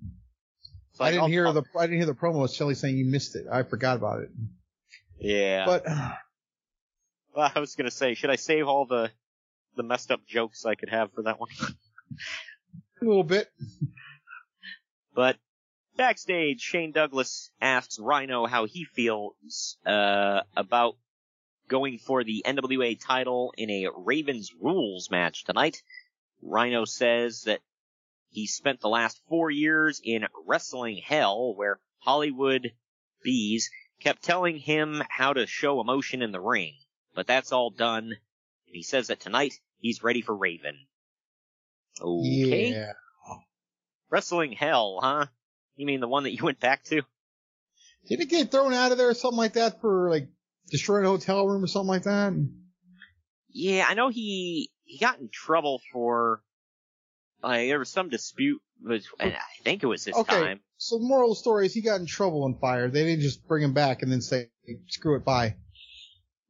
it's 0.92 1.00
I 1.02 1.06
like, 1.06 1.12
didn't 1.14 1.22
I'll- 1.24 1.28
hear 1.30 1.48
I'll- 1.48 1.54
the 1.54 1.64
I 1.78 1.84
didn't 1.88 1.98
hear 1.98 2.06
the 2.06 2.14
promo 2.14 2.42
with 2.42 2.52
Shelly 2.54 2.76
saying 2.76 2.98
you 2.98 3.06
missed 3.06 3.36
it. 3.36 3.48
I 3.52 3.64
forgot 3.64 3.98
about 3.98 4.22
it. 4.22 4.30
Yeah. 5.20 5.66
But 5.66 5.86
Well, 7.36 7.52
I 7.56 7.60
was 7.60 7.74
gonna 7.76 7.90
say, 7.90 8.14
should 8.14 8.30
I 8.30 8.36
save 8.36 8.68
all 8.68 8.86
the 8.86 9.10
the 9.76 9.82
messed 9.82 10.12
up 10.12 10.24
jokes 10.28 10.66
I 10.66 10.76
could 10.76 10.90
have 10.90 11.12
for 11.14 11.24
that 11.24 11.40
one? 11.40 11.50
a 13.02 13.06
little 13.06 13.24
bit. 13.24 13.48
But 15.16 15.38
backstage, 15.98 16.62
Shane 16.62 16.92
Douglas 16.92 17.52
asks 17.62 18.00
Rhino 18.00 18.46
how 18.46 18.66
he 18.66 18.86
feels 18.86 19.78
uh, 19.86 20.42
about 20.56 20.96
going 21.68 21.98
for 21.98 22.24
the 22.24 22.44
NWA 22.46 23.00
title 23.00 23.54
in 23.58 23.70
a 23.70 23.88
Ravens 23.96 24.52
Rules 24.60 25.10
match 25.10 25.44
tonight. 25.44 25.82
Rhino 26.42 26.86
says 26.86 27.44
that 27.44 27.62
he 28.30 28.48
spent 28.48 28.82
the 28.82 28.90
last 28.90 29.22
four 29.30 29.50
years 29.50 30.02
in 30.04 30.26
wrestling 30.46 31.02
hell, 31.04 31.54
where 31.56 31.80
Hollywood 32.00 32.74
bees 33.24 33.70
kept 34.02 34.24
telling 34.24 34.58
him 34.58 35.02
how 35.10 35.34
to 35.34 35.48
show 35.48 35.80
emotion 35.80 36.22
in 36.22 36.32
the 36.32 36.42
ring. 36.42 36.74
But 37.16 37.28
that's 37.28 37.52
all 37.52 37.70
done. 37.70 38.06
And 38.06 38.76
he 38.76 38.84
says 38.84 39.08
that 39.08 39.20
tonight 39.20 39.54
he's 39.78 40.04
ready 40.04 40.22
for 40.22 40.36
Raven. 40.36 40.78
Okay. 42.02 42.72
Yeah. 42.72 42.94
Wrestling 44.10 44.52
hell, 44.52 45.00
huh? 45.02 45.28
You 45.76 45.86
mean 45.86 46.00
the 46.00 46.08
one 46.08 46.24
that 46.24 46.34
you 46.34 46.44
went 46.44 46.60
back 46.60 46.84
to? 46.86 47.02
Did 48.08 48.20
he 48.20 48.26
get 48.26 48.52
thrown 48.52 48.74
out 48.74 48.92
of 48.92 48.98
there 48.98 49.10
or 49.10 49.14
something 49.14 49.38
like 49.38 49.54
that 49.54 49.80
for 49.82 50.10
like 50.10 50.28
destroying 50.70 51.06
a 51.06 51.10
hotel 51.10 51.48
room 51.48 51.64
or 51.64 51.68
something 51.68 51.88
like 51.88 52.04
that? 52.04 52.34
Yeah, 53.50 53.86
I 53.88 53.94
know 53.94 54.10
he 54.10 54.72
he 54.84 55.00
got 55.00 55.20
in 55.20 55.30
trouble 55.32 55.82
for 55.92 56.42
like 57.42 57.68
there 57.68 57.80
was 57.80 57.90
some 57.90 58.10
dispute 58.10 58.62
and 58.86 59.02
I 59.20 59.40
think 59.64 59.84
it 59.84 59.88
was 59.88 60.06
this 60.06 60.16
okay. 60.16 60.40
time. 60.40 60.60
So 60.78 60.98
the 60.98 61.06
moral 61.06 61.32
of 61.32 61.38
the 61.38 61.40
story 61.40 61.66
is 61.66 61.74
he 61.74 61.82
got 61.82 62.00
in 62.00 62.06
trouble 62.06 62.46
and 62.46 62.60
fired. 62.60 62.92
They 62.92 63.06
didn't 63.06 63.22
just 63.22 63.48
bring 63.48 63.64
him 63.64 63.74
back 63.74 64.02
and 64.02 64.12
then 64.12 64.22
say, 64.22 64.50
screw 64.88 65.16
it, 65.16 65.24
bye. 65.24 65.56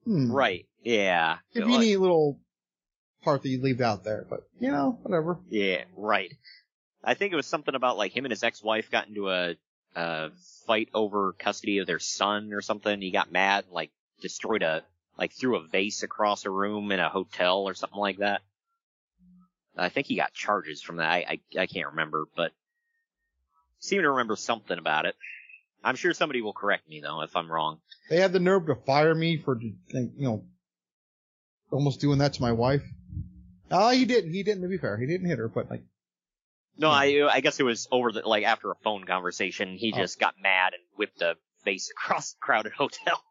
Hmm. 0.05 0.31
Right. 0.31 0.65
Yeah. 0.83 1.37
If 1.53 1.67
you 1.67 1.79
need 1.79 1.93
a 1.93 1.99
little 1.99 2.39
part 3.23 3.43
that 3.43 3.49
you 3.49 3.61
leave 3.61 3.81
out 3.81 4.03
there, 4.03 4.25
but 4.29 4.41
you 4.59 4.71
know, 4.71 4.99
whatever. 5.03 5.39
Yeah, 5.49 5.83
right. 5.95 6.33
I 7.03 7.15
think 7.15 7.33
it 7.33 7.35
was 7.35 7.45
something 7.45 7.75
about 7.75 7.97
like 7.97 8.15
him 8.15 8.25
and 8.25 8.31
his 8.31 8.43
ex-wife 8.43 8.89
got 8.89 9.07
into 9.07 9.29
a, 9.29 9.55
a 9.95 10.29
fight 10.65 10.89
over 10.93 11.33
custody 11.33 11.79
of 11.79 11.87
their 11.87 11.99
son 11.99 12.53
or 12.53 12.61
something. 12.61 13.01
He 13.01 13.11
got 13.11 13.31
mad, 13.31 13.65
and, 13.65 13.73
like 13.73 13.91
destroyed 14.21 14.63
a, 14.63 14.83
like 15.17 15.33
threw 15.33 15.57
a 15.57 15.67
vase 15.67 16.03
across 16.03 16.45
a 16.45 16.49
room 16.49 16.91
in 16.91 16.99
a 16.99 17.09
hotel 17.09 17.63
or 17.63 17.73
something 17.73 17.99
like 17.99 18.17
that. 18.19 18.41
I 19.75 19.89
think 19.89 20.07
he 20.07 20.15
got 20.15 20.33
charges 20.33 20.81
from 20.81 20.97
that. 20.97 21.09
I, 21.09 21.39
I, 21.57 21.61
I 21.61 21.67
can't 21.67 21.89
remember, 21.89 22.25
but 22.35 22.51
seem 23.79 24.01
to 24.01 24.09
remember 24.11 24.35
something 24.35 24.77
about 24.77 25.05
it. 25.05 25.15
I'm 25.83 25.95
sure 25.95 26.13
somebody 26.13 26.41
will 26.41 26.53
correct 26.53 26.87
me 26.87 27.01
though 27.01 27.21
if 27.21 27.35
I'm 27.35 27.51
wrong. 27.51 27.79
They 28.09 28.21
had 28.21 28.31
the 28.31 28.39
nerve 28.39 28.67
to 28.67 28.75
fire 28.75 29.13
me 29.13 29.37
for, 29.37 29.59
you 29.59 29.75
know, 30.17 30.45
almost 31.71 31.99
doing 31.99 32.19
that 32.19 32.33
to 32.33 32.41
my 32.41 32.51
wife. 32.51 32.83
Ah, 33.71 33.91
he 33.91 34.05
didn't. 34.05 34.31
He 34.31 34.43
didn't. 34.43 34.61
To 34.61 34.69
be 34.69 34.77
fair, 34.77 34.97
he 34.97 35.07
didn't 35.07 35.27
hit 35.27 35.39
her, 35.39 35.49
but 35.49 35.69
like, 35.69 35.83
No, 36.77 36.89
I 36.89 37.27
I 37.31 37.39
guess 37.41 37.59
it 37.59 37.63
was 37.63 37.87
over 37.91 38.11
the 38.11 38.21
like 38.27 38.43
after 38.45 38.71
a 38.71 38.75
phone 38.75 39.03
conversation. 39.05 39.75
He 39.77 39.93
Oh. 39.93 39.97
just 39.97 40.19
got 40.19 40.35
mad 40.41 40.73
and 40.73 40.81
whipped 40.97 41.21
a 41.21 41.35
face 41.63 41.91
across 41.97 42.33
the 42.33 42.37
crowded 42.41 42.71
hotel. 42.73 43.21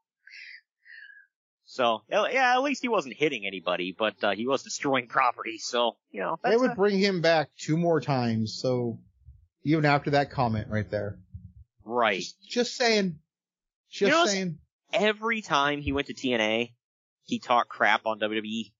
So 1.64 2.02
yeah, 2.10 2.26
yeah, 2.30 2.52
at 2.54 2.62
least 2.62 2.82
he 2.82 2.88
wasn't 2.88 3.14
hitting 3.16 3.46
anybody, 3.46 3.94
but 3.98 4.22
uh, 4.22 4.30
he 4.32 4.46
was 4.46 4.62
destroying 4.62 5.06
property. 5.08 5.58
So 5.58 5.96
you 6.10 6.20
know, 6.20 6.38
they 6.44 6.56
would 6.56 6.72
a- 6.72 6.74
bring 6.74 6.98
him 6.98 7.20
back 7.20 7.50
two 7.58 7.76
more 7.76 8.00
times. 8.00 8.54
So 8.60 8.98
even 9.64 9.84
after 9.86 10.10
that 10.10 10.30
comment 10.30 10.68
right 10.68 10.88
there, 10.90 11.18
right. 11.84 12.22
just 12.46 12.76
saying, 12.76 13.18
Just 13.90 14.00
You 14.00 14.08
know, 14.08 14.26
saying. 14.26 14.58
Every 14.92 15.40
time 15.40 15.80
he 15.80 15.92
went 15.92 16.08
to 16.08 16.14
TNA, 16.14 16.74
he 17.24 17.38
talked 17.38 17.70
crap 17.70 18.04
on 18.04 18.20
WWE. 18.20 18.72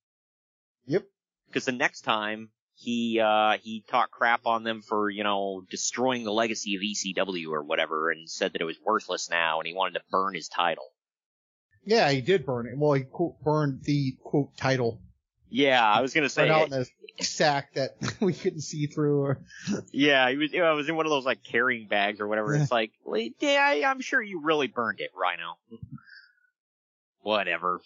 Yep. 0.86 1.05
Because 1.47 1.64
the 1.64 1.72
next 1.72 2.02
time 2.02 2.51
he 2.82 3.20
uh 3.20 3.59
he 3.62 3.84
talked 3.88 4.10
crap 4.10 4.46
on 4.46 4.64
them 4.64 4.82
for 4.82 5.09
you 5.09 5.22
know 5.24 5.64
destroying 5.70 6.24
the 6.24 6.32
legacy 6.32 6.74
of 6.74 6.82
ECW 6.82 7.50
or 7.52 7.62
whatever, 7.62 8.10
and 8.10 8.28
said 8.28 8.52
that 8.52 8.60
it 8.60 8.64
was 8.64 8.76
worthless 8.84 9.30
now, 9.30 9.60
and 9.60 9.66
he 9.66 9.72
wanted 9.74 9.94
to 9.94 10.00
burn 10.10 10.34
his 10.34 10.48
title. 10.48 10.84
Yeah, 11.84 12.10
he 12.10 12.20
did 12.20 12.44
burn 12.46 12.66
it. 12.66 12.76
Well, 12.76 12.92
he 12.92 13.02
quote, 13.02 13.40
burned 13.42 13.82
the 13.84 14.16
quote 14.22 14.56
title. 14.56 15.00
Yeah, 15.48 15.84
I 15.84 16.00
was 16.00 16.14
gonna 16.14 16.28
say. 16.28 16.48
Out 16.48 16.68
in 16.72 16.72
a 17.20 17.24
sack 17.24 17.74
that 17.74 17.90
we 18.20 18.32
couldn't 18.32 18.62
see 18.62 18.86
through. 18.86 19.20
Or 19.20 19.40
Yeah, 19.92 20.28
he 20.30 20.36
was. 20.36 20.52
You 20.52 20.60
know, 20.60 20.72
it 20.72 20.76
was 20.76 20.88
in 20.88 20.96
one 20.96 21.06
of 21.06 21.10
those 21.10 21.24
like 21.26 21.44
carrying 21.44 21.88
bags 21.88 22.20
or 22.20 22.26
whatever. 22.26 22.54
It's 22.54 22.72
like, 22.72 22.92
yeah, 23.40 23.59
I- 23.60 23.84
I'm 23.86 24.00
sure 24.00 24.20
you 24.22 24.40
really 24.42 24.66
burned 24.66 25.00
it, 25.00 25.10
Rhino. 25.14 25.59
Whatever. 27.20 27.80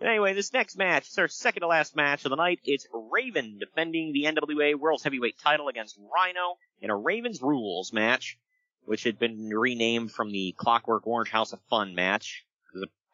Anyway, 0.00 0.34
this 0.34 0.52
next 0.52 0.76
match 0.76 1.08
is 1.08 1.18
our 1.18 1.28
second 1.28 1.60
to 1.60 1.66
last 1.66 1.94
match 1.94 2.24
of 2.24 2.30
the 2.30 2.36
night. 2.36 2.60
It's 2.64 2.86
Raven 2.92 3.58
defending 3.58 4.12
the 4.12 4.24
NWA 4.24 4.74
World's 4.74 5.04
Heavyweight 5.04 5.38
title 5.38 5.68
against 5.68 5.98
Rhino 6.14 6.58
in 6.80 6.90
a 6.90 6.96
Raven's 6.96 7.40
Rules 7.40 7.92
match, 7.92 8.38
which 8.84 9.04
had 9.04 9.18
been 9.18 9.48
renamed 9.48 10.10
from 10.10 10.30
the 10.30 10.54
Clockwork 10.58 11.06
Orange 11.06 11.30
House 11.30 11.52
of 11.52 11.60
Fun 11.70 11.94
match. 11.94 12.44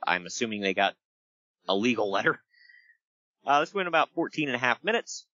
I'm 0.06 0.26
assuming 0.26 0.62
they 0.62 0.74
got 0.74 0.96
a 1.68 1.76
legal 1.76 2.10
letter. 2.10 2.40
Uh, 3.46 3.60
this 3.60 3.72
went 3.72 3.88
about 3.88 4.10
14 4.14 4.48
and 4.48 4.56
a 4.56 4.58
half 4.58 4.82
minutes. 4.82 5.26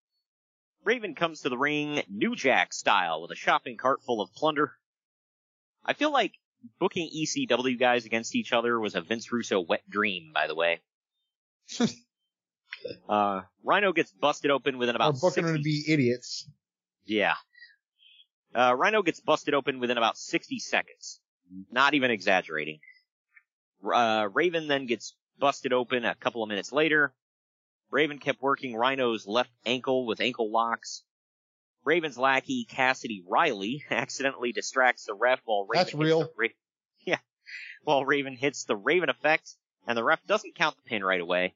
Raven 0.83 1.15
comes 1.15 1.41
to 1.41 1.49
the 1.49 1.57
ring 1.57 2.01
New 2.09 2.35
Jack 2.35 2.73
style 2.73 3.21
with 3.21 3.31
a 3.31 3.35
shopping 3.35 3.77
cart 3.77 4.01
full 4.03 4.21
of 4.21 4.33
plunder. 4.33 4.73
I 5.85 5.93
feel 5.93 6.11
like 6.11 6.33
booking 6.79 7.09
ECW 7.09 7.79
guys 7.79 8.05
against 8.05 8.35
each 8.35 8.53
other 8.53 8.79
was 8.79 8.95
a 8.95 9.01
Vince 9.01 9.31
Russo 9.31 9.59
wet 9.59 9.89
dream, 9.89 10.31
by 10.33 10.47
the 10.47 10.55
way. 10.55 10.81
uh, 13.09 13.41
Rhino 13.63 13.93
gets 13.93 14.11
busted 14.11 14.51
open 14.51 14.77
within 14.77 14.95
about 14.95 15.15
booking 15.15 15.29
60 15.29 15.41
them 15.43 15.57
to 15.57 15.61
be 15.63 15.83
idiots. 15.87 16.49
yeah. 17.05 17.35
Uh, 18.55 18.73
Rhino 18.73 19.03
gets 19.03 19.19
busted 19.19 19.53
open 19.53 19.79
within 19.79 19.97
about 19.97 20.17
60 20.17 20.59
seconds. 20.59 21.19
Not 21.71 21.93
even 21.93 22.11
exaggerating. 22.11 22.79
Uh, 23.83 24.27
Raven 24.33 24.67
then 24.67 24.85
gets 24.85 25.15
busted 25.37 25.73
open 25.73 26.05
a 26.05 26.15
couple 26.15 26.41
of 26.41 26.49
minutes 26.49 26.71
later. 26.71 27.13
Raven 27.91 28.19
kept 28.19 28.41
working 28.41 28.75
Rhino's 28.75 29.27
left 29.27 29.51
ankle 29.65 30.05
with 30.05 30.19
ankle 30.21 30.51
locks. 30.51 31.03
Raven's 31.85 32.17
lackey, 32.17 32.65
Cassidy 32.65 33.23
Riley, 33.27 33.83
accidentally 33.91 34.51
distracts 34.51 35.05
the 35.05 35.13
ref 35.13 35.39
while 35.45 35.65
Raven 35.69 35.85
That's 35.85 35.93
real. 35.93 36.29
Ra- 36.37 36.47
yeah. 37.05 37.19
While 37.83 38.05
Raven 38.05 38.35
hits 38.35 38.65
the 38.65 38.75
Raven 38.75 39.09
effect, 39.09 39.51
and 39.87 39.97
the 39.97 40.03
ref 40.03 40.23
doesn't 40.27 40.55
count 40.55 40.75
the 40.75 40.83
pin 40.83 41.03
right 41.03 41.21
away. 41.21 41.55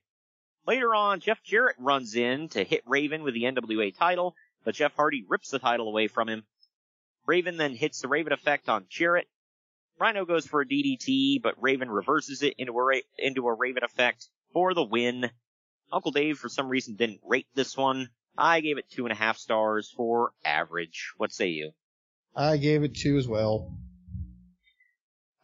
Later 0.65 0.95
on, 0.95 1.19
Jeff 1.19 1.43
Jarrett 1.43 1.75
runs 1.79 2.15
in 2.15 2.47
to 2.49 2.63
hit 2.63 2.83
Raven 2.85 3.23
with 3.23 3.33
the 3.33 3.43
NWA 3.43 3.95
title, 3.95 4.35
but 4.63 4.75
Jeff 4.75 4.95
Hardy 4.95 5.25
rips 5.27 5.49
the 5.49 5.59
title 5.59 5.87
away 5.87 6.07
from 6.07 6.29
him. 6.29 6.43
Raven 7.25 7.57
then 7.57 7.75
hits 7.75 8.01
the 8.01 8.07
Raven 8.07 8.33
effect 8.33 8.69
on 8.69 8.85
Jarrett. 8.89 9.27
Rhino 9.99 10.25
goes 10.25 10.47
for 10.47 10.61
a 10.61 10.65
DDT, 10.65 11.41
but 11.41 11.61
Raven 11.61 11.89
reverses 11.89 12.41
it 12.41 12.55
into 12.57 12.73
a, 12.73 12.83
Ra- 12.83 12.97
into 13.19 13.47
a 13.47 13.53
Raven 13.53 13.83
effect 13.83 14.27
for 14.53 14.73
the 14.73 14.83
win. 14.83 15.29
Uncle 15.91 16.11
Dave, 16.11 16.37
for 16.37 16.49
some 16.49 16.69
reason, 16.69 16.95
didn't 16.95 17.21
rate 17.23 17.47
this 17.53 17.75
one. 17.75 18.09
I 18.37 18.61
gave 18.61 18.77
it 18.77 18.89
two 18.89 19.05
and 19.05 19.11
a 19.11 19.15
half 19.15 19.37
stars 19.37 19.91
for 19.95 20.31
average. 20.45 21.11
What 21.17 21.31
say 21.31 21.49
you? 21.49 21.71
I 22.35 22.57
gave 22.57 22.83
it 22.83 22.95
two 22.95 23.17
as 23.17 23.27
well. 23.27 23.77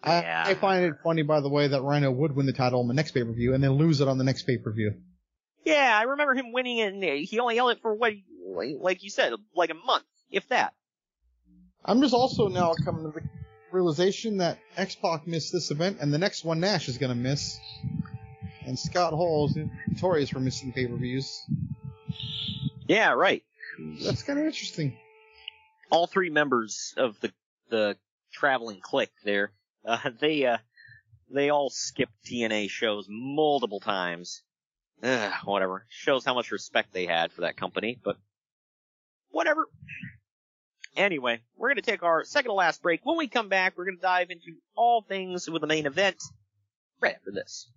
I, 0.03 0.51
I 0.51 0.53
find 0.53 0.85
it 0.85 0.93
funny, 1.03 1.23
by 1.23 1.41
the 1.41 1.49
way, 1.49 1.67
that 1.67 1.81
Rhino 1.81 2.11
would 2.11 2.35
win 2.35 2.45
the 2.45 2.53
title 2.53 2.79
on 2.81 2.87
the 2.87 2.93
next 2.93 3.11
pay 3.11 3.23
per 3.23 3.31
view 3.33 3.53
and 3.53 3.63
then 3.63 3.71
lose 3.73 3.99
it 3.99 4.07
on 4.07 4.17
the 4.17 4.23
next 4.23 4.43
pay 4.43 4.57
per 4.57 4.71
view. 4.71 4.93
Yeah, 5.65 5.97
I 5.99 6.03
remember 6.03 6.33
him 6.33 6.53
winning 6.53 6.77
it, 6.77 6.93
and 6.93 7.03
he 7.03 7.39
only 7.39 7.55
held 7.57 7.71
it 7.71 7.81
for 7.81 7.93
what, 7.93 8.13
like 8.79 9.03
you 9.03 9.09
said, 9.09 9.33
like 9.53 9.69
a 9.69 9.73
month, 9.73 10.05
if 10.31 10.47
that. 10.49 10.73
I'm 11.83 12.01
just 12.01 12.13
also 12.13 12.47
now 12.47 12.73
coming 12.85 13.03
to 13.03 13.19
the 13.19 13.27
realization 13.71 14.37
that 14.37 14.59
X 14.77 14.95
Pac 14.95 15.27
missed 15.27 15.51
this 15.51 15.71
event, 15.71 15.97
and 15.99 16.13
the 16.13 16.17
next 16.17 16.45
one 16.45 16.59
Nash 16.59 16.87
is 16.87 16.97
going 16.97 17.09
to 17.09 17.15
miss. 17.15 17.59
And 18.65 18.77
Scott 18.77 19.13
Hall 19.13 19.47
is 19.49 19.57
notorious 19.87 20.29
for 20.29 20.39
missing 20.39 20.71
pay 20.73 20.87
per 20.87 20.95
views. 20.95 21.41
Yeah, 22.87 23.11
right. 23.13 23.43
That's 24.03 24.23
kind 24.23 24.39
of 24.39 24.45
interesting. 24.45 24.97
all 25.89 26.07
three 26.07 26.29
members 26.29 26.93
of 26.97 27.19
the 27.19 27.31
the 27.69 27.97
traveling 28.31 28.79
clique 28.81 29.11
there, 29.23 29.51
uh, 29.87 30.09
they 30.19 30.45
uh, 30.45 30.57
they 31.33 31.49
all 31.49 31.69
skipped 31.69 32.13
TNA 32.25 32.69
shows 32.69 33.07
multiple 33.09 33.79
times. 33.79 34.43
Ugh, 35.03 35.33
whatever. 35.45 35.85
Shows 35.89 36.25
how 36.25 36.33
much 36.33 36.51
respect 36.51 36.93
they 36.93 37.05
had 37.05 37.31
for 37.31 37.41
that 37.41 37.57
company, 37.57 37.99
but 38.03 38.17
whatever. 39.29 39.67
Anyway, 40.95 41.39
we're 41.55 41.69
gonna 41.69 41.81
take 41.81 42.03
our 42.03 42.23
second 42.23 42.49
to 42.49 42.53
last 42.53 42.81
break. 42.81 43.01
When 43.05 43.17
we 43.17 43.27
come 43.27 43.49
back, 43.49 43.77
we're 43.77 43.85
gonna 43.85 43.97
dive 43.97 44.31
into 44.31 44.53
all 44.75 45.01
things 45.01 45.49
with 45.49 45.61
the 45.61 45.67
main 45.67 45.85
event 45.85 46.17
right 46.99 47.15
after 47.15 47.31
this. 47.31 47.69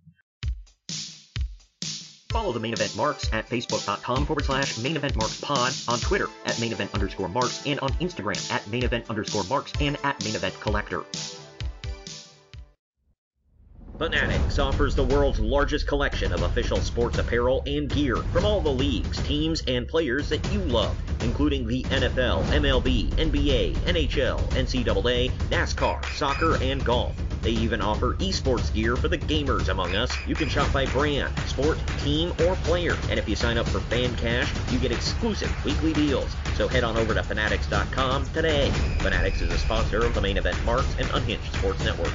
Follow 2.30 2.52
the 2.52 2.60
main 2.60 2.72
event 2.72 2.96
marks 2.96 3.28
at 3.32 3.48
facebook.com 3.48 4.24
forward 4.24 4.44
slash 4.44 4.78
main 4.78 4.96
event 4.96 5.16
marks 5.16 5.40
pod, 5.40 5.72
on 5.88 5.98
Twitter 5.98 6.28
at 6.46 6.58
main 6.60 6.72
event 6.72 6.94
underscore 6.94 7.28
marks, 7.28 7.66
and 7.66 7.80
on 7.80 7.90
Instagram 7.94 8.50
at 8.52 8.66
main 8.68 8.84
event 8.84 9.10
underscore 9.10 9.44
marks 9.44 9.72
and 9.80 9.98
at 10.04 10.22
main 10.24 10.36
event 10.36 10.58
collector. 10.60 11.04
Fanatics 14.00 14.58
offers 14.58 14.94
the 14.94 15.04
world's 15.04 15.40
largest 15.40 15.86
collection 15.86 16.32
of 16.32 16.40
official 16.40 16.78
sports 16.78 17.18
apparel 17.18 17.62
and 17.66 17.86
gear 17.90 18.16
from 18.16 18.46
all 18.46 18.62
the 18.62 18.70
leagues, 18.70 19.22
teams, 19.24 19.62
and 19.66 19.86
players 19.86 20.30
that 20.30 20.42
you 20.50 20.60
love, 20.60 20.96
including 21.22 21.66
the 21.66 21.82
NFL, 21.82 22.42
MLB, 22.44 23.10
NBA, 23.16 23.74
NHL, 23.74 24.40
NCAA, 24.52 25.30
NASCAR, 25.50 26.02
soccer, 26.14 26.56
and 26.62 26.82
golf. 26.82 27.14
They 27.42 27.50
even 27.50 27.82
offer 27.82 28.14
esports 28.14 28.72
gear 28.72 28.96
for 28.96 29.08
the 29.08 29.18
gamers 29.18 29.68
among 29.68 29.94
us. 29.94 30.10
You 30.26 30.34
can 30.34 30.48
shop 30.48 30.72
by 30.72 30.86
brand, 30.86 31.38
sport, 31.40 31.78
team, 31.98 32.32
or 32.46 32.56
player. 32.56 32.96
And 33.10 33.18
if 33.18 33.28
you 33.28 33.36
sign 33.36 33.58
up 33.58 33.68
for 33.68 33.80
Fan 33.80 34.16
Cash, 34.16 34.50
you 34.72 34.78
get 34.78 34.92
exclusive 34.92 35.54
weekly 35.62 35.92
deals. 35.92 36.34
So 36.54 36.68
head 36.68 36.84
on 36.84 36.96
over 36.96 37.12
to 37.12 37.22
Fanatics.com 37.22 38.30
today. 38.30 38.70
Fanatics 39.00 39.42
is 39.42 39.52
a 39.52 39.58
sponsor 39.58 40.06
of 40.06 40.14
the 40.14 40.22
main 40.22 40.38
event 40.38 40.56
Marks 40.64 40.96
and 40.98 41.06
Unhinged 41.10 41.52
Sports 41.52 41.84
Network. 41.84 42.14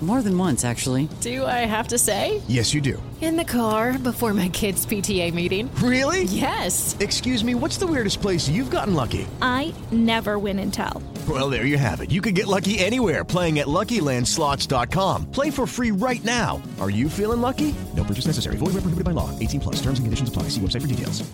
More 0.00 0.22
than 0.22 0.38
once, 0.38 0.64
actually. 0.64 1.08
Do 1.20 1.44
I 1.44 1.66
have 1.66 1.88
to 1.88 1.98
say? 1.98 2.40
Yes, 2.46 2.72
you 2.72 2.80
do. 2.80 3.02
In 3.20 3.36
the 3.36 3.44
car 3.44 3.98
before 3.98 4.32
my 4.32 4.48
kids' 4.48 4.86
PTA 4.86 5.34
meeting. 5.34 5.68
Really? 5.82 6.22
Yes. 6.22 6.96
Excuse 7.00 7.42
me, 7.42 7.56
what's 7.56 7.78
the 7.78 7.86
weirdest 7.88 8.22
place 8.22 8.48
you've 8.48 8.70
gotten 8.70 8.94
lucky? 8.94 9.26
I 9.42 9.74
never 9.90 10.38
win 10.38 10.60
and 10.60 10.72
tell. 10.72 11.02
Well, 11.28 11.50
there 11.50 11.66
you 11.66 11.76
have 11.78 12.00
it. 12.00 12.12
You 12.12 12.20
can 12.20 12.32
get 12.32 12.46
lucky 12.46 12.78
anywhere 12.78 13.24
playing 13.24 13.58
at 13.58 13.66
LuckyLandSlots.com. 13.66 15.32
Play 15.32 15.50
for 15.50 15.66
free 15.66 15.90
right 15.90 16.22
now. 16.22 16.62
Are 16.80 16.90
you 16.90 17.08
feeling 17.08 17.40
lucky? 17.40 17.74
No 17.96 18.04
purchase 18.04 18.26
necessary. 18.26 18.54
Void 18.56 18.74
where 18.74 18.82
prohibited 18.82 19.04
by 19.04 19.10
law. 19.10 19.36
18 19.40 19.60
plus. 19.60 19.76
Terms 19.82 19.98
and 19.98 20.06
conditions 20.06 20.28
apply. 20.28 20.44
See 20.44 20.60
website 20.60 20.82
for 20.82 20.86
details. 20.86 21.28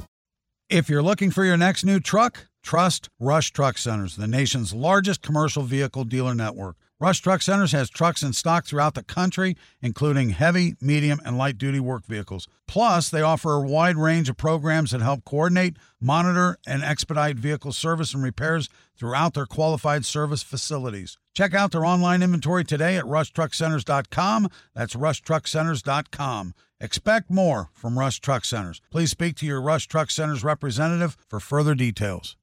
If 0.70 0.88
you're 0.88 1.02
looking 1.02 1.30
for 1.30 1.44
your 1.44 1.58
next 1.58 1.84
new 1.84 2.00
truck, 2.00 2.46
trust 2.62 3.10
Rush 3.20 3.52
Truck 3.52 3.76
Centers, 3.76 4.16
the 4.16 4.26
nation's 4.26 4.72
largest 4.72 5.20
commercial 5.20 5.62
vehicle 5.62 6.04
dealer 6.04 6.34
network. 6.34 6.76
Rush 7.00 7.20
Truck 7.20 7.42
Centers 7.42 7.72
has 7.72 7.90
trucks 7.90 8.22
in 8.22 8.32
stock 8.32 8.64
throughout 8.66 8.94
the 8.94 9.02
country, 9.02 9.56
including 9.82 10.30
heavy, 10.30 10.76
medium, 10.80 11.20
and 11.24 11.36
light 11.36 11.58
duty 11.58 11.80
work 11.80 12.06
vehicles. 12.06 12.46
Plus, 12.68 13.08
they 13.08 13.20
offer 13.20 13.54
a 13.54 13.60
wide 13.60 13.96
range 13.96 14.28
of 14.28 14.36
programs 14.36 14.92
that 14.92 15.02
help 15.02 15.24
coordinate, 15.24 15.76
monitor, 16.00 16.56
and 16.66 16.84
expedite 16.84 17.36
vehicle 17.36 17.72
service 17.72 18.14
and 18.14 18.22
repairs 18.22 18.68
throughout 18.96 19.34
their 19.34 19.44
qualified 19.44 20.04
service 20.04 20.44
facilities. 20.44 21.18
Check 21.34 21.52
out 21.52 21.72
their 21.72 21.84
online 21.84 22.22
inventory 22.22 22.62
today 22.64 22.96
at 22.96 23.04
rushtruckcenters.com. 23.06 24.48
That's 24.72 24.94
rushtruckcenters.com. 24.94 26.54
Expect 26.80 27.28
more 27.28 27.70
from 27.74 27.98
Rush 27.98 28.20
Truck 28.20 28.44
Centers. 28.44 28.80
Please 28.92 29.10
speak 29.10 29.34
to 29.36 29.46
your 29.46 29.60
Rush 29.60 29.88
Truck 29.88 30.12
Centers 30.12 30.44
representative 30.44 31.16
for 31.28 31.40
further 31.40 31.74
details. 31.74 32.36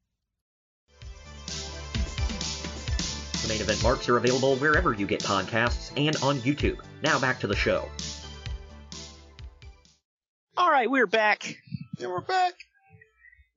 Main 3.52 3.60
event 3.62 3.84
marks 3.84 4.08
are 4.08 4.16
available 4.16 4.56
wherever 4.56 4.94
you 4.94 5.06
get 5.06 5.20
podcasts 5.22 5.92
and 5.98 6.16
on 6.24 6.38
YouTube. 6.40 6.80
Now 7.04 7.20
back 7.20 7.38
to 7.42 7.48
the 7.48 7.56
show. 7.56 7.90
All 10.56 10.70
right, 10.72 10.90
we're 10.90 11.06
back. 11.08 11.58
Yeah, 11.98 12.08
we're 12.08 12.22
back. 12.22 12.54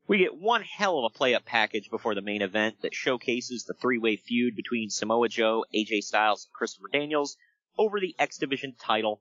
We 0.09 0.19
get 0.19 0.37
one 0.37 0.63
hell 0.63 0.99
of 0.99 1.05
a 1.05 1.17
play-up 1.17 1.45
package 1.45 1.91
before 1.91 2.17
the 2.17 2.23
main 2.23 2.43
event 2.43 2.83
that 2.83 2.93
showcases 2.93 3.65
the 3.65 3.75
three-way 3.75 4.17
feud 4.17 4.57
between 4.57 4.91
Samoa 4.91 5.29
Joe, 5.29 5.65
AJ 5.73 6.03
Styles, 6.03 6.45
and 6.47 6.53
Christopher 6.53 6.89
Daniels 6.93 7.37
over 7.79 8.01
the 8.01 8.17
X 8.19 8.39
Division 8.39 8.75
title. 8.79 9.21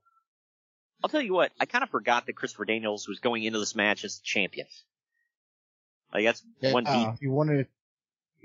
I'll 1.04 1.10
tell 1.10 1.22
you 1.22 1.34
what, 1.34 1.52
I 1.60 1.66
kind 1.66 1.84
of 1.84 1.90
forgot 1.90 2.26
that 2.26 2.36
Christopher 2.36 2.66
Daniels 2.66 3.08
was 3.08 3.20
going 3.20 3.44
into 3.44 3.60
this 3.60 3.76
match 3.76 4.04
as 4.04 4.18
the 4.18 4.24
champion. 4.24 4.66
Like 6.12 6.26
that's 6.26 6.44
Yeah, 6.62 6.74
one 6.74 6.88
uh, 6.88 7.12
deep. 7.12 7.22
you 7.22 7.32
wanted 7.32 7.68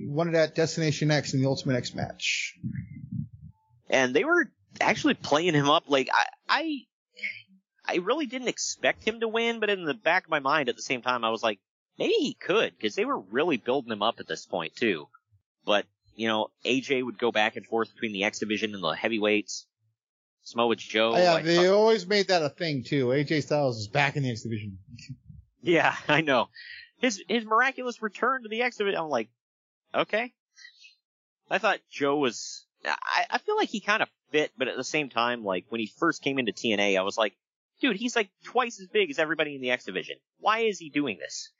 wanted 0.00 0.34
that 0.34 0.54
Destination 0.54 1.10
X 1.10 1.34
in 1.34 1.40
the 1.40 1.48
Ultimate 1.48 1.76
X 1.76 1.94
match. 1.94 2.54
and 3.90 4.14
they 4.14 4.24
were 4.24 4.50
actually 4.80 5.14
playing 5.14 5.54
him 5.54 5.68
up 5.68 5.84
like 5.88 6.08
I, 6.12 6.26
I 6.48 6.78
I 7.86 7.96
really 7.96 8.26
didn't 8.26 8.48
expect 8.48 9.02
him 9.02 9.20
to 9.20 9.28
win, 9.28 9.60
but 9.60 9.70
in 9.70 9.84
the 9.84 9.94
back 9.94 10.24
of 10.24 10.30
my 10.30 10.40
mind 10.40 10.68
at 10.68 10.76
the 10.76 10.82
same 10.82 11.02
time 11.02 11.24
I 11.24 11.30
was 11.30 11.42
like 11.42 11.58
maybe 11.98 12.14
he 12.14 12.34
could 12.34 12.74
because 12.76 12.94
they 12.94 13.04
were 13.04 13.18
really 13.18 13.56
building 13.56 13.92
him 13.92 14.02
up 14.02 14.20
at 14.20 14.28
this 14.28 14.46
point 14.46 14.76
too. 14.76 15.08
But 15.64 15.86
you 16.14 16.28
know 16.28 16.48
AJ 16.64 17.04
would 17.04 17.18
go 17.18 17.32
back 17.32 17.56
and 17.56 17.66
forth 17.66 17.92
between 17.92 18.12
the 18.12 18.24
X 18.24 18.38
division 18.38 18.74
and 18.74 18.82
the 18.82 18.92
heavyweights. 18.92 19.66
Samoa 20.42 20.76
Joe. 20.76 21.12
Oh, 21.14 21.18
yeah, 21.18 21.34
I 21.34 21.42
they 21.42 21.68
uh, 21.68 21.72
always 21.72 22.06
made 22.06 22.28
that 22.28 22.42
a 22.42 22.48
thing 22.48 22.82
too. 22.82 23.08
AJ 23.08 23.42
Styles 23.42 23.78
is 23.78 23.88
back 23.88 24.16
in 24.16 24.22
the 24.22 24.30
X 24.30 24.42
division. 24.42 24.78
Yeah, 25.60 25.94
I 26.06 26.20
know. 26.20 26.48
His 27.00 27.20
his 27.28 27.44
miraculous 27.44 28.00
return 28.00 28.44
to 28.44 28.48
the 28.48 28.62
X 28.62 28.76
division. 28.76 29.00
I'm 29.00 29.08
like, 29.08 29.28
okay. 29.94 30.32
I 31.50 31.58
thought 31.58 31.78
Joe 31.90 32.16
was. 32.16 32.64
I 32.84 33.26
I 33.30 33.38
feel 33.38 33.56
like 33.56 33.68
he 33.68 33.80
kind 33.80 34.02
of 34.02 34.08
fit, 34.30 34.52
but 34.56 34.68
at 34.68 34.76
the 34.76 34.84
same 34.84 35.08
time, 35.08 35.44
like 35.44 35.66
when 35.68 35.80
he 35.80 35.90
first 35.98 36.22
came 36.22 36.38
into 36.38 36.52
TNA, 36.52 36.98
I 36.98 37.02
was 37.02 37.16
like, 37.16 37.34
dude, 37.80 37.96
he's 37.96 38.16
like 38.16 38.28
twice 38.44 38.80
as 38.80 38.86
big 38.88 39.10
as 39.10 39.18
everybody 39.18 39.54
in 39.54 39.60
the 39.60 39.70
X 39.70 39.84
division. 39.84 40.16
Why 40.40 40.60
is 40.60 40.78
he 40.78 40.90
doing 40.90 41.18
this? 41.18 41.50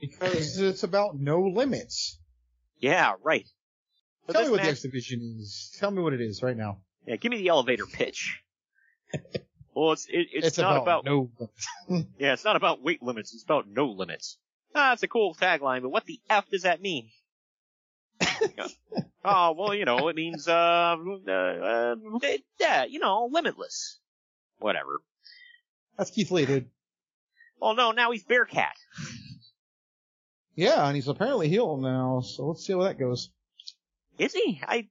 Because 0.00 0.58
it's 0.58 0.82
about 0.82 1.18
no 1.18 1.42
limits. 1.42 2.18
Yeah, 2.78 3.14
right. 3.22 3.46
Tell 4.30 4.44
me 4.44 4.50
what 4.50 4.62
the 4.62 4.68
X 4.68 4.82
division 4.82 5.36
is. 5.38 5.74
Tell 5.78 5.90
me 5.90 6.02
what 6.02 6.12
it 6.12 6.20
is 6.20 6.42
right 6.42 6.56
now. 6.56 6.78
Yeah, 7.06 7.16
give 7.16 7.30
me 7.30 7.38
the 7.38 7.48
elevator 7.48 7.86
pitch. 7.86 8.42
well, 9.74 9.92
it's 9.92 10.06
it, 10.06 10.28
it's, 10.32 10.46
It's 10.48 10.58
not 10.58 10.82
about 10.82 11.04
about, 11.04 11.04
no 11.04 11.30
yeah, 12.18 12.32
it's 12.32 12.44
not 12.44 12.56
about 12.56 12.82
weight 12.82 13.02
limits. 13.02 13.34
It's 13.34 13.44
about 13.44 13.68
no 13.68 13.86
limits. 13.86 14.38
Ah, 14.74 14.92
it's 14.92 15.02
a 15.02 15.08
cool 15.08 15.34
tagline, 15.34 15.82
but 15.82 15.90
what 15.90 16.06
the 16.06 16.20
f 16.28 16.48
does 16.50 16.62
that 16.62 16.80
mean? 16.80 17.10
Oh 19.24 19.52
well, 19.56 19.74
you 19.74 19.84
know, 19.84 20.08
it 20.08 20.16
means 20.16 20.48
uh, 20.48 20.96
uh, 21.28 21.30
uh 21.32 21.94
yeah, 22.60 22.84
you 22.84 22.98
know, 22.98 23.28
limitless. 23.30 23.98
Whatever. 24.58 25.00
That's 25.98 26.10
Keith 26.10 26.30
Lee, 26.30 26.46
dude. 26.46 26.68
Oh 27.60 27.72
no, 27.72 27.92
now 27.92 28.10
he's 28.12 28.24
Bearcat. 28.24 28.74
Yeah, 30.54 30.86
and 30.86 30.94
he's 30.94 31.08
apparently 31.08 31.48
healed 31.48 31.82
now, 31.82 32.20
so 32.20 32.46
let's 32.46 32.64
see 32.64 32.72
how 32.72 32.82
that 32.82 32.98
goes. 32.98 33.30
Is 34.18 34.32
he? 34.32 34.60
I 34.66 34.88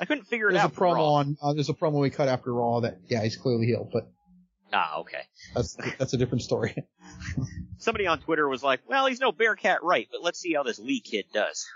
I 0.00 0.04
couldn't 0.04 0.24
figure 0.24 0.48
it 0.48 0.52
There's 0.52 0.64
a 0.64 0.66
out. 0.66 0.74
promo 0.74 0.94
Raw. 0.96 1.12
on 1.14 1.36
uh, 1.42 1.52
there's 1.54 1.68
a 1.70 1.74
promo 1.74 2.00
we 2.00 2.10
cut 2.10 2.28
after 2.28 2.52
Raw 2.52 2.80
that 2.80 2.98
yeah 3.08 3.22
he's 3.22 3.36
clearly 3.36 3.66
healed, 3.66 3.90
but 3.92 4.10
Ah, 4.74 5.00
okay. 5.00 5.22
that's 5.54 5.74
that's 5.98 6.12
a 6.14 6.16
different 6.18 6.42
story. 6.42 6.74
Somebody 7.78 8.06
on 8.06 8.20
Twitter 8.20 8.48
was 8.48 8.62
like, 8.62 8.80
"Well, 8.86 9.06
he's 9.06 9.20
no 9.20 9.32
Bearcat 9.32 9.82
right?" 9.82 10.08
but 10.10 10.22
let's 10.22 10.38
see 10.38 10.54
how 10.54 10.62
this 10.62 10.78
Lee 10.78 11.00
kid 11.00 11.26
does." 11.32 11.66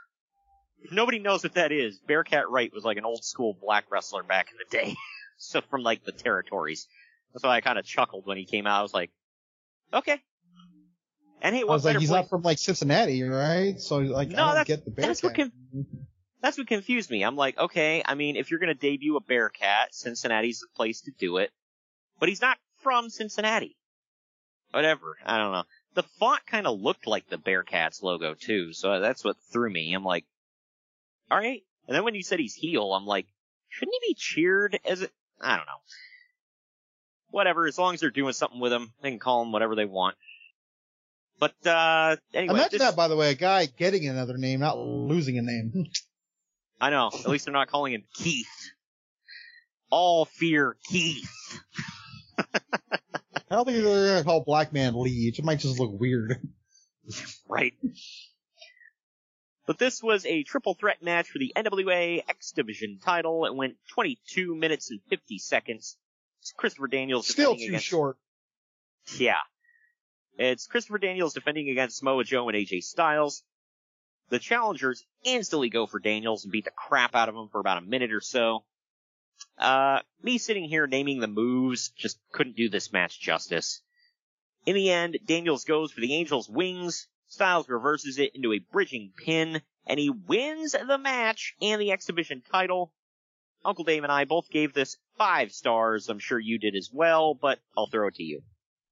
If 0.82 0.92
nobody 0.92 1.18
knows 1.18 1.42
what 1.42 1.54
that 1.54 1.72
is, 1.72 1.98
Bearcat 1.98 2.48
Wright 2.48 2.72
was 2.72 2.84
like 2.84 2.96
an 2.98 3.04
old 3.04 3.24
school 3.24 3.56
black 3.60 3.86
wrestler 3.90 4.22
back 4.22 4.48
in 4.52 4.58
the 4.58 4.76
day, 4.78 4.94
so 5.38 5.60
from 5.62 5.82
like 5.82 6.04
the 6.04 6.12
territories. 6.12 6.86
That's 7.32 7.44
why 7.44 7.56
I 7.56 7.60
kind 7.60 7.78
of 7.78 7.84
chuckled 7.84 8.26
when 8.26 8.36
he 8.38 8.44
came 8.44 8.66
out. 8.66 8.78
I 8.78 8.82
was 8.82 8.94
like, 8.94 9.10
"Okay." 9.92 10.20
And 11.42 11.54
hey, 11.54 11.62
I 11.62 11.64
was 11.64 11.84
like 11.84 11.98
he's 11.98 12.08
place- 12.08 12.22
not 12.22 12.30
from 12.30 12.42
like 12.42 12.58
Cincinnati, 12.58 13.22
right? 13.22 13.78
So 13.80 13.98
like 13.98 14.28
No, 14.28 14.34
I 14.34 14.38
don't 14.38 14.48
that's- 14.54 14.66
get 14.66 14.84
the 14.84 14.90
Bearcat. 14.90 15.08
that's 15.08 15.22
what 15.22 15.34
con- 15.34 15.52
That's 16.42 16.56
what 16.58 16.66
confused 16.66 17.10
me. 17.10 17.22
I'm 17.24 17.36
like, 17.36 17.58
okay, 17.58 18.02
I 18.04 18.14
mean, 18.14 18.36
if 18.36 18.50
you're 18.50 18.60
gonna 18.60 18.74
debut 18.74 19.16
a 19.16 19.20
Bearcat, 19.20 19.94
Cincinnati's 19.94 20.60
the 20.60 20.68
place 20.76 21.00
to 21.02 21.10
do 21.18 21.38
it. 21.38 21.50
But 22.20 22.28
he's 22.28 22.40
not 22.40 22.58
from 22.78 23.10
Cincinnati. 23.10 23.76
Whatever. 24.70 25.16
I 25.24 25.38
don't 25.38 25.52
know. 25.52 25.64
The 25.94 26.02
font 26.18 26.46
kind 26.46 26.66
of 26.66 26.80
looked 26.80 27.06
like 27.06 27.28
the 27.28 27.38
Bearcats 27.38 28.02
logo 28.02 28.34
too, 28.34 28.72
so 28.72 29.00
that's 29.00 29.24
what 29.24 29.36
threw 29.52 29.70
me. 29.70 29.92
I'm 29.94 30.04
like, 30.04 30.24
alright. 31.30 31.62
And 31.86 31.94
then 31.94 32.04
when 32.04 32.14
you 32.14 32.22
said 32.22 32.38
he's 32.38 32.54
heel, 32.54 32.92
I'm 32.94 33.06
like, 33.06 33.26
shouldn't 33.68 33.94
he 34.02 34.10
be 34.12 34.14
cheered 34.14 34.78
as 34.84 35.02
a, 35.02 35.08
I 35.40 35.56
don't 35.56 35.66
know. 35.66 35.80
Whatever, 37.30 37.66
as 37.66 37.78
long 37.78 37.94
as 37.94 38.00
they're 38.00 38.10
doing 38.10 38.32
something 38.32 38.60
with 38.60 38.72
him, 38.72 38.92
they 39.02 39.10
can 39.10 39.18
call 39.18 39.42
him 39.42 39.52
whatever 39.52 39.74
they 39.74 39.84
want. 39.84 40.16
But, 41.38 41.54
uh, 41.66 42.16
anyway. 42.32 42.54
Imagine 42.54 42.70
this- 42.72 42.80
that, 42.80 42.96
by 42.96 43.08
the 43.08 43.16
way, 43.16 43.30
a 43.30 43.34
guy 43.34 43.66
getting 43.66 44.08
another 44.08 44.38
name, 44.38 44.60
not 44.60 44.78
losing 44.78 45.38
a 45.38 45.42
name. 45.42 45.86
I 46.80 46.90
know. 46.90 47.08
At 47.12 47.28
least 47.28 47.46
they're 47.46 47.52
not 47.52 47.68
calling 47.68 47.94
him 47.94 48.04
Keith. 48.14 48.46
All 49.90 50.24
fear 50.26 50.76
Keith. 50.88 51.30
I 52.38 53.54
don't 53.54 53.64
think 53.64 53.82
they're 53.82 54.08
gonna 54.14 54.24
call 54.24 54.42
Black 54.42 54.72
Man 54.72 54.94
Lee. 55.00 55.32
It 55.34 55.44
might 55.44 55.60
just 55.60 55.78
look 55.78 55.98
weird. 55.98 56.40
Right. 57.48 57.74
But 59.66 59.78
this 59.78 60.02
was 60.02 60.24
a 60.24 60.44
triple 60.44 60.74
threat 60.74 61.02
match 61.02 61.28
for 61.28 61.38
the 61.38 61.52
NWA 61.56 62.22
X 62.28 62.52
Division 62.52 62.98
title. 63.02 63.46
It 63.46 63.54
went 63.54 63.76
22 63.90 64.54
minutes 64.54 64.90
and 64.90 65.00
50 65.08 65.38
seconds. 65.38 65.96
It's 66.40 66.52
Christopher 66.52 66.86
Daniels 66.86 67.26
Still 67.26 67.56
too 67.56 67.64
against, 67.66 67.84
short. 67.84 68.16
Yeah. 69.18 69.40
It's 70.38 70.68
Christopher 70.68 70.98
Daniels 70.98 71.34
defending 71.34 71.68
against 71.68 71.98
Samoa 71.98 72.22
Joe 72.22 72.48
and 72.48 72.56
AJ 72.56 72.84
Styles. 72.84 73.42
The 74.28 74.38
challengers 74.38 75.04
instantly 75.24 75.68
go 75.68 75.86
for 75.86 75.98
Daniels 75.98 76.44
and 76.44 76.52
beat 76.52 76.64
the 76.64 76.70
crap 76.70 77.14
out 77.14 77.28
of 77.28 77.34
him 77.34 77.48
for 77.48 77.60
about 77.60 77.78
a 77.78 77.86
minute 77.86 78.12
or 78.12 78.20
so. 78.20 78.64
Uh, 79.58 80.00
me 80.22 80.38
sitting 80.38 80.64
here 80.64 80.86
naming 80.86 81.20
the 81.20 81.26
moves 81.26 81.90
just 81.96 82.18
couldn't 82.32 82.56
do 82.56 82.68
this 82.68 82.92
match 82.92 83.20
justice. 83.20 83.82
In 84.64 84.74
the 84.74 84.90
end, 84.90 85.18
Daniels 85.26 85.64
goes 85.64 85.92
for 85.92 86.00
the 86.00 86.14
Angel's 86.14 86.48
wings, 86.48 87.06
Styles 87.28 87.68
reverses 87.68 88.18
it 88.18 88.34
into 88.34 88.52
a 88.52 88.58
bridging 88.58 89.12
pin, 89.24 89.60
and 89.86 89.98
he 89.98 90.10
wins 90.10 90.72
the 90.72 90.98
match 90.98 91.54
and 91.60 91.80
the 91.80 91.90
X 91.92 92.06
Division 92.06 92.42
title. 92.52 92.92
Uncle 93.64 93.84
Dave 93.84 94.04
and 94.04 94.12
I 94.12 94.24
both 94.24 94.48
gave 94.50 94.72
this 94.72 94.96
five 95.18 95.50
stars. 95.52 96.08
I'm 96.08 96.18
sure 96.20 96.38
you 96.38 96.58
did 96.58 96.76
as 96.76 96.90
well, 96.92 97.34
but 97.34 97.58
I'll 97.76 97.88
throw 97.88 98.08
it 98.08 98.14
to 98.16 98.22
you. 98.22 98.42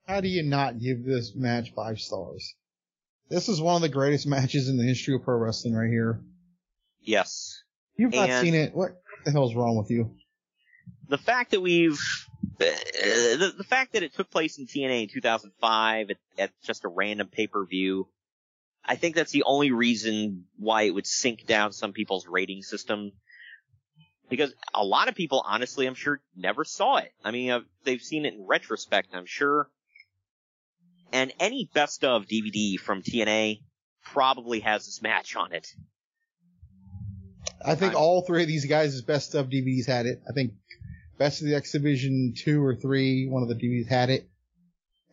How 0.07 0.21
do 0.21 0.29
you 0.29 0.43
not 0.43 0.81
give 0.81 1.05
this 1.05 1.33
match 1.35 1.73
five 1.75 1.99
stars? 1.99 2.55
This 3.31 3.49
is 3.49 3.61
one 3.61 3.77
of 3.77 3.83
the 3.83 3.89
greatest 3.89 4.27
matches 4.27 4.69
in 4.69 4.77
the 4.77 4.85
history 4.85 5.15
of 5.15 5.23
pro 5.23 5.37
wrestling 5.37 5.75
right 5.75 5.89
here. 5.89 6.21
Yes. 7.01 7.63
You've 7.97 8.13
not 8.13 8.29
And- 8.31 8.45
seen 8.45 8.55
it. 8.55 8.75
What 8.75 9.01
the 9.25 9.31
hell's 9.31 9.55
wrong 9.55 9.77
with 9.77 9.91
you? 9.91 10.15
the 11.09 11.19
fact 11.19 11.51
that 11.53 11.61
we've 11.61 11.99
uh, 12.61 12.65
the, 12.65 13.55
the 13.59 13.65
fact 13.65 13.93
that 13.93 14.03
it 14.03 14.15
took 14.15 14.31
place 14.31 14.59
in 14.59 14.67
TNA 14.67 15.05
in 15.05 15.09
2005 15.09 16.11
at, 16.11 16.17
at 16.39 16.51
just 16.63 16.85
a 16.85 16.89
random 16.89 17.29
pay-per-view, 17.29 18.07
I 18.85 18.97
think 18.97 19.15
that's 19.15 19.33
the 19.33 19.45
only 19.45 19.73
reason 19.73 20.45
why 20.59 20.83
it 20.83 20.95
would 20.95 21.07
sink 21.07 21.47
down 21.47 21.73
some 21.73 21.93
people's 21.93 22.27
rating 22.27 22.63
system. 22.63 23.13
Because 24.29 24.53
a 24.75 24.85
lot 24.85 25.09
of 25.09 25.15
people, 25.15 25.43
honestly, 25.47 25.87
I'm 25.87 25.95
sure 25.95 26.21
never 26.37 26.65
saw 26.65 26.97
it. 26.97 27.13
I 27.25 27.31
mean, 27.31 27.51
uh, 27.51 27.61
they've 27.85 28.01
seen 28.01 28.25
it 28.25 28.35
in 28.35 28.47
retrospect, 28.47 29.15
I'm 29.15 29.27
sure. 29.27 29.69
And 31.13 31.33
any 31.39 31.71
best 31.73 32.05
of 32.05 32.27
DVD 32.27 32.79
from 32.79 33.03
TNA 33.03 33.61
probably 34.03 34.61
has 34.61 34.87
this 34.87 35.01
match 35.03 35.37
on 35.37 35.53
it. 35.53 35.69
I 37.65 37.75
think 37.75 37.95
all 37.95 38.23
three 38.23 38.43
of 38.43 38.49
these 38.49 38.67
guys' 38.67 39.01
best 39.03 39.35
of 39.35 39.49
DVDs 39.49 39.87
had 39.87 40.07
it. 40.07 40.23
I 40.29 40.33
think 40.33 40.53
Best 41.19 41.43
of 41.43 41.47
the 41.47 41.55
X 41.55 41.73
Division 41.73 42.35
two 42.37 42.63
or 42.63 42.75
three, 42.75 43.29
one 43.29 43.43
of 43.43 43.49
the 43.49 43.55
DVDs 43.55 43.89
had 43.89 44.11
it. 44.11 44.29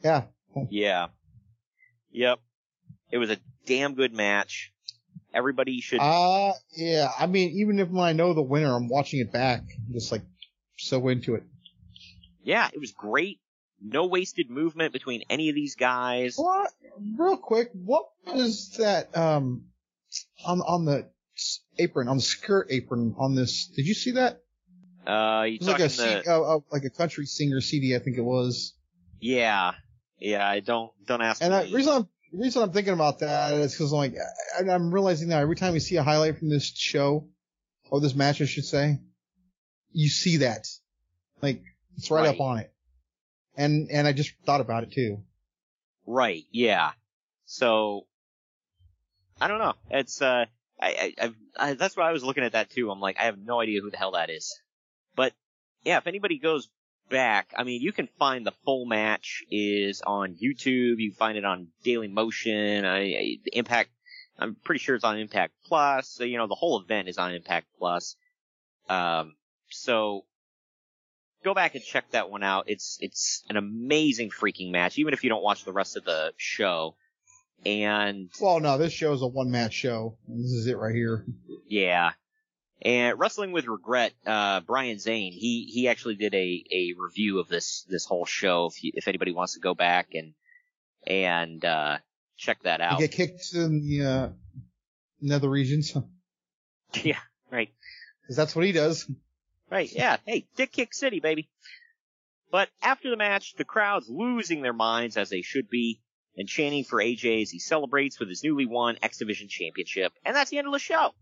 Yeah. 0.04 0.24
Yeah. 0.70 1.08
Yep. 2.12 2.40
It 3.12 3.18
was 3.20 3.30
a 3.30 3.38
damn 3.66 3.94
good 3.96 4.14
match. 4.14 4.72
Everybody 5.34 5.80
should. 5.82 6.00
Uh, 6.00 6.54
yeah. 6.76 7.10
I 7.18 7.26
mean, 7.28 7.52
even 7.60 7.80
if 7.80 7.94
I 7.96 8.14
know 8.14 8.34
the 8.34 8.42
winner, 8.42 8.74
I'm 8.76 8.90
watching 8.90 9.20
it 9.22 9.32
back. 9.32 9.62
I'm 9.62 9.94
just 9.94 10.12
like 10.12 10.24
so 10.78 11.08
into 11.08 11.36
it. 11.36 11.44
yeah, 12.44 12.70
it 12.74 12.80
was 12.80 12.92
great. 12.92 13.40
No 13.84 14.06
wasted 14.08 14.50
movement 14.50 14.94
between 14.94 15.24
any 15.30 15.50
of 15.50 15.56
these 15.56 15.76
guys. 15.76 16.36
What? 16.36 16.70
Real 17.18 17.38
quick, 17.38 17.70
what 17.74 18.10
was 18.28 18.76
that, 18.78 19.16
um, 19.18 19.66
on, 20.46 20.62
on 20.62 20.86
the 20.86 21.10
apron, 21.80 22.08
on 22.08 22.18
the 22.18 22.22
skirt 22.24 22.68
apron 22.70 23.16
on 23.18 23.34
this? 23.34 23.68
Did 23.76 23.88
you 23.88 23.94
see 23.94 24.12
that? 24.12 24.42
Uh, 25.08 25.46
you 25.48 25.58
was 25.60 25.68
like 25.68 25.80
a, 25.80 25.88
the? 25.88 26.24
uh, 26.28 26.42
uh, 26.42 26.60
like 26.72 26.84
a 26.84 26.92
country 26.92 27.26
singer 27.26 27.60
CD, 27.62 27.96
I 27.96 28.00
think 28.00 28.18
it 28.18 28.24
was. 28.24 28.76
Yeah, 29.20 29.72
yeah. 30.20 30.48
I 30.48 30.60
don't 30.60 30.92
don't 31.08 31.22
ask 31.22 31.42
And 31.42 31.52
the 31.52 31.74
reason 31.74 31.94
I'm, 31.94 32.08
the 32.32 32.38
reason 32.38 32.64
I'm 32.64 32.72
thinking 32.72 32.94
about 32.94 33.20
that 33.20 33.54
is 33.54 33.74
because 33.74 33.92
I'm 33.92 33.98
like, 33.98 34.16
I'm 34.60 34.94
realizing 34.94 35.30
now 35.30 35.40
every 35.40 35.56
time 35.56 35.74
we 35.74 35.80
see 35.80 35.98
a 35.98 36.04
highlight 36.04 36.38
from 36.40 36.50
this 36.50 36.66
show, 36.76 37.28
or 37.90 38.00
this 38.00 38.16
match, 38.16 38.42
I 38.42 38.46
should 38.46 38.66
say, 38.66 39.00
you 39.92 40.10
see 40.10 40.38
that. 40.38 40.68
Like, 41.42 41.62
it's 41.98 42.10
right, 42.10 42.22
Right. 42.22 42.36
up 42.36 42.40
on 42.40 42.60
it. 42.60 42.72
And, 43.58 43.90
and 43.92 44.08
I 44.08 44.14
just 44.14 44.34
thought 44.46 44.62
about 44.62 44.84
it 44.84 44.94
too. 44.94 45.24
Right. 46.08 46.46
Yeah. 46.52 46.92
So 47.46 48.06
I 49.42 49.48
don't 49.48 49.60
know. 49.60 49.74
It's 49.90 50.22
uh, 50.22 50.46
I, 50.80 51.14
I, 51.20 51.34
I 51.58 51.74
that's 51.74 51.98
why 51.98 52.08
I 52.08 52.12
was 52.14 52.24
looking 52.24 52.44
at 52.44 52.54
that 52.54 52.70
too. 52.70 52.90
I'm 52.90 53.02
like, 53.02 53.18
I 53.20 53.24
have 53.24 53.38
no 53.38 53.60
idea 53.60 53.82
who 53.82 53.92
the 53.92 53.98
hell 53.98 54.12
that 54.12 54.30
is. 54.30 54.60
But 55.16 55.34
yeah, 55.84 55.98
if 55.98 56.08
anybody 56.08 56.40
goes 56.40 56.70
back, 57.12 57.54
I 57.56 57.64
mean, 57.64 57.82
you 57.82 57.92
can 57.92 58.08
find 58.18 58.46
the 58.46 58.54
full 58.66 58.86
match 58.86 59.44
is 59.52 60.02
on 60.02 60.34
YouTube. 60.34 60.96
You 60.98 61.12
can 61.12 61.18
find 61.18 61.38
it 61.38 61.46
on 61.46 61.68
Daily 61.84 62.08
Motion. 62.08 62.86
I, 62.86 63.00
I, 63.00 63.38
Impact. 63.54 63.92
I'm 64.40 64.56
pretty 64.56 64.80
sure 64.80 64.96
it's 64.96 65.04
on 65.04 65.20
Impact 65.20 65.54
Plus. 65.66 66.08
So, 66.08 66.24
you 66.24 66.38
know, 66.38 66.48
the 66.48 66.56
whole 66.56 66.82
event 66.82 67.08
is 67.08 67.20
on 67.20 67.34
Impact 67.34 67.68
Plus. 67.78 68.16
Um, 68.90 69.36
so 69.70 70.26
go 71.44 71.54
back 71.54 71.76
and 71.76 71.84
check 71.84 72.10
that 72.12 72.30
one 72.30 72.44
out. 72.44 72.66
It's 72.68 72.98
it's 73.02 73.44
an 73.50 73.58
amazing 73.58 74.30
freaking 74.30 74.72
match, 74.72 74.98
even 74.98 75.14
if 75.14 75.24
you 75.24 75.30
don't 75.30 75.44
watch 75.44 75.64
the 75.64 75.74
rest 75.74 75.98
of 75.98 76.06
the 76.06 76.34
show. 76.38 76.96
And 77.66 78.30
well, 78.40 78.60
no, 78.60 78.78
this 78.78 78.94
show 78.94 79.14
is 79.14 79.22
a 79.22 79.28
one 79.28 79.52
match 79.52 79.74
show. 79.74 80.18
This 80.28 80.52
is 80.52 80.68
it 80.68 80.78
right 80.78 80.96
here. 80.96 81.26
Yeah. 81.68 82.12
And 82.84 83.20
Wrestling 83.20 83.52
with 83.52 83.68
Regret, 83.68 84.14
uh, 84.26 84.62
Brian 84.62 84.98
Zane, 84.98 85.34
he, 85.34 85.70
he 85.72 85.88
actually 85.88 86.16
did 86.16 86.34
a, 86.34 86.64
a 86.72 86.94
review 86.98 87.40
of 87.40 87.48
this, 87.48 87.86
this 87.88 88.06
whole 88.06 88.26
show 88.26 88.68
if 88.68 88.84
you, 88.84 88.92
if 88.96 89.08
anybody 89.08 89.32
wants 89.32 89.54
to 89.54 89.60
go 89.60 89.76
back 89.76 90.10
and, 90.16 90.34
and, 91.06 91.64
uh, 91.64 91.98
check 92.38 92.64
that 92.64 92.82
out. 92.82 93.00
You 93.00 93.08
get 93.08 93.16
kicked 93.16 93.54
in 93.54 93.82
the, 93.82 94.06
uh, 94.06 94.30
nether 95.22 95.50
regions. 95.50 95.96
yeah, 97.04 97.20
right. 97.52 97.70
Cause 98.28 98.36
that's 98.36 98.56
what 98.56 98.66
he 98.66 98.72
does. 98.72 99.10
Right, 99.70 99.92
yeah. 99.92 100.18
Hey, 100.26 100.48
Dick 100.56 100.72
Kick 100.72 100.94
City, 100.94 101.20
baby. 101.20 101.50
But 102.52 102.70
after 102.82 103.10
the 103.10 103.16
match, 103.16 103.56
the 103.56 103.64
crowd's 103.64 104.10
losing 104.10 104.62
their 104.62 104.74
minds 104.74 105.16
as 105.16 105.30
they 105.30 105.42
should 105.42 105.70
be 105.70 106.02
and 106.36 106.48
chanting 106.48 106.84
for 106.84 106.98
AJ 107.00 107.44
as 107.44 107.50
he 107.50 107.60
celebrates 107.60 108.20
with 108.20 108.28
his 108.28 108.44
newly 108.44 108.66
won 108.66 108.98
X 109.02 109.18
Division 109.18 109.48
Championship. 109.48 110.14
And 110.26 110.36
that's 110.36 110.50
the 110.50 110.58
end 110.58 110.68
of 110.68 110.74
the 110.74 110.80
show. 110.80 111.14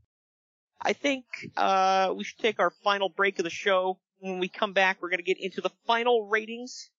I 0.81 0.93
think 0.93 1.25
uh, 1.57 2.13
we 2.15 2.23
should 2.23 2.39
take 2.39 2.59
our 2.59 2.69
final 2.69 3.09
break 3.09 3.39
of 3.39 3.43
the 3.43 3.49
show. 3.49 3.99
When 4.19 4.39
we 4.39 4.47
come 4.47 4.73
back, 4.73 5.01
we're 5.01 5.09
going 5.09 5.19
to 5.19 5.23
get 5.23 5.39
into 5.39 5.61
the 5.61 5.69
final 5.85 6.27
ratings 6.27 6.89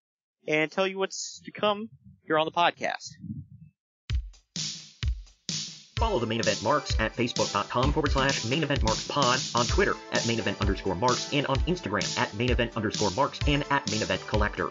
and 0.46 0.70
tell 0.70 0.86
you 0.86 0.98
what's 0.98 1.40
to 1.44 1.50
come 1.50 1.90
here 2.24 2.38
on 2.38 2.46
the 2.46 2.52
podcast. 2.52 3.10
Follow 5.96 6.18
the 6.18 6.26
main 6.26 6.40
event 6.40 6.62
marks 6.62 6.98
at 6.98 7.14
facebook.com 7.14 7.92
forward 7.92 8.10
slash 8.10 8.46
main 8.46 8.62
event 8.62 8.82
marks 8.82 9.06
pod, 9.06 9.38
on 9.54 9.66
Twitter 9.66 9.94
at 10.12 10.26
main 10.26 10.38
event 10.38 10.58
underscore 10.60 10.94
marks, 10.94 11.30
and 11.34 11.46
on 11.46 11.56
Instagram 11.60 12.18
at 12.18 12.32
main 12.32 12.50
event 12.50 12.74
underscore 12.74 13.10
marks 13.10 13.38
and 13.46 13.64
at 13.70 13.90
main 13.90 14.00
event 14.00 14.26
collector. 14.26 14.70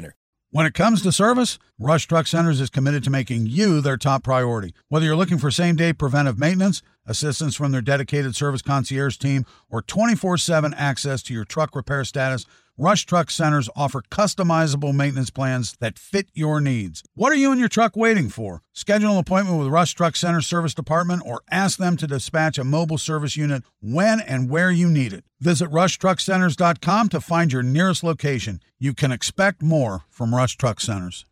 When 0.53 0.65
it 0.65 0.73
comes 0.73 1.01
to 1.03 1.13
service, 1.13 1.57
Rush 1.79 2.07
Truck 2.07 2.27
Centers 2.27 2.59
is 2.59 2.69
committed 2.69 3.05
to 3.05 3.09
making 3.09 3.45
you 3.45 3.79
their 3.79 3.95
top 3.95 4.21
priority. 4.21 4.73
Whether 4.89 5.05
you're 5.05 5.15
looking 5.15 5.37
for 5.37 5.49
same 5.49 5.77
day 5.77 5.93
preventive 5.93 6.37
maintenance, 6.37 6.81
assistance 7.05 7.55
from 7.55 7.71
their 7.71 7.81
dedicated 7.81 8.35
service 8.35 8.61
concierge 8.61 9.15
team, 9.15 9.45
or 9.69 9.81
24 9.81 10.37
7 10.37 10.73
access 10.73 11.23
to 11.23 11.33
your 11.33 11.45
truck 11.45 11.73
repair 11.73 12.03
status, 12.03 12.45
Rush 12.81 13.05
Truck 13.05 13.29
Centers 13.29 13.69
offer 13.75 14.01
customizable 14.01 14.91
maintenance 14.91 15.29
plans 15.29 15.75
that 15.81 15.99
fit 15.99 16.29
your 16.33 16.59
needs. 16.59 17.03
What 17.13 17.31
are 17.31 17.35
you 17.35 17.51
and 17.51 17.59
your 17.59 17.69
truck 17.69 17.95
waiting 17.95 18.27
for? 18.27 18.63
Schedule 18.73 19.11
an 19.11 19.19
appointment 19.19 19.59
with 19.59 19.67
Rush 19.67 19.93
Truck 19.93 20.15
Center 20.15 20.41
Service 20.41 20.73
Department 20.73 21.21
or 21.23 21.43
ask 21.51 21.77
them 21.77 21.95
to 21.97 22.07
dispatch 22.07 22.57
a 22.57 22.63
mobile 22.63 22.97
service 22.97 23.37
unit 23.37 23.61
when 23.83 24.19
and 24.19 24.49
where 24.49 24.71
you 24.71 24.89
need 24.89 25.13
it. 25.13 25.23
Visit 25.39 25.69
rushtruckcenters.com 25.69 27.09
to 27.09 27.21
find 27.21 27.53
your 27.53 27.61
nearest 27.61 28.03
location. 28.03 28.59
You 28.79 28.95
can 28.95 29.11
expect 29.11 29.61
more 29.61 30.05
from 30.09 30.33
Rush 30.33 30.57
Truck 30.57 30.81
Centers. 30.81 31.23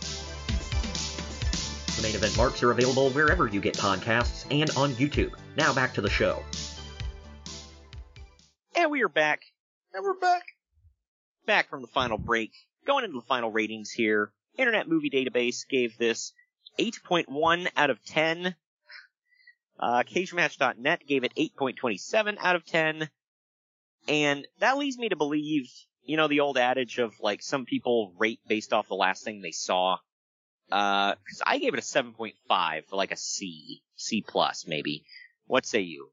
The 0.00 0.06
main 2.02 2.14
event 2.14 2.38
marks 2.38 2.62
are 2.62 2.70
available 2.70 3.10
wherever 3.10 3.48
you 3.48 3.60
get 3.60 3.76
podcasts 3.76 4.46
and 4.50 4.70
on 4.78 4.94
YouTube. 4.94 5.34
Now 5.58 5.74
back 5.74 5.92
to 5.92 6.00
the 6.00 6.08
show. 6.08 6.42
And 8.74 8.90
we 8.90 9.02
are 9.02 9.10
back. 9.10 9.42
And 9.92 10.04
we're 10.04 10.14
back. 10.14 10.44
Back 11.46 11.68
from 11.68 11.82
the 11.82 11.88
final 11.88 12.16
break. 12.16 12.52
Going 12.86 13.04
into 13.04 13.18
the 13.18 13.26
final 13.26 13.50
ratings 13.50 13.90
here. 13.90 14.32
Internet 14.56 14.88
Movie 14.88 15.10
Database 15.10 15.66
gave 15.68 15.98
this 15.98 16.32
8.1 16.78 17.68
out 17.76 17.90
of 17.90 18.04
10. 18.04 18.54
Uh, 19.80 20.02
CageMatch.net 20.04 21.06
gave 21.08 21.24
it 21.24 21.34
8.27 21.34 22.36
out 22.40 22.54
of 22.54 22.64
10. 22.66 23.08
And 24.06 24.46
that 24.60 24.78
leads 24.78 24.96
me 24.96 25.08
to 25.08 25.16
believe, 25.16 25.68
you 26.04 26.16
know, 26.16 26.28
the 26.28 26.40
old 26.40 26.56
adage 26.56 26.98
of 26.98 27.18
like 27.20 27.42
some 27.42 27.64
people 27.64 28.14
rate 28.16 28.40
based 28.46 28.72
off 28.72 28.86
the 28.86 28.94
last 28.94 29.24
thing 29.24 29.40
they 29.40 29.50
saw. 29.50 29.96
Uh, 30.70 31.14
cause 31.14 31.42
I 31.44 31.58
gave 31.58 31.74
it 31.74 31.80
a 31.80 31.82
7.5 31.82 32.86
for 32.86 32.94
like 32.94 33.10
a 33.10 33.16
C, 33.16 33.82
C 33.96 34.22
plus 34.26 34.66
maybe. 34.68 35.04
What 35.46 35.66
say 35.66 35.80
you? 35.80 36.10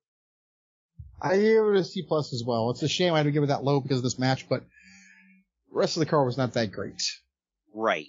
I 1.22 1.38
gave 1.38 1.64
it 1.64 1.76
a 1.76 1.84
C 1.84 2.04
plus 2.04 2.34
as 2.34 2.44
well. 2.46 2.70
It's 2.70 2.84
a 2.84 2.88
shame 2.88 3.14
I 3.14 3.18
had 3.18 3.24
to 3.24 3.32
give 3.32 3.44
it 3.44 3.48
that 3.48 3.64
low 3.64 3.80
because 3.80 3.98
of 3.98 4.04
this 4.04 4.20
match, 4.20 4.48
but 4.48 4.62
the 5.72 5.78
rest 5.78 5.98
of 5.98 6.02
the 6.02 6.06
card 6.06 6.26
was 6.26 6.38
not 6.38 6.54
that 6.54 6.72
great. 6.72 7.02
Right. 7.74 8.08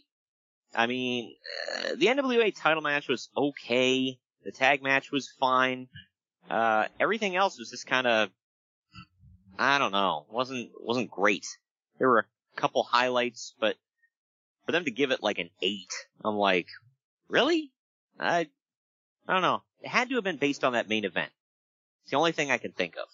I 0.75 0.87
mean, 0.87 1.35
uh, 1.77 1.95
the 1.97 2.07
NWA 2.07 2.55
title 2.55 2.83
match 2.83 3.09
was 3.09 3.31
okay. 3.37 4.19
The 4.45 4.53
tag 4.53 4.83
match 4.83 5.11
was 5.11 5.33
fine. 5.41 5.89
Uh, 6.49 6.87
everything 7.01 7.37
else 7.37 7.59
was 7.59 7.71
just 7.71 7.87
kind 7.87 8.07
of, 8.07 8.31
I 9.59 9.79
don't 9.79 9.93
know, 9.93 10.27
wasn't 10.31 10.71
wasn't 10.79 11.11
great. 11.11 11.47
There 11.99 12.09
were 12.09 12.21
a 12.21 12.61
couple 12.61 12.83
highlights, 12.83 13.55
but 13.59 13.77
for 14.67 14.73
them 14.73 14.85
to 14.85 14.91
give 14.91 15.11
it 15.11 15.23
like 15.23 15.39
an 15.39 15.51
eight, 15.63 15.93
I'm 16.25 16.37
like, 16.37 16.69
really? 17.29 17.73
I, 18.21 18.49
I 19.27 19.33
don't 19.33 19.43
know. 19.43 19.63
It 19.81 19.89
had 19.89 20.09
to 20.11 20.17
have 20.17 20.25
been 20.25 20.37
based 20.37 20.65
on 20.65 20.75
that 20.75 20.89
main 20.89 21.05
event. 21.05 21.31
It's 22.09 22.13
the 22.13 22.17
only 22.17 22.33
thing 22.33 22.51
I 22.51 22.57
can 22.57 22.73
think 22.73 22.97
of. 22.97 23.07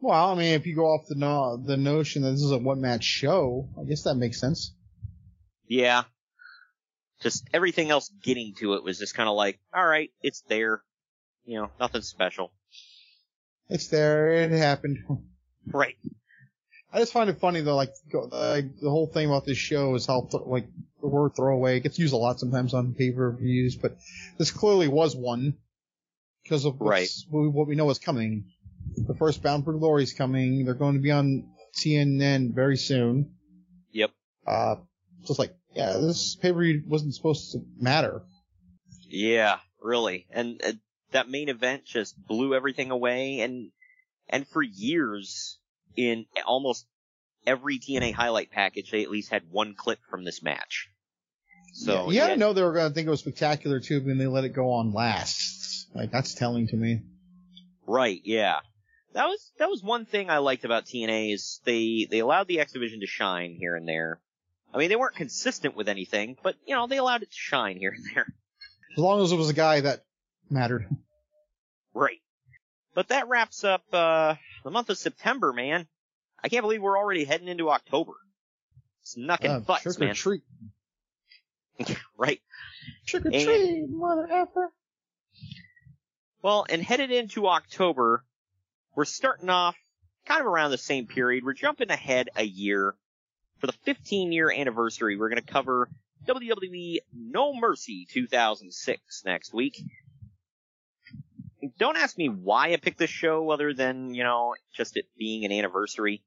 Well, 0.00 0.30
I 0.30 0.36
mean, 0.36 0.54
if 0.54 0.64
you 0.64 0.76
go 0.76 0.86
off 0.86 1.08
the 1.08 1.16
no- 1.16 1.56
the 1.56 1.76
notion 1.76 2.22
that 2.22 2.30
this 2.30 2.44
is 2.44 2.52
a 2.52 2.58
one 2.58 2.80
match 2.80 3.02
show, 3.02 3.68
I 3.76 3.82
guess 3.82 4.04
that 4.04 4.14
makes 4.14 4.38
sense. 4.38 4.72
Yeah. 5.66 6.04
Just 7.20 7.48
everything 7.52 7.90
else 7.90 8.12
getting 8.22 8.54
to 8.60 8.74
it 8.74 8.84
was 8.84 9.00
just 9.00 9.16
kind 9.16 9.28
of 9.28 9.34
like, 9.34 9.58
alright, 9.76 10.12
it's 10.22 10.42
there. 10.42 10.84
You 11.46 11.62
know, 11.62 11.70
nothing 11.80 12.02
special. 12.02 12.52
It's 13.68 13.88
there. 13.88 14.30
It 14.30 14.52
happened. 14.52 14.98
Right. 15.70 15.96
I 16.92 17.00
just 17.00 17.12
find 17.12 17.28
it 17.28 17.40
funny 17.40 17.60
though, 17.60 17.76
like, 17.76 17.92
like 18.12 18.78
the 18.80 18.88
whole 18.88 19.08
thing 19.08 19.26
about 19.26 19.44
this 19.46 19.58
show 19.58 19.96
is 19.96 20.06
how 20.06 20.28
th- 20.30 20.44
like 20.46 20.68
the 21.02 21.08
word 21.08 21.34
throwaway 21.34 21.76
it 21.76 21.80
gets 21.80 21.98
used 21.98 22.14
a 22.14 22.16
lot 22.16 22.38
sometimes 22.38 22.72
on 22.72 22.94
pay 22.94 23.10
per 23.10 23.32
views, 23.32 23.74
but 23.74 23.98
this 24.38 24.52
clearly 24.52 24.86
was 24.86 25.14
one 25.16 25.58
because 26.48 26.64
of 26.64 26.80
Right. 26.80 27.10
what 27.28 27.66
we 27.66 27.74
know 27.74 27.90
is 27.90 27.98
coming. 27.98 28.46
The 28.96 29.14
first 29.14 29.42
Bound 29.42 29.64
for 29.64 29.74
Glory 29.74 30.02
is 30.02 30.14
coming. 30.14 30.64
They're 30.64 30.74
going 30.74 30.94
to 30.94 31.00
be 31.00 31.10
on 31.10 31.50
CNN 31.74 32.54
very 32.54 32.76
soon. 32.76 33.34
Yep. 33.92 34.10
Uh, 34.46 34.76
just 35.26 35.38
like 35.38 35.54
yeah, 35.74 35.92
this 35.98 36.36
pay 36.36 36.52
per 36.52 36.60
view 36.60 36.82
wasn't 36.86 37.14
supposed 37.14 37.52
to 37.52 37.58
matter. 37.78 38.22
Yeah, 39.08 39.58
really. 39.82 40.26
And 40.30 40.60
uh, 40.64 40.72
that 41.12 41.28
main 41.28 41.48
event 41.48 41.84
just 41.84 42.16
blew 42.26 42.54
everything 42.54 42.90
away 42.90 43.40
and, 43.40 43.70
and 44.28 44.46
for 44.48 44.62
years 44.62 45.58
in 45.96 46.26
almost 46.46 46.86
every 47.46 47.78
TNA 47.78 48.14
highlight 48.14 48.50
package, 48.50 48.90
they 48.90 49.02
at 49.02 49.10
least 49.10 49.30
had 49.30 49.42
one 49.50 49.74
clip 49.74 49.98
from 50.10 50.24
this 50.24 50.42
match. 50.42 50.88
So, 51.74 52.10
yeah, 52.10 52.10
you 52.10 52.20
had 52.20 52.28
to 52.30 52.36
know 52.38 52.52
they 52.54 52.62
were 52.62 52.72
going 52.72 52.88
to 52.88 52.94
think 52.94 53.06
it 53.06 53.10
was 53.10 53.20
spectacular 53.20 53.80
too, 53.80 54.02
when 54.04 54.18
they 54.18 54.26
let 54.26 54.44
it 54.44 54.54
go 54.54 54.72
on 54.72 54.92
last. 54.92 55.57
Like 55.94 56.10
that's 56.10 56.34
telling 56.34 56.68
to 56.68 56.76
me. 56.76 57.02
Right, 57.86 58.20
yeah. 58.24 58.60
That 59.14 59.26
was 59.26 59.50
that 59.58 59.68
was 59.70 59.82
one 59.82 60.04
thing 60.04 60.28
I 60.30 60.38
liked 60.38 60.64
about 60.64 60.84
TNA 60.84 61.32
is 61.34 61.60
they 61.64 62.06
they 62.10 62.18
allowed 62.20 62.46
the 62.46 62.60
X 62.60 62.72
Division 62.72 63.00
to 63.00 63.06
shine 63.06 63.56
here 63.58 63.74
and 63.74 63.88
there. 63.88 64.20
I 64.72 64.78
mean, 64.78 64.90
they 64.90 64.96
weren't 64.96 65.16
consistent 65.16 65.74
with 65.76 65.88
anything, 65.88 66.36
but 66.42 66.56
you 66.66 66.74
know, 66.74 66.86
they 66.86 66.98
allowed 66.98 67.22
it 67.22 67.30
to 67.30 67.36
shine 67.36 67.78
here 67.78 67.90
and 67.96 68.04
there. 68.14 68.26
As 68.92 68.98
long 68.98 69.22
as 69.22 69.32
it 69.32 69.36
was 69.36 69.48
a 69.48 69.54
guy 69.54 69.80
that 69.80 70.04
mattered. 70.50 70.86
Right. 71.94 72.20
But 72.94 73.08
that 73.08 73.28
wraps 73.28 73.64
up 73.64 73.82
uh 73.92 74.34
the 74.64 74.70
month 74.70 74.90
of 74.90 74.98
September, 74.98 75.52
man. 75.52 75.86
I 76.44 76.48
can't 76.48 76.62
believe 76.62 76.82
we're 76.82 76.98
already 76.98 77.24
heading 77.24 77.48
into 77.48 77.70
October. 77.70 78.12
It's 79.02 79.16
knucking 79.16 79.50
Uh, 79.50 79.60
butts, 79.60 79.82
trick 79.84 79.98
man. 79.98 80.10
or 80.10 80.14
treat. 80.14 80.42
right. 82.18 82.40
Trick 83.06 83.24
or 83.26 83.30
treat, 83.30 83.86
mother 83.88 84.28
effer. 84.30 84.70
Well, 86.42 86.66
and 86.68 86.82
headed 86.82 87.10
into 87.10 87.48
October, 87.48 88.24
we're 88.94 89.04
starting 89.04 89.50
off 89.50 89.76
kind 90.26 90.40
of 90.40 90.46
around 90.46 90.70
the 90.70 90.78
same 90.78 91.06
period. 91.06 91.44
We're 91.44 91.54
jumping 91.54 91.90
ahead 91.90 92.28
a 92.36 92.44
year. 92.44 92.94
For 93.58 93.66
the 93.66 93.72
15 93.84 94.30
year 94.30 94.52
anniversary, 94.52 95.16
we're 95.16 95.30
going 95.30 95.42
to 95.44 95.52
cover 95.52 95.90
WWE 96.26 96.98
No 97.12 97.54
Mercy 97.54 98.06
2006 98.08 99.22
next 99.24 99.52
week. 99.52 99.82
Don't 101.78 101.96
ask 101.96 102.16
me 102.16 102.28
why 102.28 102.72
I 102.72 102.76
picked 102.76 102.98
this 102.98 103.10
show 103.10 103.50
other 103.50 103.74
than, 103.74 104.14
you 104.14 104.22
know, 104.22 104.54
just 104.74 104.96
it 104.96 105.06
being 105.18 105.44
an 105.44 105.50
anniversary. 105.50 106.22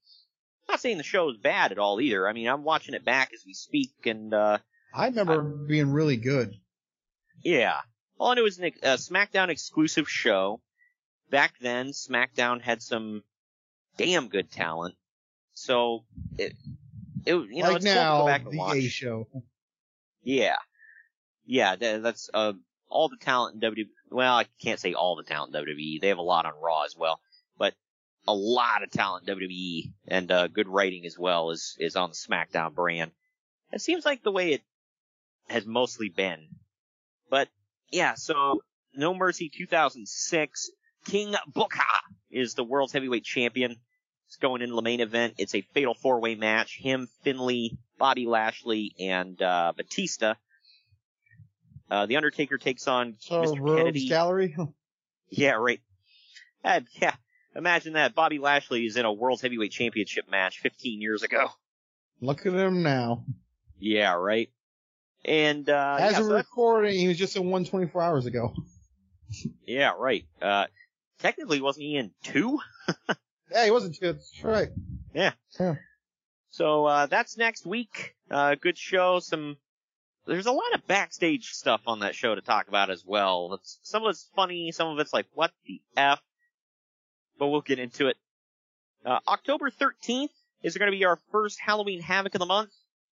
I'm 0.67 0.73
not 0.73 0.81
saying 0.81 0.97
the 0.97 1.03
show 1.03 1.29
is 1.29 1.37
bad 1.37 1.71
at 1.71 1.79
all 1.79 2.01
either. 2.01 2.27
I 2.27 2.33
mean, 2.33 2.47
I'm 2.47 2.63
watching 2.63 2.95
it 2.95 3.05
back 3.05 3.31
as 3.33 3.43
we 3.45 3.53
speak 3.53 3.91
and, 4.05 4.33
uh, 4.33 4.57
I 4.93 5.07
remember 5.07 5.41
being 5.41 5.91
really 5.91 6.17
good. 6.17 6.55
yeah. 7.43 7.79
All 8.21 8.29
I 8.29 8.35
knew 8.35 8.43
was 8.43 8.59
a 8.59 8.67
uh, 8.67 8.97
SmackDown 8.97 9.49
exclusive 9.49 10.07
show. 10.07 10.61
Back 11.31 11.55
then, 11.59 11.87
SmackDown 11.87 12.61
had 12.61 12.83
some 12.83 13.23
damn 13.97 14.27
good 14.27 14.51
talent. 14.51 14.93
So, 15.55 16.03
it, 16.37 16.53
it 17.25 17.33
you 17.33 17.63
know, 17.63 17.69
like 17.69 17.77
it's 17.77 17.85
cool 17.85 17.93
to 17.93 17.99
now, 17.99 18.19
go 18.19 18.27
back 18.27 18.43
and 18.43 18.51
the 18.51 18.57
watch. 18.59 18.77
A 18.77 18.89
show. 18.89 19.27
Yeah. 20.21 20.57
Yeah, 21.47 21.75
tha- 21.77 22.01
that's, 22.03 22.29
uh, 22.31 22.53
all 22.89 23.09
the 23.09 23.17
talent 23.17 23.55
in 23.55 23.71
WWE. 23.71 23.87
Well, 24.11 24.35
I 24.35 24.45
can't 24.61 24.79
say 24.79 24.93
all 24.93 25.15
the 25.15 25.23
talent 25.23 25.55
in 25.55 25.63
WWE. 25.63 25.99
They 25.99 26.09
have 26.09 26.19
a 26.19 26.21
lot 26.21 26.45
on 26.45 26.53
Raw 26.61 26.83
as 26.83 26.95
well. 26.95 27.19
But 27.57 27.73
a 28.27 28.35
lot 28.35 28.83
of 28.83 28.91
talent 28.91 29.27
in 29.27 29.35
WWE 29.35 29.93
and, 30.07 30.31
uh, 30.31 30.47
good 30.47 30.67
writing 30.67 31.07
as 31.07 31.17
well 31.17 31.49
is, 31.49 31.75
is 31.79 31.95
on 31.95 32.11
the 32.11 32.15
SmackDown 32.15 32.75
brand. 32.75 33.09
It 33.71 33.81
seems 33.81 34.05
like 34.05 34.21
the 34.21 34.31
way 34.31 34.53
it 34.53 34.61
has 35.47 35.65
mostly 35.65 36.09
been. 36.09 36.49
But, 37.27 37.49
yeah, 37.91 38.15
so, 38.15 38.61
No 38.95 39.13
Mercy 39.13 39.49
2006, 39.55 40.69
King 41.05 41.35
Booker 41.47 41.79
is 42.29 42.53
the 42.53 42.63
world's 42.63 42.93
heavyweight 42.93 43.23
champion. 43.23 43.75
It's 44.27 44.37
going 44.37 44.61
into 44.61 44.75
the 44.75 44.81
main 44.81 45.01
event. 45.01 45.35
It's 45.37 45.55
a 45.55 45.61
fatal 45.61 45.93
four 45.93 46.21
way 46.21 46.35
match. 46.35 46.77
Him, 46.77 47.09
Finlay, 47.23 47.77
Bobby 47.97 48.25
Lashley, 48.25 48.95
and 48.99 49.41
uh, 49.41 49.73
Batista. 49.75 50.35
Uh, 51.89 52.05
the 52.05 52.15
Undertaker 52.15 52.57
takes 52.57 52.87
on 52.87 53.15
So 53.19 53.41
Mr. 53.41 53.59
Rogues 53.59 53.79
Kennedy. 53.79 54.07
Gallery. 54.07 54.55
Yeah, 55.33 55.51
right. 55.51 55.79
Uh, 56.61 56.81
yeah, 57.01 57.15
imagine 57.55 57.93
that. 57.93 58.13
Bobby 58.13 58.37
Lashley 58.37 58.85
is 58.85 58.97
in 58.97 59.05
a 59.05 59.13
World 59.13 59.39
Heavyweight 59.41 59.71
Championship 59.71 60.29
match 60.29 60.59
15 60.59 60.99
years 60.99 61.23
ago. 61.23 61.47
Look 62.19 62.45
at 62.45 62.53
him 62.53 62.83
now. 62.83 63.23
Yeah, 63.79 64.15
right. 64.15 64.49
And 65.23 65.69
uh, 65.69 65.97
As 65.99 66.13
yeah, 66.13 66.19
a 66.19 66.23
so 66.23 66.33
recording, 66.33 66.97
he 66.97 67.07
was 67.07 67.17
just 67.17 67.35
in 67.35 67.49
one 67.49 67.65
24 67.65 68.01
hours 68.01 68.25
ago. 68.25 68.53
yeah, 69.65 69.93
right. 69.97 70.25
Uh, 70.41 70.65
technically, 71.19 71.61
wasn't 71.61 71.83
he 71.85 71.97
in 71.97 72.11
two? 72.23 72.59
Yeah, 73.51 73.65
he 73.65 73.71
wasn't 73.71 73.95
two. 73.95 74.13
That's 74.13 74.43
right. 74.43 74.69
Yeah. 75.13 75.33
Yeah. 75.59 75.75
So 76.51 76.85
uh, 76.85 77.05
that's 77.07 77.37
next 77.37 77.65
week. 77.65 78.15
Uh, 78.29 78.55
good 78.55 78.77
show. 78.77 79.19
Some 79.19 79.57
there's 80.25 80.45
a 80.45 80.51
lot 80.51 80.73
of 80.73 80.87
backstage 80.87 81.49
stuff 81.51 81.81
on 81.87 81.99
that 81.99 82.15
show 82.15 82.35
to 82.35 82.41
talk 82.41 82.67
about 82.67 82.89
as 82.89 83.03
well. 83.05 83.57
It's, 83.59 83.79
some 83.83 84.03
of 84.03 84.09
it's 84.11 84.29
funny, 84.35 84.71
some 84.71 84.89
of 84.89 84.99
it's 84.99 85.13
like 85.13 85.25
what 85.33 85.51
the 85.65 85.81
f. 85.97 86.21
But 87.39 87.47
we'll 87.47 87.61
get 87.61 87.79
into 87.79 88.07
it. 88.07 88.17
Uh, 89.05 89.19
October 89.27 89.71
13th 89.71 90.29
is 90.61 90.77
going 90.77 90.91
to 90.91 90.97
be 90.97 91.05
our 91.05 91.19
first 91.31 91.59
Halloween 91.59 92.01
Havoc 92.01 92.35
of 92.35 92.39
the 92.39 92.45
month. 92.45 92.71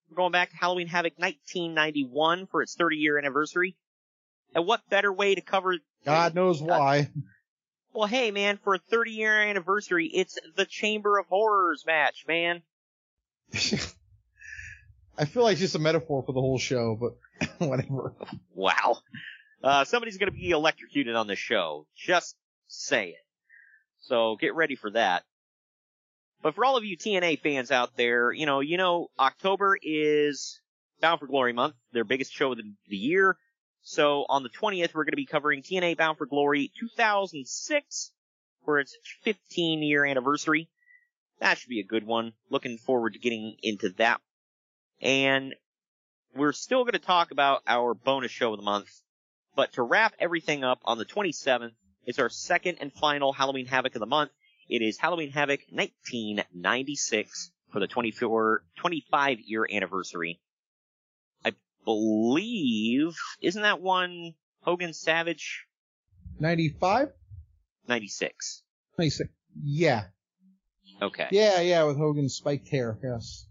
We're 0.09 0.15
going 0.15 0.31
back 0.31 0.49
to 0.51 0.57
Halloween 0.57 0.87
Havoc 0.87 1.13
1991 1.17 2.47
for 2.47 2.61
its 2.61 2.75
30 2.75 2.97
year 2.97 3.17
anniversary. 3.17 3.75
And 4.55 4.65
what 4.65 4.89
better 4.89 5.13
way 5.13 5.35
to 5.35 5.41
cover? 5.41 5.75
God 6.05 6.33
knows 6.33 6.61
why. 6.61 7.09
Well, 7.93 8.07
hey 8.07 8.31
man, 8.31 8.57
for 8.63 8.75
a 8.75 8.79
30 8.79 9.11
year 9.11 9.41
anniversary, 9.41 10.07
it's 10.07 10.37
the 10.55 10.65
Chamber 10.65 11.17
of 11.19 11.27
Horrors 11.27 11.85
match, 11.85 12.25
man. 12.27 12.61
I 15.17 15.25
feel 15.25 15.43
like 15.43 15.53
it's 15.53 15.61
just 15.61 15.75
a 15.75 15.79
metaphor 15.79 16.23
for 16.23 16.31
the 16.31 16.39
whole 16.39 16.59
show, 16.59 16.97
but 16.99 17.49
whatever. 17.67 18.13
Wow. 18.55 18.97
Uh, 19.63 19.83
somebody's 19.83 20.17
gonna 20.17 20.31
be 20.31 20.51
electrocuted 20.51 21.15
on 21.15 21.27
this 21.27 21.39
show. 21.39 21.85
Just 21.95 22.35
say 22.67 23.09
it. 23.09 23.25
So 24.01 24.37
get 24.39 24.55
ready 24.55 24.75
for 24.75 24.89
that. 24.91 25.23
But 26.41 26.55
for 26.55 26.63
all 26.63 26.77
of 26.77 26.85
you 26.85 26.97
TNA 26.97 27.41
fans 27.41 27.71
out 27.71 27.97
there, 27.97 28.31
you 28.31 28.45
know, 28.45 28.61
you 28.61 28.77
know, 28.77 29.07
October 29.19 29.77
is 29.81 30.61
Bound 31.01 31.19
for 31.19 31.27
Glory 31.27 31.53
month, 31.53 31.75
their 31.91 32.03
biggest 32.05 32.33
show 32.33 32.51
of 32.51 32.57
the, 32.57 32.73
the 32.87 32.97
year. 32.97 33.37
So 33.81 34.25
on 34.29 34.43
the 34.43 34.49
20th, 34.49 34.93
we're 34.93 35.03
going 35.03 35.11
to 35.11 35.17
be 35.17 35.25
covering 35.25 35.61
TNA 35.61 35.97
Bound 35.97 36.17
for 36.17 36.25
Glory 36.25 36.71
2006 36.79 38.11
for 38.65 38.79
its 38.79 38.95
15 39.23 39.83
year 39.83 40.05
anniversary. 40.05 40.69
That 41.39 41.57
should 41.57 41.69
be 41.69 41.79
a 41.79 41.85
good 41.85 42.05
one. 42.05 42.33
Looking 42.49 42.77
forward 42.77 43.13
to 43.13 43.19
getting 43.19 43.55
into 43.61 43.89
that. 43.97 44.21
And 45.01 45.55
we're 46.35 46.53
still 46.53 46.83
going 46.83 46.93
to 46.93 46.99
talk 46.99 47.31
about 47.31 47.63
our 47.65 47.93
bonus 47.93 48.31
show 48.31 48.51
of 48.53 48.59
the 48.59 48.65
month. 48.65 48.89
But 49.55 49.73
to 49.73 49.83
wrap 49.83 50.13
everything 50.19 50.63
up 50.63 50.79
on 50.85 50.97
the 50.97 51.05
27th, 51.05 51.71
it's 52.05 52.19
our 52.19 52.29
second 52.29 52.77
and 52.81 52.93
final 52.93 53.33
Halloween 53.33 53.65
Havoc 53.65 53.95
of 53.95 53.99
the 53.99 54.05
month. 54.05 54.31
It 54.69 54.83
is 54.83 54.99
Halloween 54.99 55.31
Havoc 55.31 55.61
1996 55.71 57.51
for 57.71 57.79
the 57.79 57.87
24, 57.87 58.63
25 58.77 59.39
year 59.41 59.67
anniversary. 59.69 60.39
I 61.43 61.53
believe, 61.85 63.15
isn't 63.41 63.61
that 63.63 63.81
one 63.81 64.35
Hogan 64.61 64.93
Savage 64.93 65.65
95? 66.39 67.09
96? 67.87 68.63
96. 68.97 69.29
Yeah. 69.63 70.03
Okay. 71.01 71.27
Yeah, 71.31 71.61
yeah, 71.61 71.83
with 71.83 71.97
Hogan's 71.97 72.35
spiked 72.35 72.67
hair, 72.69 72.97
yes. 73.03 73.45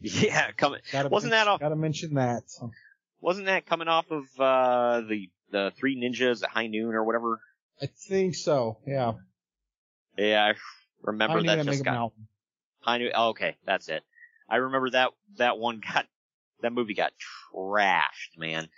Yeah, 0.00 0.50
coming. 0.52 0.80
Wasn't 0.92 1.10
mention, 1.10 1.30
that 1.30 1.48
off? 1.48 1.60
Gotta 1.60 1.76
mention 1.76 2.14
that. 2.14 2.42
So. 2.46 2.70
Wasn't 3.20 3.46
that 3.46 3.66
coming 3.66 3.88
off 3.88 4.10
of 4.10 4.24
uh 4.38 5.02
the 5.08 5.30
the 5.50 5.72
Three 5.78 5.96
Ninjas 5.96 6.42
at 6.42 6.50
High 6.50 6.66
Noon 6.66 6.94
or 6.94 7.04
whatever? 7.04 7.40
I 7.80 7.86
think 7.86 8.34
so, 8.34 8.78
yeah. 8.86 9.12
Yeah, 10.16 10.44
I 10.44 10.54
remember 11.02 11.38
I 11.38 11.42
that 11.42 11.56
that 11.56 11.64
just 11.64 11.80
Mega 11.80 11.84
got. 11.84 11.94
Mouth. 11.94 12.12
I 12.84 12.98
knew. 12.98 13.10
Oh, 13.14 13.30
okay, 13.30 13.56
that's 13.64 13.88
it. 13.88 14.02
I 14.48 14.56
remember 14.56 14.90
that 14.90 15.10
that 15.38 15.58
one 15.58 15.80
got 15.80 16.06
that 16.60 16.72
movie 16.72 16.94
got 16.94 17.12
trashed, 17.54 18.36
man. 18.36 18.68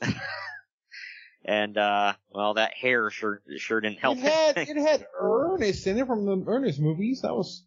and 1.44 1.76
uh, 1.76 2.14
well, 2.30 2.54
that 2.54 2.74
hair 2.74 3.10
sure 3.10 3.40
sure 3.56 3.80
didn't 3.80 3.98
help. 3.98 4.18
It 4.18 4.24
had, 4.24 4.56
it 4.56 4.76
had 4.76 5.06
Ernest 5.18 5.86
in 5.86 5.98
it 5.98 6.06
from 6.06 6.26
the 6.26 6.42
Ernest 6.46 6.80
movies. 6.80 7.22
That 7.22 7.34
was, 7.34 7.64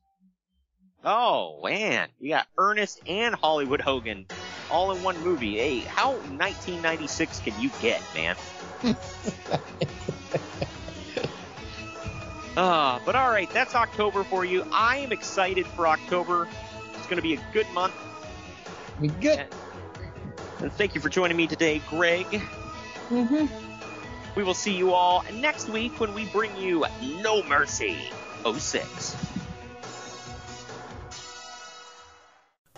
Oh 1.03 1.61
man, 1.64 2.10
you 2.20 2.30
got 2.30 2.48
Ernest 2.57 3.02
and 3.07 3.36
Hollywood 3.36 3.82
Hogan 3.82 4.26
all 4.70 4.91
in 4.91 5.03
one 5.03 5.22
movie. 5.22 5.57
Hey, 5.57 5.82
how 5.82 6.14
1996 6.14 7.40
can 7.40 7.60
you 7.60 7.70
get, 7.80 8.02
man? 8.14 8.36
Uh, 12.56 13.00
but 13.06 13.16
all 13.16 13.30
right, 13.30 13.50
that's 13.50 13.74
October 13.76 14.24
for 14.24 14.46
you. 14.46 14.66
I 14.72 14.98
am 14.98 15.12
excited 15.12 15.66
for 15.66 15.88
October. 15.88 16.48
It's 16.94 17.06
going 17.06 17.18
to 17.18 17.24
be 17.24 17.34
a 17.34 17.40
good 17.52 17.70
month. 17.72 17.94
we 19.00 19.08
good. 19.08 19.48
And 20.60 20.72
thank 20.72 20.96
you 20.96 21.02
for 21.02 21.10
joining 21.10 21.36
me 21.36 21.48
today, 21.48 21.82
Greg. 21.90 22.26
Mm-hmm. 23.10 23.48
We 24.36 24.44
will 24.44 24.54
see 24.54 24.76
you 24.76 24.94
all 24.94 25.24
next 25.34 25.68
week 25.68 26.00
when 26.00 26.14
we 26.14 26.26
bring 26.26 26.56
you 26.58 26.86
No 27.22 27.44
Mercy 27.44 27.98
06. 28.46 29.16